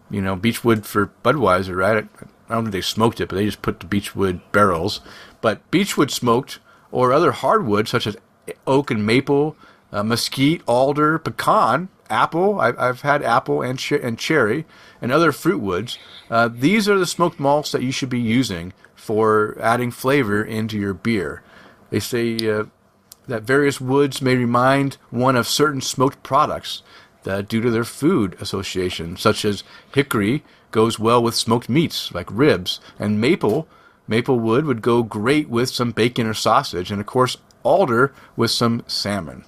you 0.09 0.21
know, 0.21 0.37
beechwood 0.37 0.85
for 0.85 1.11
Budweiser, 1.25 1.75
right? 1.75 2.07
I 2.47 2.53
don't 2.53 2.63
think 2.63 2.71
they 2.71 2.81
smoked 2.81 3.19
it, 3.19 3.27
but 3.27 3.35
they 3.35 3.45
just 3.45 3.61
put 3.61 3.81
the 3.81 3.87
beechwood 3.87 4.39
barrels. 4.53 5.01
But 5.41 5.69
beechwood 5.69 6.11
smoked 6.11 6.59
or 6.93 7.11
other 7.11 7.33
hardwood, 7.33 7.89
such 7.89 8.07
as 8.07 8.15
oak 8.65 8.89
and 8.89 9.05
maple, 9.05 9.57
uh, 9.91 10.03
mesquite, 10.03 10.61
alder, 10.65 11.19
pecan, 11.19 11.89
apple. 12.11 12.59
I've, 12.59 12.77
I've 12.77 13.01
had 13.01 13.23
apple 13.23 13.61
and, 13.61 13.79
ch- 13.79 13.93
and 13.93 14.19
cherry 14.19 14.65
and 15.01 15.11
other 15.11 15.31
fruit 15.31 15.61
woods. 15.61 15.97
Uh, 16.29 16.49
these 16.51 16.87
are 16.89 16.99
the 16.99 17.05
smoked 17.05 17.39
malts 17.39 17.71
that 17.71 17.83
you 17.83 17.91
should 17.91 18.09
be 18.09 18.19
using 18.19 18.73
for 18.95 19.57
adding 19.59 19.91
flavor 19.91 20.43
into 20.43 20.77
your 20.77 20.93
beer. 20.93 21.41
They 21.89 21.99
say 21.99 22.37
uh, 22.49 22.65
that 23.27 23.43
various 23.43 23.81
woods 23.81 24.21
may 24.21 24.35
remind 24.35 24.97
one 25.09 25.35
of 25.35 25.47
certain 25.47 25.81
smoked 25.81 26.21
products 26.23 26.83
that 27.23 27.47
due 27.47 27.61
to 27.61 27.71
their 27.71 27.83
food 27.83 28.35
association, 28.39 29.17
such 29.17 29.45
as 29.45 29.63
hickory 29.93 30.43
goes 30.71 30.99
well 30.99 31.21
with 31.21 31.35
smoked 31.35 31.69
meats 31.69 32.11
like 32.13 32.27
ribs, 32.31 32.79
and 32.97 33.21
maple 33.21 33.67
maple 34.07 34.39
wood 34.39 34.65
would 34.65 34.81
go 34.81 35.03
great 35.03 35.47
with 35.49 35.69
some 35.69 35.91
bacon 35.91 36.27
or 36.27 36.33
sausage, 36.33 36.91
and 36.91 36.99
of 36.99 37.07
course 37.07 37.37
alder 37.63 38.13
with 38.35 38.51
some 38.51 38.83
salmon. 38.87 39.45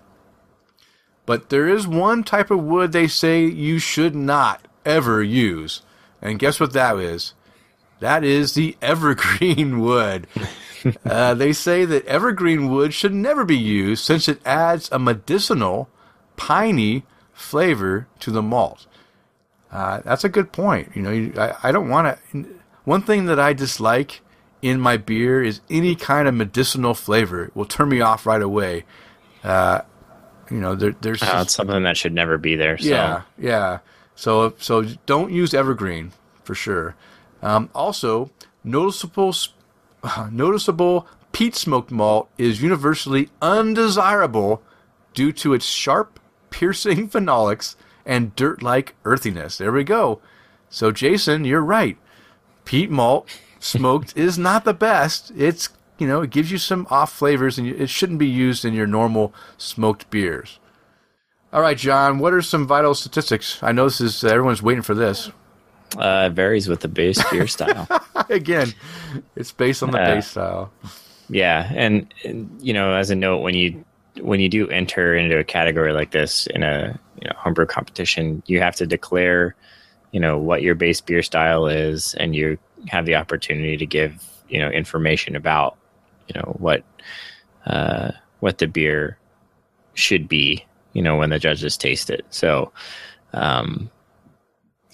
But 1.25 1.49
there 1.49 1.67
is 1.67 1.87
one 1.87 2.23
type 2.23 2.51
of 2.51 2.63
wood 2.63 2.91
they 2.91 3.07
say 3.07 3.45
you 3.45 3.79
should 3.79 4.15
not 4.15 4.67
ever 4.85 5.23
use. 5.23 5.81
And 6.21 6.39
guess 6.39 6.59
what 6.59 6.73
that 6.73 6.97
is? 6.97 7.33
That 7.99 8.23
is 8.23 8.53
the 8.53 8.75
evergreen 8.81 9.79
wood. 9.79 10.27
uh, 11.05 11.33
they 11.33 11.53
say 11.53 11.85
that 11.85 12.05
evergreen 12.05 12.69
wood 12.69 12.93
should 12.93 13.13
never 13.13 13.45
be 13.45 13.57
used 13.57 14.03
since 14.03 14.27
it 14.27 14.45
adds 14.45 14.89
a 14.91 14.99
medicinal, 14.99 15.89
piney 16.35 17.03
flavor 17.31 18.07
to 18.19 18.31
the 18.31 18.41
malt. 18.41 18.85
Uh, 19.71 20.01
that's 20.01 20.23
a 20.23 20.29
good 20.29 20.51
point. 20.51 20.91
You 20.95 21.01
know, 21.01 21.41
I, 21.41 21.69
I 21.69 21.71
don't 21.71 21.89
want 21.89 22.17
to. 22.31 22.45
One 22.83 23.01
thing 23.01 23.25
that 23.25 23.39
I 23.39 23.53
dislike 23.53 24.21
in 24.61 24.79
my 24.79 24.97
beer 24.97 25.41
is 25.41 25.61
any 25.69 25.95
kind 25.95 26.27
of 26.27 26.35
medicinal 26.35 26.93
flavor. 26.93 27.45
It 27.45 27.55
will 27.55 27.65
turn 27.65 27.89
me 27.89 28.01
off 28.01 28.25
right 28.25 28.41
away. 28.41 28.85
Uh, 29.43 29.81
you 30.53 30.59
know, 30.59 30.75
there, 30.75 30.95
there's 31.01 31.23
oh, 31.23 31.41
it's 31.41 31.53
something 31.53 31.81
that 31.81 31.97
should 31.97 32.13
never 32.13 32.37
be 32.37 32.55
there. 32.55 32.77
So. 32.77 32.87
Yeah, 32.87 33.21
yeah. 33.39 33.79
So 34.15 34.53
so 34.59 34.83
don't 35.07 35.31
use 35.31 35.51
evergreen 35.51 36.11
for 36.43 36.53
sure. 36.53 36.95
Um, 37.41 37.71
also, 37.73 38.29
noticeable 38.63 39.33
noticeable 40.31 41.07
peat 41.31 41.55
smoked 41.55 41.89
malt 41.89 42.29
is 42.37 42.61
universally 42.61 43.29
undesirable 43.41 44.61
due 45.15 45.31
to 45.31 45.55
its 45.55 45.65
sharp, 45.65 46.19
piercing 46.51 47.09
phenolics 47.09 47.75
and 48.05 48.35
dirt-like 48.35 48.93
earthiness. 49.05 49.57
There 49.57 49.71
we 49.71 49.83
go. 49.83 50.21
So 50.69 50.91
Jason, 50.91 51.45
you're 51.45 51.61
right. 51.61 51.97
Peat 52.63 52.91
malt 52.91 53.27
smoked 53.59 54.15
is 54.15 54.37
not 54.37 54.65
the 54.65 54.73
best. 54.73 55.31
It's 55.35 55.69
you 56.03 56.09
know, 56.09 56.21
it 56.21 56.31
gives 56.31 56.51
you 56.51 56.57
some 56.57 56.85
off 56.89 57.13
flavors, 57.13 57.57
and 57.57 57.65
it 57.65 57.89
shouldn't 57.89 58.19
be 58.19 58.27
used 58.27 58.65
in 58.65 58.73
your 58.73 58.85
normal 58.85 59.33
smoked 59.57 60.09
beers. 60.09 60.59
All 61.53 61.61
right, 61.61 61.77
John, 61.77 62.19
what 62.19 62.33
are 62.33 62.41
some 62.41 62.67
vital 62.67 62.93
statistics? 62.93 63.57
I 63.63 63.71
know 63.71 63.85
this 63.85 64.01
is 64.01 64.21
everyone's 64.21 64.61
waiting 64.61 64.81
for 64.81 64.93
this. 64.93 65.31
Uh, 65.97 66.27
it 66.29 66.33
varies 66.33 66.67
with 66.67 66.81
the 66.81 66.89
base 66.89 67.23
beer 67.31 67.47
style. 67.47 67.87
Again, 68.29 68.73
it's 69.37 69.53
based 69.53 69.81
on 69.81 69.91
the 69.91 70.01
Uh, 70.01 70.15
base 70.15 70.27
style. 70.27 70.73
Yeah, 71.29 71.71
and, 71.73 72.13
and 72.25 72.49
you 72.61 72.73
know, 72.73 72.95
as 72.95 73.09
a 73.09 73.15
note, 73.15 73.37
when 73.37 73.53
you 73.55 73.85
when 74.19 74.41
you 74.41 74.49
do 74.49 74.67
enter 74.67 75.15
into 75.15 75.39
a 75.39 75.43
category 75.45 75.93
like 75.93 76.11
this 76.11 76.47
in 76.47 76.63
a 76.63 76.99
you 77.21 77.29
know 77.29 77.33
homebrew 77.37 77.65
competition, 77.65 78.43
you 78.45 78.59
have 78.59 78.75
to 78.75 78.85
declare, 78.85 79.55
you 80.11 80.19
know, 80.19 80.37
what 80.37 80.63
your 80.63 80.75
base 80.75 80.99
beer 80.99 81.23
style 81.23 81.65
is, 81.67 82.13
and 82.15 82.35
you 82.35 82.57
have 82.89 83.05
the 83.05 83.15
opportunity 83.15 83.77
to 83.77 83.85
give 83.85 84.21
you 84.49 84.59
know 84.59 84.67
information 84.69 85.35
about 85.37 85.77
you 86.27 86.33
know 86.39 86.55
what 86.59 86.83
uh, 87.65 88.11
what 88.39 88.57
the 88.57 88.67
beer 88.67 89.17
should 89.93 90.27
be, 90.27 90.65
you 90.93 91.01
know, 91.01 91.17
when 91.17 91.29
the 91.29 91.39
judges 91.39 91.77
taste 91.77 92.09
it. 92.09 92.25
So. 92.29 92.71
Um, 93.35 93.89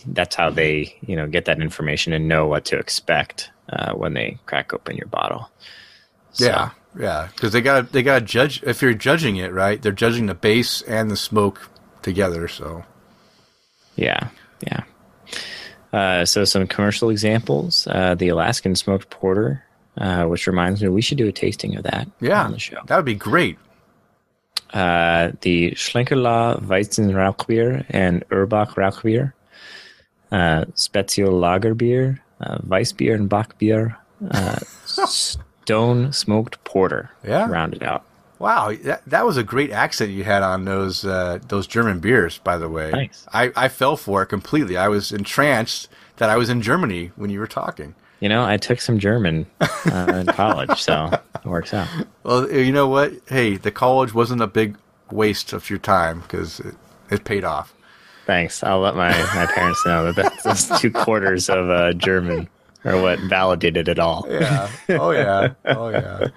that's 0.06 0.34
how 0.34 0.50
they, 0.50 0.96
you 1.06 1.18
know, 1.18 1.28
get 1.28 1.44
that 1.44 1.62
information 1.62 2.14
and 2.14 2.30
know 2.30 2.48
what 2.48 2.64
to 2.66 2.78
expect 2.78 3.52
uh, 3.68 3.92
when 3.94 4.14
they 4.14 4.38
crack 4.46 4.74
open 4.74 4.96
your 4.96 5.08
bottle. 5.08 5.50
So- 6.32 6.46
Yeah, 6.46 6.70
yeah, 6.98 7.28
because 7.36 7.52
they 7.52 7.60
got 7.60 7.92
they 7.92 8.02
got 8.02 8.20
to 8.20 8.26
judge. 8.26 8.64
If 8.64 8.82
you're 8.82 8.94
judging 8.94 9.36
it, 9.36 9.52
right, 9.52 9.82
they're 9.82 9.92
judging 9.92 10.28
the 10.28 10.36
base 10.36 10.82
and 10.84 11.12
the 11.12 11.18
smoke 11.18 11.70
together. 12.02 12.48
So 12.48 12.86
Yeah, 13.98 14.30
yeah. 14.66 14.84
Uh, 15.92 16.24
so 16.24 16.46
some 16.46 16.66
commercial 16.66 17.10
examples: 17.10 17.86
uh, 17.88 18.16
the 18.16 18.30
Alaskan 18.30 18.76
smoked 18.78 19.10
porter, 19.10 19.66
uh, 20.00 20.26
which 20.26 20.48
reminds 20.48 20.82
me 20.82 20.90
we 20.90 21.02
should 21.02 21.18
do 21.18 21.28
a 21.28 21.32
tasting 21.32 21.76
of 21.76 21.84
that 21.84 22.08
yeah, 22.20 22.44
on 22.44 22.52
the 22.52 22.60
show. 22.60 22.80
that 22.88 22.96
would 22.96 23.06
be 23.06 23.16
great. 23.16 23.58
Uh, 24.74 25.32
the 25.42 25.72
Schlenkerla 25.72 26.62
Weizen 26.64 27.12
Rauchbier 27.12 27.86
and 27.90 28.24
Urbock 28.30 28.76
Rauchbier, 28.76 29.34
uh, 30.32 30.66
Spezial 30.76 31.32
Lagerbier, 31.34 32.20
uh, 32.42 32.58
Weissbier 32.60 33.16
and 33.16 33.30
Bockbier, 33.30 33.96
uh, 34.32 34.60
Stone 35.66 36.14
smoked 36.14 36.64
porter. 36.64 37.10
Yeah. 37.24 37.50
rounded 37.50 37.84
out. 37.84 38.06
Wow, 38.38 38.74
that, 38.84 39.04
that 39.06 39.26
was 39.26 39.36
a 39.36 39.44
great 39.44 39.72
accent 39.72 40.12
you 40.12 40.24
had 40.24 40.44
on 40.44 40.64
those 40.64 41.04
uh, 41.04 41.40
those 41.50 41.68
German 41.68 42.00
beers. 42.00 42.38
By 42.38 42.58
the 42.58 42.70
way, 42.70 42.90
Thanks. 42.90 43.28
I, 43.34 43.52
I 43.56 43.68
fell 43.68 43.98
for 43.98 44.22
it 44.24 44.28
completely. 44.28 44.78
I 44.78 44.88
was 44.88 45.12
entranced 45.12 45.90
that 46.18 46.30
I 46.30 46.38
was 46.38 46.50
in 46.50 46.62
Germany 46.62 47.12
when 47.18 47.30
you 47.30 47.40
were 47.40 47.48
talking. 47.48 47.96
You 48.20 48.30
know, 48.30 48.44
I 48.46 48.58
took 48.58 48.82
some 48.82 49.00
German 49.00 49.46
uh, 49.62 50.14
in 50.16 50.26
college, 50.28 50.82
so 50.82 51.10
it 51.36 51.46
works 51.46 51.74
out. 51.74 51.88
Well, 52.24 52.52
you 52.52 52.72
know 52.72 52.88
what? 52.88 53.14
Hey, 53.28 53.56
the 53.56 53.72
college 53.72 54.14
wasn't 54.14 54.42
a 54.42 54.48
big 54.48 54.78
waste 55.10 55.54
of 55.54 55.70
your 55.70 55.80
time 55.80 56.20
because 56.22 56.60
it, 56.60 56.76
it 57.10 57.24
paid 57.24 57.44
off. 57.44 57.74
Thanks. 58.26 58.64
I'll 58.64 58.82
let 58.82 58.96
my, 58.96 59.10
my 59.34 59.46
parents 59.48 59.84
know 59.86 60.12
that 60.12 60.16
that's 60.16 60.44
those 60.68 60.80
two 60.82 60.92
quarters 60.92 61.50
of 61.50 61.70
uh, 61.70 61.94
German 61.94 62.50
are 62.86 63.02
what 63.02 63.20
validated 63.20 63.88
it 63.88 64.00
all. 64.00 64.28
Yeah. 64.30 64.70
Oh 64.90 65.12
yeah. 65.12 65.54
Oh 65.66 65.90
yeah. 65.90 66.28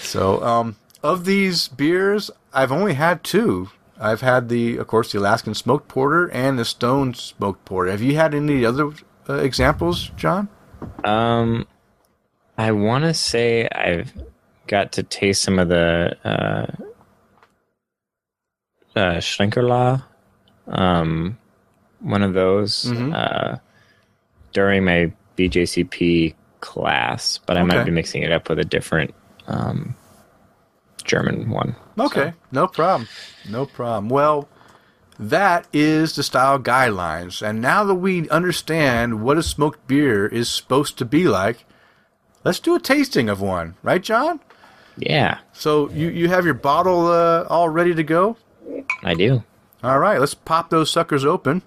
So, 0.00 0.42
um, 0.42 0.76
of 1.02 1.24
these 1.24 1.68
beers, 1.68 2.30
I've 2.52 2.72
only 2.72 2.94
had 2.94 3.22
two. 3.22 3.70
I've 4.00 4.22
had 4.22 4.48
the, 4.48 4.78
of 4.78 4.86
course, 4.86 5.12
the 5.12 5.18
Alaskan 5.18 5.54
smoked 5.54 5.86
porter 5.86 6.28
and 6.30 6.58
the 6.58 6.64
Stone 6.64 7.14
smoked 7.14 7.64
porter. 7.64 7.90
Have 7.90 8.02
you 8.02 8.16
had 8.16 8.34
any 8.34 8.64
other 8.64 8.92
uh, 9.28 9.34
examples, 9.34 10.10
John? 10.16 10.48
Um, 11.04 11.66
I 12.58 12.72
want 12.72 13.04
to 13.04 13.14
say 13.14 13.68
I've 13.68 14.12
got 14.66 14.92
to 14.92 15.02
taste 15.02 15.42
some 15.42 15.58
of 15.58 15.68
the 15.68 16.16
uh, 16.24 16.66
uh, 18.96 19.16
Schlenkerla, 19.18 20.02
um, 20.68 21.38
one 22.00 22.22
of 22.22 22.34
those 22.34 22.84
Mhm. 22.84 23.14
uh, 23.14 23.56
during 24.52 24.84
my 24.84 25.12
BJCP 25.36 26.34
class, 26.60 27.38
but 27.46 27.56
I 27.56 27.62
might 27.62 27.84
be 27.84 27.90
mixing 27.90 28.22
it 28.22 28.32
up 28.32 28.48
with 28.48 28.58
a 28.58 28.64
different 28.64 29.14
um, 29.46 29.94
German 31.04 31.50
one. 31.50 31.74
Okay, 31.98 32.34
no 32.52 32.66
problem. 32.66 33.08
No 33.48 33.64
problem. 33.66 34.08
Well, 34.08 34.48
that 35.20 35.68
is 35.70 36.14
the 36.14 36.22
style 36.22 36.58
guidelines. 36.58 37.46
And 37.46 37.60
now 37.60 37.84
that 37.84 37.96
we 37.96 38.28
understand 38.30 39.22
what 39.22 39.36
a 39.36 39.42
smoked 39.42 39.86
beer 39.86 40.26
is 40.26 40.48
supposed 40.48 40.96
to 40.96 41.04
be 41.04 41.28
like, 41.28 41.66
let's 42.42 42.58
do 42.58 42.74
a 42.74 42.80
tasting 42.80 43.28
of 43.28 43.40
one, 43.40 43.76
right, 43.82 44.02
John? 44.02 44.40
Yeah, 44.96 45.38
So 45.52 45.90
you, 45.90 46.08
you 46.08 46.28
have 46.28 46.44
your 46.44 46.54
bottle 46.54 47.06
uh, 47.06 47.44
all 47.48 47.68
ready 47.68 47.94
to 47.94 48.02
go? 48.02 48.38
I 49.02 49.14
do. 49.14 49.44
All 49.82 49.98
right, 49.98 50.18
let's 50.18 50.34
pop 50.34 50.70
those 50.70 50.90
suckers 50.90 51.24
open. 51.24 51.62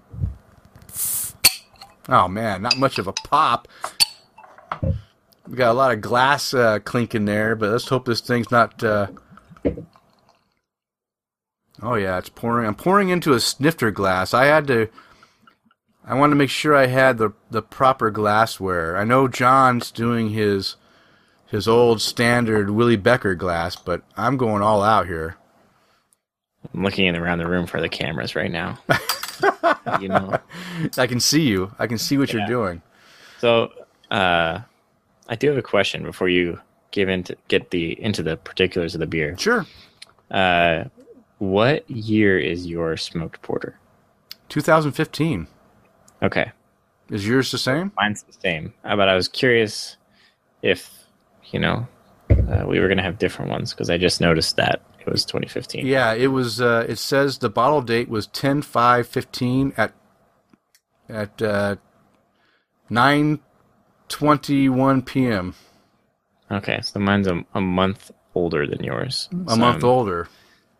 Oh 2.09 2.27
man, 2.27 2.63
not 2.63 2.77
much 2.77 2.97
of 2.97 3.07
a 3.07 3.13
pop. 3.13 3.67
We 5.47 5.55
got 5.55 5.71
a 5.71 5.73
lot 5.73 5.91
of 5.91 6.01
glass 6.01 6.53
uh, 6.53 6.79
clinking 6.79 7.25
there, 7.25 7.55
but 7.55 7.71
let's 7.71 7.87
hope 7.87 8.05
this 8.05 8.21
thing's 8.21 8.51
not. 8.51 8.83
Uh... 8.83 9.07
Oh 11.83 11.95
yeah, 11.95 12.17
it's 12.17 12.29
pouring. 12.29 12.65
I'm 12.67 12.75
pouring 12.75 13.09
into 13.09 13.33
a 13.33 13.39
snifter 13.39 13.91
glass. 13.91 14.33
I 14.33 14.45
had 14.45 14.67
to. 14.67 14.87
I 16.05 16.15
wanted 16.15 16.31
to 16.31 16.37
make 16.37 16.49
sure 16.49 16.75
I 16.75 16.87
had 16.87 17.17
the 17.17 17.31
the 17.51 17.61
proper 17.61 18.09
glassware. 18.09 18.97
I 18.97 19.03
know 19.03 19.27
John's 19.27 19.91
doing 19.91 20.29
his 20.29 20.75
his 21.47 21.67
old 21.67 22.01
standard 22.01 22.69
Willie 22.69 22.95
Becker 22.95 23.35
glass, 23.35 23.75
but 23.75 24.01
I'm 24.17 24.37
going 24.37 24.61
all 24.61 24.81
out 24.81 25.07
here. 25.07 25.35
I'm 26.73 26.83
looking 26.83 27.13
around 27.15 27.39
the 27.39 27.47
room 27.49 27.67
for 27.67 27.81
the 27.81 27.89
cameras 27.89 28.35
right 28.35 28.51
now. 28.51 28.79
you 29.99 30.07
know. 30.07 30.39
I 30.97 31.07
can 31.07 31.19
see 31.19 31.41
you. 31.41 31.73
I 31.77 31.87
can 31.87 31.97
see 31.97 32.17
what 32.17 32.31
Yeah. 32.33 32.39
you're 32.39 32.47
doing. 32.47 32.81
So, 33.39 33.71
uh, 34.09 34.59
I 35.27 35.35
do 35.35 35.49
have 35.49 35.57
a 35.57 35.61
question 35.61 36.03
before 36.03 36.29
you 36.29 36.59
give 36.91 37.09
into 37.09 37.35
get 37.49 37.69
the 37.71 38.01
into 38.01 38.23
the 38.23 38.37
particulars 38.37 38.93
of 38.95 38.99
the 38.99 39.07
beer. 39.07 39.37
Sure. 39.37 39.65
Uh, 40.31 40.85
what 41.51 41.89
year 41.89 42.39
is 42.39 42.65
your 42.65 42.95
smoked 42.97 43.41
porter? 43.41 43.77
2015. 44.49 45.47
Okay, 46.21 46.51
Is 47.09 47.27
yours 47.27 47.51
the 47.51 47.57
same? 47.57 47.91
mine's 47.97 48.23
the 48.23 48.33
same. 48.33 48.73
Uh, 48.83 48.95
but 48.95 49.09
I 49.09 49.15
was 49.15 49.27
curious 49.27 49.97
if 50.61 50.89
you 51.51 51.59
know 51.59 51.87
uh, 52.29 52.63
we 52.65 52.79
were 52.79 52.87
gonna 52.87 53.03
have 53.03 53.17
different 53.19 53.51
ones 53.51 53.73
because 53.73 53.89
I 53.89 53.97
just 53.97 54.21
noticed 54.21 54.55
that 54.55 54.81
it 54.99 55.07
was 55.11 55.25
2015. 55.25 55.85
Yeah, 55.85 56.13
it 56.13 56.27
was. 56.27 56.61
Uh, 56.61 56.85
it 56.87 56.97
says 56.97 57.39
the 57.39 57.49
bottle 57.49 57.81
date 57.81 58.07
was 58.07 58.27
10 58.27 58.61
5 58.61 59.05
15 59.07 59.73
at 59.75 59.93
at 61.09 61.41
uh, 61.41 61.75
9 62.89 63.39
21 64.07 65.01
p.m. 65.01 65.55
Okay, 66.51 66.79
so 66.81 66.99
mine's 66.99 67.27
a, 67.27 67.43
a 67.53 67.59
month 67.61 68.11
older 68.35 68.65
than 68.67 68.83
yours. 68.83 69.27
A 69.47 69.51
So 69.51 69.55
month 69.57 69.83
I'm 69.83 69.89
older. 69.89 70.29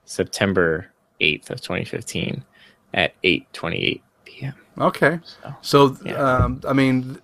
September 0.06 0.88
8th 1.22 1.50
of 1.50 1.62
2015 1.62 2.44
at 2.94 3.14
8:28 3.24 4.02
p.m. 4.26 4.54
Okay. 4.78 5.20
So, 5.24 5.56
So, 5.62 5.98
Yeah. 6.04 6.14
um, 6.44 6.62
I 6.68 6.74
mean, 6.74 7.20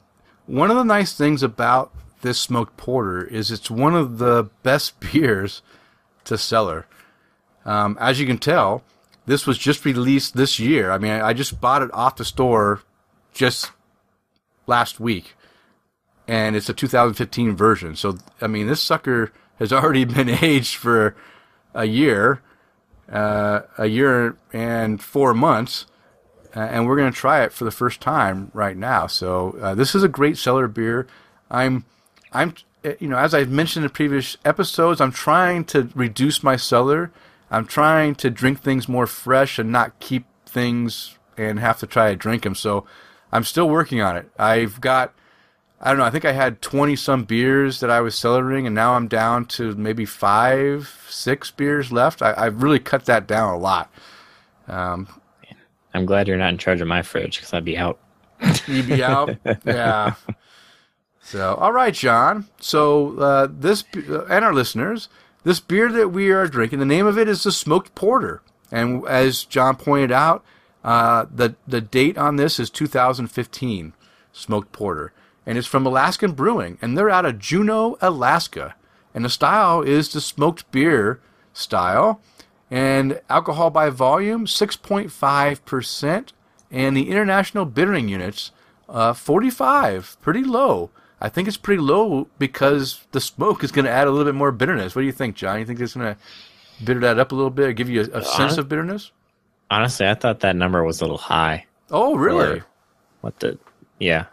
one 0.45 0.69
of 0.72 0.77
the 0.77 0.84
nice 0.84 1.14
things 1.14 1.43
about 1.43 1.91
this 2.22 2.39
smoked 2.39 2.76
porter 2.77 3.23
is 3.23 3.51
it's 3.51 3.72
one 3.72 3.95
of 3.95 4.18
the 4.18 4.49
best 4.64 4.99
beers 5.11 5.61
to 6.26 6.38
cellar. 6.38 6.85
Um, 7.65 7.97
as 7.99 8.19
you 8.19 8.26
can 8.26 8.38
tell, 8.38 8.84
this 9.26 9.45
was 9.45 9.57
just 9.57 9.85
released 9.85 10.35
this 10.35 10.60
year. 10.60 10.91
I 10.91 10.97
mean, 10.97 11.11
I 11.11 11.34
just 11.34 11.61
bought 11.61 11.81
it 11.81 11.93
off 11.93 12.15
the 12.15 12.26
store 12.26 12.81
just 13.34 13.72
last 14.65 14.99
week, 14.99 15.35
and 16.27 16.56
it's 16.56 16.69
a 16.69 16.73
2015 16.73 17.56
version. 17.56 17.95
So, 17.95 18.18
I 18.41 18.47
mean, 18.47 18.68
this 18.68 18.81
sucker 18.81 19.31
has 19.60 19.72
already 19.72 20.03
been 20.06 20.30
aged 20.30 20.76
for 20.76 21.15
a 21.73 21.85
year, 21.85 22.41
uh, 23.11 23.61
a 23.77 23.88
year 23.88 24.38
and 24.53 25.02
four 25.02 25.34
months 25.34 25.86
uh, 26.56 26.61
and 26.61 26.88
we're 26.88 26.95
going 26.95 27.11
to 27.11 27.18
try 27.18 27.44
it 27.44 27.53
for 27.53 27.64
the 27.64 27.72
first 27.72 28.02
time 28.02 28.49
right 28.53 28.76
now. 28.76 29.07
So 29.07 29.57
uh, 29.61 29.76
this 29.76 29.94
is 29.94 30.03
a 30.03 30.07
great 30.07 30.38
cellar 30.38 30.68
beer. 30.68 31.07
I'm, 31.49 31.86
I'm, 32.34 32.56
uh, 32.84 32.94
you 32.99 33.07
know, 33.07 33.18
as 33.18 33.34
I've 33.34 33.52
mentioned 33.52 33.86
in 33.86 33.91
previous 33.91 34.38
episodes, 34.44 34.99
I'm 34.99 35.11
trying 35.11 35.65
to 35.65 35.90
reduce 35.94 36.41
my 36.41 36.56
cellar. 36.56 37.11
I'm 37.52 37.65
trying 37.65 38.15
to 38.15 38.30
drink 38.30 38.61
things 38.61 38.88
more 38.88 39.07
fresh 39.07 39.60
and 39.60 39.72
not 39.72 39.99
keep 39.99 40.26
things 40.45 41.18
and 41.38 41.60
have 41.60 41.80
to 41.80 41.88
try 41.88 42.10
to 42.10 42.15
drink 42.15 42.44
them. 42.44 42.56
So 42.56 42.86
I'm 43.31 43.44
still 43.44 43.69
working 43.69 44.02
on 44.02 44.18
it. 44.18 44.30
I've 44.38 44.81
got, 44.81 45.14
I 45.81 45.89
don't 45.89 45.99
know, 45.99 46.06
I 46.06 46.10
think 46.10 46.26
I 46.26 46.34
had 46.34 46.61
20 46.61 46.95
some 46.97 47.23
beers 47.23 47.80
that 47.80 47.89
I 47.89 48.01
was 48.01 48.15
cellaring, 48.15 48.65
and 48.65 48.76
now 48.76 48.95
I'm 48.95 49.07
down 49.07 49.45
to 49.45 49.76
maybe 49.76 50.06
five, 50.06 51.06
six 51.10 51.51
beers 51.51 51.91
left. 51.91 52.22
I, 52.22 52.34
I've 52.38 52.61
really 52.61 52.80
cut 52.80 53.06
that 53.06 53.27
down 53.27 53.53
a 53.53 53.57
lot. 53.57 53.91
Um, 54.68 55.07
I'm 55.93 56.06
glad 56.06 56.27
you're 56.27 56.38
not 56.38 56.49
in 56.49 56.57
charge 56.57 56.81
of 56.81 56.88
my 56.88 57.01
fridge 57.01 57.38
because 57.38 57.53
I'd 57.53 57.65
be 57.65 57.77
out. 57.77 57.97
You'd 58.68 58.88
be 58.88 59.03
out, 59.03 59.35
yeah. 59.65 60.15
So, 61.22 61.56
all 61.56 61.72
right, 61.72 61.93
John. 61.93 62.47
So, 62.60 63.18
uh, 63.19 63.47
this 63.49 63.84
uh, 64.10 64.26
and 64.26 64.43
our 64.43 64.53
listeners, 64.53 65.10
this 65.43 65.60
beer 65.60 65.91
that 65.91 66.10
we 66.10 66.30
are 66.31 66.47
drinking, 66.47 66.80
the 66.80 66.85
name 66.85 67.06
of 67.06 67.18
it 67.18 67.27
is 67.27 67.43
the 67.43 67.51
Smoked 67.51 67.95
Porter, 67.95 68.41
and 68.72 69.06
as 69.07 69.43
John 69.43 69.76
pointed 69.76 70.11
out, 70.11 70.43
uh, 70.84 71.26
the 71.34 71.56
the 71.68 71.81
date 71.81 72.18
on 72.18 72.35
this 72.35 72.60
is 72.60 72.69
2015, 72.69 73.93
Smoked 74.31 74.72
Porter, 74.72 75.11
and 75.50 75.58
it's 75.58 75.66
from 75.66 75.84
Alaskan 75.84 76.34
Brewing, 76.34 76.78
and 76.80 76.96
they're 76.96 77.10
out 77.10 77.26
of 77.26 77.40
Juneau, 77.40 77.98
Alaska, 78.02 78.76
and 79.16 79.26
the 79.26 79.32
style 79.32 79.82
is 79.82 80.14
the 80.14 80.22
smoked 80.22 80.70
beer 80.70 81.20
style, 81.54 82.22
and 82.70 83.20
alcohol 83.32 83.72
by 83.72 83.90
volume 83.90 84.46
6.5 84.46 85.66
percent. 85.66 86.34
And 86.70 86.96
the 86.96 87.10
international 87.10 87.66
bittering 87.66 88.08
units 88.08 88.52
uh, 88.88 89.14
45 89.14 90.18
pretty 90.22 90.44
low. 90.44 90.92
I 91.20 91.30
think 91.30 91.48
it's 91.48 91.58
pretty 91.58 91.82
low 91.82 92.28
because 92.38 93.08
the 93.12 93.20
smoke 93.20 93.64
is 93.64 93.72
going 93.72 93.86
to 93.86 93.92
add 93.92 94.06
a 94.08 94.12
little 94.12 94.32
bit 94.32 94.38
more 94.38 94.52
bitterness. 94.52 94.96
What 94.96 95.02
do 95.02 95.08
you 95.08 95.12
think 95.12 95.36
john? 95.36 95.58
You 95.58 95.66
think 95.66 95.80
it's 95.80 95.96
going 95.96 96.14
to 96.14 96.22
bitter 96.86 97.00
that 97.00 97.18
up 97.18 97.32
a 97.32 97.36
little 97.36 97.50
bit 97.50 97.76
give 97.76 97.90
you 97.90 98.02
a, 98.02 98.20
a 98.20 98.24
sense 98.24 98.60
of 98.60 98.70
bitterness? 98.70 99.12
Honestly, 99.72 100.08
I 100.08 100.14
thought 100.14 100.42
that 100.42 100.56
number 100.56 100.84
was 100.84 101.02
a 101.02 101.06
little 101.06 101.18
high. 101.18 101.66
oh 101.90 102.16
really? 102.16 102.62
What 103.22 103.40
the 103.40 103.58
yeah 103.98 104.26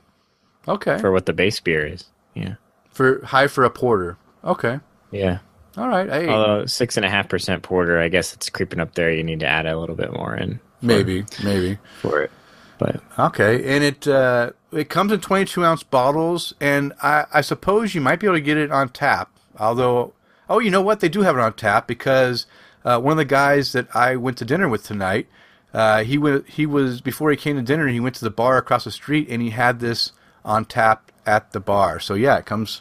okay 0.68 0.98
for 0.98 1.12
what 1.12 1.26
the 1.26 1.32
base 1.32 1.60
beer 1.60 1.86
is. 1.86 2.04
Yeah, 2.34 2.54
for 2.90 3.24
high 3.24 3.46
for 3.46 3.64
a 3.64 3.70
porter 3.70 4.18
okay 4.44 4.80
yeah. 5.10 5.38
all 5.76 5.88
right 5.88 6.08
hey 6.08 6.28
Although 6.28 6.66
six 6.66 6.96
and 6.96 7.04
a 7.04 7.10
half 7.10 7.28
percent 7.28 7.62
porter, 7.62 7.98
I 7.98 8.08
guess 8.08 8.32
it's 8.34 8.48
creeping 8.48 8.80
up 8.80 8.94
there. 8.94 9.10
You 9.10 9.24
need 9.24 9.40
to 9.40 9.46
add 9.46 9.66
a 9.66 9.78
little 9.78 9.96
bit 9.96 10.12
more 10.12 10.34
in 10.34 10.60
maybe 10.82 11.24
maybe 11.42 11.78
for 12.00 12.22
it. 12.22 12.30
But 12.78 13.00
Okay, 13.18 13.74
and 13.74 13.82
it 13.82 14.06
uh, 14.06 14.50
it 14.72 14.88
comes 14.88 15.12
in 15.12 15.20
22 15.20 15.64
ounce 15.64 15.82
bottles, 15.82 16.54
and 16.60 16.92
I, 17.02 17.24
I 17.32 17.40
suppose 17.40 17.94
you 17.94 18.00
might 18.00 18.20
be 18.20 18.26
able 18.26 18.36
to 18.36 18.42
get 18.42 18.58
it 18.58 18.70
on 18.70 18.90
tap. 18.90 19.30
Although, 19.58 20.12
oh, 20.48 20.58
you 20.58 20.70
know 20.70 20.82
what? 20.82 21.00
They 21.00 21.08
do 21.08 21.22
have 21.22 21.36
it 21.36 21.40
on 21.40 21.54
tap 21.54 21.86
because 21.86 22.46
uh, 22.84 23.00
one 23.00 23.12
of 23.12 23.18
the 23.18 23.24
guys 23.24 23.72
that 23.72 23.88
I 23.94 24.16
went 24.16 24.36
to 24.38 24.44
dinner 24.44 24.68
with 24.68 24.84
tonight, 24.84 25.26
uh, 25.72 26.04
he 26.04 26.18
went 26.18 26.48
he 26.48 26.66
was 26.66 27.00
before 27.00 27.30
he 27.30 27.36
came 27.36 27.56
to 27.56 27.62
dinner, 27.62 27.88
he 27.88 28.00
went 28.00 28.16
to 28.16 28.24
the 28.24 28.30
bar 28.30 28.58
across 28.58 28.84
the 28.84 28.90
street, 28.90 29.28
and 29.30 29.40
he 29.40 29.50
had 29.50 29.80
this 29.80 30.12
on 30.46 30.64
tap 30.64 31.12
at 31.26 31.52
the 31.52 31.60
bar. 31.60 32.00
So 32.00 32.14
yeah, 32.14 32.38
it 32.38 32.46
comes 32.46 32.80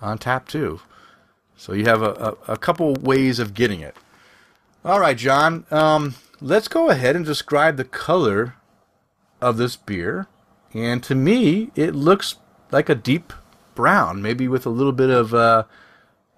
on 0.00 0.16
tap 0.16 0.48
too. 0.48 0.80
So 1.56 1.72
you 1.74 1.84
have 1.84 2.02
a, 2.02 2.36
a, 2.48 2.52
a 2.52 2.56
couple 2.56 2.94
ways 2.94 3.38
of 3.38 3.52
getting 3.52 3.80
it. 3.80 3.96
All 4.84 5.00
right, 5.00 5.16
John. 5.16 5.66
Um, 5.70 6.14
let's 6.40 6.68
go 6.68 6.88
ahead 6.90 7.16
and 7.16 7.24
describe 7.24 7.76
the 7.76 7.84
color 7.84 8.54
of 9.40 9.56
this 9.56 9.76
beer, 9.76 10.26
and 10.72 11.02
to 11.04 11.14
me, 11.14 11.70
it 11.74 11.94
looks 11.94 12.36
like 12.70 12.88
a 12.88 12.94
deep 12.94 13.32
brown, 13.74 14.22
maybe 14.22 14.46
with 14.48 14.66
a 14.66 14.70
little 14.70 14.92
bit 14.92 15.10
of 15.10 15.34
uh, 15.34 15.64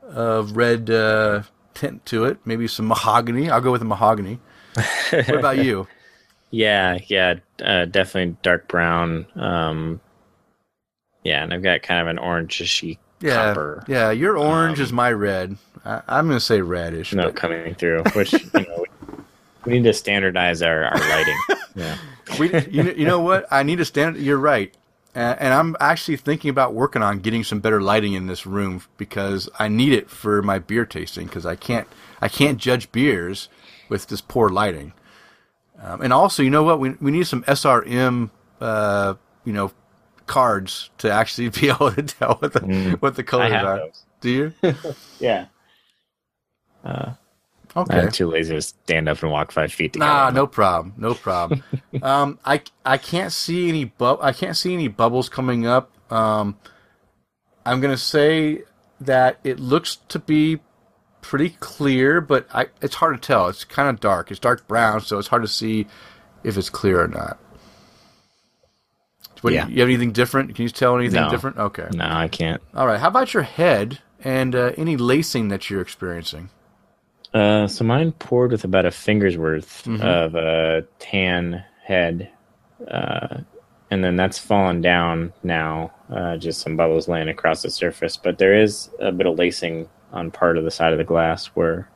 of 0.03 0.57
red 0.57 0.91
uh, 0.91 1.43
tint 1.75 2.07
to 2.07 2.25
it, 2.25 2.39
maybe 2.45 2.69
some 2.69 2.87
mahogany. 2.87 3.51
I'll 3.51 3.61
go 3.61 3.73
with 3.73 3.81
the 3.81 3.87
mahogany. 3.87 4.39
what 5.11 5.35
about 5.35 5.59
you? 5.65 5.89
yeah, 6.51 6.99
yeah, 7.09 7.35
uh, 7.63 7.87
definitely 7.87 8.37
dark 8.43 8.69
brown. 8.69 9.27
Um, 9.35 10.01
yeah, 11.27 11.43
and 11.43 11.53
I've 11.53 11.63
got 11.63 11.83
kind 11.83 12.01
of 12.01 12.07
an 12.09 12.23
orangey 12.23 12.99
Yeah, 13.21 13.35
copper 13.49 13.85
yeah. 13.89 14.11
Your 14.11 14.37
orange 14.37 14.79
Um, 14.79 14.85
is 14.85 14.93
my 14.93 15.13
red. 15.13 15.57
I, 15.85 16.03
I'm 16.09 16.27
going 16.27 16.37
to 16.39 16.45
say 16.45 16.61
reddish. 16.61 17.13
note 17.13 17.35
but 17.35 17.37
coming 17.37 17.75
through, 17.75 18.03
which 18.15 18.33
you 18.33 18.41
know 18.55 18.85
we 19.65 19.73
need 19.75 19.85
to 19.85 19.93
standardize 19.93 20.63
our, 20.63 20.85
our 20.85 20.99
lighting. 20.99 21.39
Yeah, 21.75 21.97
we, 22.39 22.47
you, 22.69 22.83
know, 22.83 22.91
you 22.93 23.07
know 23.07 23.21
what? 23.21 23.47
I 23.51 23.63
need 23.63 23.77
to 23.79 23.85
stand. 23.85 24.17
You're 24.17 24.39
right. 24.39 24.75
Uh, 25.15 25.35
and 25.39 25.55
I'm 25.55 25.75
actually 25.81 26.19
thinking 26.19 26.51
about 26.51 26.75
working 26.75 27.03
on 27.03 27.21
getting 27.21 27.43
some 27.43 27.61
better 27.61 27.81
lighting 27.81 28.13
in 28.13 28.27
this 28.27 28.45
room 28.47 28.83
because 28.99 29.49
I 29.59 29.69
need 29.69 29.93
it 29.95 30.11
for 30.11 30.43
my 30.43 30.59
beer 30.59 30.85
tasting 30.85 31.27
because 31.27 31.47
I 31.47 31.57
can't 31.57 31.89
I 32.21 32.29
can't 32.29 32.59
judge 32.59 32.93
beers 32.93 33.49
with 33.89 34.09
this 34.09 34.21
poor 34.21 34.51
lighting. 34.51 34.93
Um, 35.83 36.03
and 36.03 36.13
also, 36.13 36.43
you 36.43 36.51
know 36.51 36.63
what? 36.65 36.81
We 36.81 36.91
we 37.01 37.11
need 37.11 37.27
some 37.27 37.43
SRM, 37.45 38.31
uh, 38.61 39.15
you 39.45 39.53
know, 39.55 39.73
cards 40.27 40.91
to 40.99 41.11
actually 41.11 41.49
be 41.61 41.69
able 41.69 41.93
to 41.93 42.03
tell 42.03 42.35
what 42.37 42.53
the 42.53 42.61
Mm. 42.61 43.01
what 43.03 43.15
the 43.17 43.23
colors 43.23 43.53
have 43.53 43.65
are. 43.67 43.79
those. 43.79 44.05
Do 44.21 44.31
you? 44.31 44.55
yeah. 45.21 45.47
Uh, 46.85 47.13
Okay. 47.75 48.01
I'm 48.01 48.11
too 48.11 48.31
lazy 48.31 48.55
to 48.55 48.63
stand 48.63 49.07
up 49.07 49.23
and 49.23 49.31
walk 49.31 49.53
five 49.53 49.71
feet 49.71 49.93
to 49.93 49.99
get 49.99 50.05
Nah, 50.07 50.31
no 50.31 50.47
problem, 50.47 50.95
no 50.97 51.13
problem. 51.13 51.63
um, 52.03 52.39
I 52.43 52.63
I 52.87 52.97
can't 52.97 53.31
see 53.33 53.69
any 53.69 53.85
bu- 53.85 54.17
I 54.23 54.33
can't 54.33 54.57
see 54.57 54.73
any 54.73 54.89
bubbles 54.89 55.29
coming 55.29 55.67
up. 55.67 55.91
Um, 56.11 56.57
I'm 57.67 57.83
gonna 57.83 57.99
say 57.99 58.63
that 59.03 59.41
it 59.45 59.61
looks 59.61 59.97
to 60.09 60.19
be 60.19 60.61
pretty 61.21 61.51
clear, 61.61 62.23
but 62.23 62.47
I 62.55 62.69
it's 62.81 62.95
hard 62.95 63.21
to 63.21 63.27
tell. 63.27 63.49
It's 63.49 63.65
kind 63.65 63.91
of 63.91 64.01
dark. 64.01 64.31
It's 64.31 64.41
dark 64.41 64.67
brown, 64.67 65.03
so 65.03 65.19
it's 65.19 65.29
hard 65.29 65.43
to 65.43 65.49
see 65.49 65.87
if 66.45 66.57
it's 66.57 66.71
clear 66.71 67.03
or 67.03 67.09
not. 67.09 67.39
What, 69.47 69.53
Yeah. 69.55 69.69
You 69.69 69.79
have 69.81 69.89
anything 69.89 70.11
different? 70.11 70.57
Can 70.57 70.65
you 70.65 70.69
tell 70.69 70.97
anything 70.99 71.21
No. 71.23 71.31
different? 71.31 71.57
Okay. 71.57 71.87
No, 71.95 72.05
I 72.05 72.27
can't. 72.27 72.61
All 72.75 72.85
right. 72.85 72.99
How 72.99 73.07
about 73.07 73.33
your 73.33 73.45
head 73.45 74.01
and 74.25 74.57
uh, 74.57 74.73
any 74.77 74.97
lacing 74.97 75.49
that 75.51 75.71
you're 75.71 75.81
experiencing? 75.81 76.51
Uh, 77.33 77.69
so 77.69 77.85
mine 77.85 78.11
poured 78.11 78.51
with 78.51 78.65
about 78.65 78.87
a 78.87 78.91
finger's 78.91 79.39
worth 79.39 79.85
Mhm. 79.85 80.01
of 80.01 80.35
uh, 80.35 80.85
tan 80.99 81.63
head, 81.85 82.29
uh, 82.91 83.39
and 83.93 84.03
then 84.03 84.17
that's 84.17 84.37
fallen 84.37 84.81
down 84.81 85.33
now. 85.45 85.93
Uh, 86.11 86.37
just 86.39 86.61
some 86.61 86.77
bubbles 86.77 87.07
laying 87.07 87.29
across 87.29 87.63
the 87.63 87.71
surface, 87.71 88.17
but 88.17 88.39
there 88.39 88.55
is 88.55 88.91
a 89.01 89.13
bit 89.13 89.29
of 89.29 89.39
lacing 89.39 89.89
on 90.13 90.33
part 90.33 90.59
of 90.59 90.65
the 90.65 90.71
side 90.73 90.93
of 90.93 90.99
the 90.99 91.05
glass 91.05 91.47
where 91.55 91.89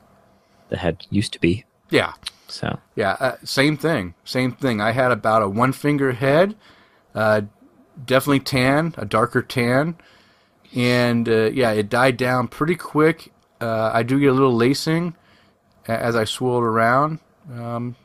the 0.69 0.77
head 0.77 1.05
used 1.09 1.33
to 1.33 1.39
be. 1.41 1.65
Yeah, 1.89 2.13
So 2.47 2.79
yeah, 2.95 3.17
uh, 3.19 3.35
same 3.43 3.75
thing, 3.75 4.13
same 4.23 4.53
thing. 4.53 4.79
I 4.79 4.91
had 4.91 5.11
about 5.11 5.41
a 5.41 5.49
one 5.49 5.71
finger 5.73 6.11
head, 6.13 6.55
uh, 7.15 7.41
definitely 8.03 8.39
tan, 8.39 8.93
a 8.97 9.05
darker 9.05 9.41
tan, 9.41 9.95
and 10.75 11.27
uh, 11.27 11.49
yeah, 11.51 11.71
it 11.71 11.89
died 11.89 12.17
down 12.17 12.47
pretty 12.47 12.75
quick. 12.75 13.31
Uh, 13.59 13.91
I 13.93 14.03
do 14.03 14.19
get 14.19 14.27
a 14.27 14.33
little 14.33 14.55
lacing 14.55 15.15
as 15.87 16.15
I 16.15 16.23
swirl 16.23 16.57
it 16.57 16.63
around, 16.63 17.19
um, 17.53 17.95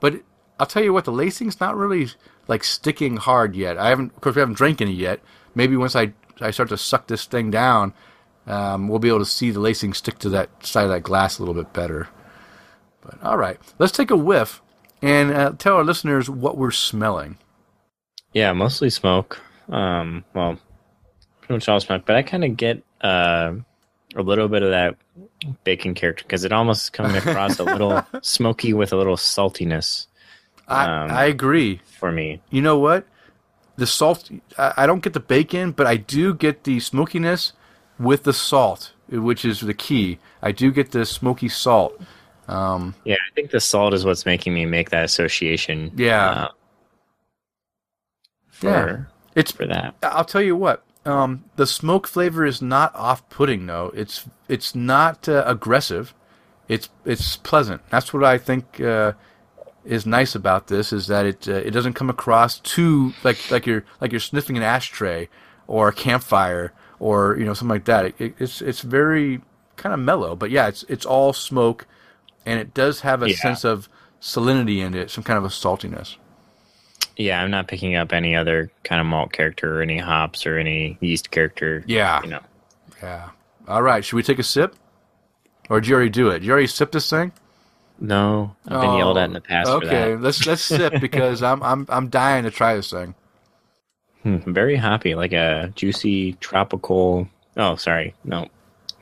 but 0.00 0.22
I'll 0.58 0.66
tell 0.66 0.84
you 0.84 0.92
what, 0.92 1.04
the 1.04 1.12
lacing's 1.12 1.60
not 1.60 1.76
really 1.76 2.08
like 2.48 2.64
sticking 2.64 3.16
hard 3.16 3.56
yet. 3.56 3.78
I 3.78 3.88
haven't, 3.88 4.14
of 4.14 4.20
course, 4.20 4.36
we 4.36 4.40
haven't 4.40 4.56
drank 4.56 4.80
any 4.80 4.92
yet. 4.92 5.20
Maybe 5.54 5.76
once 5.76 5.96
I 5.96 6.12
I 6.40 6.50
start 6.50 6.70
to 6.70 6.78
suck 6.78 7.06
this 7.06 7.26
thing 7.26 7.50
down, 7.50 7.94
um, 8.46 8.88
we'll 8.88 8.98
be 8.98 9.08
able 9.08 9.20
to 9.20 9.24
see 9.24 9.50
the 9.50 9.60
lacing 9.60 9.92
stick 9.92 10.18
to 10.20 10.28
that 10.30 10.64
side 10.64 10.84
of 10.84 10.90
that 10.90 11.02
glass 11.02 11.38
a 11.38 11.42
little 11.42 11.54
bit 11.54 11.72
better. 11.72 12.08
But 13.00 13.22
all 13.22 13.36
right, 13.36 13.58
let's 13.78 13.92
take 13.92 14.10
a 14.10 14.16
whiff 14.16 14.62
and 15.00 15.32
uh, 15.32 15.52
tell 15.58 15.76
our 15.76 15.84
listeners 15.84 16.30
what 16.30 16.56
we're 16.56 16.70
smelling. 16.70 17.38
Yeah, 18.32 18.52
mostly 18.52 18.90
smoke. 18.90 19.40
Um, 19.68 20.24
well, 20.34 20.58
pretty 21.40 21.54
much 21.54 21.68
all 21.68 21.80
smoke, 21.80 22.02
but 22.06 22.16
I 22.16 22.22
kind 22.22 22.44
of 22.44 22.56
get 22.56 22.82
uh, 23.00 23.54
a 24.16 24.22
little 24.22 24.48
bit 24.48 24.62
of 24.62 24.70
that 24.70 24.96
bacon 25.64 25.94
character 25.94 26.24
because 26.24 26.44
it 26.44 26.52
almost 26.52 26.92
comes 26.92 27.14
across 27.14 27.58
a 27.58 27.64
little 27.64 28.04
smoky 28.22 28.72
with 28.72 28.92
a 28.92 28.96
little 28.96 29.16
saltiness 29.16 30.06
I, 30.68 30.84
Um, 30.84 31.10
I 31.10 31.24
agree. 31.24 31.80
for 31.98 32.12
me. 32.12 32.40
You 32.50 32.62
know 32.62 32.78
what? 32.78 33.06
The 33.76 33.86
salt, 33.86 34.30
I, 34.58 34.72
I 34.78 34.86
don't 34.86 35.02
get 35.02 35.12
the 35.14 35.20
bacon, 35.20 35.72
but 35.72 35.86
I 35.86 35.96
do 35.96 36.34
get 36.34 36.64
the 36.64 36.78
smokiness 36.80 37.52
with 37.98 38.22
the 38.24 38.32
salt, 38.32 38.92
which 39.08 39.44
is 39.44 39.60
the 39.60 39.74
key. 39.74 40.18
I 40.42 40.52
do 40.52 40.70
get 40.70 40.92
the 40.92 41.04
smoky 41.06 41.48
salt. 41.48 42.00
Um, 42.48 42.94
Yeah, 43.04 43.14
I 43.16 43.34
think 43.34 43.50
the 43.50 43.60
salt 43.60 43.94
is 43.94 44.04
what's 44.04 44.26
making 44.26 44.52
me 44.54 44.66
make 44.66 44.90
that 44.90 45.04
association. 45.04 45.90
Yeah. 45.96 46.30
uh, 46.30 46.48
for 48.62 48.88
Yeah. 48.88 48.96
it's 49.34 49.52
for 49.52 49.66
that. 49.66 49.94
I'll 50.02 50.24
tell 50.24 50.42
you 50.42 50.56
what. 50.56 50.82
Um, 51.04 51.44
the 51.56 51.66
smoke 51.66 52.06
flavor 52.06 52.44
is 52.46 52.62
not 52.62 52.94
off-putting 52.94 53.66
though. 53.66 53.90
It's 53.94 54.24
it's 54.48 54.74
not 54.74 55.28
uh, 55.28 55.42
aggressive. 55.46 56.14
It's 56.68 56.88
it's 57.04 57.36
pleasant. 57.38 57.82
That's 57.90 58.14
what 58.14 58.22
I 58.24 58.38
think 58.38 58.80
uh, 58.80 59.12
is 59.84 60.06
nice 60.06 60.34
about 60.36 60.68
this 60.68 60.92
is 60.92 61.08
that 61.08 61.26
it 61.26 61.48
uh, 61.48 61.54
it 61.54 61.72
doesn't 61.72 61.94
come 61.94 62.08
across 62.08 62.60
too 62.60 63.12
like 63.24 63.50
like 63.50 63.66
you're 63.66 63.84
like 64.00 64.12
you're 64.12 64.20
sniffing 64.20 64.56
an 64.56 64.62
ashtray 64.62 65.28
or 65.66 65.88
a 65.88 65.92
campfire 65.92 66.72
or 67.00 67.36
you 67.36 67.44
know 67.44 67.52
something 67.54 67.74
like 67.76 67.86
that. 67.86 68.04
It, 68.06 68.14
it, 68.20 68.34
it's 68.38 68.62
it's 68.62 68.80
very 68.82 69.40
kind 69.76 69.92
of 69.92 69.98
mellow, 69.98 70.36
but 70.36 70.50
yeah, 70.52 70.68
it's 70.68 70.84
it's 70.88 71.04
all 71.04 71.32
smoke, 71.32 71.86
and 72.46 72.60
it 72.60 72.74
does 72.74 73.00
have 73.00 73.22
a 73.24 73.30
Yeah. 73.30 73.36
sense 73.36 73.64
of 73.64 73.88
salinity 74.20 74.78
in 74.78 74.94
it, 74.94 75.10
some 75.10 75.24
kind 75.24 75.36
of 75.36 75.44
a 75.44 75.48
saltiness. 75.48 76.14
Yeah, 77.16 77.42
I'm 77.42 77.50
not 77.50 77.68
picking 77.68 77.94
up 77.96 78.12
any 78.12 78.34
other 78.34 78.70
kind 78.84 79.00
of 79.00 79.06
malt 79.06 79.32
character 79.32 79.78
or 79.78 79.82
any 79.82 79.98
hops 79.98 80.46
or 80.46 80.58
any 80.58 80.96
yeast 81.00 81.30
character. 81.30 81.84
Yeah. 81.86 82.22
You 82.22 82.30
know. 82.30 82.40
Yeah. 83.02 83.30
All 83.68 83.82
right. 83.82 84.04
Should 84.04 84.16
we 84.16 84.22
take 84.22 84.38
a 84.38 84.42
sip? 84.42 84.74
Or 85.68 85.80
did 85.80 85.88
you 85.88 85.94
already 85.94 86.10
do 86.10 86.28
it? 86.30 86.40
Did 86.40 86.44
you 86.46 86.52
already 86.52 86.66
sip 86.66 86.92
this 86.92 87.08
thing? 87.08 87.32
No, 88.00 88.56
I've 88.66 88.80
been 88.80 88.94
yelled 88.96 89.16
at 89.16 89.26
in 89.26 89.32
the 89.32 89.40
past 89.40 89.68
Okay, 89.68 89.86
for 89.86 89.92
that. 90.16 90.20
let's 90.22 90.44
let's 90.46 90.62
sip 90.62 90.94
because 91.00 91.40
I'm 91.42 91.62
I'm 91.62 91.86
I'm 91.88 92.08
dying 92.08 92.42
to 92.44 92.50
try 92.50 92.74
this 92.74 92.90
thing. 92.90 93.14
Hmm, 94.24 94.38
very 94.52 94.74
hoppy, 94.76 95.14
like 95.14 95.32
a 95.32 95.72
juicy 95.76 96.32
tropical. 96.34 97.28
Oh, 97.56 97.76
sorry, 97.76 98.14
no, 98.24 98.48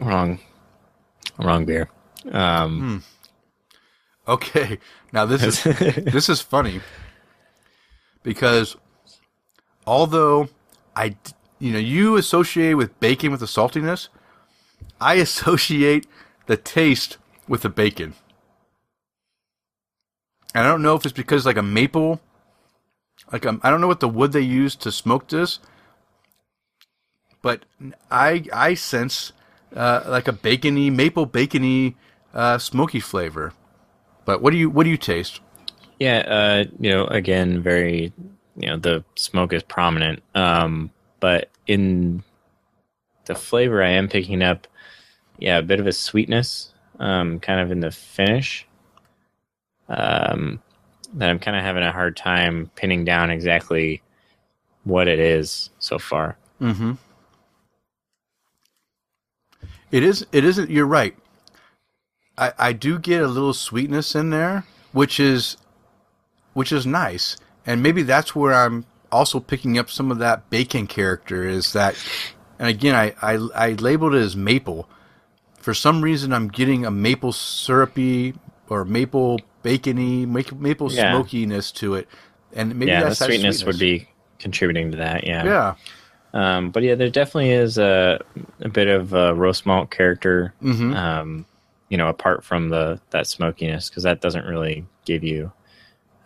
wrong, 0.01 0.39
wrong 1.39 1.65
beer. 1.65 1.89
Um, 2.31 3.03
Okay. 4.29 4.79
Now 5.13 5.25
this 5.25 5.43
is 5.43 5.63
this 6.05 6.29
is 6.29 6.41
funny 6.43 6.81
because 8.23 8.77
although 9.87 10.49
I 10.95 11.17
you 11.59 11.73
know 11.73 11.79
you 11.79 12.17
associate 12.17 12.75
with 12.75 12.99
bacon 13.01 13.31
with 13.31 13.41
the 13.41 13.47
saltiness, 13.47 14.09
I 15.01 15.15
associate 15.27 16.07
the 16.47 16.57
taste 16.57 17.19
with 17.49 17.63
the 17.63 17.69
bacon. 17.69 18.15
And 20.55 20.67
I 20.67 20.69
don't 20.69 20.83
know 20.83 20.97
if 20.97 21.05
it's 21.05 21.13
because 21.13 21.47
like 21.47 21.57
a 21.57 21.63
maple, 21.63 22.21
like 23.33 23.47
um, 23.47 23.61
I 23.63 23.71
don't 23.71 23.81
know 23.81 23.87
what 23.87 24.01
the 24.01 24.09
wood 24.09 24.33
they 24.33 24.41
use 24.41 24.75
to 24.77 24.91
smoke 24.91 25.29
this, 25.29 25.61
but 27.41 27.65
I 28.11 28.45
I 28.53 28.75
sense 28.75 29.33
uh, 29.75 30.03
like 30.07 30.27
a 30.27 30.33
bacony 30.33 30.91
maple 30.91 31.27
bacony 31.27 31.95
uh, 32.35 32.59
smoky 32.59 33.01
flavor. 33.01 33.53
But 34.25 34.43
what 34.43 34.51
do 34.51 34.57
you 34.57 34.69
what 34.71 34.85
do 34.85 34.91
you 34.91 34.97
taste? 34.97 35.41
Yeah, 36.01 36.19
uh, 36.19 36.65
you 36.81 36.91
know, 36.91 37.05
again, 37.07 37.63
very, 37.63 38.13
you 38.57 38.69
know, 38.69 38.77
the 38.77 39.05
smoke 39.15 39.53
is 39.53 39.63
prominent. 39.63 40.23
Um, 40.35 40.91
but 41.21 41.51
in 41.69 42.25
the 43.27 43.37
flavor, 43.37 43.83
I 43.83 43.91
am 43.91 44.09
picking 44.09 44.43
up, 44.43 44.67
yeah, 45.39 45.59
a 45.59 45.63
bit 45.63 45.79
of 45.79 45.87
a 45.87 45.93
sweetness, 45.93 46.73
um, 46.99 47.39
kind 47.39 47.61
of 47.61 47.71
in 47.71 47.79
the 47.79 47.93
finish. 47.93 48.67
Um, 49.89 50.61
that 51.15 51.29
I'm 51.29 51.39
kind 51.39 51.57
of 51.57 51.65
having 51.65 51.83
a 51.83 51.93
hard 51.93 52.17
time 52.17 52.71
pinning 52.77 53.05
down 53.05 53.31
exactly 53.31 54.03
what 54.85 55.09
it 55.09 55.19
is 55.19 55.71
so 55.79 55.99
far. 55.99 56.37
Mm-hmm. 56.61 56.93
It 59.91 60.03
is. 60.05 60.25
It 60.31 60.45
isn't. 60.45 60.71
You're 60.71 60.87
right. 60.87 61.17
I 62.39 62.53
I 62.59 62.73
do 62.73 62.99
get 62.99 63.23
a 63.23 63.27
little 63.27 63.53
sweetness 63.53 64.15
in 64.15 64.31
there, 64.31 64.65
which 64.93 65.19
is, 65.19 65.57
which 66.55 66.73
is 66.73 66.87
nice, 66.87 67.37
and 67.67 67.83
maybe 67.83 68.03
that's 68.03 68.35
where 68.35 68.55
I'm 68.55 68.85
also 69.13 69.41
picking 69.41 69.79
up 69.79 69.91
some 69.91 70.11
of 70.11 70.19
that 70.19 70.49
bacon 70.51 70.87
character. 70.87 71.47
Is 71.47 71.73
that, 71.73 71.95
and 72.59 72.69
again, 72.69 72.95
I 72.95 73.15
I, 73.23 73.35
I 73.55 73.73
labeled 73.73 74.15
it 74.15 74.19
as 74.23 74.37
maple. 74.37 74.89
For 75.59 75.75
some 75.75 76.01
reason, 76.03 76.33
I'm 76.33 76.49
getting 76.49 76.87
a 76.87 76.91
maple 76.91 77.33
syrupy 77.33 78.35
or 78.69 78.85
maple 78.85 79.41
bacony, 79.63 80.27
maple, 80.27 80.57
maple 80.57 80.91
Yeah. 80.93 81.13
smokiness 81.13 81.71
to 81.73 81.95
it, 81.97 82.09
and 82.55 82.75
maybe 82.77 82.91
yeah, 82.91 83.01
the 83.01 83.07
that's 83.07 83.19
that 83.19 83.27
sweetness, 83.27 83.65
would 83.65 83.79
be 83.79 84.09
contributing 84.39 84.91
to 84.93 84.97
that. 84.99 85.27
Yeah. 85.27 85.45
Yeah. 85.45 85.75
Um, 86.33 86.71
but 86.71 86.83
yeah, 86.85 86.95
there 86.95 87.11
definitely 87.11 87.51
is 87.51 87.77
a, 87.77 88.21
a 88.61 88.69
bit 88.69 88.87
of 88.89 89.13
a 89.13 89.35
roast 89.35 89.67
malt 89.67 89.91
character. 89.91 90.55
Mhm. 90.63 90.95
Um, 90.97 91.45
you 91.89 91.99
know, 91.99 92.09
apart 92.09 92.45
from 92.45 92.69
the 92.69 93.01
that 93.11 93.27
smokiness, 93.27 93.91
because 93.91 94.05
that 94.05 94.21
doesn't 94.21 94.47
really 94.47 94.87
give 95.05 95.25
you 95.25 95.51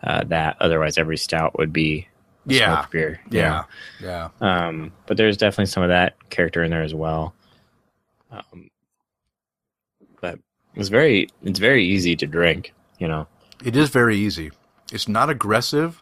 uh, 0.03 0.23
that. 0.25 0.57
Otherwise, 0.59 0.97
every 0.97 1.17
stout 1.17 1.57
would 1.57 1.71
be 1.73 2.07
Yeah. 2.45 2.75
smoked 2.77 2.91
beer. 2.91 3.19
you 3.31 3.39
Yeah. 3.39 3.63
Yeah. 4.01 4.29
Um, 4.41 4.91
but 5.07 5.17
there's 5.17 5.37
definitely 5.37 5.65
some 5.67 5.83
of 5.83 5.89
that 5.89 6.15
character 6.29 6.63
in 6.63 6.71
there 6.71 6.83
as 6.83 6.93
well. 6.93 7.33
Um, 8.31 8.69
but 10.21 10.39
it's 10.75 10.89
very 10.89 11.29
it's 11.43 11.59
very 11.59 11.85
easy 11.85 12.15
to 12.17 12.27
drink. 12.27 12.73
You 12.99 13.07
know. 13.07 13.27
It 13.63 13.75
is 13.75 13.89
very 13.89 14.17
easy. 14.17 14.51
It's 14.91 15.07
not 15.07 15.29
aggressive. 15.29 16.01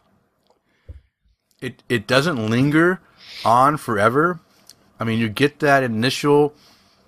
It 1.60 1.82
it 1.88 2.06
doesn't 2.06 2.50
linger 2.50 3.00
on 3.44 3.76
forever. 3.76 4.40
I 5.00 5.04
mean, 5.04 5.18
you 5.18 5.28
get 5.28 5.60
that 5.60 5.82
initial 5.82 6.54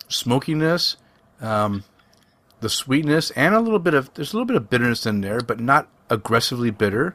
smokiness, 0.09 0.97
um, 1.41 1.85
the 2.61 2.69
sweetness, 2.69 3.31
and 3.33 3.55
a 3.55 3.61
little 3.61 3.79
bit 3.79 3.95
of 3.95 4.13
there's 4.15 4.33
a 4.33 4.37
little 4.37 4.47
bit 4.47 4.57
of 4.57 4.71
bitterness 4.71 5.05
in 5.07 5.21
there, 5.21 5.41
but 5.41 5.61
not 5.61 5.89
aggressively 6.11 6.71
bitter. 6.71 7.15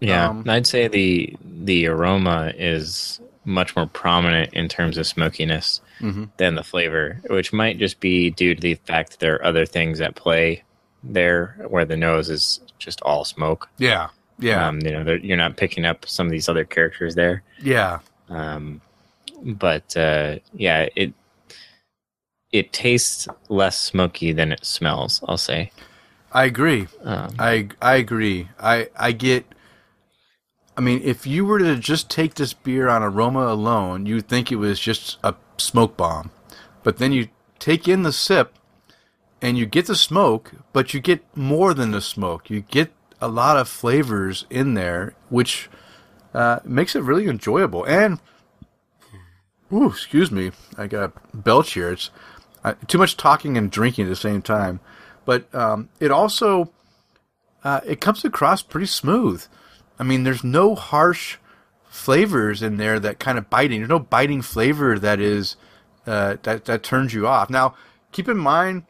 Yeah, 0.00 0.28
Um, 0.28 0.44
I'd 0.48 0.66
say 0.66 0.88
the 0.88 1.34
the 1.42 1.86
aroma 1.86 2.52
is 2.56 3.20
much 3.44 3.74
more 3.76 3.86
prominent 3.86 4.52
in 4.52 4.68
terms 4.68 4.98
of 4.98 5.06
smokiness 5.06 5.80
Mhm. 6.00 6.28
than 6.36 6.54
the 6.56 6.62
flavor, 6.64 7.20
which 7.30 7.52
might 7.52 7.78
just 7.78 8.00
be 8.00 8.30
due 8.30 8.54
to 8.54 8.60
the 8.60 8.74
fact 8.74 9.12
that 9.12 9.20
there 9.20 9.34
are 9.36 9.44
other 9.44 9.64
things 9.64 10.00
at 10.00 10.14
play 10.16 10.62
there, 11.02 11.56
where 11.68 11.84
the 11.84 11.96
nose 11.96 12.28
is 12.28 12.60
just 12.78 13.00
all 13.02 13.24
smoke. 13.24 13.68
Yeah, 13.78 14.08
yeah, 14.38 14.66
Um, 14.68 14.80
you 14.80 14.90
know, 14.90 15.12
you're 15.22 15.36
not 15.36 15.56
picking 15.56 15.84
up 15.86 16.06
some 16.08 16.26
of 16.26 16.32
these 16.32 16.48
other 16.48 16.64
characters 16.64 17.14
there. 17.14 17.42
yeah. 17.62 18.00
Um, 18.28 18.80
but 19.42 19.96
uh, 19.96 20.36
yeah, 20.54 20.88
it 20.96 21.12
it 22.52 22.72
tastes 22.72 23.28
less 23.48 23.78
smoky 23.78 24.32
than 24.32 24.52
it 24.52 24.64
smells. 24.64 25.22
I'll 25.28 25.36
say. 25.38 25.70
I 26.32 26.44
agree. 26.44 26.88
Um, 27.02 27.34
I 27.38 27.68
I 27.80 27.96
agree. 27.96 28.48
I 28.58 28.88
I 28.96 29.12
get. 29.12 29.46
I 30.76 30.82
mean, 30.82 31.00
if 31.02 31.26
you 31.26 31.46
were 31.46 31.58
to 31.58 31.76
just 31.76 32.10
take 32.10 32.34
this 32.34 32.52
beer 32.52 32.88
on 32.88 33.02
aroma 33.02 33.46
alone, 33.46 34.04
you'd 34.04 34.28
think 34.28 34.52
it 34.52 34.56
was 34.56 34.78
just 34.78 35.18
a 35.24 35.34
smoke 35.56 35.96
bomb. 35.96 36.30
But 36.82 36.98
then 36.98 37.12
you 37.12 37.28
take 37.58 37.88
in 37.88 38.02
the 38.02 38.12
sip, 38.12 38.58
and 39.40 39.56
you 39.56 39.66
get 39.66 39.86
the 39.86 39.96
smoke, 39.96 40.52
but 40.72 40.92
you 40.92 41.00
get 41.00 41.24
more 41.36 41.72
than 41.72 41.92
the 41.92 42.00
smoke. 42.00 42.50
You 42.50 42.60
get 42.60 42.92
a 43.20 43.28
lot 43.28 43.56
of 43.56 43.68
flavors 43.68 44.44
in 44.50 44.74
there, 44.74 45.14
which 45.28 45.70
uh, 46.34 46.60
makes 46.64 46.94
it 46.94 47.02
really 47.02 47.28
enjoyable. 47.28 47.84
And, 47.84 48.20
ooh, 49.72 49.88
excuse 49.88 50.30
me, 50.30 50.52
I 50.76 50.86
got 50.86 51.10
a 51.10 51.36
belch 51.36 51.72
here. 51.72 51.92
It's 51.92 52.10
uh, 52.64 52.74
too 52.86 52.98
much 52.98 53.16
talking 53.16 53.56
and 53.56 53.70
drinking 53.70 54.06
at 54.06 54.08
the 54.08 54.16
same 54.16 54.42
time. 54.42 54.80
But 55.26 55.54
um, 55.54 55.90
it 56.00 56.10
also 56.10 56.72
uh, 57.62 57.80
it 57.84 58.00
comes 58.00 58.24
across 58.24 58.62
pretty 58.62 58.86
smooth. 58.86 59.44
I 59.98 60.04
mean, 60.04 60.22
there's 60.22 60.44
no 60.44 60.74
harsh 60.74 61.36
flavors 61.88 62.62
in 62.62 62.76
there 62.76 63.00
that 63.00 63.18
kind 63.18 63.36
of 63.36 63.50
biting. 63.50 63.80
There's 63.80 63.90
no 63.90 63.98
biting 63.98 64.40
flavor 64.40 64.98
that 64.98 65.20
is 65.20 65.56
uh, 66.06 66.36
that 66.44 66.64
that 66.66 66.82
turns 66.82 67.12
you 67.12 67.26
off. 67.26 67.50
Now, 67.50 67.74
keep 68.12 68.28
in 68.28 68.36
mind, 68.36 68.84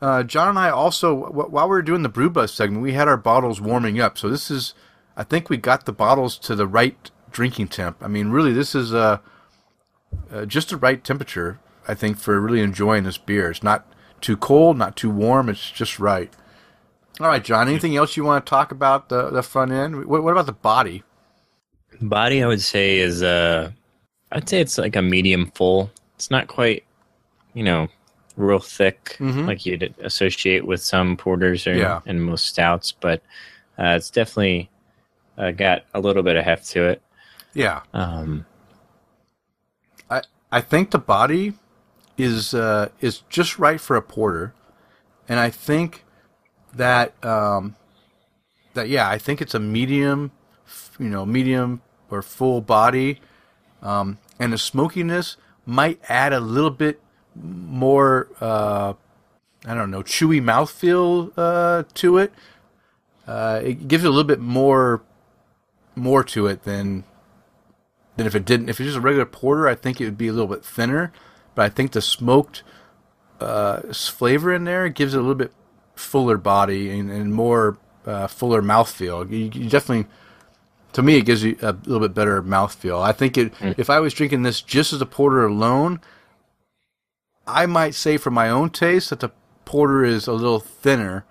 uh, 0.00 0.22
John 0.22 0.48
and 0.48 0.58
I 0.58 0.70
also 0.70 1.26
w- 1.26 1.48
while 1.48 1.66
we 1.66 1.70
were 1.76 1.82
doing 1.82 2.02
the 2.02 2.08
brew 2.08 2.30
bus 2.30 2.52
segment, 2.54 2.82
we 2.82 2.94
had 2.94 3.06
our 3.06 3.16
bottles 3.16 3.60
warming 3.60 4.00
up. 4.00 4.16
So 4.16 4.28
this 4.28 4.50
is, 4.50 4.74
I 5.16 5.24
think 5.24 5.50
we 5.50 5.58
got 5.58 5.84
the 5.84 5.92
bottles 5.92 6.38
to 6.38 6.54
the 6.54 6.66
right 6.66 7.10
drinking 7.30 7.68
temp. 7.68 7.98
I 8.00 8.08
mean, 8.08 8.30
really, 8.30 8.52
this 8.52 8.74
is 8.74 8.94
uh, 8.94 9.18
just 10.46 10.70
the 10.70 10.76
right 10.76 11.02
temperature. 11.04 11.60
I 11.86 11.94
think 11.94 12.16
for 12.16 12.40
really 12.40 12.60
enjoying 12.60 13.04
this 13.04 13.18
beer. 13.18 13.50
It's 13.50 13.62
not 13.62 13.86
too 14.22 14.36
cold, 14.36 14.78
not 14.78 14.96
too 14.96 15.10
warm. 15.10 15.48
It's 15.48 15.70
just 15.70 15.98
right. 15.98 16.32
All 17.20 17.26
right, 17.28 17.44
John. 17.44 17.68
Anything 17.68 17.94
else 17.96 18.16
you 18.16 18.24
want 18.24 18.44
to 18.46 18.50
talk 18.50 18.72
about 18.72 19.08
the 19.10 19.28
the 19.30 19.42
front 19.42 19.70
end? 19.72 20.06
What, 20.06 20.22
what 20.22 20.32
about 20.32 20.46
the 20.46 20.52
body? 20.52 21.02
Body, 22.00 22.42
I 22.42 22.46
would 22.46 22.62
say 22.62 22.98
is 22.98 23.22
uh, 23.22 23.70
I'd 24.32 24.48
say 24.48 24.60
it's 24.60 24.78
like 24.78 24.96
a 24.96 25.02
medium 25.02 25.50
full. 25.54 25.90
It's 26.16 26.30
not 26.30 26.46
quite, 26.48 26.84
you 27.52 27.62
know, 27.62 27.88
real 28.36 28.58
thick 28.60 29.16
Mhm. 29.20 29.46
like 29.46 29.66
you'd 29.66 29.94
associate 30.02 30.66
with 30.66 30.80
some 30.82 31.16
porters 31.18 31.66
or 31.66 31.74
Yeah. 31.74 32.00
and 32.06 32.24
most 32.24 32.46
stouts, 32.46 32.92
but 32.92 33.22
uh, 33.78 33.94
it's 33.96 34.08
definitely 34.10 34.70
uh, 35.36 35.50
got 35.50 35.84
a 35.94 36.00
little 36.00 36.22
bit 36.22 36.36
of 36.36 36.44
heft 36.44 36.68
to 36.70 36.84
it. 36.88 37.02
Yeah, 37.54 37.80
Um, 37.92 38.46
I 40.10 40.22
I 40.50 40.60
think 40.60 40.90
the 40.90 40.98
body 40.98 41.54
is 42.22 42.54
uh, 42.54 42.88
is 43.00 43.22
just 43.28 43.58
right 43.58 43.80
for 43.80 43.96
a 43.96 44.02
porter, 44.02 44.54
and 45.28 45.40
I 45.40 45.50
think 45.50 46.04
that 46.72 47.12
um, 47.24 47.74
that 48.74 48.88
yeah, 48.88 49.08
I 49.08 49.18
think 49.18 49.42
it's 49.42 49.54
a 49.54 49.58
medium, 49.58 50.30
you 51.00 51.08
know, 51.08 51.26
medium 51.26 51.82
or 52.10 52.22
full 52.22 52.60
body, 52.60 53.20
um, 53.82 54.18
and 54.38 54.52
the 54.52 54.58
smokiness 54.58 55.36
might 55.66 56.00
add 56.08 56.32
a 56.32 56.40
little 56.40 56.70
bit 56.70 57.00
more. 57.34 58.28
Uh, 58.40 58.94
I 59.64 59.74
don't 59.74 59.90
know, 59.90 60.02
chewy 60.02 60.40
mouthfeel 60.40 61.32
uh, 61.36 61.84
to 61.94 62.18
it. 62.18 62.32
Uh, 63.26 63.60
it 63.62 63.88
gives 63.88 64.04
it 64.04 64.08
a 64.08 64.10
little 64.10 64.24
bit 64.24 64.40
more 64.40 65.02
more 65.96 66.22
to 66.24 66.46
it 66.46 66.62
than 66.62 67.02
than 68.16 68.26
if 68.28 68.34
it 68.36 68.44
didn't. 68.44 68.68
If 68.68 68.78
it's 68.78 68.88
just 68.88 68.98
a 68.98 69.00
regular 69.00 69.26
porter, 69.26 69.66
I 69.66 69.74
think 69.74 70.00
it 70.00 70.04
would 70.04 70.18
be 70.18 70.28
a 70.28 70.32
little 70.32 70.48
bit 70.48 70.64
thinner. 70.64 71.12
But 71.54 71.66
I 71.66 71.68
think 71.68 71.92
the 71.92 72.00
smoked 72.00 72.62
uh, 73.40 73.92
flavor 73.92 74.52
in 74.54 74.64
there 74.64 74.88
gives 74.88 75.14
it 75.14 75.18
a 75.18 75.20
little 75.20 75.34
bit 75.34 75.52
fuller 75.94 76.36
body 76.36 76.90
and, 76.90 77.10
and 77.10 77.34
more 77.34 77.78
uh, 78.06 78.26
fuller 78.26 78.62
mouthfeel. 78.62 79.30
You, 79.30 79.62
you 79.62 79.68
definitely, 79.68 80.10
to 80.92 81.02
me, 81.02 81.18
it 81.18 81.26
gives 81.26 81.44
you 81.44 81.56
a 81.62 81.72
little 81.72 82.00
bit 82.00 82.14
better 82.14 82.42
mouthfeel. 82.42 83.02
I 83.02 83.12
think 83.12 83.36
it. 83.36 83.52
If 83.60 83.90
I 83.90 84.00
was 84.00 84.14
drinking 84.14 84.42
this 84.42 84.62
just 84.62 84.92
as 84.92 85.00
a 85.00 85.06
porter 85.06 85.46
alone, 85.46 86.00
I 87.46 87.66
might 87.66 87.94
say 87.94 88.16
for 88.16 88.30
my 88.30 88.48
own 88.48 88.70
taste 88.70 89.10
that 89.10 89.20
the 89.20 89.30
porter 89.64 90.04
is 90.04 90.26
a 90.26 90.32
little 90.32 90.60
thinner. 90.60 91.24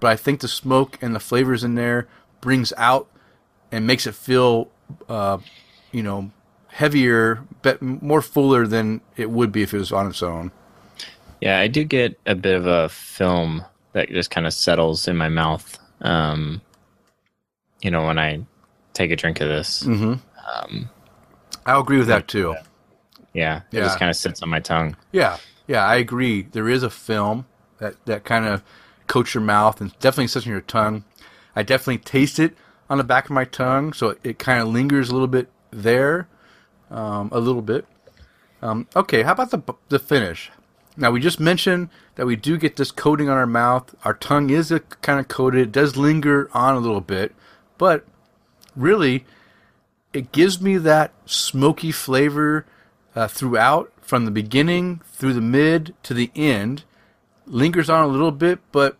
But 0.00 0.12
I 0.12 0.16
think 0.16 0.40
the 0.40 0.48
smoke 0.48 0.98
and 1.02 1.14
the 1.14 1.20
flavors 1.20 1.62
in 1.62 1.74
there 1.74 2.08
brings 2.40 2.72
out 2.78 3.06
and 3.70 3.86
makes 3.86 4.06
it 4.06 4.14
feel 4.14 4.70
uh, 5.08 5.38
you 5.92 6.02
know, 6.02 6.30
heavier, 6.70 7.42
but 7.62 7.80
more 7.82 8.22
fuller 8.22 8.66
than 8.66 9.00
it 9.16 9.30
would 9.30 9.52
be 9.52 9.62
if 9.62 9.74
it 9.74 9.78
was 9.78 9.92
on 9.92 10.06
its 10.08 10.22
own. 10.22 10.50
yeah, 11.40 11.58
I 11.58 11.68
do 11.68 11.84
get 11.84 12.18
a 12.26 12.34
bit 12.34 12.54
of 12.56 12.66
a 12.66 12.88
film 12.88 13.64
that 13.92 14.08
just 14.08 14.30
kind 14.30 14.46
of 14.46 14.52
settles 14.54 15.08
in 15.08 15.16
my 15.16 15.28
mouth. 15.28 15.78
Um, 16.00 16.60
you 17.82 17.90
know, 17.90 18.06
when 18.06 18.18
I 18.18 18.44
take 18.94 19.10
a 19.10 19.16
drink 19.16 19.40
of 19.40 19.48
this, 19.48 19.82
Mm-hmm. 19.82 20.82
I'll 21.66 21.80
agree 21.80 21.98
with 21.98 22.08
that 22.08 22.26
too. 22.28 22.56
yeah, 23.32 23.58
it 23.70 23.76
Yeah. 23.78 23.80
just 23.84 23.98
kind 23.98 24.10
of 24.10 24.16
sits 24.16 24.42
on 24.42 24.48
my 24.48 24.60
tongue. 24.60 24.96
Yeah, 25.12 25.36
yeah, 25.68 25.84
I 25.84 25.96
agree. 25.96 26.42
There 26.42 26.68
is 26.68 26.82
a 26.82 26.90
film 26.90 27.46
that 27.78 27.94
that 28.06 28.24
kind 28.24 28.44
of 28.46 28.62
coats 29.06 29.34
your 29.34 29.42
mouth 29.42 29.80
and 29.80 29.96
definitely 30.00 30.26
sits 30.28 30.46
on 30.46 30.52
your 30.52 30.60
tongue. 30.60 31.04
I 31.54 31.62
definitely 31.62 31.98
taste 31.98 32.38
it 32.38 32.56
on 32.88 32.98
the 32.98 33.04
back 33.04 33.24
of 33.26 33.30
my 33.30 33.44
tongue, 33.44 33.92
so 33.92 34.10
it, 34.10 34.18
it 34.24 34.38
kind 34.38 34.60
of 34.60 34.68
lingers 34.68 35.10
a 35.10 35.12
little 35.12 35.28
bit 35.28 35.48
there, 35.70 36.26
um, 36.90 37.28
a 37.32 37.40
little 37.40 37.62
bit. 37.62 37.86
Um, 38.62 38.86
okay, 38.94 39.22
how 39.22 39.32
about 39.32 39.50
the 39.50 39.62
the 39.88 39.98
finish? 39.98 40.50
Now 40.96 41.10
we 41.10 41.20
just 41.20 41.40
mentioned 41.40 41.88
that 42.16 42.26
we 42.26 42.36
do 42.36 42.58
get 42.58 42.76
this 42.76 42.90
coating 42.90 43.28
on 43.28 43.36
our 43.36 43.46
mouth. 43.46 43.94
Our 44.04 44.14
tongue 44.14 44.50
is 44.50 44.70
a, 44.70 44.80
kind 44.80 45.20
of 45.20 45.28
coated. 45.28 45.60
It 45.60 45.72
does 45.72 45.96
linger 45.96 46.50
on 46.52 46.74
a 46.74 46.80
little 46.80 47.00
bit, 47.00 47.34
but 47.78 48.04
really, 48.76 49.24
it 50.12 50.32
gives 50.32 50.60
me 50.60 50.76
that 50.78 51.12
smoky 51.24 51.92
flavor 51.92 52.66
uh, 53.14 53.28
throughout, 53.28 53.92
from 54.00 54.24
the 54.24 54.30
beginning 54.30 55.00
through 55.12 55.34
the 55.34 55.40
mid 55.40 55.94
to 56.02 56.14
the 56.14 56.30
end. 56.34 56.84
Lingers 57.46 57.88
on 57.88 58.04
a 58.04 58.08
little 58.08 58.30
bit, 58.30 58.60
but 58.70 58.96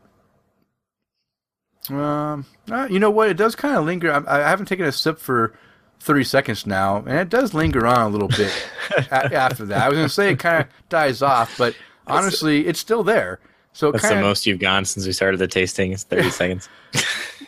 um, 1.88 2.46
uh, 2.70 2.86
you 2.90 2.98
know 2.98 3.10
what? 3.10 3.28
It 3.28 3.36
does 3.36 3.54
kind 3.54 3.76
of 3.76 3.84
linger. 3.84 4.12
I, 4.12 4.38
I 4.38 4.48
haven't 4.48 4.66
taken 4.66 4.86
a 4.86 4.92
sip 4.92 5.18
for 5.18 5.54
thirty 6.00 6.24
seconds 6.24 6.66
now, 6.66 6.98
and 6.98 7.18
it 7.18 7.28
does 7.28 7.54
linger 7.54 7.86
on 7.86 8.00
a 8.00 8.08
little 8.08 8.28
bit 8.28 8.52
a- 8.96 9.34
after 9.34 9.66
that. 9.66 9.82
I 9.82 9.88
was 9.88 9.96
going 9.96 10.08
to 10.08 10.12
say 10.14 10.32
it 10.32 10.38
kind 10.38 10.62
of 10.64 10.68
dies 10.88 11.22
off, 11.22 11.56
but 11.58 11.74
honestly, 12.06 12.66
it's 12.66 12.80
still 12.80 13.04
there. 13.04 13.38
So 13.72 13.92
That's 13.92 14.02
the 14.02 14.08
kind 14.08 14.20
of 14.20 14.26
most 14.26 14.46
you've 14.46 14.58
gone 14.58 14.84
since 14.84 15.06
we 15.06 15.12
started 15.12 15.36
the 15.38 15.46
tasting. 15.46 15.92
It's 15.92 16.02
thirty 16.02 16.30
seconds. 16.30 16.68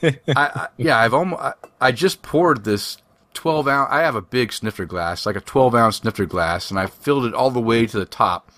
I, 0.02 0.18
I, 0.36 0.68
yeah, 0.76 0.98
I've 0.98 1.14
almost. 1.14 1.42
I, 1.42 1.52
I 1.80 1.92
just 1.92 2.22
poured 2.22 2.62
this 2.64 2.98
twelve 3.34 3.66
ounce. 3.66 3.88
I 3.90 4.02
have 4.02 4.14
a 4.14 4.22
big 4.22 4.52
snifter 4.52 4.84
glass, 4.86 5.26
like 5.26 5.36
a 5.36 5.40
twelve 5.40 5.74
ounce 5.74 5.96
snifter 5.96 6.26
glass, 6.26 6.70
and 6.70 6.78
I 6.78 6.86
filled 6.86 7.24
it 7.24 7.34
all 7.34 7.50
the 7.50 7.60
way 7.60 7.86
to 7.86 7.98
the 7.98 8.04
top. 8.04 8.52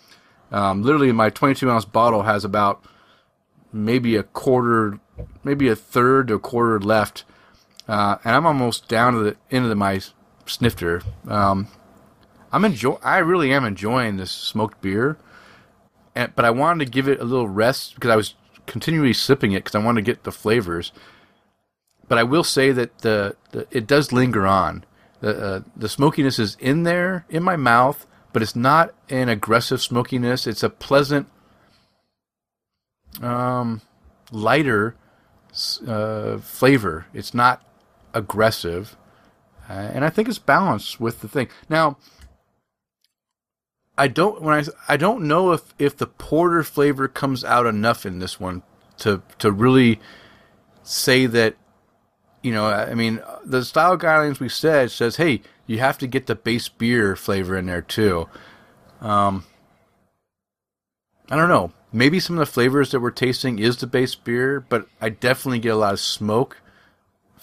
Um, 0.52 0.82
literally, 0.82 1.10
my 1.12 1.30
twenty-two 1.30 1.70
ounce 1.70 1.84
bottle 1.86 2.22
has 2.22 2.44
about 2.44 2.84
maybe 3.72 4.14
a 4.16 4.22
quarter, 4.22 5.00
maybe 5.42 5.68
a 5.68 5.74
third 5.76 6.28
to 6.28 6.34
a 6.34 6.38
quarter 6.38 6.78
left, 6.78 7.24
uh, 7.88 8.16
and 8.24 8.34
I'm 8.34 8.46
almost 8.46 8.88
down 8.88 9.14
to 9.14 9.20
the 9.20 9.36
end 9.50 9.66
of 9.66 9.76
my 9.76 10.00
snifter. 10.46 11.02
Um, 11.28 11.68
I'm 12.52 12.64
enjoy. 12.64 12.98
I 13.02 13.18
really 13.18 13.52
am 13.52 13.64
enjoying 13.64 14.16
this 14.16 14.30
smoked 14.30 14.80
beer, 14.80 15.18
and, 16.14 16.34
but 16.34 16.44
I 16.44 16.50
wanted 16.50 16.84
to 16.84 16.90
give 16.90 17.08
it 17.08 17.20
a 17.20 17.24
little 17.24 17.48
rest 17.48 17.94
because 17.94 18.10
I 18.10 18.16
was 18.16 18.34
continually 18.66 19.12
sipping 19.12 19.52
it 19.52 19.64
because 19.64 19.74
I 19.74 19.84
wanted 19.84 20.04
to 20.04 20.10
get 20.10 20.24
the 20.24 20.32
flavors 20.32 20.92
but 22.08 22.18
I 22.18 22.22
will 22.22 22.44
say 22.44 22.72
that 22.72 22.98
the, 22.98 23.36
the 23.52 23.66
it 23.70 23.86
does 23.86 24.12
linger 24.12 24.46
on. 24.46 24.84
The 25.20 25.36
uh, 25.36 25.60
the 25.76 25.88
smokiness 25.88 26.38
is 26.38 26.56
in 26.60 26.82
there 26.82 27.24
in 27.28 27.42
my 27.42 27.56
mouth, 27.56 28.06
but 28.32 28.42
it's 28.42 28.56
not 28.56 28.94
an 29.08 29.28
aggressive 29.28 29.80
smokiness. 29.80 30.46
It's 30.46 30.62
a 30.62 30.70
pleasant, 30.70 31.28
um, 33.22 33.80
lighter 34.30 34.96
uh, 35.86 36.38
flavor. 36.38 37.06
It's 37.14 37.32
not 37.32 37.62
aggressive, 38.14 38.96
uh, 39.68 39.72
and 39.72 40.04
I 40.04 40.10
think 40.10 40.28
it's 40.28 40.38
balanced 40.38 41.00
with 41.00 41.20
the 41.20 41.28
thing. 41.28 41.48
Now, 41.68 41.98
I 43.98 44.08
don't 44.08 44.40
when 44.40 44.54
I 44.54 44.92
I 44.92 44.96
don't 44.96 45.26
know 45.26 45.52
if 45.52 45.74
if 45.78 45.96
the 45.96 46.06
porter 46.06 46.62
flavor 46.62 47.08
comes 47.08 47.44
out 47.44 47.66
enough 47.66 48.06
in 48.06 48.18
this 48.18 48.40
one 48.40 48.62
to 48.98 49.22
to 49.38 49.52
really 49.52 50.00
say 50.82 51.26
that 51.26 51.56
you 52.44 52.52
know, 52.52 52.66
I 52.66 52.92
mean, 52.92 53.22
the 53.42 53.64
style 53.64 53.96
guidelines 53.96 54.38
we 54.38 54.50
said 54.50 54.90
says, 54.90 55.16
hey, 55.16 55.40
you 55.66 55.78
have 55.78 55.96
to 55.96 56.06
get 56.06 56.26
the 56.26 56.34
base 56.34 56.68
beer 56.68 57.16
flavor 57.16 57.56
in 57.56 57.64
there 57.64 57.80
too. 57.80 58.28
Um, 59.00 59.44
I 61.30 61.36
don't 61.36 61.48
know. 61.48 61.72
Maybe 61.90 62.20
some 62.20 62.36
of 62.36 62.46
the 62.46 62.52
flavors 62.52 62.90
that 62.90 63.00
we're 63.00 63.12
tasting 63.12 63.58
is 63.58 63.78
the 63.78 63.86
base 63.86 64.14
beer, 64.14 64.60
but 64.60 64.86
I 65.00 65.08
definitely 65.08 65.60
get 65.60 65.70
a 65.70 65.76
lot 65.76 65.94
of 65.94 66.00
smoke 66.00 66.58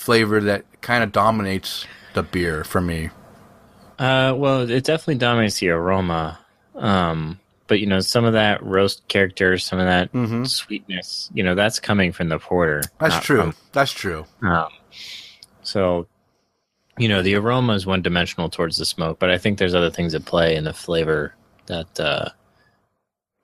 flavor 0.01 0.41
that 0.41 0.65
kind 0.81 1.03
of 1.03 1.11
dominates 1.11 1.85
the 2.13 2.23
beer 2.23 2.63
for 2.63 2.81
me. 2.81 3.09
Uh, 3.99 4.33
well, 4.35 4.61
it 4.69 4.83
definitely 4.83 5.15
dominates 5.15 5.59
the 5.59 5.69
aroma. 5.69 6.39
Um, 6.75 7.39
but 7.67 7.79
you 7.79 7.85
know, 7.85 7.99
some 7.99 8.25
of 8.25 8.33
that 8.33 8.63
roast 8.63 9.07
character, 9.07 9.57
some 9.59 9.77
of 9.79 9.85
that 9.85 10.11
Mhm. 10.11 10.47
sweetness, 10.47 11.29
you 11.33 11.43
know, 11.43 11.53
that's 11.53 11.79
coming 11.79 12.11
from 12.11 12.29
the 12.29 12.39
porter. 12.39 12.81
That's 12.99 13.23
true. 13.23 13.41
from- 13.41 13.55
That's 13.73 13.91
true. 13.91 14.25
um, 14.41 14.67
so, 15.61 16.07
you 16.97 17.07
know, 17.07 17.21
the 17.21 17.35
aroma 17.35 17.73
is 17.73 17.85
one 17.85 18.01
dimensional 18.01 18.49
towards 18.49 18.77
the 18.77 18.85
smoke, 18.85 19.19
but 19.19 19.29
I 19.29 19.37
think 19.37 19.59
there's 19.59 19.75
other 19.75 19.91
things 19.91 20.15
at 20.15 20.25
play 20.25 20.55
in 20.55 20.63
the 20.63 20.73
flavor 20.73 21.35
that 21.67 21.99
uh, 21.99 22.29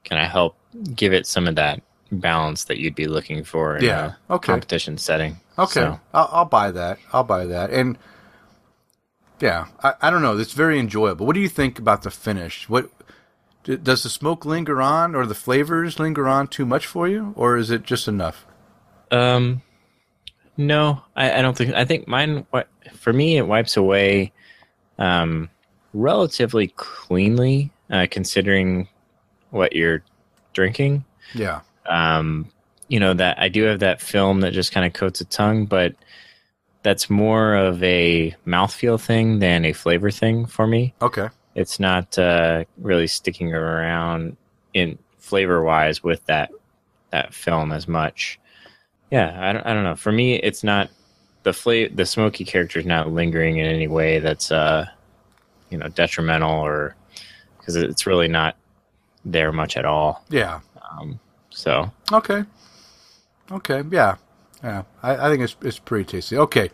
kind 0.05 0.21
of 0.23 0.29
help 0.31 0.57
give 0.95 1.13
it 1.13 1.27
some 1.27 1.47
of 1.47 1.55
that 1.55 1.81
balance 2.11 2.63
that 2.65 2.77
you'd 2.79 2.95
be 2.95 3.05
looking 3.07 3.43
for 3.43 3.77
in 3.77 3.83
Yeah. 3.85 4.13
a 4.29 4.33
Okay. 4.33 4.47
competition 4.51 4.97
setting. 4.97 5.39
Okay, 5.59 5.71
So, 5.71 5.99
I'll, 6.13 6.29
I'll 6.31 6.45
buy 6.45 6.71
that. 6.71 6.99
I'll 7.11 7.23
buy 7.23 7.45
that. 7.45 7.71
And 7.71 7.97
Yeah, 9.39 9.67
I, 9.83 9.93
I 10.01 10.09
don't 10.09 10.21
know. 10.21 10.37
It's 10.37 10.53
very 10.53 10.79
enjoyable. 10.79 11.25
What 11.25 11.33
do 11.33 11.39
you 11.41 11.49
think 11.49 11.79
about 11.79 12.03
the 12.03 12.11
finish? 12.11 12.69
What 12.69 12.89
does 13.63 14.03
the 14.03 14.09
smoke 14.09 14.45
linger 14.45 14.81
on, 14.81 15.13
or 15.15 15.25
the 15.25 15.35
flavors 15.35 15.99
linger 15.99 16.27
on 16.27 16.47
too 16.47 16.65
much 16.65 16.85
for 16.85 17.07
you, 17.07 17.33
or 17.35 17.57
is 17.57 17.69
it 17.69 17.83
just 17.83 18.07
enough? 18.07 18.45
Um, 19.11 19.61
no, 20.55 21.01
I, 21.15 21.39
I 21.39 21.41
don't 21.41 21.57
think. 21.57 21.73
I 21.73 21.85
think 21.85 22.07
mine. 22.07 22.45
What 22.49 22.69
for 22.93 23.11
me, 23.11 23.37
it 23.37 23.45
wipes 23.47 23.75
away, 23.77 24.31
um, 24.97 25.49
relatively 25.93 26.67
cleanly, 26.69 27.71
uh, 27.89 28.07
considering 28.09 28.87
what 29.49 29.75
you're 29.75 30.03
drinking. 30.53 31.03
Yeah. 31.33 31.61
Um, 31.87 32.49
you 32.87 32.99
know 32.99 33.13
that 33.13 33.39
I 33.39 33.49
do 33.49 33.63
have 33.63 33.79
that 33.79 34.01
film 34.01 34.41
that 34.41 34.53
just 34.53 34.71
kind 34.71 34.85
of 34.85 34.93
coats 34.93 35.21
a 35.21 35.25
tongue, 35.25 35.65
but 35.65 35.95
that's 36.83 37.09
more 37.09 37.55
of 37.55 37.83
a 37.83 38.35
mouthfeel 38.45 38.99
thing 38.99 39.39
than 39.39 39.65
a 39.65 39.73
flavor 39.73 40.11
thing 40.11 40.45
for 40.45 40.67
me. 40.67 40.93
Okay. 41.01 41.29
It's 41.55 41.79
not 41.79 42.17
uh, 42.17 42.65
really 42.77 43.07
sticking 43.07 43.53
around 43.53 44.37
in 44.73 44.97
flavor 45.17 45.63
wise 45.63 46.03
with 46.03 46.25
that 46.27 46.51
that 47.11 47.33
film 47.33 47.71
as 47.71 47.87
much. 47.87 48.39
Yeah, 49.11 49.35
I 49.39 49.53
don't, 49.53 49.65
I 49.65 49.73
don't 49.73 49.83
know. 49.83 49.95
For 49.95 50.11
me, 50.11 50.35
it's 50.35 50.63
not 50.63 50.89
the 51.43 51.53
flavor. 51.53 51.93
The 51.93 52.05
smoky 52.05 52.45
character 52.45 52.79
is 52.79 52.85
not 52.85 53.11
lingering 53.11 53.57
in 53.57 53.65
any 53.65 53.87
way 53.87 54.19
that's 54.19 54.51
uh, 54.51 54.85
you 55.69 55.77
know 55.77 55.87
detrimental 55.89 56.59
or 56.59 56.95
because 57.57 57.75
it's 57.75 58.05
really 58.05 58.27
not 58.27 58.55
there 59.25 59.51
much 59.51 59.77
at 59.77 59.85
all. 59.85 60.23
Yeah. 60.29 60.59
Um, 60.89 61.19
so 61.49 61.91
Okay. 62.13 62.43
Okay. 63.51 63.83
Yeah. 63.91 64.15
Yeah. 64.63 64.83
I, 65.03 65.27
I 65.27 65.29
think 65.29 65.43
it's 65.43 65.55
it's 65.61 65.79
pretty 65.79 66.05
tasty. 66.05 66.37
Okay. 66.37 66.69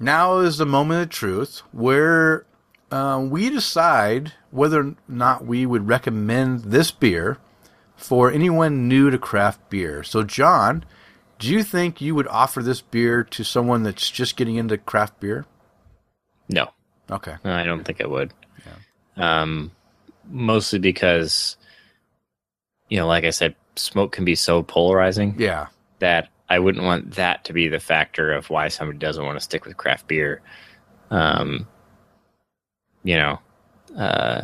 Now 0.00 0.38
is 0.38 0.58
the 0.58 0.66
moment 0.66 1.02
of 1.02 1.10
truth 1.10 1.62
where 1.72 2.46
uh, 2.90 3.24
we 3.28 3.48
decide 3.50 4.32
whether 4.50 4.80
or 4.80 4.94
not 5.08 5.44
we 5.46 5.66
would 5.66 5.88
recommend 5.88 6.64
this 6.64 6.90
beer 6.90 7.38
for 7.96 8.30
anyone 8.30 8.88
new 8.88 9.10
to 9.10 9.18
craft 9.18 9.70
beer. 9.70 10.02
So, 10.02 10.22
John, 10.22 10.84
do 11.38 11.48
you 11.48 11.62
think 11.62 12.00
you 12.00 12.14
would 12.14 12.28
offer 12.28 12.62
this 12.62 12.80
beer 12.80 13.24
to 13.24 13.44
someone 13.44 13.82
that's 13.82 14.10
just 14.10 14.36
getting 14.36 14.56
into 14.56 14.78
craft 14.78 15.20
beer? 15.20 15.46
no, 16.48 16.70
Okay. 17.10 17.34
No, 17.44 17.52
I 17.54 17.64
don't 17.64 17.84
think 17.84 18.00
I 18.00 18.06
would. 18.06 18.32
Um, 19.16 19.70
mostly 20.26 20.78
because, 20.78 21.56
you 22.88 22.98
know, 22.98 23.06
like 23.06 23.24
I 23.24 23.30
said, 23.30 23.54
smoke 23.76 24.12
can 24.12 24.24
be 24.24 24.34
so 24.34 24.62
polarizing 24.62 25.34
Yeah. 25.38 25.66
that 26.00 26.28
I 26.48 26.58
wouldn't 26.58 26.84
want 26.84 27.12
that 27.14 27.44
to 27.46 27.52
be 27.52 27.68
the 27.68 27.80
factor 27.80 28.32
of 28.32 28.50
why 28.50 28.68
somebody 28.68 28.98
doesn't 28.98 29.24
want 29.24 29.36
to 29.38 29.44
stick 29.44 29.64
with 29.64 29.76
craft 29.76 30.06
beer. 30.08 30.42
Um, 31.10 31.66
you 33.02 33.16
know, 33.16 33.38
uh, 33.96 34.42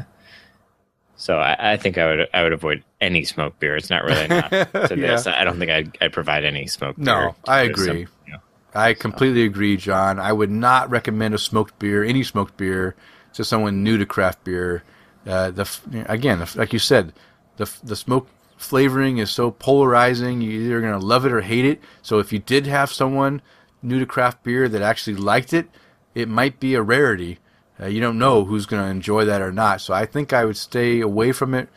so 1.17 1.39
I, 1.39 1.73
I 1.73 1.77
think 1.77 1.99
I 1.99 2.07
would 2.07 2.29
I 2.33 2.43
would 2.43 2.53
avoid 2.53 2.83
any 3.01 3.25
smoke 3.25 3.59
beer. 3.59 3.77
It's 3.77 3.91
not 3.91 4.05
really 4.05 4.29
not 4.29 4.51
to 4.51 4.69
Yeah. 4.73 4.95
this. 4.97 5.27
I 5.27 5.45
don't 5.45 5.59
think 5.59 5.71
I'd, 5.71 5.99
I'd 6.01 6.13
provide 6.13 6.45
any 6.45 6.67
smoke. 6.67 6.97
No, 6.99 7.35
I 7.47 7.69
to 7.69 7.77
some- 7.77 7.89
agree. 7.91 8.07
you 8.27 8.33
know. 8.33 8.39
I 8.75 8.95
completely 8.95 9.45
agree, 9.45 9.77
John. 9.77 10.19
I 10.21 10.33
would 10.33 10.51
not 10.51 10.91
recommend 10.91 11.35
a 11.35 11.39
smoked 11.39 11.79
beer, 11.79 12.05
any 12.05 12.23
smoked 12.23 12.57
beer, 12.57 12.95
to 13.35 13.45
someone 13.45 13.83
new 13.83 13.99
to 13.99 14.07
craft 14.07 14.45
beer. 14.45 14.85
Uh, 15.27 15.51
the 15.51 15.69
again, 16.09 16.47
like 16.55 16.73
you 16.73 16.79
said, 16.79 17.13
the 17.57 17.71
the 17.83 17.97
smoke 17.97 18.29
flavoring 18.61 19.19
is 19.19 19.31
so 19.31 19.51
polarizing. 19.51 20.43
You're 20.43 20.63
either 20.63 20.81
gonna 20.81 20.99
love 20.99 21.25
it 21.25 21.33
or 21.33 21.41
hate 21.41 21.65
it. 21.65 21.81
So 22.03 22.19
if 22.19 22.33
you 22.33 22.39
did 22.39 22.67
have 22.67 22.93
someone 22.93 23.41
new 23.83 23.99
to 23.99 24.07
craft 24.07 24.43
beer 24.45 24.69
that 24.69 24.83
actually 24.83 25.17
liked 25.17 25.53
it, 25.55 25.69
it 26.15 26.29
might 26.29 26.61
be 26.61 26.75
a 26.75 26.83
rarity. 26.83 27.39
Uh, 27.81 27.87
you 27.87 28.01
don't 28.01 28.19
know 28.19 28.45
who's 28.45 28.67
gonna 28.67 28.89
enjoy 28.89 29.25
that 29.25 29.41
or 29.41 29.51
not. 29.51 29.81
So 29.81 29.95
I 29.95 30.05
think 30.05 30.33
I 30.33 30.45
would 30.45 30.59
stay 30.59 31.01
away 31.01 31.33
from 31.33 31.55
it. 31.55 31.69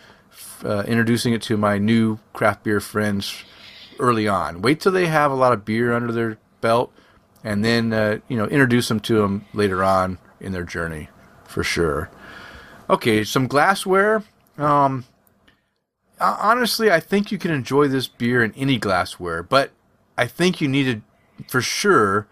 Uh, 0.64 0.84
introducing 0.88 1.34
it 1.34 1.42
to 1.44 1.56
my 1.56 1.78
new 1.78 2.20
craft 2.34 2.64
beer 2.64 2.80
friends 2.80 3.44
early 4.00 4.28
on. 4.28 4.62
Wait 4.62 4.82
till 4.82 4.92
they 4.92 5.08
have 5.08 5.32
a 5.32 5.36
lot 5.36 5.54
of 5.54 5.64
beer 5.64 5.94
under 5.94 6.12
their 6.12 6.38
belt, 6.60 6.92
and 7.44 7.64
then 7.64 7.94
uh, 7.94 8.20
you 8.28 8.36
know 8.36 8.46
introduce 8.46 8.88
them 8.88 9.00
to 9.02 9.22
them 9.22 9.46
later 9.54 9.84
on 9.84 10.18
in 10.40 10.52
their 10.52 10.64
journey, 10.64 11.10
for 11.46 11.64
sure. 11.64 12.10
Okay, 12.90 13.24
some 13.24 13.48
glassware. 13.48 14.24
Um, 14.58 15.06
ho- 16.24 16.38
honestly, 16.40 16.92
I 16.92 17.00
think 17.00 17.32
you 17.32 17.38
can 17.38 17.52
enjoy 17.52 17.88
this 17.88 18.08
beer 18.08 18.44
in 18.44 18.54
any 18.56 18.78
glassware, 18.78 19.44
but 19.44 19.72
I 20.18 20.26
think 20.28 20.62
you 20.62 20.68
need 20.68 21.04
to, 21.38 21.44
for 21.50 21.62
sure, 21.62 22.28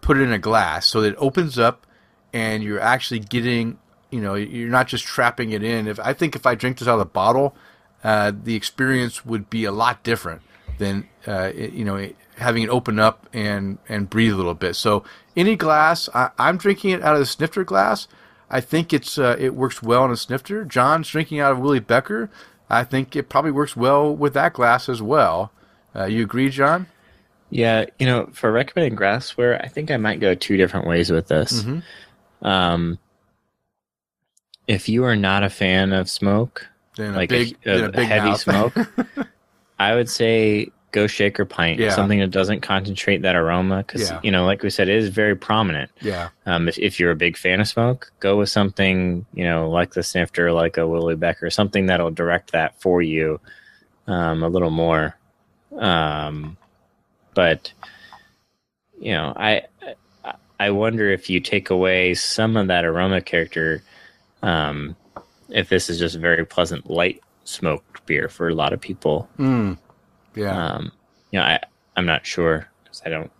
put 0.00 0.16
it 0.18 0.22
in 0.22 0.32
a 0.32 0.38
glass 0.38 0.86
so 0.86 1.00
that 1.00 1.10
it 1.10 1.16
opens 1.18 1.58
up, 1.58 1.86
and 2.32 2.62
you're 2.62 2.80
actually 2.80 3.20
getting. 3.20 3.78
You 4.10 4.20
know, 4.20 4.34
you're 4.34 4.68
not 4.68 4.88
just 4.88 5.04
trapping 5.06 5.52
it 5.52 5.62
in. 5.62 5.88
If 5.88 5.98
I 5.98 6.12
think 6.12 6.36
if 6.36 6.44
I 6.44 6.54
drink 6.54 6.78
this 6.78 6.86
out 6.86 6.94
of 6.94 6.98
the 6.98 7.04
bottle, 7.06 7.56
uh, 8.04 8.30
the 8.44 8.54
experience 8.54 9.24
would 9.24 9.48
be 9.48 9.64
a 9.64 9.72
lot 9.72 10.02
different 10.02 10.42
than 10.76 11.08
uh, 11.26 11.50
it- 11.54 11.72
you 11.72 11.84
know 11.84 11.96
it- 11.96 12.16
having 12.36 12.62
it 12.62 12.68
open 12.68 12.98
up 12.98 13.26
and 13.32 13.78
and 13.88 14.10
breathe 14.10 14.32
a 14.32 14.36
little 14.36 14.52
bit. 14.54 14.76
So 14.76 15.02
any 15.34 15.56
glass, 15.56 16.10
I, 16.14 16.28
I'm 16.38 16.58
drinking 16.58 16.90
it 16.90 17.02
out 17.02 17.14
of 17.14 17.20
the 17.20 17.26
snifter 17.26 17.64
glass. 17.64 18.06
I 18.50 18.60
think 18.60 18.92
it's 18.92 19.16
uh, 19.16 19.34
it 19.38 19.54
works 19.54 19.82
well 19.82 20.04
in 20.04 20.10
a 20.10 20.16
snifter. 20.16 20.62
John's 20.66 21.08
drinking 21.08 21.40
out 21.40 21.52
of 21.52 21.58
Willie 21.60 21.80
Becker. 21.80 22.28
I 22.72 22.84
think 22.84 23.14
it 23.14 23.28
probably 23.28 23.50
works 23.52 23.76
well 23.76 24.14
with 24.16 24.34
that 24.34 24.54
glass 24.54 24.88
as 24.88 25.00
well. 25.02 25.52
Uh, 25.94 26.06
you 26.06 26.22
agree, 26.22 26.48
John? 26.48 26.86
Yeah, 27.50 27.84
you 27.98 28.06
know, 28.06 28.30
for 28.32 28.50
recommending 28.50 28.94
glassware, 28.96 29.60
I 29.62 29.68
think 29.68 29.90
I 29.90 29.98
might 29.98 30.20
go 30.20 30.34
two 30.34 30.56
different 30.56 30.86
ways 30.86 31.10
with 31.10 31.28
this. 31.28 31.62
Mhm. 31.62 31.82
Um, 32.40 32.98
if 34.66 34.88
you 34.88 35.04
are 35.04 35.16
not 35.16 35.42
a 35.44 35.50
fan 35.50 35.92
of 35.92 36.08
smoke, 36.08 36.66
Then 36.96 37.14
like 37.14 37.30
a 37.30 37.44
big, 37.44 37.56
a, 37.66 37.76
then 37.78 37.84
a 37.84 37.92
big 37.92 38.06
heavy 38.08 38.28
mouth. 38.30 38.40
smoke, 38.40 38.74
I 39.78 39.94
would 39.94 40.08
say 40.08 40.70
go 40.92 41.06
shaker 41.06 41.44
pint, 41.44 41.80
Yeah. 41.80 41.90
something 41.90 42.20
that 42.20 42.30
doesn't 42.30 42.60
concentrate 42.60 43.22
that 43.22 43.34
aroma, 43.34 43.78
because 43.78 44.10
Yeah. 44.10 44.20
you 44.22 44.30
know, 44.30 44.44
like 44.44 44.62
we 44.62 44.70
said, 44.70 44.88
it 44.88 44.96
is 44.96 45.08
very 45.08 45.34
prominent. 45.34 45.90
yeah, 46.00 46.28
Um, 46.46 46.68
if, 46.68 46.78
if 46.78 47.00
you're 47.00 47.10
a 47.10 47.16
big 47.16 47.36
fan 47.36 47.60
of 47.60 47.66
smoke, 47.68 48.12
go 48.20 48.36
with 48.36 48.48
something, 48.50 49.24
you 49.34 49.44
know, 49.44 49.68
like 49.70 49.94
the 49.94 50.02
snifter, 50.02 50.52
like 50.52 50.76
a 50.76 50.86
Willie 50.86 51.16
Becker, 51.16 51.50
something 51.50 51.86
that'll 51.86 52.10
direct 52.10 52.52
that 52.52 52.80
for 52.80 53.02
you 53.02 53.40
um, 54.06 54.42
a 54.42 54.48
little 54.48 54.70
more. 54.70 55.16
Um, 55.78 56.56
but, 57.34 57.72
you 59.00 59.12
know, 59.12 59.32
I, 59.34 59.62
I- 60.60 60.70
wonder 60.70 61.10
if 61.10 61.28
you 61.30 61.40
take 61.40 61.70
away 61.70 62.14
some 62.14 62.56
of 62.56 62.68
that 62.68 62.84
aroma 62.84 63.20
character, 63.20 63.82
um, 64.42 64.94
if 65.48 65.68
this 65.68 65.88
is 65.90 65.98
just 65.98 66.16
very 66.16 66.44
pleasant, 66.44 66.88
light 66.90 67.20
smoked 67.44 68.06
beer 68.06 68.28
for 68.28 68.48
a 68.48 68.54
lot 68.54 68.72
of 68.72 68.80
people. 68.80 69.28
mm, 69.38 69.76
yeah, 70.34 70.74
Um, 70.74 70.92
you 71.30 71.38
know, 71.38 71.44
I, 71.44 71.60
I'm 71.96 72.06
not 72.06 72.24
sure 72.26 72.66
'cause 72.86 73.02
I 73.04 73.08
don't, 73.08 73.30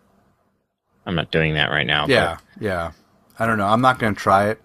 I'm 1.06 1.14
not 1.14 1.30
doing 1.30 1.54
that 1.54 1.70
right 1.70 1.86
now. 1.86 2.02
but- 2.06 2.12
yeah, 2.12 2.36
yeah. 2.60 2.92
I 3.38 3.46
don't 3.46 3.58
know. 3.58 3.66
I'm 3.66 3.80
not 3.80 3.98
going 3.98 4.14
to 4.14 4.20
try 4.20 4.48
it. 4.50 4.60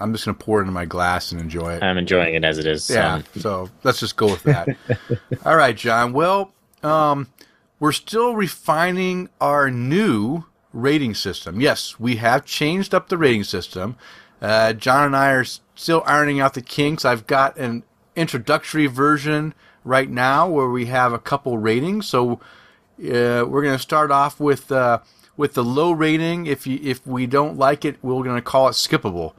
I'm 0.00 0.12
just 0.12 0.24
going 0.26 0.36
to 0.36 0.44
pour 0.44 0.58
it 0.58 0.62
into 0.62 0.72
my 0.72 0.84
glass 0.84 1.32
and 1.32 1.40
enjoy 1.40 1.74
it. 1.74 1.82
I'm 1.82 1.98
enjoying 1.98 2.34
it 2.34 2.44
as 2.44 2.58
it 2.58 2.66
is. 2.66 2.88
Yeah, 2.90 3.14
Um, 3.14 3.24
so 3.38 3.70
let's 3.84 3.98
just 4.00 4.16
go 4.16 4.26
with 4.26 4.42
that. 4.44 4.68
All 5.44 5.56
right, 5.56 5.76
John. 5.76 6.12
Well, 6.12 6.52
um, 6.82 7.28
we're 7.80 7.92
still 7.92 8.34
refining 8.36 9.28
our 9.40 9.70
new 9.70 10.44
rating 10.72 11.14
system. 11.14 11.60
Yes, 11.60 11.98
we 11.98 12.16
have 12.16 12.44
changed 12.44 12.94
up 12.94 13.08
the 13.08 13.16
rating 13.18 13.44
system. 13.44 13.96
Uh, 14.42 14.72
John 14.72 15.06
and 15.06 15.16
I 15.16 15.30
are 15.32 15.44
still 15.74 16.02
ironing 16.06 16.38
out 16.38 16.54
the 16.54 16.62
kinks. 16.62 17.04
I've 17.04 17.26
got 17.26 17.56
an 17.56 17.82
introductory 18.14 18.86
version 18.86 19.54
right 19.88 20.10
now 20.10 20.48
where 20.48 20.68
we 20.68 20.86
have 20.86 21.12
a 21.12 21.18
couple 21.18 21.58
ratings. 21.58 22.06
So 22.06 22.32
uh, 22.32 23.44
we're 23.48 23.62
going 23.62 23.76
to 23.76 23.78
start 23.78 24.10
off 24.10 24.38
with 24.38 24.70
uh, 24.70 25.00
with 25.36 25.54
the 25.54 25.64
low 25.64 25.92
rating. 25.92 26.46
If 26.46 26.66
you 26.66 26.78
if 26.82 27.06
we 27.06 27.26
don't 27.26 27.56
like 27.56 27.84
it, 27.84 27.96
we're 28.02 28.22
going 28.22 28.36
to 28.36 28.42
call 28.42 28.68
it 28.68 28.72
skippable. 28.72 29.32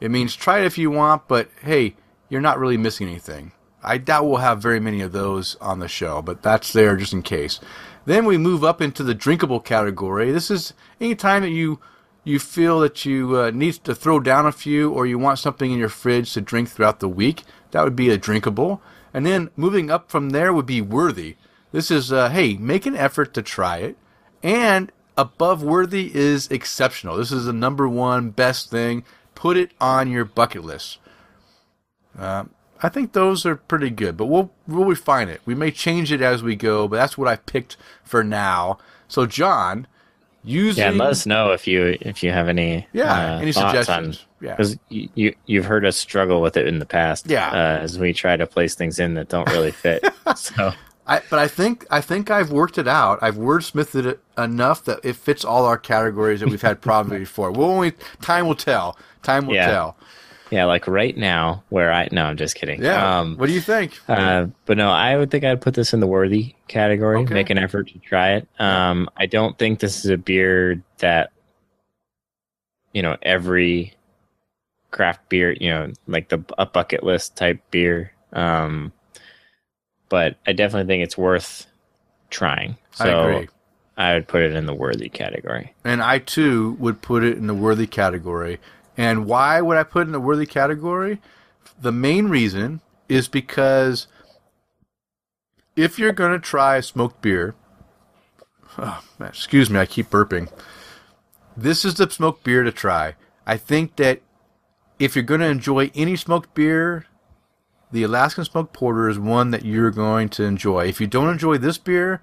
It 0.00 0.10
means 0.10 0.36
try 0.36 0.60
it 0.60 0.66
if 0.66 0.76
you 0.76 0.90
want, 0.90 1.26
but 1.28 1.48
hey, 1.62 1.96
you're 2.28 2.40
not 2.40 2.58
really 2.58 2.76
missing 2.76 3.08
anything. 3.08 3.52
I 3.82 3.98
doubt 3.98 4.26
we'll 4.26 4.36
have 4.36 4.62
very 4.62 4.80
many 4.80 5.00
of 5.02 5.12
those 5.12 5.56
on 5.60 5.78
the 5.78 5.88
show, 5.88 6.22
but 6.22 6.42
that's 6.42 6.72
there 6.72 6.96
just 6.96 7.12
in 7.12 7.22
case. 7.22 7.60
Then 8.06 8.24
we 8.24 8.38
move 8.38 8.64
up 8.64 8.80
into 8.80 9.02
the 9.02 9.14
drinkable 9.14 9.60
category. 9.60 10.30
This 10.30 10.50
is 10.50 10.74
any 11.00 11.14
time 11.14 11.42
that 11.42 11.50
you 11.50 11.80
you 12.24 12.38
feel 12.38 12.80
that 12.80 13.04
you 13.04 13.38
uh, 13.38 13.50
need 13.50 13.74
to 13.84 13.94
throw 13.94 14.18
down 14.18 14.46
a 14.46 14.52
few 14.52 14.90
or 14.90 15.06
you 15.06 15.18
want 15.18 15.38
something 15.38 15.70
in 15.70 15.78
your 15.78 15.90
fridge 15.90 16.32
to 16.32 16.40
drink 16.40 16.70
throughout 16.70 17.00
the 17.00 17.08
week. 17.08 17.42
That 17.70 17.84
would 17.84 17.96
be 17.96 18.08
a 18.08 18.16
drinkable. 18.16 18.80
And 19.14 19.24
then 19.24 19.50
moving 19.56 19.90
up 19.90 20.10
from 20.10 20.30
there 20.30 20.52
would 20.52 20.66
be 20.66 20.80
worthy. 20.80 21.36
This 21.72 21.90
is 21.90 22.12
uh, 22.12 22.28
hey, 22.28 22.54
make 22.54 22.84
an 22.84 22.96
effort 22.96 23.32
to 23.34 23.42
try 23.42 23.78
it. 23.78 23.96
And 24.42 24.92
above 25.16 25.62
worthy 25.62 26.14
is 26.14 26.48
exceptional. 26.50 27.16
This 27.16 27.32
is 27.32 27.44
the 27.46 27.52
number 27.52 27.88
one 27.88 28.30
best 28.30 28.70
thing. 28.70 29.04
Put 29.34 29.56
it 29.56 29.70
on 29.80 30.10
your 30.10 30.24
bucket 30.24 30.64
list. 30.64 30.98
Uh, 32.18 32.44
I 32.82 32.88
think 32.88 33.12
those 33.12 33.46
are 33.46 33.56
pretty 33.56 33.90
good, 33.90 34.16
but 34.16 34.26
we'll 34.26 34.52
we'll 34.66 34.84
refine 34.84 35.28
it. 35.28 35.40
We 35.46 35.54
may 35.54 35.70
change 35.70 36.12
it 36.12 36.20
as 36.20 36.42
we 36.42 36.56
go, 36.56 36.86
but 36.86 36.96
that's 36.96 37.16
what 37.16 37.28
I 37.28 37.36
picked 37.36 37.76
for 38.02 38.22
now. 38.22 38.78
So, 39.08 39.26
John, 39.26 39.86
using. 40.44 40.82
Yeah, 40.82 40.88
and 40.90 40.98
let 40.98 41.10
us 41.10 41.26
know 41.26 41.52
if 41.52 41.66
you 41.66 41.96
if 42.00 42.22
you 42.22 42.30
have 42.30 42.48
any 42.48 42.86
Yeah, 42.92 43.36
uh, 43.36 43.38
any 43.40 43.52
suggestions. 43.52 44.26
on 44.40 44.46
Yeah. 44.46 44.56
because 44.56 44.76
you, 44.88 45.08
you 45.14 45.34
you've 45.46 45.64
heard 45.64 45.84
us 45.84 45.96
struggle 45.96 46.40
with 46.40 46.56
it 46.56 46.66
in 46.68 46.78
the 46.78 46.86
past. 46.86 47.28
Yeah. 47.28 47.48
uh, 47.50 47.78
as 47.82 47.98
we 47.98 48.12
try 48.12 48.36
to 48.36 48.46
place 48.46 48.74
things 48.74 48.98
in 48.98 49.14
that 49.14 49.28
don't 49.28 49.48
really 49.50 49.70
fit. 49.72 50.04
so 50.36 50.72
I, 51.06 51.20
but 51.30 51.38
I 51.38 51.48
think 51.48 51.86
I 51.90 52.00
think 52.00 52.30
I've 52.30 52.50
worked 52.50 52.78
it 52.78 52.88
out. 52.88 53.18
I've 53.22 53.36
wordsmithed 53.36 54.06
it 54.06 54.20
enough 54.38 54.84
that 54.84 55.00
it 55.02 55.16
fits 55.16 55.44
all 55.44 55.64
our 55.66 55.78
categories 55.78 56.40
that 56.40 56.48
we've 56.48 56.62
had 56.62 56.80
problems 56.80 57.20
before. 57.28 57.50
We'll 57.50 57.68
only 57.70 57.92
time 58.22 58.46
will 58.46 58.54
tell. 58.54 58.98
Time 59.22 59.46
will 59.46 59.54
Yeah. 59.54 59.70
tell. 59.70 59.96
Yeah, 60.54 60.66
like 60.66 60.86
right 60.86 61.16
now 61.16 61.64
where 61.68 61.92
I 61.92 62.08
no, 62.12 62.26
I'm 62.26 62.36
just 62.36 62.54
kidding. 62.54 62.80
Yeah. 62.80 63.18
Um, 63.18 63.36
what 63.36 63.46
do 63.46 63.52
you 63.52 63.60
think? 63.60 63.98
Uh, 64.08 64.46
but 64.66 64.76
no, 64.76 64.88
I 64.88 65.16
would 65.16 65.28
think 65.28 65.42
I'd 65.42 65.60
put 65.60 65.74
this 65.74 65.92
in 65.92 65.98
the 65.98 66.06
worthy 66.06 66.54
category. 66.68 67.22
Okay. 67.22 67.34
Make 67.34 67.50
an 67.50 67.58
effort 67.58 67.88
to 67.88 67.98
try 67.98 68.34
it. 68.34 68.46
Um, 68.60 69.10
I 69.16 69.26
don't 69.26 69.58
think 69.58 69.80
this 69.80 70.04
is 70.04 70.12
a 70.12 70.16
beer 70.16 70.80
that, 70.98 71.32
you 72.92 73.02
know, 73.02 73.16
every 73.20 73.94
craft 74.92 75.28
beer, 75.28 75.50
you 75.50 75.70
know, 75.70 75.92
like 76.06 76.28
the 76.28 76.44
a 76.56 76.66
bucket 76.66 77.02
list 77.02 77.34
type 77.34 77.60
beer. 77.72 78.12
Um, 78.32 78.92
but 80.08 80.36
I 80.46 80.52
definitely 80.52 80.86
think 80.86 81.02
it's 81.02 81.18
worth 81.18 81.66
trying. 82.30 82.76
So 82.92 83.04
I 83.06 83.08
agree. 83.08 83.48
I 83.96 84.14
would 84.14 84.28
put 84.28 84.42
it 84.42 84.54
in 84.54 84.66
the 84.66 84.74
worthy 84.74 85.08
category. 85.08 85.74
And 85.82 86.00
I 86.00 86.20
too 86.20 86.76
would 86.78 87.02
put 87.02 87.24
it 87.24 87.36
in 87.36 87.48
the 87.48 87.54
worthy 87.54 87.88
category. 87.88 88.60
And 88.96 89.26
why 89.26 89.60
would 89.60 89.76
I 89.76 89.82
put 89.82 90.06
in 90.06 90.12
the 90.12 90.20
worthy 90.20 90.46
category? 90.46 91.20
The 91.80 91.92
main 91.92 92.28
reason 92.28 92.80
is 93.08 93.28
because 93.28 94.06
if 95.76 95.98
you're 95.98 96.12
going 96.12 96.32
to 96.32 96.38
try 96.38 96.80
smoked 96.80 97.20
beer, 97.20 97.54
oh, 98.78 99.02
excuse 99.20 99.68
me, 99.68 99.80
I 99.80 99.86
keep 99.86 100.10
burping. 100.10 100.50
This 101.56 101.84
is 101.84 101.94
the 101.94 102.08
smoked 102.10 102.44
beer 102.44 102.62
to 102.62 102.72
try. 102.72 103.14
I 103.46 103.56
think 103.56 103.96
that 103.96 104.22
if 104.98 105.16
you're 105.16 105.24
going 105.24 105.40
to 105.40 105.46
enjoy 105.46 105.90
any 105.94 106.16
smoked 106.16 106.54
beer, 106.54 107.06
the 107.94 108.02
Alaskan 108.02 108.44
Smoked 108.44 108.72
Porter 108.72 109.08
is 109.08 109.20
one 109.20 109.52
that 109.52 109.64
you're 109.64 109.92
going 109.92 110.28
to 110.30 110.42
enjoy. 110.42 110.86
If 110.88 111.00
you 111.00 111.06
don't 111.06 111.30
enjoy 111.30 111.58
this 111.58 111.78
beer, 111.78 112.20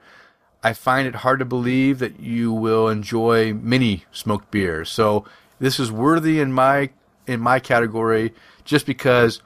I 0.61 0.73
find 0.73 1.07
it 1.07 1.15
hard 1.15 1.39
to 1.39 1.45
believe 1.45 1.99
that 1.99 2.19
you 2.19 2.51
will 2.51 2.89
enjoy 2.89 3.53
many 3.53 4.03
smoked 4.11 4.51
beers. 4.51 4.89
So 4.89 5.23
this 5.61 5.79
is 5.79 5.91
worthy 5.91 6.41
in 6.41 6.51
my 6.51 6.89
in 7.27 7.39
my 7.39 7.59
category 7.59 8.33
just 8.65 8.85
because 8.85 9.41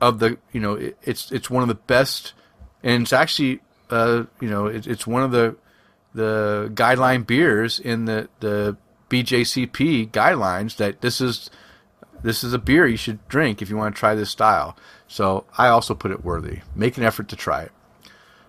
of 0.00 0.18
the 0.18 0.36
you 0.52 0.60
know 0.60 0.74
it, 0.74 0.98
it's 1.02 1.32
it's 1.32 1.48
one 1.48 1.62
of 1.62 1.68
the 1.68 1.74
best 1.74 2.34
and 2.82 3.04
it's 3.04 3.12
actually 3.12 3.60
uh 3.88 4.24
you 4.40 4.50
know 4.50 4.66
it, 4.66 4.86
it's 4.86 5.06
one 5.06 5.22
of 5.22 5.30
the 5.30 5.56
the 6.14 6.70
guideline 6.74 7.26
beers 7.26 7.78
in 7.78 8.04
the 8.04 8.28
the 8.40 8.76
BJCP 9.08 10.10
guidelines 10.10 10.76
that 10.76 11.00
this 11.00 11.20
is 11.20 11.50
this 12.22 12.42
is 12.42 12.52
a 12.52 12.58
beer 12.58 12.86
you 12.86 12.96
should 12.96 13.26
drink 13.28 13.62
if 13.62 13.70
you 13.70 13.76
want 13.76 13.94
to 13.94 13.98
try 13.98 14.14
this 14.14 14.30
style. 14.30 14.76
So 15.06 15.44
I 15.56 15.68
also 15.68 15.94
put 15.94 16.10
it 16.10 16.24
worthy. 16.24 16.60
Make 16.74 16.96
an 16.96 17.04
effort 17.04 17.28
to 17.28 17.36
try 17.36 17.62
it. 17.62 17.72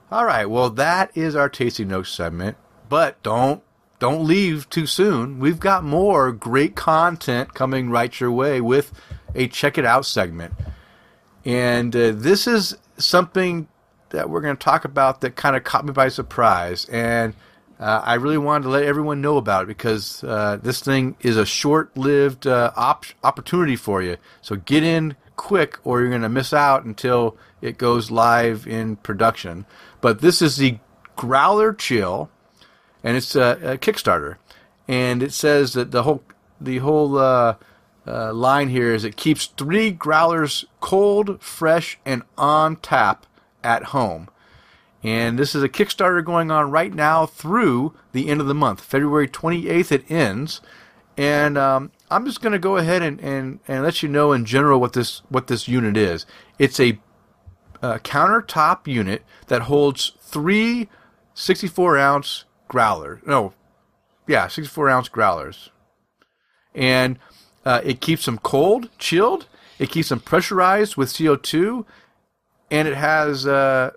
All 0.09 0.25
right, 0.25 0.49
well 0.49 0.69
that 0.71 1.15
is 1.15 1.35
our 1.35 1.49
tasting 1.49 1.89
notes 1.89 2.09
segment, 2.09 2.57
but 2.89 3.21
don't 3.21 3.61
don't 3.99 4.25
leave 4.25 4.69
too 4.69 4.85
soon. 4.85 5.39
We've 5.39 5.59
got 5.59 5.83
more 5.83 6.31
great 6.31 6.75
content 6.75 7.53
coming 7.53 7.89
right 7.89 8.19
your 8.19 8.31
way 8.31 8.61
with 8.61 8.91
a 9.33 9.47
check 9.47 9.77
it 9.77 9.85
out 9.85 10.05
segment. 10.05 10.53
And 11.43 11.95
uh, 11.95 12.11
this 12.13 12.47
is 12.47 12.77
something 12.97 13.67
that 14.09 14.29
we're 14.29 14.41
going 14.41 14.57
to 14.57 14.63
talk 14.63 14.85
about 14.85 15.21
that 15.21 15.35
kind 15.35 15.55
of 15.55 15.63
caught 15.63 15.85
me 15.85 15.91
by 15.91 16.09
surprise 16.09 16.85
and 16.85 17.33
uh, 17.79 18.01
I 18.03 18.13
really 18.15 18.37
wanted 18.37 18.63
to 18.63 18.69
let 18.69 18.83
everyone 18.83 19.21
know 19.21 19.37
about 19.37 19.63
it 19.63 19.67
because 19.67 20.23
uh, 20.23 20.57
this 20.61 20.79
thing 20.79 21.17
is 21.19 21.35
a 21.35 21.45
short-lived 21.45 22.47
uh, 22.47 22.71
op- 22.75 23.05
opportunity 23.23 23.75
for 23.75 24.01
you. 24.01 24.17
So 24.41 24.55
get 24.55 24.83
in 24.83 25.15
quick, 25.35 25.79
or 25.83 25.99
you're 25.99 26.09
going 26.09 26.21
to 26.21 26.29
miss 26.29 26.53
out 26.53 26.85
until 26.85 27.35
it 27.61 27.77
goes 27.77 28.11
live 28.11 28.65
in 28.65 28.95
production. 28.97 29.65
But 29.99 30.21
this 30.21 30.41
is 30.41 30.55
the 30.55 30.79
Growler 31.17 31.73
Chill, 31.73 32.29
and 33.05 33.15
it's 33.15 33.35
a, 33.35 33.59
a 33.63 33.77
Kickstarter, 33.77 34.37
and 34.87 35.21
it 35.21 35.31
says 35.31 35.73
that 35.73 35.91
the 35.91 36.03
whole 36.03 36.23
the 36.59 36.79
whole 36.79 37.17
uh, 37.17 37.55
uh, 38.07 38.33
line 38.33 38.69
here 38.69 38.93
is 38.93 39.05
it 39.05 39.15
keeps 39.15 39.45
three 39.45 39.91
growlers 39.91 40.65
cold, 40.81 41.41
fresh, 41.41 41.99
and 42.03 42.23
on 42.37 42.77
tap 42.77 43.27
at 43.63 43.85
home. 43.85 44.27
And 45.03 45.37
this 45.37 45.53
is 45.53 45.61
a 45.61 45.69
Kickstarter 45.69 46.25
going 46.25 46.49
on 46.49 46.71
right 46.71 46.91
now 46.91 47.27
through 47.27 47.93
the 48.11 48.27
end 48.27 48.41
of 48.41 48.47
the 48.47 48.55
month. 48.55 48.81
February 48.81 49.27
28th 49.27 49.91
it 49.91 50.09
ends. 50.09 50.61
And 51.15 51.59
um, 51.59 51.91
I'm 52.09 52.25
just 52.25 52.41
going 52.41 52.53
to 52.53 52.59
go 52.59 52.77
ahead 52.77 53.03
and, 53.03 53.19
and, 53.21 53.59
and 53.67 53.83
let 53.83 54.01
you 54.01 54.09
know 54.09 54.33
in 54.33 54.45
general 54.45 54.81
what 54.81 54.93
this 54.93 55.21
what 55.29 55.45
this 55.47 55.67
unit 55.67 55.95
is. 55.95 56.25
It's 56.57 56.79
a, 56.79 56.99
uh 57.83 57.99
countertop 57.99 58.87
unit 58.87 59.21
that 59.47 59.63
holds 59.63 60.13
three 60.21 60.89
64 61.35 61.97
ounce 61.97 62.45
growlers. 62.67 63.21
No, 63.25 63.53
yeah, 64.27 64.47
64 64.47 64.89
ounce 64.89 65.09
growlers. 65.09 65.69
And 66.73 67.19
uh, 67.65 67.81
it 67.83 68.01
keeps 68.01 68.25
them 68.25 68.37
cold, 68.39 68.89
chilled. 68.97 69.47
It 69.79 69.89
keeps 69.89 70.09
them 70.09 70.19
pressurized 70.19 70.95
with 70.95 71.09
CO2. 71.09 71.85
And 72.71 72.87
it 72.87 72.95
has. 72.95 73.45
Uh, 73.45 73.91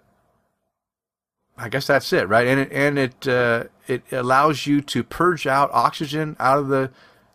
I 1.58 1.68
guess 1.68 1.88
that's 1.88 2.12
it, 2.12 2.28
right? 2.28 2.46
And 2.46 2.60
it 2.60 2.72
and 2.72 2.98
it 2.98 3.26
uh, 3.26 3.64
it 3.88 4.04
allows 4.12 4.66
you 4.66 4.80
to 4.82 5.02
purge 5.02 5.46
out 5.46 5.70
oxygen 5.72 6.36
out 6.38 6.58
of 6.58 6.68
the 6.68 6.90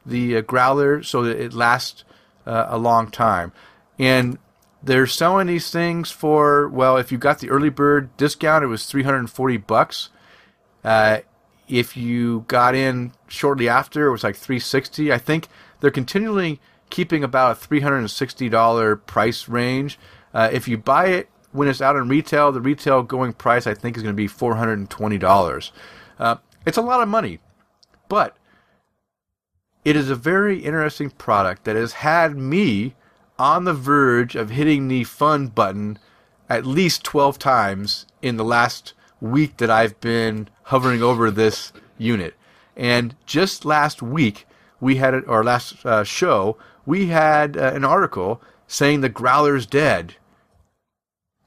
the 0.06 0.38
uh, 0.38 0.42
growler 0.42 1.04
so 1.04 1.24
that 1.24 1.40
it 1.40 1.54
lasts 1.54 2.06
uh, 2.46 2.68
a 2.70 2.78
long 2.78 3.12
time. 3.12 3.52
And 4.00 4.38
they're 4.82 5.08
selling 5.08 5.48
these 5.48 5.70
things 5.72 6.10
for 6.10 6.70
well, 6.70 6.96
if 6.96 7.12
you 7.12 7.18
got 7.18 7.40
the 7.40 7.50
early 7.50 7.70
bird 7.70 8.16
discount, 8.16 8.64
it 8.64 8.68
was 8.68 8.86
three 8.86 9.04
hundred 9.04 9.20
and 9.20 9.30
forty 9.30 9.58
bucks. 9.58 10.10
Uh, 10.84 11.20
if 11.68 11.96
you 11.96 12.46
got 12.48 12.76
in 12.76 13.14
shortly 13.28 13.70
after, 13.70 14.08
it 14.08 14.12
was 14.12 14.24
like 14.24 14.36
three 14.36 14.60
sixty. 14.60 15.12
I 15.14 15.18
think 15.18 15.48
they're 15.80 15.92
continually 15.92 16.60
keeping 16.90 17.24
about 17.24 17.52
a 17.52 17.56
three 17.56 17.80
hundred 17.80 18.00
and 18.00 18.12
sixty 18.12 18.50
dollar 18.50 18.96
price 18.96 19.48
range. 19.48 19.98
Uh, 20.34 20.50
if 20.52 20.68
you 20.68 20.78
buy 20.78 21.08
it 21.08 21.30
when 21.52 21.68
it's 21.68 21.82
out 21.82 21.96
in 21.96 22.08
retail, 22.08 22.52
the 22.52 22.62
retail 22.62 23.04
going 23.04 23.34
price 23.34 23.66
I 23.66 23.74
think 23.74 23.96
is 23.96 24.04
going 24.04 24.14
to 24.14 24.18
be 24.18 24.28
four 24.28 24.56
hundred 24.56 24.78
and 24.80 24.90
twenty 24.90 25.18
dollars. 25.18 25.72
Uh, 26.20 26.36
it's 26.66 26.78
a 26.78 26.82
lot 26.82 27.02
of 27.02 27.08
money, 27.08 27.40
but 28.10 28.36
it 29.86 29.96
is 29.96 30.10
a 30.10 30.16
very 30.16 30.60
interesting 30.60 31.10
product 31.10 31.64
that 31.64 31.76
has 31.76 31.94
had 31.94 32.38
me 32.38 32.96
on 33.40 33.64
the 33.64 33.74
verge 33.74 34.36
of 34.36 34.52
hitting 34.52 34.88
the 34.88 35.04
fun 35.04 35.48
button 35.48 35.98
at 36.50 36.66
least 36.66 37.04
twelve 37.04 37.40
times 37.40 38.06
in 38.22 38.38
the 38.38 38.44
last 38.44 38.94
week 39.24 39.58
that 39.58 39.72
I've 39.72 40.00
been 40.02 40.50
hovering 40.64 41.02
over 41.02 41.32
this 41.32 41.72
unit. 41.98 42.36
And 42.76 43.16
just 43.26 43.66
last 43.66 44.02
week, 44.02 44.46
we 44.80 44.98
had 44.98 45.26
our 45.26 45.44
last 45.44 45.86
uh, 45.86 46.04
show, 46.04 46.58
we 46.86 47.08
had 47.08 47.56
uh, 47.56 47.72
an 47.74 47.86
article 47.86 48.42
saying 48.68 49.02
the 49.02 49.10
growler's 49.10 49.66
dead. 49.66 50.16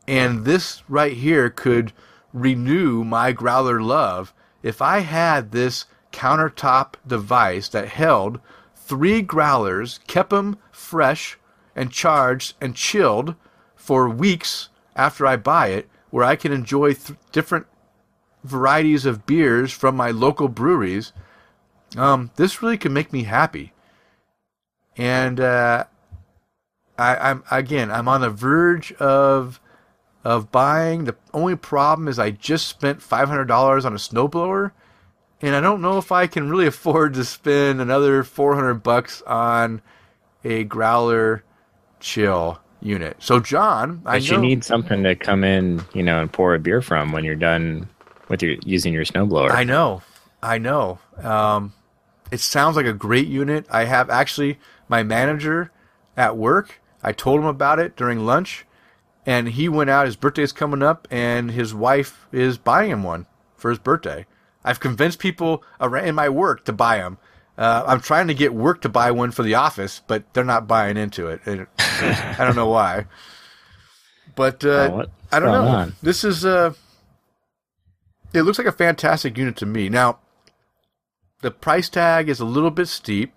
And 0.08 0.44
this 0.44 0.82
right 0.88 1.12
here 1.12 1.50
could 1.50 1.92
renew 2.32 3.04
my 3.04 3.32
growler 3.32 3.80
love 3.80 4.32
if 4.62 4.80
I 4.80 5.00
had 5.00 5.52
this 5.52 5.84
countertop 6.12 6.94
device 7.06 7.68
that 7.68 7.88
held 7.88 8.40
three 8.74 9.20
growlers, 9.20 10.00
kept 10.06 10.30
them 10.30 10.56
fresh 10.70 11.38
and 11.74 11.92
charged 11.92 12.54
and 12.60 12.74
chilled 12.74 13.34
for 13.74 14.08
weeks 14.08 14.70
after 14.94 15.26
I 15.26 15.36
buy 15.36 15.68
it, 15.68 15.88
where 16.10 16.24
I 16.24 16.36
can 16.36 16.52
enjoy 16.52 16.94
th- 16.94 17.18
different 17.32 17.66
varieties 18.44 19.06
of 19.06 19.26
beers 19.26 19.72
from 19.72 19.96
my 19.96 20.10
local 20.10 20.48
breweries. 20.48 21.12
Um, 21.96 22.30
this 22.36 22.62
really 22.62 22.78
can 22.78 22.92
make 22.92 23.12
me 23.12 23.24
happy. 23.24 23.72
And 24.96 25.40
uh, 25.40 25.84
I, 26.98 27.16
I'm 27.16 27.42
again, 27.50 27.90
I'm 27.90 28.08
on 28.08 28.20
the 28.22 28.30
verge 28.30 28.92
of 28.94 29.60
of 30.24 30.50
buying. 30.50 31.04
The 31.04 31.16
only 31.34 31.56
problem 31.56 32.08
is 32.08 32.18
I 32.18 32.30
just 32.30 32.66
spent 32.66 33.02
five 33.02 33.28
hundred 33.28 33.46
dollars 33.46 33.84
on 33.84 33.92
a 33.92 33.96
snowblower, 33.96 34.72
and 35.42 35.54
I 35.54 35.60
don't 35.60 35.82
know 35.82 35.98
if 35.98 36.10
I 36.10 36.26
can 36.26 36.48
really 36.48 36.66
afford 36.68 37.14
to 37.14 37.24
spend 37.24 37.80
another 37.80 38.22
four 38.22 38.54
hundred 38.54 38.82
bucks 38.82 39.22
on 39.22 39.82
a 40.44 40.64
growler 40.64 41.44
chill 42.00 42.60
unit. 42.86 43.16
So, 43.18 43.40
John, 43.40 44.02
I 44.06 44.18
But 44.18 44.30
know 44.30 44.36
you 44.36 44.42
need 44.42 44.64
something 44.64 45.02
to 45.02 45.14
come 45.14 45.44
in, 45.44 45.84
you 45.92 46.02
know, 46.02 46.20
and 46.20 46.32
pour 46.32 46.54
a 46.54 46.58
beer 46.58 46.80
from 46.80 47.12
when 47.12 47.24
you're 47.24 47.34
done 47.34 47.88
with 48.28 48.42
your 48.42 48.56
using 48.64 48.92
your 48.92 49.04
snowblower. 49.04 49.50
I 49.50 49.64
know, 49.64 50.02
I 50.42 50.58
know. 50.58 50.98
Um, 51.22 51.72
it 52.30 52.40
sounds 52.40 52.76
like 52.76 52.86
a 52.86 52.92
great 52.92 53.28
unit. 53.28 53.66
I 53.70 53.84
have 53.84 54.10
actually 54.10 54.58
my 54.88 55.02
manager 55.02 55.70
at 56.16 56.36
work. 56.36 56.80
I 57.02 57.12
told 57.12 57.40
him 57.40 57.46
about 57.46 57.78
it 57.78 57.96
during 57.96 58.24
lunch, 58.26 58.64
and 59.24 59.48
he 59.48 59.68
went 59.68 59.90
out. 59.90 60.06
His 60.06 60.16
birthday's 60.16 60.52
coming 60.52 60.82
up, 60.82 61.06
and 61.10 61.50
his 61.50 61.74
wife 61.74 62.26
is 62.32 62.58
buying 62.58 62.90
him 62.90 63.02
one 63.02 63.26
for 63.56 63.70
his 63.70 63.78
birthday. 63.78 64.26
I've 64.64 64.80
convinced 64.80 65.20
people 65.20 65.62
around 65.80 66.08
in 66.08 66.14
my 66.14 66.28
work 66.28 66.64
to 66.64 66.72
buy 66.72 66.98
them. 66.98 67.18
Uh, 67.58 67.84
I'm 67.86 68.00
trying 68.00 68.28
to 68.28 68.34
get 68.34 68.52
work 68.52 68.82
to 68.82 68.88
buy 68.88 69.10
one 69.12 69.30
for 69.30 69.42
the 69.42 69.54
office, 69.54 70.02
but 70.06 70.24
they're 70.34 70.44
not 70.44 70.66
buying 70.68 70.96
into 70.96 71.28
it. 71.28 71.40
I 71.46 72.36
don't 72.38 72.56
know 72.56 72.68
why. 72.68 73.06
But 74.34 74.62
uh, 74.64 74.90
Oh, 74.92 75.04
I 75.32 75.40
don't 75.40 75.52
know. 75.52 75.66
on? 75.68 75.94
This 76.02 76.22
is 76.24 76.44
uh, 76.44 76.74
it 78.34 78.42
looks 78.42 78.58
like 78.58 78.66
a 78.66 78.72
fantastic 78.72 79.38
unit 79.38 79.56
to 79.56 79.66
me. 79.66 79.88
Now, 79.88 80.18
the 81.40 81.50
price 81.50 81.88
tag 81.88 82.28
is 82.28 82.40
a 82.40 82.44
little 82.44 82.70
bit 82.70 82.88
steep. 82.88 83.32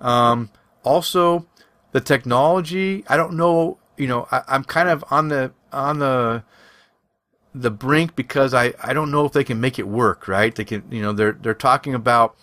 Um, 0.00 0.50
also, 0.84 1.46
the 1.92 2.00
technology. 2.00 3.04
I 3.08 3.16
don't 3.16 3.32
know. 3.34 3.78
You 3.96 4.06
know, 4.06 4.28
I, 4.30 4.42
I'm 4.46 4.62
kind 4.62 4.88
of 4.88 5.04
on 5.10 5.28
the 5.28 5.52
on 5.72 5.98
the 5.98 6.44
the 7.54 7.70
brink 7.72 8.14
because 8.14 8.54
I, 8.54 8.74
I 8.82 8.92
don't 8.92 9.10
know 9.10 9.24
if 9.24 9.32
they 9.32 9.42
can 9.42 9.60
make 9.60 9.78
it 9.80 9.88
work. 9.88 10.28
Right? 10.28 10.54
They 10.54 10.64
can. 10.64 10.84
You 10.90 11.02
know, 11.02 11.12
they're 11.12 11.32
they're 11.32 11.54
talking 11.54 11.94
about 11.94 12.36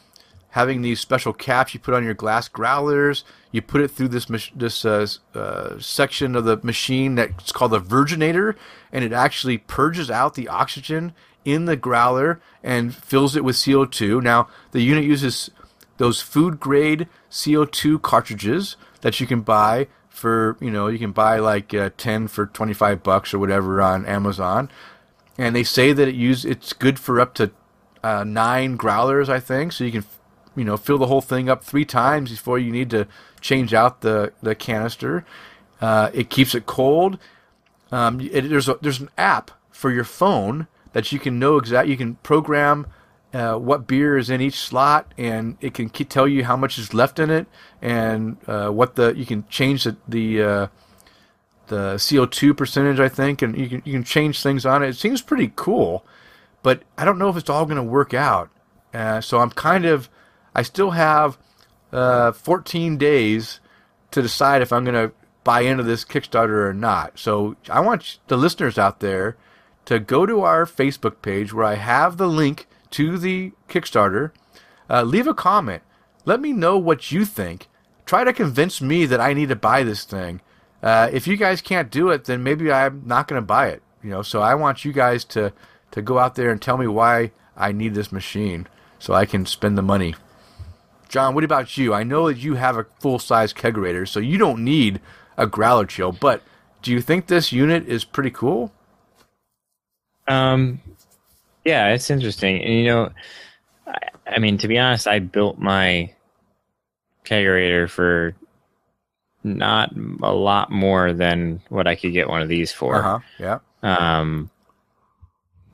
having 0.54 0.84
these 0.84 1.00
special 1.00 1.34
caps 1.34 1.74
you 1.74 1.80
put 1.80 1.96
on 1.96 2.04
your 2.04 2.14
glass 2.14 2.48
growlers. 2.48 3.24
You 3.52 3.62
put 3.64 3.82
it 3.82 3.90
through 3.90 4.10
this 4.10 4.28
this 4.56 4.86
uh, 4.86 5.08
uh, 5.34 5.80
section 5.80 6.36
of 6.36 6.46
the 6.46 6.58
machine 6.64 7.16
that's 7.16 7.52
called 7.52 7.72
the 7.72 7.80
virginator, 7.80 8.56
and 8.92 9.04
it 9.04 9.12
actually 9.14 9.58
purges 9.58 10.12
out 10.12 10.36
the 10.36 10.48
oxygen 10.48 11.14
in 11.44 11.66
the 11.66 11.76
growler 11.76 12.40
and 12.64 12.94
fills 12.94 13.36
it 13.36 13.44
with 13.44 13.56
CO2. 13.56 14.22
Now 14.22 14.48
the 14.72 14.82
unit 14.82 15.04
uses 15.04 15.50
those 15.98 16.22
food 16.22 16.60
grade 16.60 17.08
CO2 17.32 18.02
cartridges 18.02 18.76
that 19.02 19.20
you 19.20 19.26
can 19.26 19.42
buy 19.42 19.88
for 20.08 20.56
you 20.62 20.70
know 20.70 20.88
you 20.88 21.00
can 21.00 21.12
buy 21.12 21.40
like 21.40 21.74
uh, 21.74 21.90
10 21.98 22.28
for 22.28 22.46
25 22.46 23.02
bucks 23.02 23.34
or 23.34 23.40
whatever 23.40 23.82
on 23.82 24.06
Amazon 24.06 24.70
and 25.40 25.56
they 25.56 25.64
say 25.64 25.92
that 25.92 26.08
it 26.08 26.14
use 26.14 26.46
it's 26.46 26.74
good 26.74 27.00
for 27.00 27.20
up 27.20 27.34
to 27.34 27.50
uh, 28.04 28.24
nine 28.24 28.76
growlers 28.76 29.28
I 29.28 29.40
think 29.40 29.72
so 29.72 29.84
you 29.84 29.92
can 29.92 30.06
you 30.56 30.64
know 30.64 30.78
fill 30.78 30.98
the 30.98 31.08
whole 31.08 31.22
thing 31.22 31.50
up 31.50 31.64
three 31.64 31.86
times 31.86 32.32
before 32.32 32.60
you 32.60 32.72
need 32.72 32.90
to 32.90 33.08
change 33.42 33.74
out 33.74 34.02
the 34.02 34.32
the 34.42 34.56
canister 34.56 35.26
uh, 35.82 36.10
it 36.14 36.30
keeps 36.30 36.56
it 36.56 36.66
cold 36.66 37.18
um, 37.94 38.20
it, 38.22 38.50
there's 38.50 38.68
a, 38.68 38.78
there's 38.82 39.00
an 39.00 39.10
app 39.18 39.52
for 39.70 39.92
your 39.92 40.04
phone 40.04 40.68
that 40.94 41.12
you 41.12 41.20
can 41.20 41.38
know 41.38 41.58
exact. 41.58 41.88
You 41.88 41.98
can 41.98 42.16
program 42.16 42.88
uh, 43.34 43.56
what 43.56 43.86
beer 43.86 44.18
is 44.18 44.32
in 44.32 44.42
each 44.42 44.56
slot, 44.56 45.14
and 45.16 45.58
it 45.62 45.76
can 45.76 45.90
ke- 45.90 46.10
tell 46.10 46.28
you 46.28 46.46
how 46.46 46.56
much 46.56 46.80
is 46.80 46.94
left 46.94 47.20
in 47.20 47.30
it, 47.30 47.46
and 47.82 48.38
uh, 48.48 48.70
what 48.70 48.96
the 48.96 49.14
you 49.16 49.26
can 49.26 49.46
change 49.48 49.84
the 49.84 49.98
the, 50.08 50.42
uh, 50.42 50.68
the 51.68 51.96
CO2 51.96 52.58
percentage, 52.58 53.00
I 53.00 53.10
think, 53.10 53.42
and 53.42 53.56
you 53.58 53.70
can 53.70 53.82
you 53.86 53.94
can 53.94 54.04
change 54.04 54.42
things 54.42 54.66
on 54.66 54.84
it. 54.84 54.90
It 54.90 54.98
seems 54.98 55.22
pretty 55.22 55.52
cool, 55.56 56.06
but 56.64 56.82
I 56.98 57.06
don't 57.06 57.20
know 57.20 57.30
if 57.30 57.38
it's 57.38 57.50
all 57.50 57.66
going 57.66 57.78
to 57.78 57.84
work 57.84 58.14
out. 58.14 58.50
Uh, 58.92 59.22
so 59.22 59.40
I'm 59.40 59.52
kind 59.52 59.86
of 59.86 60.10
I 60.56 60.62
still 60.62 60.92
have 60.92 61.38
uh, 61.92 62.32
14 62.32 62.98
days 62.98 63.60
to 64.12 64.22
decide 64.22 64.62
if 64.62 64.72
I'm 64.72 64.84
going 64.84 65.10
to 65.10 65.14
buy 65.44 65.62
into 65.62 65.84
this 65.84 66.06
Kickstarter 66.06 66.68
or 66.68 66.74
not. 66.74 67.20
So 67.20 67.56
I 67.70 67.80
want 67.80 68.20
the 68.28 68.38
listeners 68.38 68.78
out 68.78 69.00
there 69.00 69.36
to 69.86 70.00
go 70.00 70.26
to 70.26 70.42
our 70.42 70.66
Facebook 70.66 71.22
page 71.22 71.54
where 71.54 71.66
I 71.66 71.76
have 71.76 72.18
the 72.18 72.28
link 72.28 72.68
to 72.92 73.18
the 73.18 73.52
Kickstarter. 73.68 74.32
Uh, 74.90 75.04
leave 75.04 75.28
a 75.28 75.34
comment. 75.34 75.84
Let 76.26 76.40
me 76.40 76.54
know 76.54 76.78
what 76.78 77.12
you 77.12 77.26
think. 77.26 77.68
Try 78.06 78.24
to 78.24 78.34
convince 78.34 78.82
me 78.82 79.06
that 79.06 79.20
I 79.20 79.34
need 79.34 79.50
to 79.50 79.56
buy 79.56 79.84
this 79.84 80.04
thing. 80.04 80.42
Uh, 80.82 81.10
if 81.12 81.28
you 81.28 81.38
guys 81.38 81.62
can't 81.62 81.90
do 81.90 82.10
it, 82.10 82.26
then 82.26 82.44
maybe 82.44 82.72
I'm 82.72 83.04
not 83.06 83.28
going 83.28 83.42
to 83.42 83.46
buy 83.46 83.70
it. 83.70 83.82
You 84.02 84.10
know, 84.10 84.22
so 84.22 84.42
I 84.42 84.56
want 84.56 84.84
you 84.84 84.92
guys 84.92 85.24
to 85.26 85.54
to 85.92 86.02
go 86.02 86.18
out 86.18 86.36
there 86.36 86.50
and 86.50 86.62
tell 86.62 86.78
me 86.78 86.88
why 86.88 87.32
I 87.56 87.72
need 87.72 87.94
this 87.94 88.12
machine 88.12 88.68
so 88.98 89.14
I 89.14 89.26
can 89.26 89.46
spend 89.46 89.78
the 89.78 89.84
money. 89.84 90.16
John, 91.14 91.36
what 91.36 91.44
about 91.44 91.78
you? 91.78 91.94
I 91.94 92.02
know 92.02 92.28
that 92.28 92.40
you 92.40 92.56
have 92.56 92.76
a 92.76 92.88
full 93.00 93.20
size 93.20 93.54
kegerator, 93.54 94.08
so 94.08 94.20
you 94.20 94.40
don't 94.40 94.64
need 94.64 95.00
a 95.38 95.46
growler 95.46 95.86
chill. 95.86 96.12
But 96.12 96.42
do 96.82 96.92
you 96.92 97.02
think 97.02 97.28
this 97.28 97.52
unit 97.52 97.88
is 97.88 98.04
pretty 98.04 98.32
cool? 98.32 98.74
Um, 100.28 100.82
yeah, 101.64 101.90
it's 101.90 102.10
interesting. 102.10 102.64
And 102.64 102.74
you 102.74 102.86
know, 102.86 103.12
I, 103.86 104.00
I 104.26 104.40
mean, 104.40 104.58
to 104.58 104.68
be 104.68 104.80
honest, 104.80 105.08
I 105.08 105.20
built 105.20 105.60
my 105.60 106.12
kegerator 107.26 107.88
for 107.88 108.34
not 109.44 109.96
a 110.24 110.34
lot 110.34 110.72
more 110.72 111.14
than 111.14 111.62
what 111.70 111.86
I 111.86 111.94
could 111.94 112.14
get 112.14 112.28
one 112.28 112.42
of 112.42 112.50
these 112.50 112.72
for. 112.72 112.96
Uh 112.96 113.02
huh. 113.04 113.20
Yeah. 113.38 113.60
Um, 113.84 114.50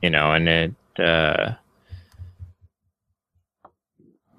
you 0.02 0.10
know, 0.10 0.32
and 0.32 0.46
it 0.46 0.74
uh, 0.98 1.54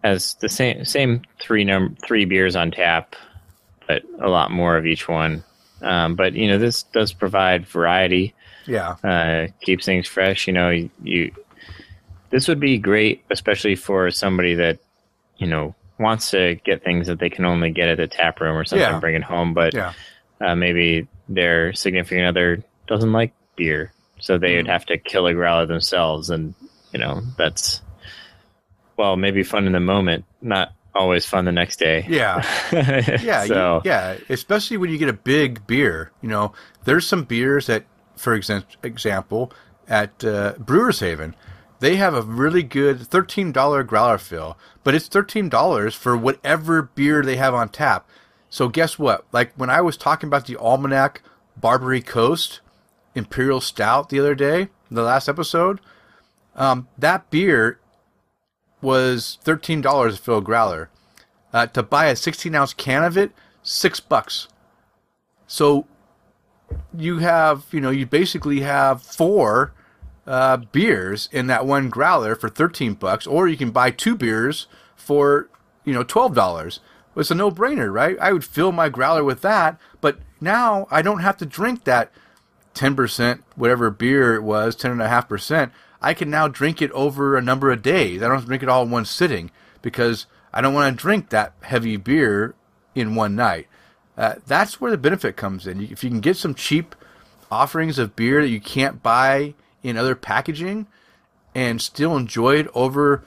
has 0.04 0.36
the 0.36 0.50
same 0.50 0.86
same 0.86 1.22
three 1.42 1.64
num 1.64 1.96
three 2.06 2.26
beers 2.26 2.56
on 2.56 2.72
tap, 2.72 3.16
but 3.88 4.04
a 4.20 4.30
lot 4.30 4.52
more 4.52 4.78
of 4.78 4.86
each 4.86 5.08
one. 5.08 5.44
Um, 5.82 6.16
but 6.16 6.34
you 6.34 6.48
know, 6.48 6.58
this 6.58 6.84
does 6.84 7.12
provide 7.14 7.66
variety 7.68 8.34
Yeah. 8.68 8.96
uh, 9.04 9.48
keeps 9.62 9.86
things 9.86 10.08
fresh. 10.08 10.48
You 10.48 10.54
know, 10.54 10.70
you, 10.70 10.90
you 11.04 11.32
this 12.30 12.48
would 12.48 12.60
be 12.60 12.78
great, 12.78 13.24
especially 13.30 13.76
for 13.76 14.10
somebody 14.12 14.56
that 14.56 14.80
you 15.38 15.48
know 15.48 15.76
wants 16.00 16.32
to 16.32 16.56
get 16.66 16.84
things 16.84 17.08
that 17.08 17.20
they 17.20 17.30
can 17.30 17.46
only 17.46 17.72
get 17.72 17.90
at 17.90 17.98
the 17.98 18.08
tap 18.08 18.40
room 18.42 18.56
or 18.58 18.66
something, 18.66 18.88
Yeah. 18.88 19.00
bring 19.00 19.16
it 19.16 19.24
home. 19.24 19.54
But 19.54 19.74
Yeah. 19.74 19.94
uh, 20.40 20.56
maybe 20.56 21.08
their 21.30 21.74
significant 21.74 22.26
other 22.26 22.64
doesn't 22.88 23.12
like 23.12 23.34
beer, 23.56 23.94
so 24.20 24.38
they 24.38 24.54
Mm. 24.54 24.58
would 24.58 24.68
have 24.68 24.86
to 24.88 24.98
kill 24.98 25.28
a 25.28 25.34
growler 25.34 25.66
themselves, 25.68 26.30
and 26.30 26.54
you 26.94 27.00
know 27.00 27.22
that's 27.38 27.82
well, 29.02 29.18
maybe 29.18 29.44
fun 29.44 29.66
in 29.66 29.74
the 29.74 29.80
moment, 29.80 30.26
not 30.42 30.74
always 30.94 31.26
fun 31.26 31.46
the 31.46 31.52
next 31.52 31.80
day. 31.80 32.06
Yeah. 32.08 32.44
Yeah, 33.24 33.44
you- 33.44 33.82
yeah, 33.84 34.18
especially 34.30 34.78
when 34.78 34.90
you 34.92 34.98
get 34.98 35.10
a 35.10 35.14
big 35.14 35.66
beer. 35.66 36.12
You 36.22 36.30
know, 36.30 36.54
there's 36.86 37.08
some 37.08 37.24
beers 37.24 37.66
that, 37.68 37.86
for 38.16 38.38
exa- 38.38 38.64
example, 38.84 39.52
at 39.88 40.24
uh, 40.24 40.54
Brewers 40.60 41.00
Haven, 41.00 41.36
they 41.80 41.96
have 41.96 42.14
a 42.14 42.22
really 42.22 42.62
good 42.64 43.02
thirteen 43.08 43.52
dollar 43.52 43.82
growler 43.84 44.20
fill, 44.20 44.56
but 44.84 44.94
it's 44.94 45.08
thirteen 45.08 45.50
dollars 45.50 45.96
for 45.96 46.16
whatever 46.16 46.84
beer 46.84 47.24
they 47.24 47.38
have 47.38 47.56
on 47.56 47.70
tap. 47.70 48.08
So 48.50 48.68
guess 48.70 49.00
what? 49.00 49.26
Like 49.32 49.54
when 49.56 49.70
I 49.72 49.82
was 49.82 49.98
talking 49.98 50.28
about 50.28 50.46
the 50.46 50.58
Almanac 50.58 51.24
Barbary 51.58 52.02
Coast 52.02 52.62
Imperial 53.16 53.62
Stout 53.62 54.10
the 54.10 54.20
other 54.20 54.36
day, 54.36 54.70
the 54.92 55.02
last 55.04 55.28
episode, 55.28 55.80
um, 56.56 56.88
that 57.00 57.30
beer 57.32 57.80
was 58.82 59.38
thirteen 59.44 59.82
dollars 59.82 60.18
to 60.18 60.22
fill 60.22 60.38
a 60.40 60.42
growler 60.42 60.90
uh, 61.54 61.68
to 61.68 61.84
buy 61.84 62.08
a 62.08 62.16
16 62.16 62.54
ounce 62.56 62.74
can 62.74 63.04
of 63.04 63.18
it, 63.18 63.32
six 63.64 64.00
bucks. 64.00 64.48
So 65.48 65.86
you 66.96 67.20
have, 67.20 67.66
you 67.72 67.82
know, 67.82 67.90
you 67.90 68.06
basically 68.06 68.62
have 68.62 69.02
four 69.02 69.74
uh, 70.26 70.58
beers 70.58 71.28
in 71.32 71.48
that 71.48 71.66
one 71.66 71.90
growler 71.90 72.36
for 72.36 72.50
13 72.50 72.94
bucks, 72.94 73.28
or 73.28 73.48
you 73.48 73.58
can 73.58 73.72
buy 73.72 73.92
two 73.92 74.16
beers 74.16 74.68
for, 74.96 75.50
you 75.84 75.94
know, 75.94 76.04
$12. 76.04 76.80
It's 77.18 77.32
a 77.32 77.36
no 77.36 77.52
brainer, 77.52 77.92
right? 77.92 78.18
I 78.22 78.32
would 78.32 78.46
fill 78.46 78.72
my 78.72 78.88
growler 78.88 79.24
with 79.24 79.42
that, 79.42 79.78
but 80.00 80.20
now 80.40 80.88
I 80.90 81.02
don't 81.02 81.20
have 81.20 81.38
to 81.38 81.46
drink 81.46 81.84
that 81.84 82.12
10%, 82.74 83.42
whatever 83.56 83.90
beer 83.90 84.34
it 84.34 84.44
was, 84.44 84.78
10.5%. 84.78 85.72
I 86.02 86.14
can 86.14 86.30
now 86.30 86.48
drink 86.48 86.82
it 86.82 86.92
over 86.92 87.38
a 87.38 87.42
number 87.42 87.72
of 87.72 87.82
days. 87.82 88.22
I 88.22 88.28
don't 88.28 88.46
drink 88.46 88.64
it 88.64 88.70
all 88.70 88.84
in 88.84 88.92
one 88.92 89.06
sitting 89.06 89.52
because 89.82 90.26
I 90.54 90.62
don't 90.62 90.74
want 90.74 90.98
to 90.98 91.02
drink 91.02 91.30
that 91.30 91.54
heavy 91.62 91.98
beer 91.98 92.56
in 92.96 93.16
one 93.16 93.36
night. 93.36 93.68
Uh, 94.18 94.36
that's 94.46 94.82
where 94.82 94.92
the 94.92 94.98
benefit 94.98 95.38
comes 95.38 95.68
in. 95.68 95.82
If 95.82 96.04
you 96.04 96.10
can 96.10 96.20
get 96.20 96.38
some 96.38 96.56
cheap 96.56 96.96
offerings 97.50 98.00
of 98.00 98.16
beer 98.16 98.42
that 98.42 98.50
you 98.50 98.62
can't 98.62 99.04
buy 99.04 99.54
in 99.84 99.98
other 99.98 100.16
packaging 100.16 100.88
and 101.54 101.82
still 101.82 102.16
enjoy 102.18 102.56
it 102.56 102.68
over 102.74 103.24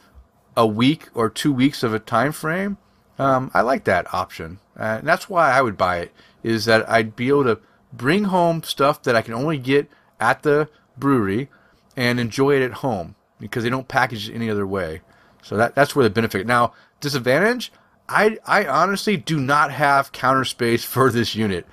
a 0.57 0.67
week 0.67 1.09
or 1.15 1.29
two 1.29 1.53
weeks 1.53 1.83
of 1.83 1.95
a 1.95 1.99
time 1.99 2.33
frame, 2.33 2.77
um, 3.19 3.51
I 3.55 3.61
like 3.61 3.85
that 3.85 4.13
option. 4.13 4.59
Uh, 4.79 4.99
and 4.99 5.09
that's 5.09 5.29
why 5.29 5.53
I 5.53 5.63
would 5.63 5.77
buy 5.77 5.99
it. 5.99 6.13
Is 6.43 6.65
that 6.67 6.89
I'd 6.89 7.17
be 7.17 7.29
able 7.29 7.45
to 7.45 7.61
bring 7.93 8.25
home 8.25 8.63
stuff 8.63 9.03
that 9.05 9.17
I 9.17 9.23
can 9.23 9.35
only 9.35 9.59
get 9.59 9.89
at 10.21 10.43
the 10.43 10.69
brewery 10.97 11.49
and 11.97 12.19
enjoy 12.19 12.57
it 12.57 12.63
at 12.63 12.73
home 12.75 13.15
because 13.39 13.65
they 13.65 13.71
don't 13.71 13.89
package 13.89 14.29
it 14.29 14.35
any 14.35 14.51
other 14.51 14.67
way. 14.67 15.01
So 15.43 15.57
that 15.57 15.75
that's 15.75 15.95
where 15.95 16.03
the 16.03 16.11
benefit. 16.11 16.47
Now 16.47 16.73
disadvantage, 17.01 17.73
I 18.09 18.39
I 18.47 18.67
honestly 18.67 19.17
do 19.17 19.39
not 19.39 19.73
have 19.73 20.13
counter 20.13 20.45
space 20.45 20.85
for 20.95 21.11
this 21.11 21.35
unit. 21.35 21.67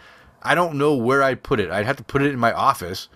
I 0.44 0.56
don't 0.56 0.78
know 0.78 0.96
where 0.96 1.24
I'd 1.24 1.44
put 1.44 1.60
it. 1.60 1.70
I'd 1.70 1.86
have 1.86 1.98
to 1.98 2.04
put 2.04 2.22
it 2.22 2.34
in 2.34 2.40
my 2.40 2.52
office, 2.52 3.10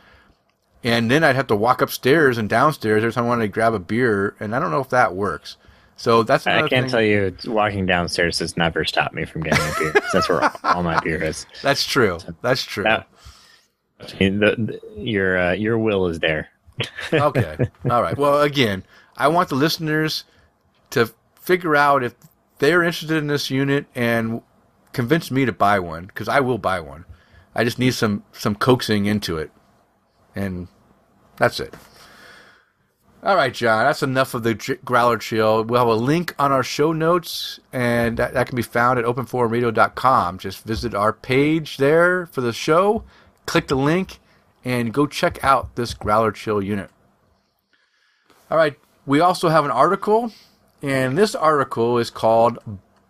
and 0.83 1.09
then 1.09 1.23
I'd 1.23 1.35
have 1.35 1.47
to 1.47 1.55
walk 1.55 1.81
upstairs 1.81 2.37
and 2.37 2.47
downstairs 2.47 3.03
every 3.03 3.13
time 3.13 3.25
I 3.25 3.27
wanted 3.27 3.43
to 3.43 3.47
grab 3.47 3.73
a 3.73 3.79
beer, 3.79 4.35
and 4.39 4.55
I 4.55 4.59
don't 4.59 4.71
know 4.71 4.79
if 4.79 4.89
that 4.89 5.15
works. 5.15 5.57
So 5.97 6.23
that's 6.23 6.45
I 6.45 6.59
can't 6.67 6.69
thing. 6.69 6.89
tell 6.89 7.01
you, 7.01 7.35
walking 7.45 7.85
downstairs 7.85 8.39
has 8.39 8.57
never 8.57 8.83
stopped 8.83 9.15
me 9.15 9.25
from 9.25 9.43
getting 9.43 9.65
a 9.65 9.73
beer. 9.79 9.93
that's 10.13 10.27
where 10.27 10.51
all 10.63 10.83
my 10.83 10.99
beer 10.99 11.23
is. 11.23 11.45
That's 11.61 11.85
true. 11.85 12.19
That's 12.41 12.63
true. 12.63 12.83
That, 12.83 13.07
the, 13.99 14.29
the, 14.29 14.81
your 14.97 15.37
uh, 15.39 15.51
your 15.53 15.77
will 15.77 16.07
is 16.07 16.19
there. 16.19 16.49
Okay. 17.13 17.57
All 17.89 18.01
right. 18.01 18.17
Well, 18.17 18.41
again, 18.41 18.83
I 19.17 19.27
want 19.27 19.49
the 19.49 19.55
listeners 19.55 20.25
to 20.91 21.11
figure 21.39 21.75
out 21.75 22.03
if 22.03 22.15
they're 22.59 22.83
interested 22.83 23.17
in 23.17 23.27
this 23.27 23.49
unit 23.49 23.85
and 23.95 24.41
convince 24.93 25.29
me 25.29 25.45
to 25.45 25.51
buy 25.51 25.79
one 25.79 26.05
because 26.05 26.27
I 26.27 26.39
will 26.39 26.57
buy 26.57 26.79
one. 26.79 27.05
I 27.53 27.63
just 27.63 27.79
need 27.79 27.93
some 27.93 28.23
some 28.33 28.55
coaxing 28.55 29.05
into 29.05 29.37
it, 29.37 29.51
and 30.35 30.67
that's 31.37 31.59
it. 31.59 31.73
All 33.23 33.35
right, 33.35 33.53
John, 33.53 33.85
that's 33.85 34.03
enough 34.03 34.35
of 34.35 34.43
the 34.43 34.53
Growler 34.85 35.17
Chill. 35.17 35.63
We'll 35.63 35.79
have 35.79 35.87
a 35.87 35.99
link 35.99 36.35
on 36.37 36.51
our 36.51 36.61
show 36.61 36.93
notes, 36.93 37.59
and 37.73 38.17
that, 38.17 38.35
that 38.35 38.45
can 38.45 38.55
be 38.55 38.61
found 38.61 38.99
at 38.99 39.05
openforumradio.com. 39.05 40.37
Just 40.37 40.63
visit 40.63 40.93
our 40.93 41.11
page 41.11 41.77
there 41.77 42.27
for 42.27 42.41
the 42.41 42.53
show, 42.53 43.03
click 43.47 43.67
the 43.67 43.75
link, 43.75 44.19
and 44.65 44.93
go 44.93 45.05
check 45.05 45.41
out 45.43 45.75
this 45.75 45.93
Growler 45.93 46.31
Chill 46.31 46.61
unit. 46.61 46.89
All 48.49 48.57
right, 48.57 48.75
we 49.05 49.19
also 49.19 49.49
have 49.49 49.63
an 49.63 49.71
article, 49.71 50.33
and 50.81 51.17
this 51.17 51.35
article 51.35 51.97
is 51.99 52.09
called 52.09 52.57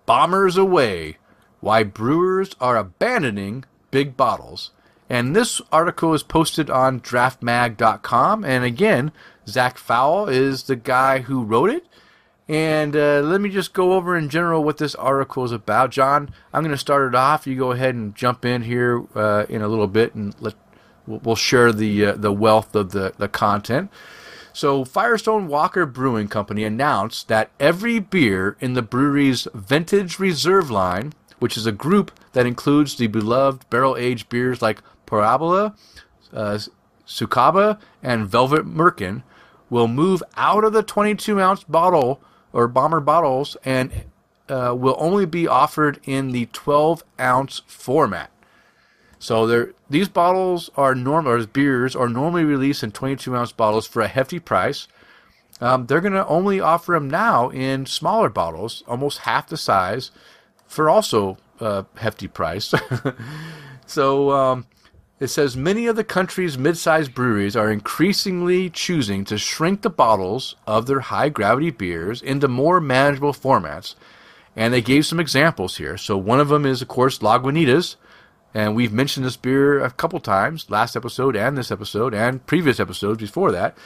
Bombers 0.05 0.57
Away 0.57 1.17
Why 1.61 1.83
Brewers 1.83 2.55
Are 2.59 2.77
Abandoning 2.77 3.63
Big 3.89 4.15
Bottles. 4.17 4.71
And 5.09 5.35
this 5.35 5.61
article 5.71 6.13
is 6.13 6.23
posted 6.23 6.69
on 6.69 6.99
draftmag.com. 6.99 8.43
And 8.43 8.63
again, 8.63 9.11
Zach 9.47 9.77
Fowle 9.77 10.27
is 10.27 10.63
the 10.63 10.75
guy 10.75 11.19
who 11.19 11.43
wrote 11.43 11.69
it. 11.69 11.85
And 12.47 12.95
uh, 12.95 13.21
let 13.21 13.41
me 13.41 13.49
just 13.49 13.73
go 13.73 13.93
over 13.93 14.15
in 14.15 14.29
general 14.29 14.63
what 14.63 14.77
this 14.77 14.95
article 14.95 15.43
is 15.45 15.51
about. 15.51 15.91
John, 15.91 16.31
I'm 16.53 16.63
going 16.63 16.71
to 16.71 16.77
start 16.77 17.07
it 17.07 17.15
off. 17.15 17.47
You 17.47 17.57
go 17.57 17.71
ahead 17.71 17.95
and 17.95 18.15
jump 18.15 18.45
in 18.45 18.63
here 18.63 19.03
uh, 19.15 19.45
in 19.49 19.61
a 19.63 19.67
little 19.67 19.87
bit, 19.87 20.13
and 20.13 20.35
let 20.39 20.53
we'll 21.07 21.35
share 21.35 21.71
the 21.71 22.05
uh, 22.05 22.11
the 22.13 22.31
wealth 22.31 22.75
of 22.75 22.91
the, 22.91 23.13
the 23.17 23.27
content. 23.27 23.91
So, 24.53 24.85
Firestone 24.85 25.47
Walker 25.47 25.85
Brewing 25.85 26.29
Company 26.29 26.63
announced 26.63 27.27
that 27.27 27.51
every 27.59 27.99
beer 27.99 28.55
in 28.61 28.73
the 28.73 28.81
brewery's 28.81 29.49
Vintage 29.53 30.17
Reserve 30.17 30.71
line, 30.71 31.11
which 31.39 31.57
is 31.57 31.65
a 31.65 31.73
group 31.73 32.09
that 32.31 32.45
includes 32.45 32.95
the 32.95 33.07
beloved 33.07 33.69
barrel 33.69 33.97
aged 33.97 34.29
beers 34.29 34.61
like 34.61 34.81
Parabola, 35.05 35.75
uh, 36.31 36.57
Sucaba, 37.05 37.79
and 38.01 38.27
Velvet 38.27 38.65
Merkin, 38.65 39.23
will 39.69 39.89
move 39.89 40.23
out 40.37 40.63
of 40.63 40.71
the 40.71 40.83
22 40.83 41.39
ounce 41.39 41.65
bottle 41.65 42.21
or 42.53 42.69
bomber 42.69 43.01
bottles 43.01 43.57
and 43.65 44.05
uh, 44.47 44.73
will 44.77 44.95
only 44.99 45.25
be 45.25 45.47
offered 45.47 45.99
in 46.05 46.31
the 46.31 46.45
12 46.53 47.03
ounce 47.19 47.61
format. 47.67 48.31
So 49.19 49.45
there, 49.47 49.73
these 49.89 50.09
bottles 50.09 50.69
are 50.75 50.95
normal, 50.95 51.33
or 51.33 51.45
beers 51.45 51.95
are 51.95 52.09
normally 52.09 52.43
released 52.43 52.83
in 52.83 52.91
22 52.91 53.35
ounce 53.35 53.51
bottles 53.51 53.85
for 53.85 54.01
a 54.01 54.07
hefty 54.07 54.39
price. 54.39 54.87
Um, 55.61 55.85
they're 55.85 56.01
going 56.01 56.13
to 56.13 56.27
only 56.27 56.59
offer 56.59 56.93
them 56.93 57.09
now 57.09 57.49
in 57.49 57.85
smaller 57.85 58.29
bottles, 58.29 58.83
almost 58.87 59.19
half 59.19 59.47
the 59.47 59.57
size, 59.57 60.11
for 60.67 60.89
also 60.89 61.37
a 61.59 61.85
hefty 61.97 62.27
price. 62.27 62.73
so 63.85 64.31
um, 64.31 64.65
it 65.19 65.27
says 65.27 65.55
many 65.55 65.87
of 65.87 65.95
the 65.95 66.03
country's 66.03 66.57
mid-sized 66.57 67.13
breweries 67.13 67.55
are 67.55 67.71
increasingly 67.71 68.69
choosing 68.69 69.23
to 69.25 69.37
shrink 69.37 69.81
the 69.81 69.89
bottles 69.89 70.55
of 70.67 70.87
their 70.87 70.99
high-gravity 70.99 71.71
beers 71.71 72.21
into 72.21 72.47
more 72.47 72.81
manageable 72.81 73.33
formats, 73.33 73.95
and 74.55 74.73
they 74.73 74.81
gave 74.81 75.05
some 75.05 75.19
examples 75.19 75.77
here. 75.77 75.95
So 75.97 76.17
one 76.17 76.39
of 76.41 76.49
them 76.49 76.65
is, 76.65 76.81
of 76.81 76.89
course, 76.89 77.19
Lagunitas, 77.19 77.95
and 78.55 78.73
we've 78.75 78.93
mentioned 78.93 79.25
this 79.25 79.35
beer 79.35 79.83
a 79.83 79.91
couple 79.91 80.19
times, 80.21 80.69
last 80.69 80.95
episode 80.95 81.35
and 81.35 81.57
this 81.57 81.71
episode 81.71 82.13
and 82.13 82.43
previous 82.47 82.79
episodes 82.79 83.19
before 83.19 83.51
that. 83.51 83.77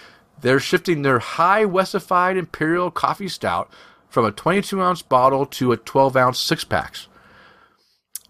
They're 0.42 0.60
shifting 0.60 1.02
their 1.02 1.20
high 1.20 1.66
Westified 1.66 2.38
Imperial 2.38 2.92
Coffee 2.92 3.28
Stout 3.28 3.70
from 4.08 4.26
a 4.26 4.32
22 4.32 4.82
ounce 4.82 5.02
bottle 5.02 5.46
to 5.48 5.72
a 5.72 5.78
12 5.78 6.16
ounce 6.16 6.40
six 6.40 6.64
packs. 6.64 7.08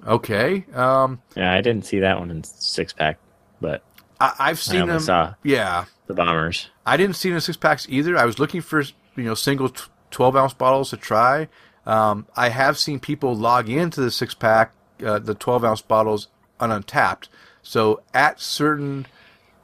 Okay. 0.07 0.65
Um, 0.73 1.21
Yeah, 1.35 1.53
I 1.53 1.61
didn't 1.61 1.85
see 1.85 1.99
that 1.99 2.19
one 2.19 2.31
in 2.31 2.43
six 2.45 2.93
pack, 2.93 3.19
but 3.59 3.83
I, 4.19 4.33
I've 4.39 4.57
I 4.57 4.59
seen 4.59 4.81
only 4.83 4.93
them. 4.93 5.01
saw 5.01 5.33
Yeah, 5.43 5.85
the 6.07 6.13
bombers. 6.13 6.69
I 6.85 6.95
didn't 6.97 7.17
see 7.17 7.29
them 7.29 7.35
in 7.35 7.41
six 7.41 7.57
packs 7.57 7.85
either. 7.89 8.17
I 8.17 8.25
was 8.25 8.39
looking 8.39 8.61
for 8.61 8.81
you 8.81 9.23
know 9.23 9.33
single 9.35 9.71
12 10.11 10.35
ounce 10.35 10.53
bottles 10.53 10.91
to 10.91 10.97
try. 10.97 11.49
Um, 11.85 12.27
I 12.35 12.49
have 12.49 12.77
seen 12.77 12.99
people 12.99 13.35
log 13.35 13.67
into 13.69 13.99
the 14.01 14.11
six 14.11 14.33
pack, 14.33 14.73
uh, 15.03 15.19
the 15.19 15.35
12 15.35 15.63
ounce 15.63 15.81
bottles 15.81 16.27
on 16.59 16.69
Untappd. 16.69 17.27
So 17.61 18.01
at 18.13 18.39
certain 18.39 19.05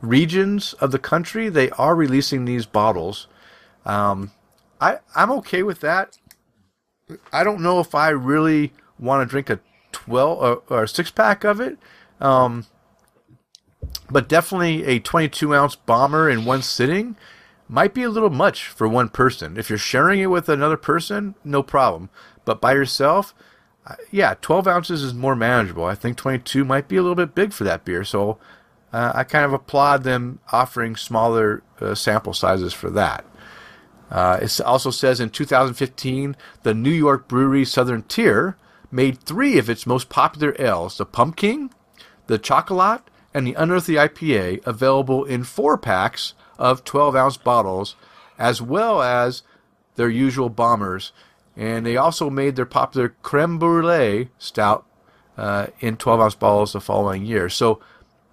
regions 0.02 0.74
of 0.74 0.92
the 0.92 1.00
country, 1.00 1.50
they 1.50 1.70
are 1.72 1.96
releasing 1.96 2.46
these 2.46 2.66
bottles. 2.66 3.28
Um, 3.86 4.32
I 4.82 5.00
I'm 5.16 5.32
okay 5.32 5.64
with 5.64 5.80
that. 5.82 6.18
I 7.32 7.44
don't 7.44 7.62
know 7.62 7.80
if 7.80 7.94
I 7.94 8.10
really 8.10 8.74
want 9.00 9.28
to 9.28 9.32
drink 9.32 9.50
a 9.50 9.60
12 9.92 10.40
or, 10.40 10.64
or 10.70 10.84
a 10.84 10.88
six 10.88 11.12
pack 11.12 11.44
of 11.44 11.60
it. 11.60 11.78
Um, 12.20 12.66
but 14.10 14.28
definitely 14.28 14.86
a 14.86 15.00
22 15.00 15.54
ounce 15.56 15.76
bomber 15.76 16.30
in 16.30 16.46
one 16.46 16.62
sitting 16.62 17.16
might 17.68 17.94
be 17.94 18.04
a 18.04 18.10
little 18.10 18.30
much 18.30 18.68
for 18.68 18.88
one 18.88 19.10
person. 19.10 19.58
If 19.58 19.70
you're 19.70 19.80
sharing 19.80 20.20
it 20.20 20.28
with 20.28 20.50
another 20.50 20.78
person, 20.78 21.36
no 21.44 21.64
problem. 21.64 22.10
But 22.44 22.62
by 22.62 22.74
yourself, 22.74 23.34
yeah, 24.12 24.36
12 24.42 24.68
ounces 24.68 25.04
is 25.04 25.14
more 25.14 25.36
manageable. 25.36 25.86
I 25.86 25.96
think 25.96 26.18
22 26.18 26.66
might 26.66 26.88
be 26.88 26.98
a 26.98 27.02
little 27.02 27.16
bit 27.16 27.36
big 27.36 27.54
for 27.54 27.64
that 27.64 27.86
beer. 27.86 28.04
So 28.04 28.40
uh, 28.92 29.12
I 29.14 29.24
kind 29.24 29.46
of 29.46 29.54
applaud 29.54 30.04
them 30.04 30.40
offering 30.52 30.96
smaller 30.96 31.62
uh, 31.80 31.96
sample 31.96 32.34
sizes 32.34 32.74
for 32.74 32.90
that. 32.92 33.26
Uh, 34.10 34.40
it 34.42 34.62
also 34.62 34.92
says 34.92 35.20
in 35.20 35.30
2015, 35.30 36.36
the 36.64 36.74
New 36.74 36.92
York 36.92 37.28
brewery 37.28 37.66
Southern 37.66 38.04
Tier 38.04 38.56
made 38.92 39.20
three 39.20 39.58
of 39.58 39.70
its 39.70 39.86
most 39.86 40.10
popular 40.10 40.56
ales 40.60 40.98
the 40.98 41.06
Pumpkin, 41.06 41.70
the 42.28 42.40
Choklat, 42.40 43.02
and 43.34 43.46
the 43.46 43.54
Unearthly 43.54 43.96
IPA 43.96 44.66
available 44.66 45.26
in 45.26 45.44
four 45.44 45.78
packs 45.78 46.34
of 46.58 46.84
12 46.84 47.16
ounce 47.16 47.38
bottles, 47.38 47.96
as 48.40 48.62
well 48.62 49.02
as 49.02 49.44
their 49.96 50.10
usual 50.10 50.50
bombers. 50.50 51.12
And 51.58 51.86
they 51.86 51.98
also 51.98 52.30
made 52.30 52.56
their 52.56 52.66
popular 52.66 53.16
Creme 53.22 53.58
Brulee 53.58 54.30
Stout 54.38 54.86
uh, 55.38 55.68
in 55.80 55.98
12 55.98 56.20
ounce 56.20 56.36
bottles 56.36 56.74
the 56.74 56.82
following 56.82 57.26
year. 57.26 57.50
So 57.50 57.80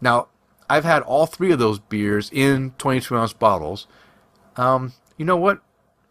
now 0.00 0.28
I've 0.68 0.84
had 0.84 1.02
all 1.02 1.26
three 1.26 1.52
of 1.52 1.58
those 1.58 1.78
beers 1.78 2.30
in 2.32 2.72
22 2.78 3.16
ounce 3.16 3.32
bottles. 3.32 3.86
Um, 4.56 4.92
you 5.16 5.24
know 5.24 5.36
what? 5.36 5.60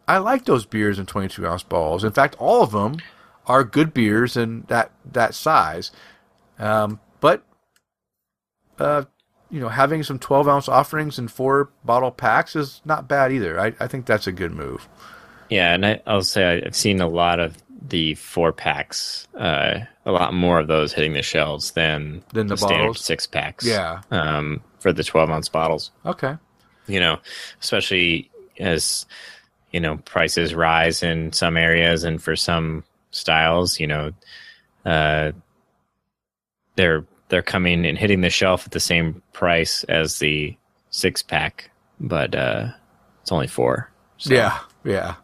I 0.07 0.17
like 0.17 0.45
those 0.45 0.65
beers 0.65 0.99
in 0.99 1.05
22 1.05 1.45
ounce 1.47 1.63
bottles. 1.63 2.03
In 2.03 2.11
fact, 2.11 2.35
all 2.39 2.63
of 2.63 2.71
them 2.71 2.97
are 3.45 3.63
good 3.63 3.93
beers 3.93 4.37
in 4.37 4.63
that 4.67 4.91
that 5.11 5.33
size. 5.33 5.91
Um, 6.59 6.99
but 7.19 7.43
uh, 8.79 9.05
you 9.49 9.59
know, 9.59 9.69
having 9.69 10.03
some 10.03 10.19
12 10.19 10.47
ounce 10.47 10.69
offerings 10.69 11.19
in 11.19 11.27
four 11.27 11.69
bottle 11.83 12.11
packs 12.11 12.55
is 12.55 12.81
not 12.85 13.07
bad 13.07 13.31
either. 13.31 13.59
I, 13.59 13.73
I 13.79 13.87
think 13.87 14.05
that's 14.05 14.27
a 14.27 14.31
good 14.31 14.51
move. 14.51 14.87
Yeah, 15.51 15.73
and 15.75 15.85
I, 15.85 16.01
I'll 16.07 16.23
say 16.23 16.63
I've 16.65 16.75
seen 16.75 16.99
a 17.01 17.07
lot 17.07 17.39
of 17.39 17.55
the 17.89 18.15
four 18.15 18.51
packs, 18.53 19.27
uh, 19.37 19.79
a 20.05 20.11
lot 20.11 20.33
more 20.33 20.59
of 20.59 20.67
those 20.67 20.93
hitting 20.93 21.13
the 21.13 21.21
shelves 21.21 21.71
than 21.71 22.23
Than 22.33 22.47
the 22.47 22.55
standard 22.57 22.77
bottles? 22.79 23.01
six 23.05 23.27
packs. 23.27 23.65
Yeah. 23.65 24.01
um, 24.11 24.61
for 24.79 24.91
the 24.93 25.03
twelve 25.03 25.29
ounce 25.29 25.49
bottles. 25.49 25.91
Okay. 26.05 26.35
You 26.87 26.99
know, 26.99 27.19
especially 27.61 28.31
as 28.59 29.05
you 29.71 29.79
know 29.79 29.97
prices 29.97 30.55
rise 30.55 31.03
in 31.03 31.31
some 31.33 31.57
areas 31.57 32.03
and 32.03 32.21
for 32.23 32.35
some 32.35 32.83
styles, 33.11 33.79
you 33.79 33.87
know, 33.87 34.11
uh, 34.85 35.33
they're 36.75 37.05
they're 37.29 37.41
coming 37.41 37.85
and 37.85 37.97
hitting 37.97 38.21
the 38.21 38.29
shelf 38.29 38.65
at 38.65 38.71
the 38.71 38.79
same 38.79 39.21
price 39.33 39.83
as 39.85 40.19
the 40.19 40.55
six 40.89 41.21
pack, 41.21 41.71
but 41.99 42.35
uh, 42.35 42.69
it's 43.21 43.31
only 43.31 43.47
four. 43.47 43.89
So, 44.17 44.33
Yeah. 44.33 44.59
Yeah. 44.83 45.15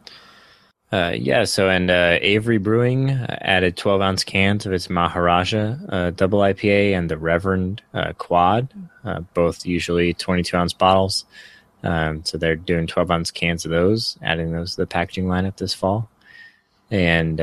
Uh, 0.90 1.12
yeah. 1.14 1.44
So, 1.44 1.68
and 1.68 1.90
uh, 1.90 2.18
Avery 2.20 2.58
Brewing 2.58 3.10
uh, 3.10 3.38
added 3.42 3.76
12 3.76 4.00
ounce 4.00 4.24
cans 4.24 4.64
of 4.64 4.72
its 4.72 4.88
Maharaja 4.88 5.76
uh, 5.88 6.10
double 6.10 6.40
IPA 6.40 6.96
and 6.96 7.10
the 7.10 7.18
Reverend 7.18 7.82
uh, 7.92 8.12
Quad, 8.16 8.68
uh, 9.04 9.20
both 9.34 9.66
usually 9.66 10.14
22 10.14 10.56
ounce 10.56 10.72
bottles. 10.72 11.26
Um, 11.82 12.24
so 12.24 12.38
they're 12.38 12.56
doing 12.56 12.86
12 12.86 13.10
ounce 13.10 13.30
cans 13.30 13.64
of 13.64 13.70
those, 13.70 14.16
adding 14.22 14.52
those 14.52 14.72
to 14.72 14.76
the 14.78 14.86
packaging 14.86 15.26
lineup 15.26 15.56
this 15.56 15.74
fall. 15.74 16.08
And 16.90 17.38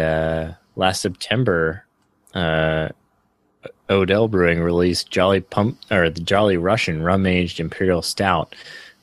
last 0.76 1.02
September, 1.02 1.86
Odell 2.34 4.28
Brewing 4.28 4.62
released 4.62 5.12
Jolly 5.12 5.42
Pump 5.42 5.78
or 5.92 6.10
the 6.10 6.20
Jolly 6.20 6.58
Russian 6.58 7.04
rum 7.04 7.28
aged 7.28 7.60
imperial 7.60 8.02
stout, 8.02 8.56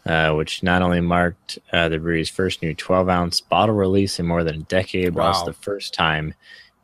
uh, 0.06 0.32
which 0.32 0.62
not 0.62 0.82
only 0.82 1.00
marked 1.00 1.58
uh, 1.72 1.88
the 1.88 1.98
brewery's 1.98 2.28
first 2.28 2.62
new 2.62 2.74
12 2.74 3.08
ounce 3.08 3.40
bottle 3.40 3.74
release 3.74 4.18
in 4.18 4.26
more 4.26 4.42
than 4.44 4.56
a 4.56 4.64
decade, 4.64 5.14
but 5.14 5.22
also 5.26 5.40
Wow. 5.42 5.46
the 5.46 5.52
first 5.54 5.94
time 5.94 6.34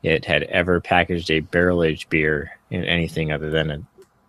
it 0.03 0.25
had 0.25 0.45
ever 0.45 0.81
packaged 0.81 1.31
a 1.31 1.41
barrel 1.41 1.83
aged 1.83 2.09
beer 2.09 2.53
in 2.71 2.85
anything 2.85 3.33
other 3.33 3.51
than 3.51 3.71
a, 3.71 3.81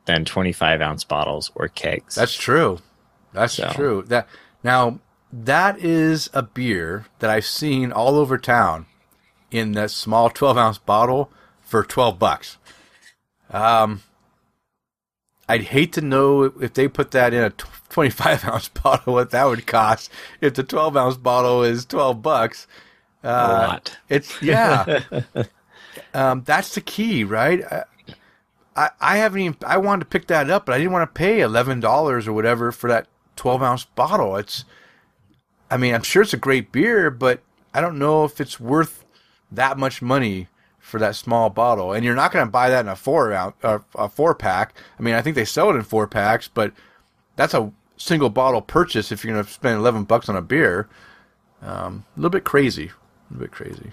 than 0.05 0.25
25 0.25 0.81
ounce 0.81 1.03
bottles 1.03 1.51
or 1.55 1.67
kegs. 1.67 2.15
That's 2.15 2.33
true. 2.35 2.79
That's 3.33 3.53
So- 3.53 3.71
true. 3.73 4.03
That 4.07 4.27
now 4.63 4.99
that 5.31 5.77
is 5.77 6.29
a 6.33 6.41
beer 6.41 7.05
that 7.19 7.29
I've 7.29 7.45
seen 7.45 7.91
all 7.91 8.15
over 8.15 8.39
town 8.39 8.87
in 9.51 9.73
that 9.73 9.91
small 9.91 10.31
12 10.31 10.57
ounce 10.57 10.77
bottle 10.79 11.31
for 11.61 11.83
12 11.83 12.17
bucks. 12.17 12.57
Um, 13.51 14.01
I'd 15.49 15.63
hate 15.63 15.93
to 15.93 16.01
know 16.01 16.43
if 16.43 16.73
they 16.75 16.87
put 16.87 17.11
that 17.11 17.33
in 17.33 17.43
a 17.43 17.49
25 17.49 18.45
ounce 18.45 18.69
bottle, 18.83 19.13
what 19.13 19.31
that 19.31 19.45
would 19.45 19.65
cost. 19.65 20.11
If 20.39 20.53
the 20.53 20.63
12 20.63 20.95
ounce 20.95 21.17
bottle 21.17 21.63
is 21.63 21.85
12 21.85 22.21
bucks, 22.21 22.67
uh, 23.23 23.27
a 23.27 23.67
lot. 23.67 23.97
It's 24.07 24.41
yeah. 24.41 25.01
um, 26.13 26.43
that's 26.45 26.75
the 26.75 26.81
key, 26.81 27.23
right? 27.23 27.63
I, 28.75 28.91
I 29.01 29.17
haven't 29.17 29.41
even. 29.41 29.57
I 29.65 29.77
wanted 29.77 30.01
to 30.01 30.09
pick 30.09 30.27
that 30.27 30.49
up, 30.49 30.65
but 30.65 30.73
I 30.73 30.77
didn't 30.77 30.93
want 30.93 31.13
to 31.13 31.17
pay 31.17 31.41
eleven 31.41 31.81
dollars 31.81 32.27
or 32.27 32.33
whatever 32.33 32.71
for 32.71 32.87
that 32.87 33.07
12 33.35 33.61
ounce 33.61 33.85
bottle. 33.85 34.37
It's, 34.37 34.63
I 35.69 35.77
mean, 35.77 35.93
I'm 35.93 36.03
sure 36.03 36.21
it's 36.21 36.33
a 36.33 36.37
great 36.37 36.71
beer, 36.71 37.09
but 37.09 37.41
I 37.73 37.81
don't 37.81 37.99
know 37.99 38.23
if 38.23 38.39
it's 38.39 38.59
worth 38.59 39.03
that 39.51 39.77
much 39.77 40.01
money 40.01 40.47
for 40.89 40.99
that 40.99 41.15
small 41.15 41.49
bottle. 41.49 41.93
And 41.93 42.03
you're 42.03 42.15
not 42.15 42.31
going 42.31 42.45
to 42.45 42.51
buy 42.51 42.69
that 42.69 42.81
in 42.81 42.87
a 42.87 42.95
four 42.95 43.31
ounce, 43.31 43.55
uh, 43.63 43.79
a 43.95 44.09
four 44.09 44.35
pack. 44.35 44.75
I 44.99 45.03
mean, 45.03 45.13
I 45.13 45.21
think 45.21 45.35
they 45.35 45.45
sell 45.45 45.69
it 45.69 45.75
in 45.75 45.83
four 45.83 46.07
packs, 46.07 46.47
but 46.47 46.73
that's 47.35 47.53
a 47.53 47.71
single 47.97 48.29
bottle 48.29 48.61
purchase 48.61 49.11
if 49.11 49.23
you're 49.23 49.33
going 49.33 49.45
to 49.45 49.51
spend 49.51 49.77
11 49.77 50.03
bucks 50.03 50.29
on 50.29 50.35
a 50.35 50.41
beer. 50.41 50.89
Um, 51.61 52.05
a 52.15 52.19
little 52.19 52.29
bit 52.29 52.43
crazy, 52.43 52.87
a 52.87 53.33
little 53.33 53.47
bit 53.47 53.51
crazy. 53.51 53.91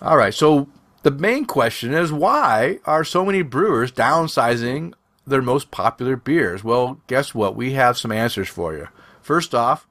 All 0.00 0.16
right, 0.16 0.34
so 0.34 0.68
the 1.02 1.10
main 1.10 1.44
question 1.44 1.94
is 1.94 2.12
why 2.12 2.80
are 2.84 3.04
so 3.04 3.24
many 3.24 3.42
brewers 3.42 3.92
downsizing 3.92 4.92
their 5.26 5.42
most 5.42 5.70
popular 5.70 6.16
beers? 6.16 6.62
Well, 6.62 7.00
guess 7.06 7.34
what? 7.34 7.56
We 7.56 7.72
have 7.72 7.98
some 7.98 8.12
answers 8.12 8.48
for 8.48 8.74
you. 8.74 8.88
First 9.20 9.54
off, 9.54 9.86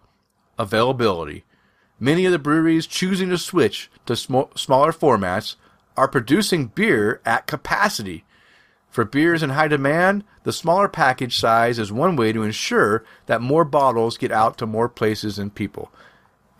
availability. 0.57 1.43
Many 1.99 2.25
of 2.25 2.31
the 2.31 2.39
breweries 2.39 2.87
choosing 2.87 3.29
to 3.29 3.37
switch 3.37 3.89
to 4.05 4.15
sm- 4.15 4.51
smaller 4.55 4.91
formats 4.91 5.55
are 5.97 6.07
producing 6.07 6.67
beer 6.67 7.21
at 7.25 7.47
capacity. 7.47 8.23
For 8.89 9.03
beers 9.03 9.43
in 9.43 9.49
high 9.51 9.67
demand, 9.67 10.23
the 10.43 10.53
smaller 10.53 10.87
package 10.87 11.37
size 11.37 11.79
is 11.79 11.91
one 11.91 12.15
way 12.15 12.31
to 12.31 12.43
ensure 12.43 13.03
that 13.25 13.41
more 13.41 13.65
bottles 13.65 14.17
get 14.17 14.31
out 14.31 14.57
to 14.59 14.65
more 14.65 14.87
places 14.87 15.37
and 15.37 15.53
people. 15.53 15.91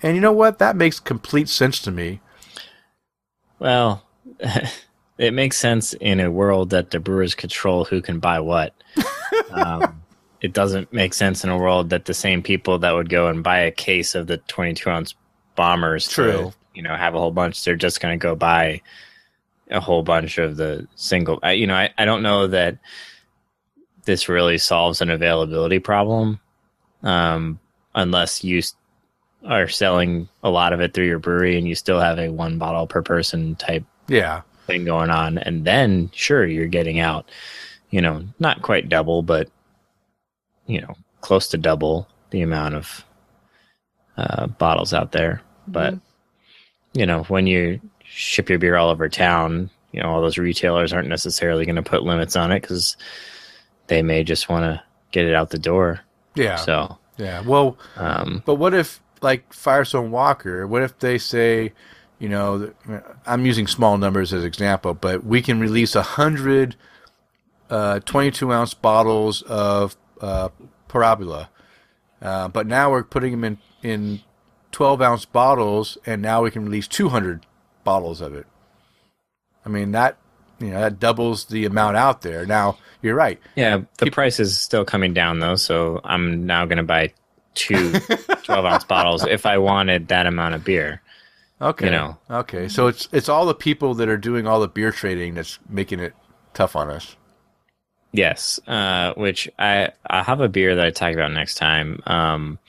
And 0.02 0.16
you 0.16 0.22
know 0.22 0.34
what? 0.34 0.60
That 0.60 0.76
makes 0.76 1.00
complete 1.00 1.48
sense 1.48 1.80
to 1.82 1.92
me. 1.92 2.20
Well, 3.60 4.04
it 5.18 5.34
makes 5.34 5.58
sense 5.58 5.94
in 5.94 6.20
a 6.20 6.30
world 6.30 6.72
that 6.72 6.92
the 6.92 7.00
brewers 7.00 7.36
control 7.36 7.86
who 7.86 8.02
can 8.02 8.20
buy 8.20 8.42
what. 8.42 8.74
um, 9.52 10.02
it 10.42 10.54
doesn't 10.54 10.92
make 10.94 11.14
sense 11.14 11.44
in 11.44 11.50
a 11.50 11.58
world 11.58 11.90
that 11.90 12.06
the 12.06 12.14
same 12.14 12.44
people 12.44 12.80
that 12.80 12.94
would 12.94 13.10
go 13.10 13.28
and 13.28 13.44
buy 13.44 13.60
a 13.60 13.72
case 13.72 14.14
of 14.14 14.28
the 14.28 14.38
22 14.38 14.90
ounce 14.90 15.16
bombers 15.56 16.08
True. 16.08 16.32
to 16.32 16.54
you 16.74 16.82
know 16.84 16.96
have 16.96 17.16
a 17.16 17.18
whole 17.18 17.32
bunch 17.32 17.64
they're 17.64 17.76
just 17.76 18.02
going 18.02 18.18
to 18.18 18.22
go 18.22 18.36
buy 18.36 18.82
a 19.70 19.80
whole 19.80 20.04
bunch 20.04 20.38
of 20.38 20.58
the 20.58 20.88
single 20.96 21.40
I, 21.42 21.54
you 21.54 21.68
know 21.68 21.76
I, 21.76 21.92
I 21.98 22.06
don't 22.06 22.24
know 22.24 22.48
that 22.48 22.78
this 24.06 24.30
really 24.30 24.58
solves 24.58 25.02
an 25.02 25.10
availability 25.10 25.80
problem 25.80 26.40
um, 27.04 27.60
unless 27.94 28.44
you 28.44 28.62
are 29.46 29.68
selling 29.68 30.28
a 30.44 30.50
lot 30.50 30.74
of 30.74 30.82
it 30.82 30.94
through 30.94 31.06
your 31.06 31.20
brewery 31.20 31.58
and 31.58 31.68
you 31.68 31.76
still 31.76 32.00
have 32.00 32.20
a 32.20 32.30
one 32.30 32.58
bottle 32.58 32.88
per 32.88 33.02
person 33.02 33.56
type 33.56 33.84
yeah. 34.08 34.42
thing 34.68 34.86
going 34.86 35.10
on. 35.10 35.38
And 35.38 35.66
then 35.66 36.10
sure 36.14 36.46
you're 36.46 36.68
getting 36.68 37.00
out 37.00 37.30
you 37.90 38.02
know 38.02 38.24
not 38.40 38.62
quite 38.62 38.90
double 38.90 39.22
but 39.22 39.50
you 40.66 40.82
know 40.82 40.96
close 41.22 41.48
to 41.50 41.58
double 41.58 42.08
the 42.32 42.42
amount 42.42 42.76
of 42.76 43.06
uh, 44.18 44.48
bottles 44.48 44.94
out 44.94 45.12
there. 45.12 45.42
But 45.68 45.96
mm-hmm. 45.96 47.00
you 47.00 47.06
know 47.06 47.24
when 47.24 47.48
you 47.48 47.82
ship 48.16 48.50
your 48.50 48.60
beer 48.60 48.76
all 48.76 48.90
over 48.90 49.10
town. 49.10 49.70
You 49.92 50.02
know 50.02 50.10
all 50.10 50.22
those 50.22 50.38
retailers 50.38 50.94
aren't 50.94 51.08
necessarily 51.08 51.66
going 51.66 51.76
to 51.76 51.84
put 51.84 52.04
limits 52.04 52.36
on 52.36 52.52
it 52.52 52.62
because 52.62 52.98
they 53.88 54.02
may 54.02 54.24
just 54.24 54.50
want 54.50 54.64
to 54.64 54.84
get 55.12 55.26
it 55.26 55.36
out 55.36 55.50
the 55.50 55.60
door. 55.60 56.02
Yeah. 56.36 56.56
So 56.58 56.98
yeah. 57.18 57.42
Well 57.42 57.78
um, 57.96 58.44
but 58.46 58.56
what 58.56 58.74
if 58.74 59.02
like 59.22 59.52
firestone 59.54 60.12
walker 60.12 60.68
what 60.68 60.84
if 60.84 61.00
they 61.00 61.18
say 61.18 61.72
you 62.20 62.28
know 62.28 62.72
i'm 63.26 63.46
using 63.46 63.66
small 63.66 63.98
numbers 63.98 64.34
as 64.34 64.44
example 64.44 64.94
but 64.94 65.26
we 65.26 65.42
can 65.42 65.60
release 65.60 65.96
a 65.96 66.04
hundred 66.04 66.76
uh, 67.70 68.00
22 68.02 68.52
ounce 68.52 68.74
bottles 68.74 69.42
of 69.44 69.96
uh, 70.22 70.50
parabola 70.90 71.50
uh, 72.22 72.50
but 72.50 72.68
now 72.68 72.92
we're 72.92 73.04
putting 73.04 73.32
them 73.32 73.44
in 73.44 73.58
in 73.82 74.22
12 74.76 75.02
ounce 75.02 75.24
bottles, 75.24 75.98
and 76.06 76.22
now 76.22 76.44
we 76.44 76.52
can 76.52 76.66
release 76.66 76.86
200 76.86 77.46
bottles 77.86 78.20
of 78.20 78.36
it. 78.36 78.46
I 79.66 79.70
mean 79.70 79.94
that 79.94 80.18
you 80.60 80.72
know 80.72 80.82
that 80.82 81.00
doubles 81.00 81.46
the 81.46 81.66
amount 81.66 81.96
out 81.96 82.22
there. 82.22 82.46
Now 82.46 82.78
you're 83.02 83.16
right. 83.16 83.40
Yeah, 83.56 83.78
the 83.78 84.06
People, 84.06 84.16
price 84.16 84.40
is 84.42 84.60
still 84.60 84.84
coming 84.84 85.14
down 85.14 85.40
though, 85.40 85.56
so 85.56 86.02
I'm 86.04 86.46
now 86.46 86.66
going 86.66 86.78
to 86.78 86.84
buy 86.84 87.14
two 87.54 87.94
12 88.44 88.66
ounce 88.66 88.84
bottles 88.84 89.26
if 89.26 89.46
I 89.46 89.58
wanted 89.58 90.10
that 90.10 90.26
amount 90.26 90.56
of 90.56 90.66
beer. 90.66 91.02
Okay. 91.62 91.86
You 91.86 91.92
know. 91.92 92.18
Okay, 92.30 92.68
so 92.68 92.88
it's 92.88 93.08
it's 93.14 93.30
all 93.30 93.46
the 93.46 93.56
people 93.56 93.94
that 93.96 94.10
are 94.10 94.18
doing 94.18 94.46
all 94.46 94.60
the 94.60 94.68
beer 94.68 94.92
trading 94.92 95.36
that's 95.36 95.58
making 95.70 96.00
it 96.02 96.14
tough 96.54 96.76
on 96.76 96.90
us. 96.90 97.16
Yes, 98.12 98.60
uh, 98.68 99.14
which 99.16 99.50
I 99.60 99.90
I 100.06 100.24
have 100.24 100.42
a 100.42 100.50
beer 100.50 100.76
that 100.76 100.86
I 100.86 100.90
talk 100.92 101.14
about 101.14 101.32
next 101.32 101.56
time, 101.56 102.02
um, 102.08 102.60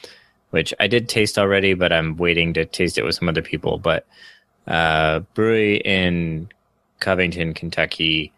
which 0.51 0.73
I 0.81 0.87
did 0.87 1.09
taste 1.09 1.39
already, 1.39 1.75
but 1.75 1.93
I'm 1.93 2.17
waiting 2.17 2.55
to 2.55 2.65
taste 2.65 2.99
it 2.99 3.05
with 3.05 3.15
some 3.17 3.29
other 3.29 3.43
people. 3.43 3.79
But 3.79 4.07
uh, 4.67 5.21
brewery 5.35 5.77
in 5.79 6.49
Covington, 7.01 7.55
Kentucky, 7.55 8.33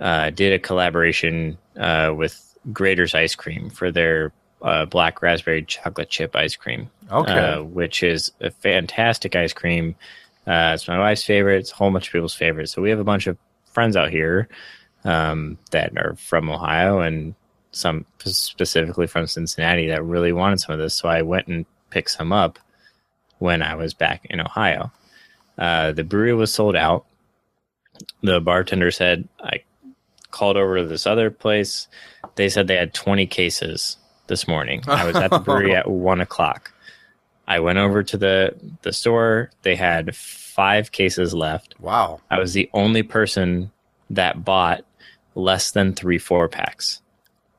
uh, 0.00 0.30
did 0.30 0.52
a 0.52 0.58
collaboration 0.58 1.58
uh, 1.78 2.12
with 2.16 2.56
Graeter's 2.72 3.14
Ice 3.14 3.34
Cream 3.34 3.70
for 3.70 3.90
their 3.90 4.32
uh, 4.62 4.84
black 4.84 5.22
raspberry 5.22 5.62
chocolate 5.62 6.10
chip 6.10 6.36
ice 6.36 6.56
cream. 6.56 6.90
Okay, 7.10 7.32
uh, 7.32 7.62
which 7.62 8.02
is 8.02 8.30
a 8.40 8.50
fantastic 8.50 9.34
ice 9.34 9.52
cream. 9.52 9.96
it's 10.46 10.88
my 10.88 10.98
wife's 10.98 11.24
favorite. 11.24 11.58
It's 11.60 11.72
a 11.72 11.76
whole 11.76 11.90
bunch 11.90 12.08
of 12.08 12.12
people's 12.12 12.34
favorite. 12.34 12.68
So 12.68 12.82
we 12.82 12.90
have 12.90 12.98
a 12.98 13.04
bunch 13.04 13.26
of 13.26 13.38
friends 13.64 13.96
out 13.96 14.10
here 14.10 14.48
um, 15.04 15.58
that 15.70 15.96
are 15.96 16.14
from 16.16 16.50
Ohio 16.50 17.00
and 17.00 17.34
some 17.72 18.04
specifically 18.18 19.06
from 19.06 19.26
Cincinnati 19.26 19.88
that 19.88 20.04
really 20.04 20.32
wanted 20.32 20.60
some 20.60 20.72
of 20.72 20.78
this. 20.78 20.94
So 20.94 21.08
I 21.08 21.22
went 21.22 21.46
and 21.46 21.64
picked 21.90 22.10
some 22.10 22.32
up 22.32 22.58
when 23.38 23.62
I 23.62 23.74
was 23.74 23.94
back 23.94 24.26
in 24.28 24.40
Ohio. 24.40 24.92
Uh, 25.58 25.92
the 25.92 26.04
brewery 26.04 26.34
was 26.34 26.52
sold 26.52 26.76
out. 26.76 27.06
The 28.22 28.40
bartender 28.40 28.90
said, 28.90 29.28
I 29.42 29.62
called 30.30 30.56
over 30.56 30.78
to 30.78 30.86
this 30.86 31.06
other 31.06 31.30
place. 31.30 31.88
They 32.36 32.48
said 32.48 32.66
they 32.66 32.76
had 32.76 32.94
20 32.94 33.26
cases 33.26 33.96
this 34.26 34.48
morning. 34.48 34.82
I 34.86 35.04
was 35.04 35.16
at 35.16 35.30
the 35.30 35.38
brewery 35.38 35.74
at 35.74 35.90
one 35.90 36.20
o'clock. 36.20 36.72
I 37.46 37.60
went 37.60 37.78
over 37.78 38.02
to 38.02 38.16
the, 38.16 38.54
the 38.82 38.92
store. 38.92 39.50
They 39.62 39.74
had 39.74 40.14
five 40.14 40.92
cases 40.92 41.34
left. 41.34 41.74
Wow. 41.80 42.20
I 42.30 42.38
was 42.38 42.52
the 42.52 42.70
only 42.72 43.02
person 43.02 43.72
that 44.08 44.44
bought 44.44 44.84
less 45.34 45.70
than 45.72 45.94
three 45.94 46.18
four 46.18 46.48
packs. 46.48 47.02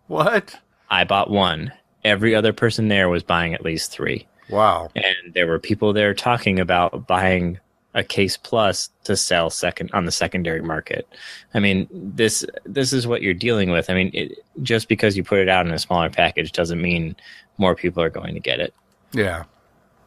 What? 0.07 0.57
I 0.89 1.03
bought 1.03 1.29
one. 1.29 1.73
Every 2.03 2.35
other 2.35 2.53
person 2.53 2.87
there 2.87 3.09
was 3.09 3.23
buying 3.23 3.53
at 3.53 3.63
least 3.63 3.91
three. 3.91 4.27
Wow. 4.49 4.91
And 4.95 5.33
there 5.33 5.47
were 5.47 5.59
people 5.59 5.93
there 5.93 6.13
talking 6.13 6.59
about 6.59 7.07
buying 7.07 7.59
a 7.93 8.03
case 8.03 8.37
plus 8.37 8.89
to 9.03 9.17
sell 9.17 9.49
second 9.49 9.89
on 9.93 10.05
the 10.05 10.11
secondary 10.11 10.61
market. 10.61 11.07
I 11.53 11.59
mean, 11.59 11.87
this 11.91 12.45
this 12.65 12.93
is 12.93 13.05
what 13.05 13.21
you're 13.21 13.33
dealing 13.33 13.69
with. 13.69 13.89
I 13.89 13.93
mean, 13.93 14.11
it, 14.13 14.39
just 14.61 14.87
because 14.87 15.17
you 15.17 15.23
put 15.23 15.39
it 15.39 15.49
out 15.49 15.65
in 15.65 15.73
a 15.73 15.79
smaller 15.79 16.09
package 16.09 16.51
doesn't 16.51 16.81
mean 16.81 17.15
more 17.57 17.75
people 17.75 18.01
are 18.01 18.09
going 18.09 18.33
to 18.33 18.39
get 18.39 18.59
it. 18.59 18.73
Yeah. 19.13 19.43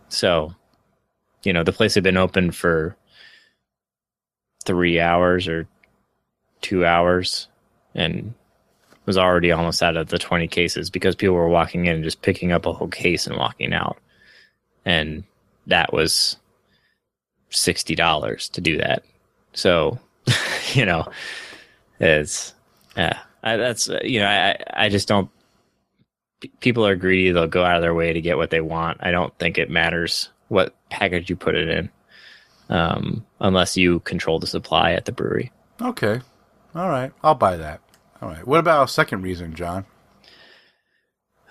So, 0.09 0.55
you 1.43 1.53
know, 1.53 1.63
the 1.63 1.73
place 1.73 1.95
had 1.95 2.05
been 2.05 2.17
open 2.17 2.53
for 2.53 2.97
3 4.65 5.01
hours 5.01 5.47
or 5.47 5.69
two 6.63 6.87
hours 6.87 7.49
and 7.95 8.33
was 9.05 9.19
already 9.19 9.53
almost 9.53 9.83
out 9.83 9.99
of 9.99 10.09
the 10.09 10.19
20 10.19 10.49
cases 10.49 10.89
because 10.89 11.15
people 11.15 11.35
were 11.35 11.49
walking 11.49 11.85
in 11.85 11.97
and 11.97 12.05
just 12.05 12.23
picking 12.23 12.53
up 12.53 12.65
a 12.65 12.73
whole 12.73 12.89
case 12.89 13.27
and 13.27 13.37
walking 13.37 13.75
out. 13.75 13.99
And 14.87 15.25
that 15.67 15.93
was 15.93 16.39
$60 17.55 18.51
to 18.51 18.61
do 18.61 18.77
that. 18.79 19.05
So, 19.53 19.99
you 20.73 20.85
know, 20.85 21.09
it's, 22.01 22.55
yeah, 22.97 23.19
I, 23.43 23.57
that's, 23.57 23.89
you 24.03 24.21
know, 24.21 24.27
I, 24.27 24.57
I 24.73 24.89
just 24.89 25.09
don't, 25.09 25.31
people 26.61 26.87
are 26.87 26.97
greedy. 26.97 27.31
They'll 27.31 27.47
go 27.47 27.65
out 27.65 27.77
of 27.77 27.83
their 27.83 27.95
way 27.95 28.13
to 28.13 28.21
get 28.21 28.37
what 28.37 28.51
they 28.51 28.61
want. 28.61 28.99
I 29.01 29.11
don't 29.11 29.37
think 29.39 29.57
it 29.59 29.71
matters 29.71 30.29
what 30.49 30.75
package 30.91 31.31
you 31.31 31.37
put 31.37 31.55
it 31.55 31.69
in, 31.69 31.91
um, 32.69 33.25
unless 33.41 33.77
you 33.77 34.01
control 34.01 34.39
the 34.39 34.47
supply 34.47 34.93
at 34.93 35.05
the 35.05 35.13
brewery. 35.13 35.53
Okay. 35.81 36.21
All 36.75 36.89
right, 36.89 37.13
I'll 37.23 37.35
buy 37.37 37.57
that. 37.57 37.81
All 38.21 38.29
right. 38.29 38.47
What 38.47 38.59
about 38.59 38.89
a 38.89 38.93
second 38.93 39.23
reason, 39.23 39.55
John? 39.55 39.87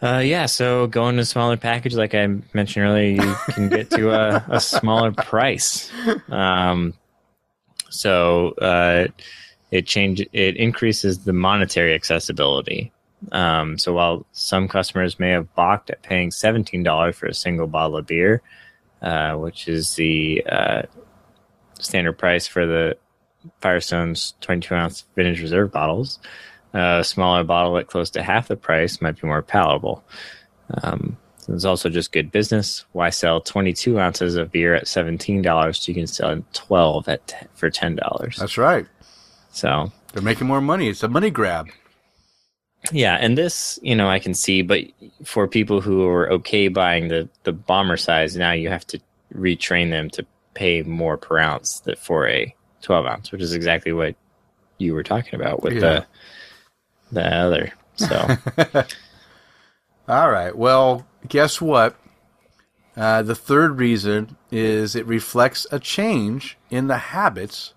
Uh, 0.04 0.20
yeah, 0.20 0.46
so 0.46 0.86
going 0.88 1.16
to 1.16 1.24
smaller 1.24 1.56
package, 1.56 1.96
like 1.96 2.14
I 2.14 2.28
mentioned 2.54 2.86
earlier, 2.86 3.24
you 3.24 3.36
can 3.54 3.70
get 3.70 3.90
to 3.92 4.12
a, 4.12 4.46
a 4.50 4.60
smaller 4.60 5.14
price. 5.14 5.90
Um, 6.30 6.94
so 7.90 8.50
uh, 8.56 9.08
it 9.72 9.88
change 9.88 10.20
it 10.34 10.58
increases 10.58 11.24
the 11.24 11.32
monetary 11.32 11.94
accessibility. 11.94 12.92
Um, 13.32 13.78
so 13.78 13.94
while 13.94 14.26
some 14.34 14.68
customers 14.68 15.20
may 15.20 15.30
have 15.30 15.56
balked 15.56 15.90
at 15.90 16.04
paying 16.04 16.32
seventeen 16.32 16.84
dollars 16.84 17.16
for 17.16 17.28
a 17.28 17.34
single 17.34 17.68
bottle 17.68 17.96
of 17.96 18.06
beer, 18.06 18.42
uh, 19.02 19.36
which 19.36 19.70
is 19.70 19.96
the 19.96 20.44
uh, 20.52 20.82
standard 21.80 22.18
price 22.18 22.46
for 22.46 22.66
the 22.66 22.98
Firestone's 23.62 24.34
twenty-two 24.42 24.76
ounce 24.76 25.06
vintage 25.16 25.42
reserve 25.42 25.72
bottles, 25.72 26.20
a 26.74 27.04
smaller 27.04 27.44
bottle 27.44 27.78
at 27.78 27.88
close 27.88 28.10
to 28.12 28.24
half 28.24 28.48
the 28.48 28.56
price 28.58 29.02
might 29.02 29.20
be 29.22 29.28
more 29.28 29.42
palatable. 29.42 30.04
Um, 30.82 31.18
it's 31.48 31.66
also 31.66 31.90
just 31.90 32.12
good 32.14 32.32
business. 32.32 32.86
Why 32.94 33.10
sell 33.10 33.42
22 33.42 34.00
ounces 34.00 34.36
of 34.36 34.52
beer 34.52 34.74
at 34.76 34.86
$17 34.86 35.76
so 35.76 35.90
you 35.92 35.94
can 35.96 36.08
sell 36.08 36.42
12 36.54 37.10
at 37.10 37.28
t- 37.28 37.36
for 37.54 37.70
$10? 37.70 38.36
That's 38.38 38.58
right. 38.58 38.86
So 39.52 39.92
They're 40.14 40.24
making 40.24 40.48
more 40.48 40.62
money. 40.62 40.88
It's 40.90 41.04
a 41.04 41.08
money 41.10 41.30
grab. 41.30 41.68
yeah, 42.92 43.18
and 43.20 43.38
this, 43.38 43.78
you 43.84 43.96
know, 43.96 44.08
I 44.10 44.20
can 44.20 44.34
see, 44.34 44.62
but 44.62 44.82
for 45.26 45.48
people 45.48 45.80
who 45.82 46.06
are 46.08 46.32
okay 46.34 46.70
buying 46.70 47.08
the, 47.10 47.30
the 47.44 47.52
bomber 47.52 47.98
size, 47.98 48.36
now 48.36 48.52
you 48.54 48.70
have 48.70 48.88
to 48.88 49.00
retrain 49.34 49.90
them 49.90 50.10
to 50.12 50.26
pay 50.54 50.82
more 50.84 51.18
per 51.18 51.40
ounce 51.40 51.80
that 51.82 51.98
for 52.00 52.28
a 52.28 52.54
12 52.84 53.06
ounce, 53.06 53.32
which 53.32 53.42
is 53.42 53.54
exactly 53.54 53.92
what 53.92 54.16
you 54.78 54.94
were 54.94 55.04
talking 55.04 55.36
about 55.40 55.62
with 55.64 55.74
Yeah. 55.74 55.80
the 55.80 56.06
the 57.12 57.26
other. 57.26 57.74
So 57.96 58.38
All 60.08 60.30
right. 60.30 60.56
Well, 60.56 61.08
guess 61.28 61.62
what? 61.62 61.96
Uh, 62.96 63.24
the 63.24 63.36
third 63.36 63.80
reason 63.80 64.38
is 64.52 64.96
it 64.96 65.06
reflects 65.08 65.66
a 65.72 65.80
change 65.80 66.58
in 66.70 66.88
the 66.88 66.98
habits 66.98 67.74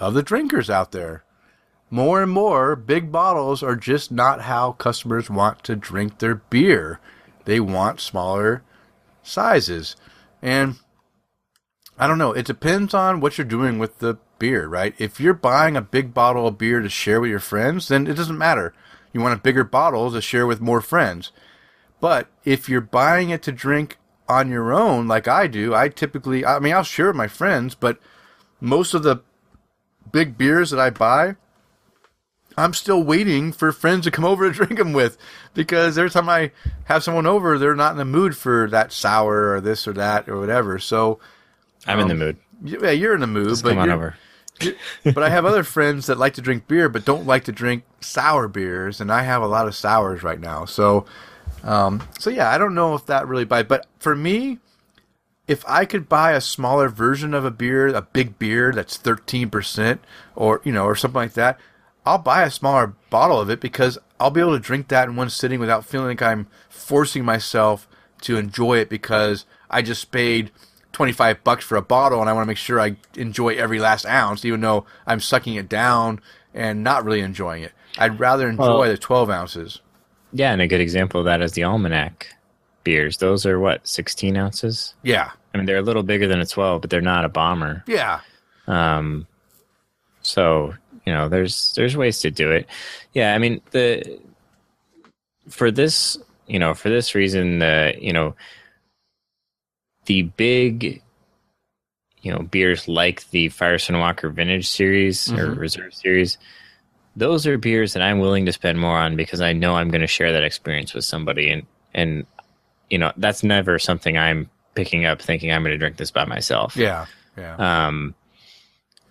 of 0.00 0.14
the 0.14 0.22
drinkers 0.22 0.68
out 0.68 0.92
there. 0.92 1.22
More 1.90 2.22
and 2.22 2.32
more, 2.32 2.74
big 2.74 3.12
bottles 3.12 3.62
are 3.62 3.76
just 3.76 4.10
not 4.10 4.42
how 4.42 4.72
customers 4.72 5.30
want 5.30 5.62
to 5.64 5.76
drink 5.76 6.18
their 6.18 6.34
beer. 6.34 6.98
They 7.44 7.60
want 7.60 8.00
smaller 8.00 8.62
sizes. 9.22 9.94
And 10.42 10.76
I 11.98 12.06
don't 12.06 12.18
know, 12.18 12.32
it 12.32 12.46
depends 12.46 12.94
on 12.94 13.20
what 13.20 13.38
you're 13.38 13.44
doing 13.44 13.78
with 13.78 13.98
the 13.98 14.16
beer, 14.38 14.66
right? 14.66 14.94
If 14.98 15.20
you're 15.20 15.34
buying 15.34 15.76
a 15.76 15.80
big 15.82 16.12
bottle 16.14 16.46
of 16.46 16.58
beer 16.58 16.80
to 16.80 16.88
share 16.88 17.20
with 17.20 17.30
your 17.30 17.40
friends, 17.40 17.88
then 17.88 18.06
it 18.06 18.14
doesn't 18.14 18.38
matter. 18.38 18.74
You 19.12 19.20
want 19.20 19.38
a 19.38 19.42
bigger 19.42 19.64
bottle 19.64 20.10
to 20.12 20.20
share 20.20 20.46
with 20.46 20.60
more 20.60 20.80
friends. 20.80 21.30
But 22.00 22.28
if 22.44 22.68
you're 22.68 22.80
buying 22.80 23.30
it 23.30 23.42
to 23.44 23.52
drink 23.52 23.98
on 24.28 24.50
your 24.50 24.72
own, 24.72 25.06
like 25.06 25.28
I 25.28 25.46
do, 25.46 25.74
I 25.74 25.88
typically, 25.88 26.44
I 26.44 26.58
mean, 26.58 26.74
I'll 26.74 26.82
share 26.82 27.06
with 27.08 27.16
my 27.16 27.28
friends, 27.28 27.74
but 27.74 27.98
most 28.60 28.94
of 28.94 29.02
the 29.02 29.18
big 30.10 30.36
beers 30.36 30.70
that 30.70 30.80
I 30.80 30.90
buy, 30.90 31.36
I'm 32.56 32.72
still 32.74 33.02
waiting 33.02 33.52
for 33.52 33.72
friends 33.72 34.04
to 34.04 34.10
come 34.10 34.24
over 34.30 34.48
to 34.50 34.54
drink 34.54 34.78
them 34.78 34.92
with 34.92 35.16
because 35.54 35.96
every 35.98 36.10
time 36.10 36.28
I 36.28 36.50
have 36.84 37.02
someone 37.02 37.26
over, 37.26 37.58
they're 37.58 37.74
not 37.74 37.92
in 37.92 37.98
the 37.98 38.04
mood 38.04 38.36
for 38.36 38.68
that 38.70 38.92
sour 38.92 39.52
or 39.54 39.60
this 39.60 39.86
or 39.88 39.92
that 39.94 40.28
or 40.28 40.38
whatever. 40.38 40.78
So, 40.78 41.20
I'm 41.86 42.00
in 42.00 42.08
the 42.08 42.14
um, 42.14 42.18
mood. 42.20 42.36
yeah, 42.62 42.90
you're 42.90 43.14
in 43.14 43.20
the 43.20 43.26
mood, 43.26 43.48
Just 43.50 43.62
but 43.62 43.70
come 43.70 43.78
on 43.78 43.84
you're- 43.88 43.96
over. 43.96 44.16
but 45.04 45.22
I 45.22 45.28
have 45.28 45.44
other 45.44 45.64
friends 45.64 46.06
that 46.06 46.18
like 46.18 46.34
to 46.34 46.40
drink 46.40 46.66
beer 46.68 46.88
but 46.88 47.04
don't 47.04 47.26
like 47.26 47.44
to 47.44 47.52
drink 47.52 47.84
sour 48.00 48.48
beers, 48.48 49.00
and 49.00 49.12
I 49.12 49.22
have 49.22 49.42
a 49.42 49.46
lot 49.46 49.66
of 49.66 49.74
sours 49.74 50.22
right 50.22 50.40
now. 50.40 50.64
So, 50.64 51.06
um, 51.62 52.02
so 52.18 52.30
yeah, 52.30 52.50
I 52.50 52.58
don't 52.58 52.74
know 52.74 52.94
if 52.94 53.06
that 53.06 53.26
really 53.26 53.44
buy. 53.44 53.62
But 53.62 53.86
for 53.98 54.14
me, 54.14 54.58
if 55.48 55.64
I 55.68 55.84
could 55.84 56.08
buy 56.08 56.32
a 56.32 56.40
smaller 56.40 56.88
version 56.88 57.34
of 57.34 57.44
a 57.44 57.50
beer, 57.50 57.88
a 57.88 58.02
big 58.02 58.38
beer 58.38 58.72
that's 58.72 58.96
thirteen 58.96 59.50
percent, 59.50 60.00
or 60.36 60.60
you 60.64 60.72
know, 60.72 60.84
or 60.84 60.94
something 60.94 61.20
like 61.20 61.34
that, 61.34 61.58
I'll 62.06 62.18
buy 62.18 62.42
a 62.42 62.50
smaller 62.50 62.94
bottle 63.10 63.40
of 63.40 63.50
it 63.50 63.60
because 63.60 63.98
I'll 64.20 64.30
be 64.30 64.40
able 64.40 64.52
to 64.52 64.60
drink 64.60 64.88
that 64.88 65.08
in 65.08 65.16
one 65.16 65.30
sitting 65.30 65.60
without 65.60 65.84
feeling 65.84 66.08
like 66.08 66.22
I'm 66.22 66.46
forcing 66.68 67.24
myself 67.24 67.88
to 68.22 68.36
enjoy 68.36 68.78
it 68.78 68.88
because 68.88 69.44
I 69.68 69.82
just 69.82 70.10
paid 70.10 70.50
25 70.94 71.44
bucks 71.44 71.64
for 71.64 71.76
a 71.76 71.82
bottle 71.82 72.20
and 72.20 72.30
I 72.30 72.32
want 72.32 72.44
to 72.44 72.48
make 72.48 72.56
sure 72.56 72.80
I 72.80 72.96
enjoy 73.16 73.54
every 73.56 73.78
last 73.78 74.06
ounce, 74.06 74.44
even 74.44 74.60
though 74.62 74.86
I'm 75.06 75.20
sucking 75.20 75.54
it 75.56 75.68
down 75.68 76.20
and 76.54 76.82
not 76.82 77.04
really 77.04 77.20
enjoying 77.20 77.62
it. 77.62 77.72
I'd 77.98 78.18
rather 78.18 78.48
enjoy 78.48 78.78
Well- 78.80 78.88
the 78.90 78.96
12 78.96 79.28
ounces. 79.30 79.80
Yeah, 80.32 80.52
and 80.52 80.60
a 80.62 80.66
good 80.66 80.80
example 80.80 81.20
of 81.20 81.26
that 81.26 81.42
is 81.42 81.52
the 81.52 81.62
Almanac 81.64 82.26
beers. 82.82 83.18
Those 83.18 83.46
are 83.46 83.60
what, 83.60 83.86
16 83.86 84.36
ounces? 84.36 84.94
Yeah. 85.02 85.30
I 85.52 85.56
mean, 85.58 85.66
they're 85.66 85.76
a 85.76 85.82
little 85.82 86.02
bigger 86.02 86.26
than 86.26 86.40
a 86.40 86.46
12, 86.46 86.80
but 86.80 86.90
they're 86.90 87.00
not 87.00 87.24
a 87.24 87.28
bomber. 87.28 87.84
Yeah. 87.86 88.20
Um, 88.66 89.26
so 90.22 90.74
you 91.06 91.12
know, 91.12 91.28
there's 91.28 91.72
there's 91.76 91.96
ways 91.96 92.18
to 92.20 92.30
do 92.30 92.50
it. 92.50 92.66
Yeah, 93.12 93.34
I 93.34 93.38
mean 93.38 93.60
the 93.72 94.18
for 95.50 95.70
this 95.70 96.16
you 96.46 96.58
know 96.58 96.72
for 96.74 96.88
this 96.88 97.14
reason 97.14 97.58
the 97.58 97.94
you 98.00 98.12
know 98.12 98.34
the 100.06 100.22
big 100.22 101.02
you 102.22 102.32
know 102.32 102.40
beers 102.40 102.88
like 102.88 103.28
the 103.30 103.48
Firestone 103.50 103.98
Walker 104.00 104.28
Vintage 104.30 104.66
series 104.68 105.30
or 105.32 105.48
Mhm. 105.48 105.58
Reserve 105.58 105.94
series. 105.94 106.38
Those 107.16 107.46
are 107.46 107.58
beers 107.58 107.92
that 107.92 108.02
I'm 108.02 108.18
willing 108.18 108.46
to 108.46 108.52
spend 108.52 108.80
more 108.80 108.98
on 108.98 109.14
because 109.16 109.40
I 109.40 109.52
know 109.52 109.76
I'm 109.76 109.88
going 109.90 110.00
to 110.00 110.06
share 110.06 110.32
that 110.32 110.42
experience 110.42 110.94
with 110.94 111.04
somebody, 111.04 111.50
and 111.50 111.66
and 111.92 112.26
you 112.90 112.98
know 112.98 113.12
that's 113.16 113.42
never 113.42 113.78
something 113.78 114.16
I'm 114.18 114.50
picking 114.74 115.04
up 115.04 115.22
thinking 115.22 115.52
I'm 115.52 115.62
going 115.62 115.72
to 115.74 115.78
drink 115.78 115.96
this 115.96 116.10
by 116.10 116.24
myself. 116.24 116.76
Yeah. 116.76 117.06
Yeah. 117.36 117.86
Um, 117.86 118.14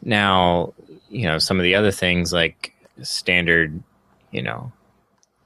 now, 0.02 0.74
you 1.10 1.26
know, 1.26 1.38
some 1.38 1.58
of 1.60 1.64
the 1.64 1.76
other 1.76 1.92
things 1.92 2.34
like 2.34 2.74
standard, 3.02 3.82
you 4.32 4.42
know, 4.42 4.72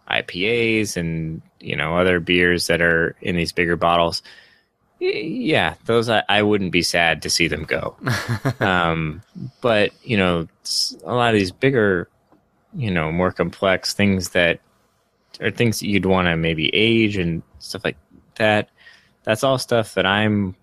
IPAs 0.10 0.98
and, 0.98 1.42
you 1.60 1.76
know, 1.76 1.98
other 1.98 2.20
beers 2.20 2.68
that 2.68 2.82
are 2.82 3.16
in 3.22 3.36
these 3.36 3.52
bigger 3.52 3.76
bottles. 3.76 4.24
Yeah, 5.00 5.76
those 5.86 6.10
I, 6.10 6.24
I 6.28 6.42
wouldn't 6.42 6.72
be 6.72 6.82
sad 6.82 7.22
to 7.22 7.30
see 7.30 7.48
them 7.48 7.64
go. 7.66 7.96
um, 8.60 9.22
but, 9.62 9.92
you 10.04 10.18
know, 10.18 10.48
a 11.06 11.14
lot 11.14 11.34
of 11.34 11.40
these 11.40 11.52
bigger, 11.52 12.08
you 12.74 12.90
know, 12.90 13.12
more 13.12 13.32
complex 13.32 13.94
things 13.94 14.30
that 14.30 14.60
are 15.40 15.52
things 15.52 15.80
that 15.80 15.88
you'd 15.88 16.06
want 16.08 16.28
to 16.28 16.36
maybe 16.36 16.74
age 16.74 17.18
and 17.18 17.44
stuff 17.60 17.86
like 17.86 17.98
that. 18.38 18.70
That's 19.24 19.44
all 19.44 19.58
stuff 19.60 19.94
that 19.94 20.06
I'm 20.06 20.56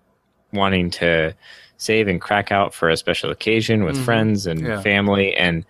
wanting 0.51 0.89
to 0.91 1.33
save 1.77 2.07
and 2.07 2.19
crack 2.19 2.51
out 2.51 2.73
for 2.73 2.89
a 2.89 2.97
special 2.97 3.31
occasion 3.31 3.83
with 3.83 3.95
Mhm. 3.97 4.03
friends 4.05 4.47
and 4.47 4.61
Yeah. 4.61 4.81
family 4.81 5.33
and 5.35 5.65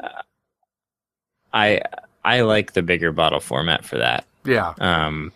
uh, 0.00 0.22
I 1.52 1.82
I 2.24 2.40
like 2.42 2.72
the 2.72 2.82
bigger 2.82 3.12
bottle 3.12 3.40
format 3.40 3.84
for 3.84 3.98
that. 3.98 4.24
yeah. 4.44 4.74
Um 4.78 5.32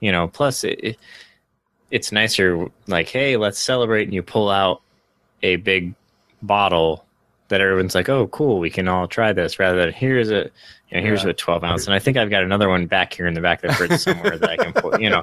you 0.00 0.12
know, 0.12 0.28
plus 0.28 0.64
it, 0.64 0.80
it 0.82 0.96
it's 1.94 2.10
nicer 2.12 2.66
like 2.88 3.08
hey, 3.08 3.36
let's 3.36 3.58
celebrate 3.58 4.04
and 4.04 4.12
you 4.14 4.22
pull 4.22 4.50
out 4.50 4.82
a 5.42 5.56
big 5.56 5.94
bottle 6.42 7.04
that 7.48 7.60
everyone's 7.60 7.94
like, 7.94 8.08
"Oh, 8.08 8.26
cool, 8.28 8.58
we 8.58 8.70
can 8.70 8.88
all 8.88 9.06
try 9.06 9.32
this." 9.32 9.58
Rather 9.58 9.78
than 9.78 9.92
here's 9.92 10.30
a, 10.30 10.50
you 10.88 10.96
know, 10.96 11.00
here's 11.02 11.22
Yeah. 11.22 11.30
a 11.30 11.34
12 11.34 11.62
ounce, 11.62 11.86
and 11.86 11.94
I 11.94 11.98
think 11.98 12.16
I've 12.16 12.30
got 12.30 12.42
another 12.42 12.68
one 12.68 12.86
back 12.86 13.12
here 13.12 13.26
in 13.26 13.34
the 13.34 13.40
back 13.40 13.62
of 13.62 13.70
the 13.70 13.76
fridge 13.76 14.00
somewhere 14.00 14.36
that 14.38 14.50
I 14.50 14.56
can 14.56 14.72
pull. 14.72 14.98
You 15.00 15.10
know, 15.10 15.22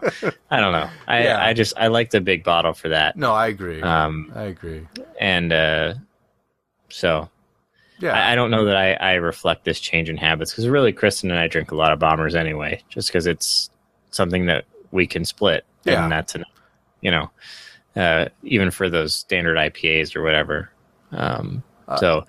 I 0.49 0.59
don't 0.59 0.71
know. 0.71 0.89
I 1.07 1.23
Yeah. 1.23 1.43
I 1.43 1.53
just 1.53 1.73
I 1.77 1.87
like 1.87 2.11
the 2.11 2.21
big 2.21 2.43
bottle 2.43 2.73
for 2.73 2.89
that. 2.89 3.17
No, 3.17 3.33
I 3.33 3.47
agree. 3.47 3.81
Um, 3.81 4.31
I 4.35 4.43
agree. 4.43 4.87
and 5.19 5.51
uh, 5.51 5.93
so 6.89 7.29
Yeah. 7.99 8.13
I, 8.13 8.31
I 8.31 8.35
don't 8.35 8.51
know 8.51 8.65
that 8.65 8.77
I, 8.77 8.93
I 8.93 9.13
reflect 9.15 9.65
this 9.65 9.79
change 9.79 10.09
in 10.09 10.17
habits 10.17 10.51
because 10.51 10.67
really 10.67 10.93
Kristen 10.93 11.31
and 11.31 11.39
I 11.39 11.47
drink 11.47 11.71
a 11.71 11.75
lot 11.75 11.91
of 11.91 11.99
bombers 11.99 12.35
anyway, 12.35 12.81
just 12.89 13.09
because 13.09 13.25
it's 13.27 13.69
something 14.11 14.45
that 14.45 14.65
we 14.91 15.07
can 15.07 15.25
split, 15.25 15.65
Yeah. 15.85 16.03
and 16.03 16.11
that's 16.11 16.35
enough. 16.35 16.47
You 17.01 17.11
know, 17.11 17.31
uh, 17.95 18.25
even 18.43 18.71
for 18.71 18.89
those 18.89 19.15
standard 19.15 19.57
IPAs 19.57 20.15
or 20.15 20.21
whatever. 20.23 20.69
Um, 21.11 21.63
Uh, 21.87 21.97
so 21.97 22.25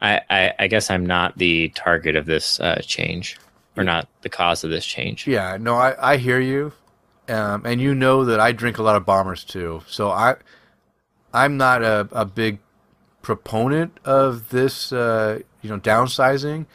I, 0.00 0.20
I 0.28 0.52
I 0.58 0.66
guess 0.66 0.90
I'm 0.90 1.06
not 1.06 1.38
the 1.38 1.68
target 1.68 2.16
of 2.16 2.26
this 2.26 2.58
uh, 2.58 2.80
change, 2.84 3.38
or 3.76 3.84
not 3.84 4.08
the 4.22 4.28
cause 4.28 4.64
of 4.64 4.70
this 4.70 4.84
change. 4.84 5.26
Yeah, 5.28 5.56
no, 5.60 5.76
I, 5.76 6.14
I 6.14 6.16
hear 6.16 6.40
you, 6.40 6.72
um, 7.28 7.64
and 7.64 7.80
you 7.80 7.94
know 7.94 8.24
that 8.24 8.40
I 8.40 8.50
drink 8.52 8.78
a 8.78 8.82
lot 8.82 8.96
of 8.96 9.06
bombers 9.06 9.44
too. 9.44 9.82
So 9.86 10.10
I, 10.10 10.34
I'm 11.32 11.56
not 11.56 11.82
a, 11.84 12.08
a 12.10 12.24
big 12.24 12.58
proponent 13.22 13.98
of 14.04 14.48
this, 14.48 14.92
uh, 14.92 15.38
you 15.60 15.70
know, 15.70 15.78
downsizing. 15.78 16.66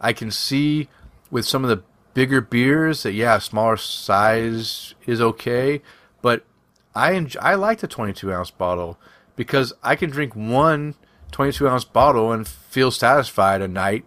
I 0.00 0.14
can 0.14 0.30
see 0.30 0.88
with 1.30 1.44
some 1.44 1.62
of 1.62 1.68
the 1.68 1.82
bigger 2.14 2.40
beers 2.40 3.02
that 3.02 3.12
yeah, 3.12 3.38
smaller 3.38 3.76
size 3.76 4.94
is 5.06 5.20
okay, 5.20 5.82
I 6.94 7.12
enjoy, 7.12 7.40
I 7.40 7.54
like 7.54 7.80
the 7.80 7.88
22 7.88 8.32
ounce 8.32 8.50
bottle 8.50 8.98
because 9.36 9.72
I 9.82 9.96
can 9.96 10.10
drink 10.10 10.34
one 10.34 10.94
22 11.30 11.68
ounce 11.68 11.84
bottle 11.84 12.32
and 12.32 12.46
feel 12.46 12.90
satisfied 12.90 13.62
a 13.62 13.68
night 13.68 14.04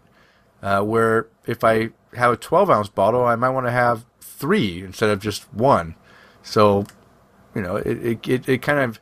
uh, 0.61 0.81
where 0.81 1.27
if 1.45 1.63
I 1.63 1.89
have 2.15 2.33
a 2.33 2.37
12 2.37 2.69
ounce 2.69 2.89
bottle, 2.89 3.23
I 3.25 3.35
might 3.35 3.49
want 3.49 3.65
to 3.67 3.71
have 3.71 4.05
three 4.21 4.83
instead 4.83 5.09
of 5.09 5.19
just 5.19 5.51
one. 5.53 5.95
So, 6.41 6.85
you 7.55 7.61
know, 7.61 7.77
it, 7.77 8.05
it, 8.05 8.27
it, 8.27 8.49
it 8.49 8.61
kind 8.61 8.79
of 8.79 8.99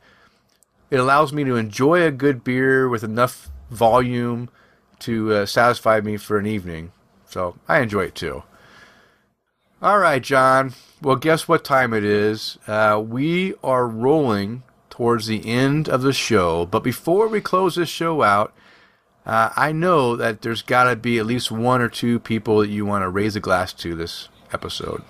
it 0.90 1.00
allows 1.00 1.32
me 1.32 1.44
to 1.46 1.56
enjoy 1.56 2.04
a 2.04 2.12
good 2.12 2.44
beer 2.44 2.88
with 2.90 3.04
enough 3.04 3.50
volume 3.70 4.50
to 5.00 5.34
uh, 5.34 5.46
satisfy 5.46 6.02
me 6.02 6.18
for 6.18 6.38
an 6.38 6.46
evening. 6.46 6.92
So 7.26 7.56
I 7.68 7.80
enjoy 7.80 8.06
it 8.06 8.16
too. 8.16 8.44
All 9.82 9.98
right, 9.98 10.22
John. 10.22 10.74
Well, 11.02 11.16
guess 11.16 11.48
what 11.48 11.64
time 11.64 11.94
it 11.94 12.04
is? 12.04 12.60
Uh, 12.68 13.04
we 13.04 13.56
are 13.64 13.88
rolling 13.88 14.62
towards 14.92 15.26
the 15.26 15.50
end 15.50 15.90
of 15.90 16.04
the 16.04 16.14
show. 16.14 16.68
But 16.68 16.84
before 16.84 17.28
we 17.28 17.42
close 17.42 17.76
this 17.76 17.90
show 17.90 18.22
out, 18.22 18.54
uh, 19.26 19.50
I 19.56 19.72
know 19.72 20.16
that 20.16 20.44
there's 20.44 20.62
got 20.62 20.84
to 20.84 20.96
be 20.96 21.18
at 21.18 21.26
least 21.26 21.52
one 21.52 21.82
or 21.82 21.90
two 21.90 22.20
people 22.20 22.60
that 22.60 22.70
you 22.70 22.86
want 22.86 23.02
to 23.04 23.10
raise 23.10 23.36
a 23.36 23.40
glass 23.40 23.74
to 23.74 23.96
this 23.96 24.30
episode. 24.54 25.02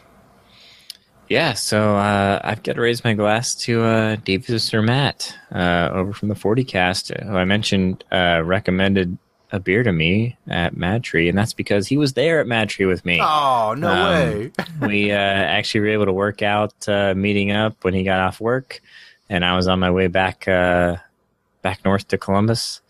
Yeah, 1.27 1.53
so 1.53 1.95
uh, 1.95 2.39
I've 2.43 2.63
got 2.63 2.75
to 2.75 2.81
raise 2.81 3.03
my 3.03 3.13
glass 3.13 3.55
to 3.55 3.83
uh, 3.83 4.15
David 4.17 4.61
Sir 4.61 4.81
Matt 4.81 5.35
uh, 5.53 5.89
over 5.93 6.13
from 6.13 6.29
the 6.29 6.35
40 6.35 6.63
cast, 6.65 7.09
who 7.09 7.35
I 7.35 7.45
mentioned 7.45 8.03
uh, 8.11 8.41
recommended 8.43 9.17
a 9.51 9.59
beer 9.59 9.83
to 9.83 9.91
me 9.91 10.37
at 10.47 10.75
MadTree, 10.75 11.27
and 11.29 11.37
that's 11.37 11.53
because 11.53 11.87
he 11.87 11.97
was 11.97 12.13
there 12.13 12.39
at 12.39 12.47
MadTree 12.47 12.87
with 12.87 13.05
me. 13.05 13.19
Oh, 13.21 13.75
no 13.77 13.87
Um, 13.89 14.09
way. 14.13 14.51
we 14.87 15.11
uh, 15.11 15.15
actually 15.15 15.81
were 15.81 15.89
able 15.89 16.05
to 16.05 16.13
work 16.13 16.41
out 16.41 16.73
uh, 16.87 17.13
meeting 17.15 17.51
up 17.51 17.83
when 17.83 17.93
he 17.93 18.03
got 18.03 18.19
off 18.19 18.39
work, 18.39 18.81
and 19.29 19.43
I 19.43 19.55
was 19.55 19.67
on 19.67 19.79
my 19.79 19.91
way 19.91 20.07
back 20.07 20.47
uh, 20.47 20.97
back 21.61 21.83
north 21.85 22.07
to 22.09 22.17
Columbus. 22.17 22.81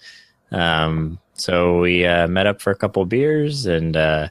Um, 0.52 1.18
so 1.34 1.80
we 1.80 2.06
uh, 2.06 2.28
met 2.28 2.46
up 2.48 2.62
for 2.62 2.72
a 2.72 2.76
couple 2.76 3.02
of 3.02 3.10
beers 3.10 3.66
and 3.66 3.98
uh, 3.98 4.28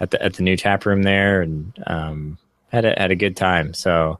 at 0.00 0.10
the 0.10 0.22
at 0.22 0.34
the 0.34 0.42
new 0.42 0.56
tap 0.56 0.86
room 0.86 1.02
there, 1.02 1.42
and 1.42 1.72
um, 1.86 2.38
had 2.68 2.84
a, 2.84 2.94
had 2.96 3.10
a 3.10 3.16
good 3.16 3.36
time. 3.36 3.74
So 3.74 4.18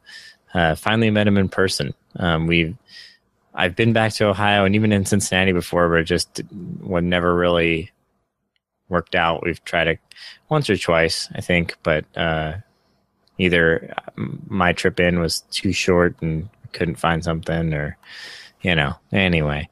uh, 0.53 0.75
finally 0.75 1.09
met 1.09 1.27
him 1.27 1.37
in 1.37 1.49
person. 1.49 1.93
Um, 2.17 2.45
we've 2.47 2.75
I've 3.57 3.75
been 3.75 3.91
back 3.91 4.13
to 4.13 4.27
Ohio 4.27 4.65
and 4.65 4.75
even 4.75 4.91
in 4.91 5.03
Cincinnati 5.05 5.51
before, 5.51 5.89
but 5.89 6.01
it 6.01 6.03
just 6.03 6.41
would 6.81 7.03
never 7.03 7.33
really 7.35 7.91
worked 8.87 9.15
out. 9.15 9.43
We've 9.43 9.63
tried 9.65 9.87
it 9.87 9.99
once 10.47 10.69
or 10.69 10.77
twice, 10.77 11.27
I 11.33 11.41
think, 11.41 11.75
but 11.81 12.05
uh, 12.15 12.57
either 13.39 13.95
um, 14.15 14.43
my 14.47 14.73
trip 14.73 14.99
in 14.99 15.19
was 15.19 15.41
too 15.51 15.73
short 15.73 16.15
and 16.21 16.49
couldn't 16.71 16.99
find 16.99 17.23
something, 17.23 17.73
or 17.73 17.97
you 18.61 18.75
know. 18.75 18.93
Anyway, 19.11 19.69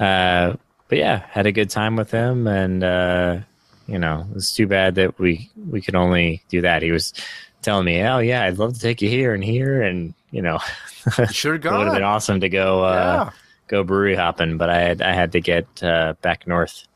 uh, 0.00 0.56
but 0.88 0.98
yeah, 0.98 1.24
had 1.30 1.46
a 1.46 1.52
good 1.52 1.70
time 1.70 1.94
with 1.94 2.10
him, 2.10 2.48
and 2.48 2.82
uh, 2.82 3.38
you 3.86 4.00
know, 4.00 4.26
it's 4.34 4.54
too 4.54 4.66
bad 4.66 4.96
that 4.96 5.20
we 5.20 5.50
we 5.68 5.80
could 5.80 5.94
only 5.94 6.42
do 6.48 6.62
that. 6.62 6.82
He 6.82 6.90
was 6.90 7.14
telling 7.62 7.84
me, 7.84 8.02
"Oh 8.02 8.18
yeah, 8.18 8.42
I'd 8.42 8.58
love 8.58 8.74
to 8.74 8.80
take 8.80 9.00
you 9.00 9.08
here 9.08 9.34
and 9.34 9.44
here," 9.44 9.82
and 9.82 10.14
you 10.30 10.42
know, 10.42 10.58
have 10.58 11.18
it 11.30 11.44
would 11.44 11.64
have 11.64 11.92
been 11.94 12.02
awesome 12.02 12.40
to 12.40 12.48
go 12.48 12.84
uh, 12.84 12.92
Yeah. 13.26 13.30
go 13.68 13.84
brewery 13.84 14.14
hopping, 14.14 14.56
but 14.58 14.70
I 14.70 14.80
had 14.80 15.02
I 15.02 15.12
had 15.12 15.32
to 15.32 15.40
get 15.40 15.66
uh, 15.82 16.14
back 16.22 16.46
north, 16.46 16.86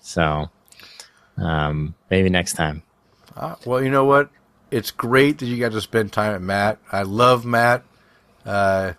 so 0.00 0.50
um, 1.36 1.94
maybe 2.10 2.28
next 2.30 2.54
time. 2.54 2.82
Uh, 3.36 3.54
well, 3.64 3.82
you 3.82 3.90
know 3.90 4.04
what? 4.04 4.30
It's 4.70 4.90
great 4.90 5.38
that 5.38 5.46
you 5.46 5.58
got 5.58 5.72
to 5.72 5.80
spend 5.80 6.12
time 6.12 6.34
at 6.34 6.42
Matt. 6.42 6.78
I 6.90 7.02
love 7.02 7.44
Matt. 7.46 7.84
Uh, 8.44 8.92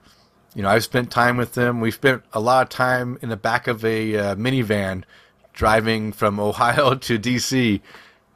you 0.55 0.63
know, 0.63 0.69
I've 0.69 0.83
spent 0.83 1.11
time 1.11 1.37
with 1.37 1.53
them. 1.53 1.79
We 1.81 1.91
spent 1.91 2.23
a 2.33 2.39
lot 2.39 2.63
of 2.63 2.69
time 2.69 3.19
in 3.21 3.29
the 3.29 3.37
back 3.37 3.67
of 3.67 3.85
a 3.85 4.15
uh, 4.15 4.35
minivan 4.35 5.03
driving 5.53 6.11
from 6.11 6.39
Ohio 6.39 6.95
to 6.95 7.19
DC. 7.19 7.81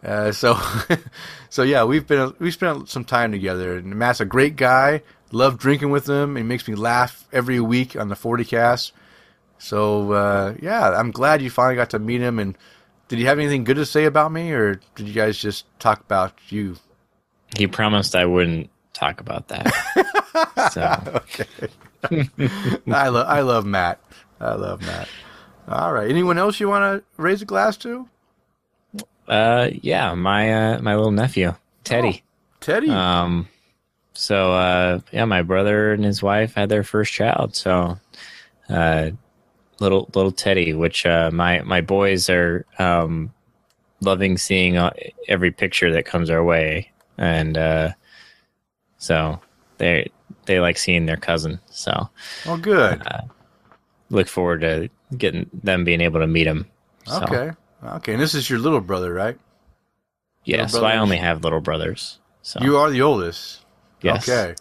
Uh, 0.03 0.31
so, 0.31 0.59
so 1.49 1.63
yeah, 1.63 1.85
we've 1.85 2.05
been 2.05 2.33
we 2.39 2.51
spent 2.51 2.89
some 2.89 3.05
time 3.05 3.31
together. 3.31 3.77
And 3.77 3.95
Matt's 3.95 4.19
a 4.19 4.25
great 4.25 4.55
guy. 4.57 5.01
Love 5.33 5.57
drinking 5.57 5.89
with 5.89 6.07
him. 6.07 6.35
He 6.35 6.43
makes 6.43 6.67
me 6.67 6.75
laugh 6.75 7.27
every 7.33 7.59
week 7.59 7.95
on 7.95 8.07
the 8.07 8.15
40 8.15 8.45
cast. 8.45 8.93
So 9.57 10.11
uh, 10.11 10.53
yeah, 10.61 10.91
I'm 10.91 11.09
glad 11.11 11.41
you 11.41 11.49
finally 11.49 11.75
got 11.75 11.89
to 11.91 11.99
meet 11.99 12.21
him. 12.21 12.37
And 12.37 12.55
did 13.07 13.17
he 13.17 13.25
have 13.25 13.39
anything 13.39 13.63
good 13.63 13.77
to 13.77 13.85
say 13.85 14.05
about 14.05 14.31
me, 14.31 14.51
or 14.51 14.79
did 14.95 15.07
you 15.07 15.13
guys 15.13 15.37
just 15.37 15.65
talk 15.79 16.01
about 16.01 16.33
you? 16.49 16.77
He 17.57 17.67
promised 17.67 18.15
I 18.15 18.25
wouldn't 18.25 18.69
talk 18.93 19.21
about 19.21 19.47
that. 19.47 19.73
so 20.71 21.21
I 22.87 23.07
love 23.09 23.27
I 23.27 23.41
love 23.41 23.65
Matt. 23.65 23.99
I 24.39 24.53
love 24.53 24.81
Matt. 24.81 25.07
All 25.67 25.93
right. 25.93 26.09
Anyone 26.09 26.37
else 26.37 26.59
you 26.59 26.67
want 26.67 27.03
to 27.03 27.21
raise 27.21 27.41
a 27.41 27.45
glass 27.45 27.77
to? 27.77 28.07
uh, 29.27 29.69
yeah, 29.81 30.13
my 30.13 30.53
uh, 30.53 30.81
my 30.81 30.95
little 30.95 31.11
nephew 31.11 31.55
Teddy. 31.83 32.23
Teddy. 32.59 32.89
Um, 32.89 33.47
so 34.13 34.53
uh, 34.53 34.99
yeah, 35.11 35.25
my 35.25 35.41
brother 35.41 35.93
and 35.93 36.03
his 36.03 36.21
wife 36.21 36.53
had 36.53 36.69
their 36.69 36.83
first 36.83 37.13
child. 37.13 37.55
So, 37.55 37.99
uh, 38.69 39.11
little 39.79 40.09
little 40.13 40.31
Teddy, 40.31 40.73
which 40.73 41.05
uh, 41.05 41.31
my 41.31 41.61
my 41.61 41.81
boys 41.81 42.29
are 42.29 42.65
um, 42.79 43.33
loving 44.01 44.37
seeing 44.37 44.77
uh, 44.77 44.91
every 45.27 45.51
picture 45.51 45.91
that 45.93 46.05
comes 46.05 46.29
our 46.29 46.43
way, 46.43 46.91
and 47.17 47.57
uh, 47.57 47.91
so 48.97 49.39
they 49.77 50.09
they 50.45 50.59
like 50.59 50.77
seeing 50.77 51.05
their 51.05 51.17
cousin. 51.17 51.59
So 51.69 52.09
oh, 52.45 52.57
good. 52.57 53.01
look 54.09 54.27
forward 54.27 54.61
to 54.61 54.89
getting 55.17 55.49
them 55.53 55.83
being 55.83 56.01
able 56.01 56.19
to 56.19 56.27
meet 56.27 56.47
him. 56.47 56.67
So, 57.05 57.23
okay. 57.23 57.51
Okay. 57.83 58.13
And 58.13 58.21
this 58.21 58.33
is 58.33 58.49
your 58.49 58.59
little 58.59 58.81
brother, 58.81 59.13
right? 59.13 59.37
Yeah. 60.45 60.67
So 60.67 60.85
I 60.85 60.97
only 60.97 61.17
have 61.17 61.43
little 61.43 61.61
brothers. 61.61 62.19
So 62.41 62.59
You 62.61 62.77
are 62.77 62.89
the 62.89 63.01
oldest. 63.01 63.62
Yes. 64.03 64.29
Okay. 64.29 64.55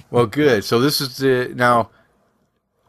well, 0.10 0.26
good. 0.26 0.64
So 0.64 0.80
this 0.80 1.00
is 1.00 1.18
the 1.18 1.52
now. 1.54 1.90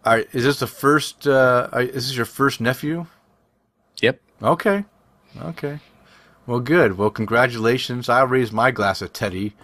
Right, 0.05 0.27
is 0.31 0.43
this 0.43 0.59
the 0.59 0.67
first? 0.67 1.27
Uh, 1.27 1.69
is 1.73 2.07
this 2.07 2.15
your 2.15 2.25
first 2.25 2.61
nephew? 2.61 3.05
Yep. 4.01 4.19
Okay. 4.41 4.85
Okay. 5.41 5.79
Well, 6.47 6.59
good. 6.59 6.97
Well, 6.97 7.11
congratulations. 7.11 8.09
I'll 8.09 8.25
raise 8.25 8.51
my 8.51 8.71
glass 8.71 9.03
of 9.03 9.13
Teddy, 9.13 9.55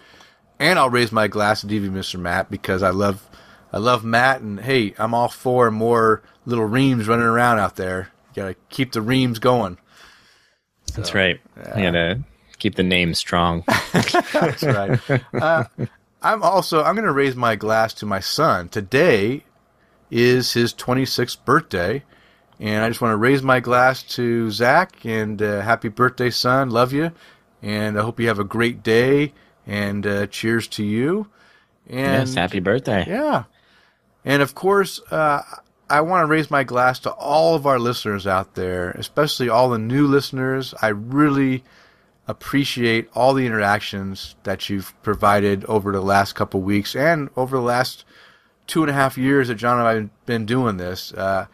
and 0.58 0.78
I'll 0.78 0.90
raise 0.90 1.10
my 1.10 1.26
glass 1.26 1.64
of 1.64 1.70
DV 1.70 1.90
Mr. 1.90 2.20
Matt 2.20 2.48
because 2.48 2.82
I 2.82 2.90
love, 2.90 3.28
I 3.72 3.78
love 3.78 4.04
Matt, 4.04 4.40
and 4.40 4.60
hey, 4.60 4.94
I'm 4.98 5.12
all 5.12 5.28
for 5.28 5.70
more 5.72 6.22
little 6.44 6.64
reams 6.64 7.08
running 7.08 7.26
around 7.26 7.58
out 7.58 7.74
there. 7.74 8.10
You 8.34 8.42
gotta 8.42 8.54
keep 8.68 8.92
the 8.92 9.02
reams 9.02 9.38
going. 9.40 9.78
That's 10.94 11.14
right. 11.14 11.40
You 11.56 11.82
gotta 11.82 12.20
keep 12.58 12.74
the 12.74 12.82
name 12.82 13.14
strong. 13.14 13.64
That's 13.92 14.62
right. 14.62 15.00
uh, 15.34 15.64
I'm 16.22 16.42
also 16.42 16.82
I'm 16.82 16.94
going 16.94 17.06
to 17.06 17.12
raise 17.12 17.36
my 17.36 17.56
glass 17.56 17.94
to 17.94 18.06
my 18.06 18.20
son. 18.20 18.68
Today 18.68 19.44
is 20.10 20.52
his 20.52 20.72
26th 20.74 21.44
birthday, 21.44 22.02
and 22.58 22.84
I 22.84 22.88
just 22.88 23.00
want 23.00 23.12
to 23.12 23.16
raise 23.16 23.42
my 23.42 23.60
glass 23.60 24.02
to 24.14 24.50
Zach 24.50 25.04
and 25.04 25.40
uh, 25.40 25.60
happy 25.60 25.88
birthday, 25.88 26.30
son. 26.30 26.70
Love 26.70 26.92
you, 26.92 27.12
and 27.62 27.98
I 27.98 28.02
hope 28.02 28.20
you 28.20 28.28
have 28.28 28.38
a 28.38 28.44
great 28.44 28.82
day. 28.82 29.32
And 29.68 30.06
uh, 30.06 30.26
cheers 30.28 30.68
to 30.68 30.84
you. 30.84 31.26
And 31.88 32.28
yes. 32.28 32.34
Happy 32.34 32.60
birthday. 32.60 33.04
yeah. 33.08 33.44
And 34.24 34.40
of 34.40 34.54
course, 34.54 35.00
uh, 35.10 35.42
I 35.90 36.00
want 36.02 36.22
to 36.22 36.26
raise 36.26 36.50
my 36.50 36.62
glass 36.62 37.00
to 37.00 37.10
all 37.10 37.56
of 37.56 37.66
our 37.66 37.78
listeners 37.80 38.28
out 38.28 38.54
there, 38.54 38.90
especially 38.92 39.48
all 39.48 39.70
the 39.70 39.78
new 39.78 40.06
listeners. 40.06 40.72
I 40.80 40.88
really 40.88 41.64
appreciate 42.28 43.08
all 43.14 43.34
the 43.34 43.46
interactions 43.46 44.34
that 44.42 44.68
you've 44.68 44.94
provided 45.02 45.64
over 45.66 45.92
the 45.92 46.00
last 46.00 46.34
couple 46.34 46.60
weeks 46.60 46.96
and 46.96 47.30
over 47.36 47.56
the 47.56 47.62
last 47.62 48.04
two 48.66 48.82
and 48.82 48.90
a 48.90 48.94
half 48.94 49.16
years 49.16 49.48
that 49.48 49.54
John 49.54 49.78
and 49.78 49.86
I 49.86 49.94
have 49.94 50.26
been 50.26 50.44
doing 50.44 50.76
this. 50.76 51.12
Uh, 51.12 51.46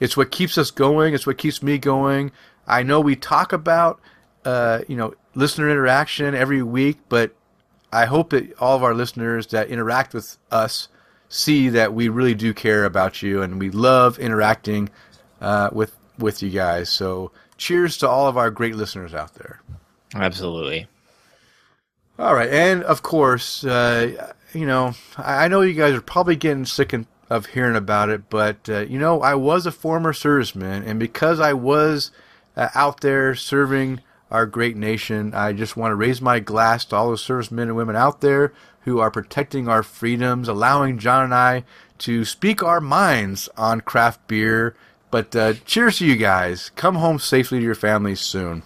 it's 0.00 0.16
what 0.16 0.30
keeps 0.30 0.58
us 0.58 0.70
going. 0.70 1.14
It's 1.14 1.26
what 1.26 1.38
keeps 1.38 1.62
me 1.62 1.78
going. 1.78 2.32
I 2.66 2.82
know 2.82 3.00
we 3.00 3.16
talk 3.16 3.52
about, 3.52 4.00
uh, 4.44 4.80
you 4.88 4.96
know, 4.96 5.14
listener 5.34 5.70
interaction 5.70 6.34
every 6.34 6.62
week, 6.62 6.98
but 7.08 7.32
I 7.92 8.06
hope 8.06 8.30
that 8.30 8.52
all 8.60 8.76
of 8.76 8.82
our 8.82 8.94
listeners 8.94 9.48
that 9.48 9.68
interact 9.68 10.14
with 10.14 10.36
us 10.50 10.88
see 11.28 11.68
that 11.68 11.94
we 11.94 12.08
really 12.08 12.34
do 12.34 12.52
care 12.52 12.84
about 12.84 13.22
you 13.22 13.42
and 13.42 13.60
we 13.60 13.70
love 13.70 14.18
interacting 14.18 14.90
uh, 15.40 15.70
with 15.72 15.96
with 16.18 16.42
you 16.42 16.50
guys. 16.50 16.90
So, 16.90 17.32
cheers 17.56 17.96
to 17.98 18.08
all 18.08 18.26
of 18.26 18.36
our 18.36 18.50
great 18.50 18.74
listeners 18.74 19.14
out 19.14 19.34
there. 19.34 19.60
Absolutely. 20.14 20.86
All 22.18 22.34
right, 22.34 22.50
and 22.50 22.82
of 22.82 23.02
course, 23.02 23.64
uh, 23.64 24.32
you 24.52 24.66
know, 24.66 24.92
I 25.16 25.48
know 25.48 25.62
you 25.62 25.72
guys 25.72 25.94
are 25.94 26.02
probably 26.02 26.36
getting 26.36 26.66
sick 26.66 26.94
of 27.30 27.46
hearing 27.46 27.76
about 27.76 28.10
it, 28.10 28.28
but 28.28 28.68
uh, 28.68 28.80
you 28.80 28.98
know, 28.98 29.22
I 29.22 29.34
was 29.36 29.64
a 29.64 29.72
former 29.72 30.12
serviceman, 30.12 30.86
and 30.86 31.00
because 31.00 31.40
I 31.40 31.54
was 31.54 32.10
uh, 32.56 32.68
out 32.74 33.00
there 33.00 33.34
serving 33.34 34.00
our 34.30 34.46
great 34.46 34.76
nation, 34.76 35.32
I 35.34 35.52
just 35.52 35.76
want 35.76 35.92
to 35.92 35.96
raise 35.96 36.20
my 36.20 36.40
glass 36.40 36.84
to 36.86 36.96
all 36.96 37.10
the 37.10 37.18
servicemen 37.18 37.68
and 37.68 37.76
women 37.76 37.96
out 37.96 38.20
there 38.20 38.52
who 38.82 38.98
are 38.98 39.10
protecting 39.10 39.68
our 39.68 39.82
freedoms, 39.82 40.48
allowing 40.48 40.98
John 40.98 41.24
and 41.24 41.34
I 41.34 41.64
to 41.98 42.24
speak 42.24 42.62
our 42.62 42.80
minds 42.80 43.48
on 43.56 43.80
craft 43.80 44.26
beer. 44.26 44.74
But 45.10 45.34
uh, 45.34 45.54
cheers 45.64 45.98
to 45.98 46.06
you 46.06 46.16
guys! 46.16 46.70
Come 46.76 46.96
home 46.96 47.18
safely 47.18 47.60
to 47.60 47.64
your 47.64 47.74
families 47.74 48.20
soon. 48.20 48.62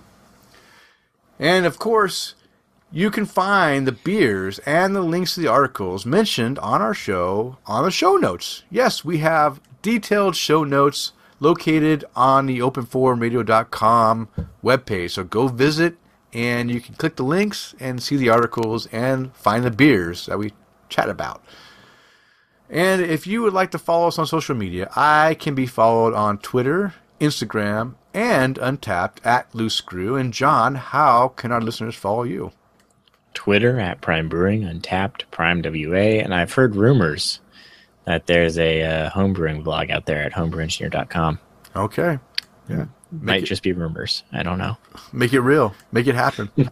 And 1.39 1.67
of 1.67 1.79
course, 1.79 2.35
you 2.93 3.11
can 3.11 3.27
find 3.27 3.87
the 3.87 3.93
beers 3.93 4.61
and 4.61 4.95
the 4.95 5.03
links 5.03 5.35
to 5.35 5.41
the 5.41 5.49
articles 5.49 6.07
mentioned 6.07 6.59
on 6.61 6.81
our 6.81 6.95
show 6.95 7.59
on 7.67 7.85
the 7.85 7.91
show 7.91 8.17
notes. 8.17 8.63
Yes, 8.71 9.05
we 9.05 9.19
have 9.19 9.61
detailed 9.83 10.37
show 10.37 10.65
notes 10.65 11.13
located 11.41 12.05
on 12.15 12.47
the 12.47 12.61
openforumradio.com 12.61 14.29
webpage. 14.63 15.11
So 15.11 15.25
go 15.25 15.49
visit 15.49 15.97
and 16.33 16.71
you 16.71 16.81
can 16.81 16.95
click 16.95 17.17
the 17.17 17.25
links 17.25 17.75
and 17.81 18.03
see 18.03 18.17
the 18.17 18.29
articles 18.29 18.87
and 18.87 19.35
find 19.35 19.65
the 19.65 19.71
beers 19.71 20.27
that 20.27 20.39
we 20.39 20.53
chat 20.89 21.09
about. 21.09 21.45
And 22.71 23.03
if 23.03 23.27
you 23.27 23.43
would 23.43 23.53
like 23.53 23.71
to 23.73 23.79
follow 23.79 24.09
us 24.09 24.19
on 24.19 24.27
social 24.27 24.55
media, 24.55 24.89
I 24.97 25.35
can 25.35 25.55
be 25.55 25.67
followed 25.67 26.15
on 26.15 26.39
Twitter, 26.39 26.95
Instagram, 27.21 27.95
and 28.15 28.57
Untappd 28.57 29.25
at 29.25 29.55
Loose 29.55 29.75
Screw. 29.75 30.17
And 30.17 30.33
John, 30.33 30.77
how 30.77 31.29
can 31.29 31.53
our 31.53 31.61
listeners 31.61 31.95
follow 31.95 32.23
you? 32.23 32.53
Twitter 33.35 33.79
at 33.81 34.01
Prime 34.01 34.29
Brewing, 34.29 34.63
Untappd, 34.63 35.25
Prime 35.31 35.61
WA, 35.63 36.23
and 36.23 36.33
I've 36.33 36.55
heard 36.55 36.77
rumors 36.77 37.41
that 38.05 38.27
there's 38.27 38.59
a 38.59 38.83
uh, 38.83 39.11
homebrewing 39.11 39.65
blog 39.65 39.91
out 39.91 40.07
there 40.07 40.23
at 40.23 40.33
homebrewengineer.com. 40.33 41.41
Okay. 41.75 42.19
Yeah. 42.69 42.87
Might 43.11 43.43
it, 43.43 43.47
just 43.47 43.63
be 43.63 43.73
rumors. 43.73 44.23
I 44.33 44.43
don't 44.43 44.59
know. 44.59 44.77
Make 45.13 45.33
it 45.33 45.41
real. 45.41 45.75
Make 45.93 46.07
it 46.07 46.15
happen. 46.15 46.51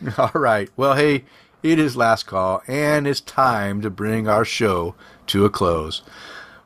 All 0.18 0.30
right. 0.34 0.68
Well, 0.76 0.94
hey, 0.94 1.24
it 1.62 1.78
is 1.78 1.96
last 1.96 2.26
call, 2.26 2.62
and 2.66 3.06
it's 3.06 3.20
time 3.20 3.80
to 3.82 3.90
bring 3.90 4.28
our 4.28 4.44
show 4.44 4.94
to 5.28 5.44
a 5.44 5.50
close. 5.50 6.02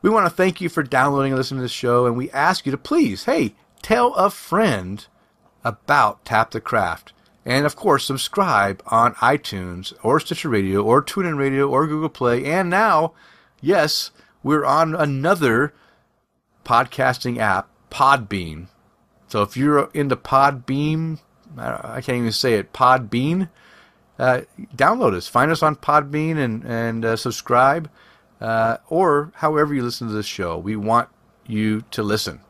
We 0.03 0.11
want 0.11 0.27
to 0.27 0.35
thank 0.35 0.61
you 0.61 0.69
for 0.69 0.83
downloading 0.83 1.33
and 1.33 1.39
listening 1.39 1.61
to 1.61 1.63
the 1.63 1.69
show, 1.69 2.07
and 2.07 2.17
we 2.17 2.31
ask 2.31 2.67
you 2.67 2.73
to 2.73 2.79
please, 2.79 3.25
hey, 3.25 3.55
tell 3.83 4.15
a 4.15 4.31
friend 4.31 5.07
about 5.65 6.25
Tap 6.25 6.53
the 6.53 6.61
Craft. 6.61 7.13
And 7.45 7.67
of 7.67 7.77
course, 7.77 8.05
subscribe 8.05 8.83
on 8.87 9.15
iTunes 9.15 9.93
or 10.03 10.21
Stitcher 10.21 10.49
Radio 10.49 10.83
or 10.83 11.03
TuneIn 11.03 11.37
Radio 11.37 11.69
or 11.69 11.87
Google 11.87 12.09
Play. 12.09 12.45
And 12.45 12.71
now, 12.71 13.15
yes, 13.61 14.13
we're 14.43 14.65
on 14.65 14.95
another 14.95 15.75
podcasting 16.65 17.39
app, 17.39 17.69
Podbean. 17.91 18.69
So 19.27 19.43
if 19.43 19.57
you're 19.57 19.91
into 19.93 20.17
Podbean, 20.17 21.19
I 21.57 22.01
can't 22.01 22.19
even 22.19 22.33
say 22.33 22.55
it, 22.55 22.73
Podbean, 22.73 23.49
uh, 24.19 24.43
download 24.77 25.15
us. 25.15 25.27
Find 25.27 25.51
us 25.51 25.63
on 25.63 25.77
Podbean 25.77 26.37
and, 26.37 26.65
and 26.65 27.05
uh, 27.05 27.17
subscribe. 27.17 27.91
Uh, 28.41 28.79
or 28.89 29.33
however 29.37 29.73
you 29.73 29.83
listen 29.83 30.09
to 30.09 30.15
this 30.15 30.27
show. 30.27 30.59
We 30.59 30.75
want 30.75 31.09
you 31.47 31.83
to 31.93 32.03
listen. 32.03 32.41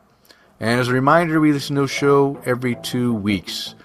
And 0.63 0.79
as 0.79 0.87
a 0.87 0.93
reminder, 0.93 1.41
we 1.41 1.51
listen 1.51 1.75
to 1.75 1.83
a 1.83 1.87
show 1.89 2.41
every 2.45 2.75
two 2.75 3.13
weeks. 3.13 3.75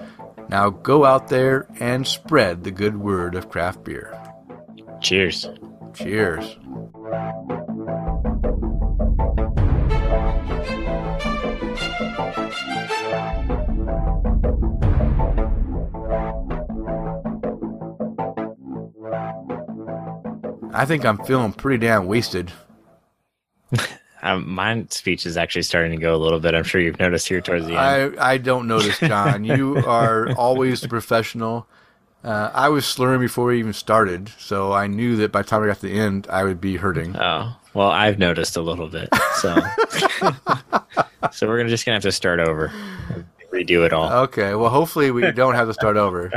Now 0.48 0.70
go 0.70 1.04
out 1.04 1.26
there 1.26 1.66
and 1.80 2.06
spread 2.06 2.62
the 2.62 2.70
good 2.70 3.00
word 3.00 3.34
of 3.34 3.48
craft 3.48 3.82
beer. 3.82 4.16
Cheers. 5.00 5.48
Cheers. 5.92 6.56
I 20.72 20.84
think 20.86 21.04
I'm 21.04 21.18
feeling 21.24 21.52
pretty 21.54 21.84
damn 21.84 22.06
wasted. 22.06 22.52
Um, 24.22 24.48
my 24.50 24.84
speech 24.90 25.26
is 25.26 25.36
actually 25.36 25.62
starting 25.62 25.92
to 25.92 25.98
go 25.98 26.14
a 26.14 26.18
little 26.18 26.40
bit. 26.40 26.54
I'm 26.54 26.64
sure 26.64 26.80
you've 26.80 26.98
noticed 26.98 27.28
here 27.28 27.40
towards 27.40 27.66
the 27.66 27.78
end. 27.78 28.18
I, 28.18 28.32
I 28.32 28.38
don't 28.38 28.66
notice, 28.66 28.98
John. 28.98 29.44
you 29.44 29.76
are 29.78 30.32
always 30.36 30.80
the 30.80 30.88
professional. 30.88 31.66
Uh, 32.24 32.50
I 32.52 32.68
was 32.68 32.84
slurring 32.84 33.20
before 33.20 33.46
we 33.46 33.60
even 33.60 33.72
started, 33.72 34.32
so 34.38 34.72
I 34.72 34.88
knew 34.88 35.16
that 35.16 35.30
by 35.30 35.42
the 35.42 35.48
time 35.48 35.62
I 35.62 35.66
got 35.68 35.76
to 35.76 35.82
the 35.82 35.98
end, 35.98 36.26
I 36.28 36.42
would 36.42 36.60
be 36.60 36.76
hurting. 36.76 37.16
Oh 37.16 37.54
well, 37.74 37.90
I've 37.90 38.18
noticed 38.18 38.56
a 38.56 38.60
little 38.60 38.88
bit. 38.88 39.08
So, 39.36 39.54
so 41.32 41.46
we're 41.46 41.58
gonna 41.58 41.68
just 41.68 41.86
gonna 41.86 41.94
have 41.94 42.02
to 42.02 42.10
start 42.10 42.40
over, 42.40 42.72
redo 43.52 43.86
it 43.86 43.92
all. 43.92 44.10
Okay. 44.24 44.56
Well, 44.56 44.70
hopefully 44.70 45.12
we 45.12 45.30
don't 45.30 45.54
have 45.54 45.68
to 45.68 45.74
start 45.74 45.96
over. 45.96 46.32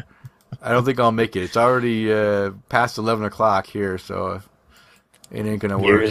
I 0.62 0.72
don't 0.72 0.86
think 0.86 0.99
I'll 0.99 1.12
make 1.12 1.36
it. 1.36 1.41
It's 1.41 1.58
already 1.58 2.14
uh, 2.14 2.52
past 2.70 2.99
eleven 2.99 3.26
o'clock 3.26 3.66
here, 3.66 3.98
so 3.98 4.44
it 5.32 5.45
ain't 5.48 5.62
gonna 5.62 5.80
work. 5.80 6.08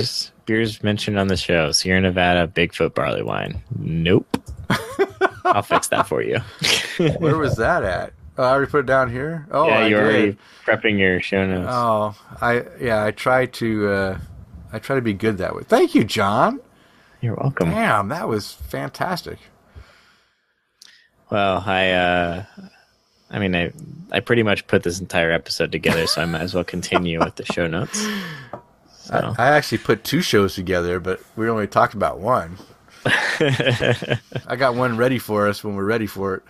Beers 0.51 0.83
mentioned 0.83 1.17
on 1.17 1.29
the 1.29 1.37
show: 1.37 1.71
Sierra 1.71 2.01
Nevada 2.01 2.49
Bigfoot 2.49 2.93
barley 2.93 3.23
wine. 3.23 3.63
Nope. 3.79 4.37
I'll 5.45 5.63
fix 5.63 5.87
that 5.89 6.09
for 6.09 6.23
you. 6.23 6.39
Where 7.19 7.39
was 7.39 7.57
that 7.59 7.85
at? 7.85 8.13
Oh, 8.37 8.43
I 8.43 8.51
already 8.51 8.69
put 8.69 8.81
it 8.81 8.87
down 8.87 9.13
here. 9.13 9.47
Oh, 9.53 9.69
yeah, 9.69 9.87
you're 9.87 10.03
already 10.03 10.37
prepping 10.65 10.99
your 10.99 11.21
show 11.21 11.47
notes. 11.47 11.69
Oh, 11.71 12.17
I 12.41 12.65
yeah, 12.81 13.05
I 13.05 13.13
try 13.13 13.47
to 13.47 13.89
uh, 13.89 14.19
I 14.73 14.81
try 14.81 14.97
to 14.97 15.03
be 15.03 15.13
good 15.13 15.39
that 15.39 15.55
way. 15.55 15.63
Thank 15.63 15.95
you, 15.95 16.03
John. 16.03 16.61
You're 17.21 17.37
welcome. 17.37 17.71
Damn, 17.71 18.09
that 18.09 18.27
was 18.27 18.53
fantastic. 18.53 19.39
Well, 21.31 21.63
I, 21.65 21.91
uh, 21.93 22.45
I 23.31 23.39
mean, 23.39 23.55
I, 23.55 23.73
I 24.11 24.19
pretty 24.19 24.43
much 24.43 24.67
put 24.67 24.83
this 24.83 24.99
entire 24.99 25.31
episode 25.31 25.71
together, 25.71 26.09
so 26.09 26.23
I 26.23 26.25
might 26.25 26.41
as 26.41 26.55
well 26.55 26.65
continue 26.65 27.21
with 27.21 27.37
the 27.37 27.45
show 27.45 27.69
notes. 27.69 28.05
So. 29.11 29.35
I, 29.39 29.47
I 29.47 29.49
actually 29.57 29.79
put 29.79 30.05
two 30.05 30.23
shows 30.23 30.55
together, 30.55 31.01
but 31.01 31.21
we 31.37 31.49
only 31.49 31.67
talked 31.67 31.95
about 31.95 32.21
one. 32.21 32.57
I 33.05 34.57
got 34.57 34.75
one 34.75 34.97
ready 34.97 35.19
for 35.19 35.49
us 35.49 35.65
when 35.65 35.75
we're 35.75 35.85
ready 35.85 36.07
for 36.07 36.37
it. 36.37 36.43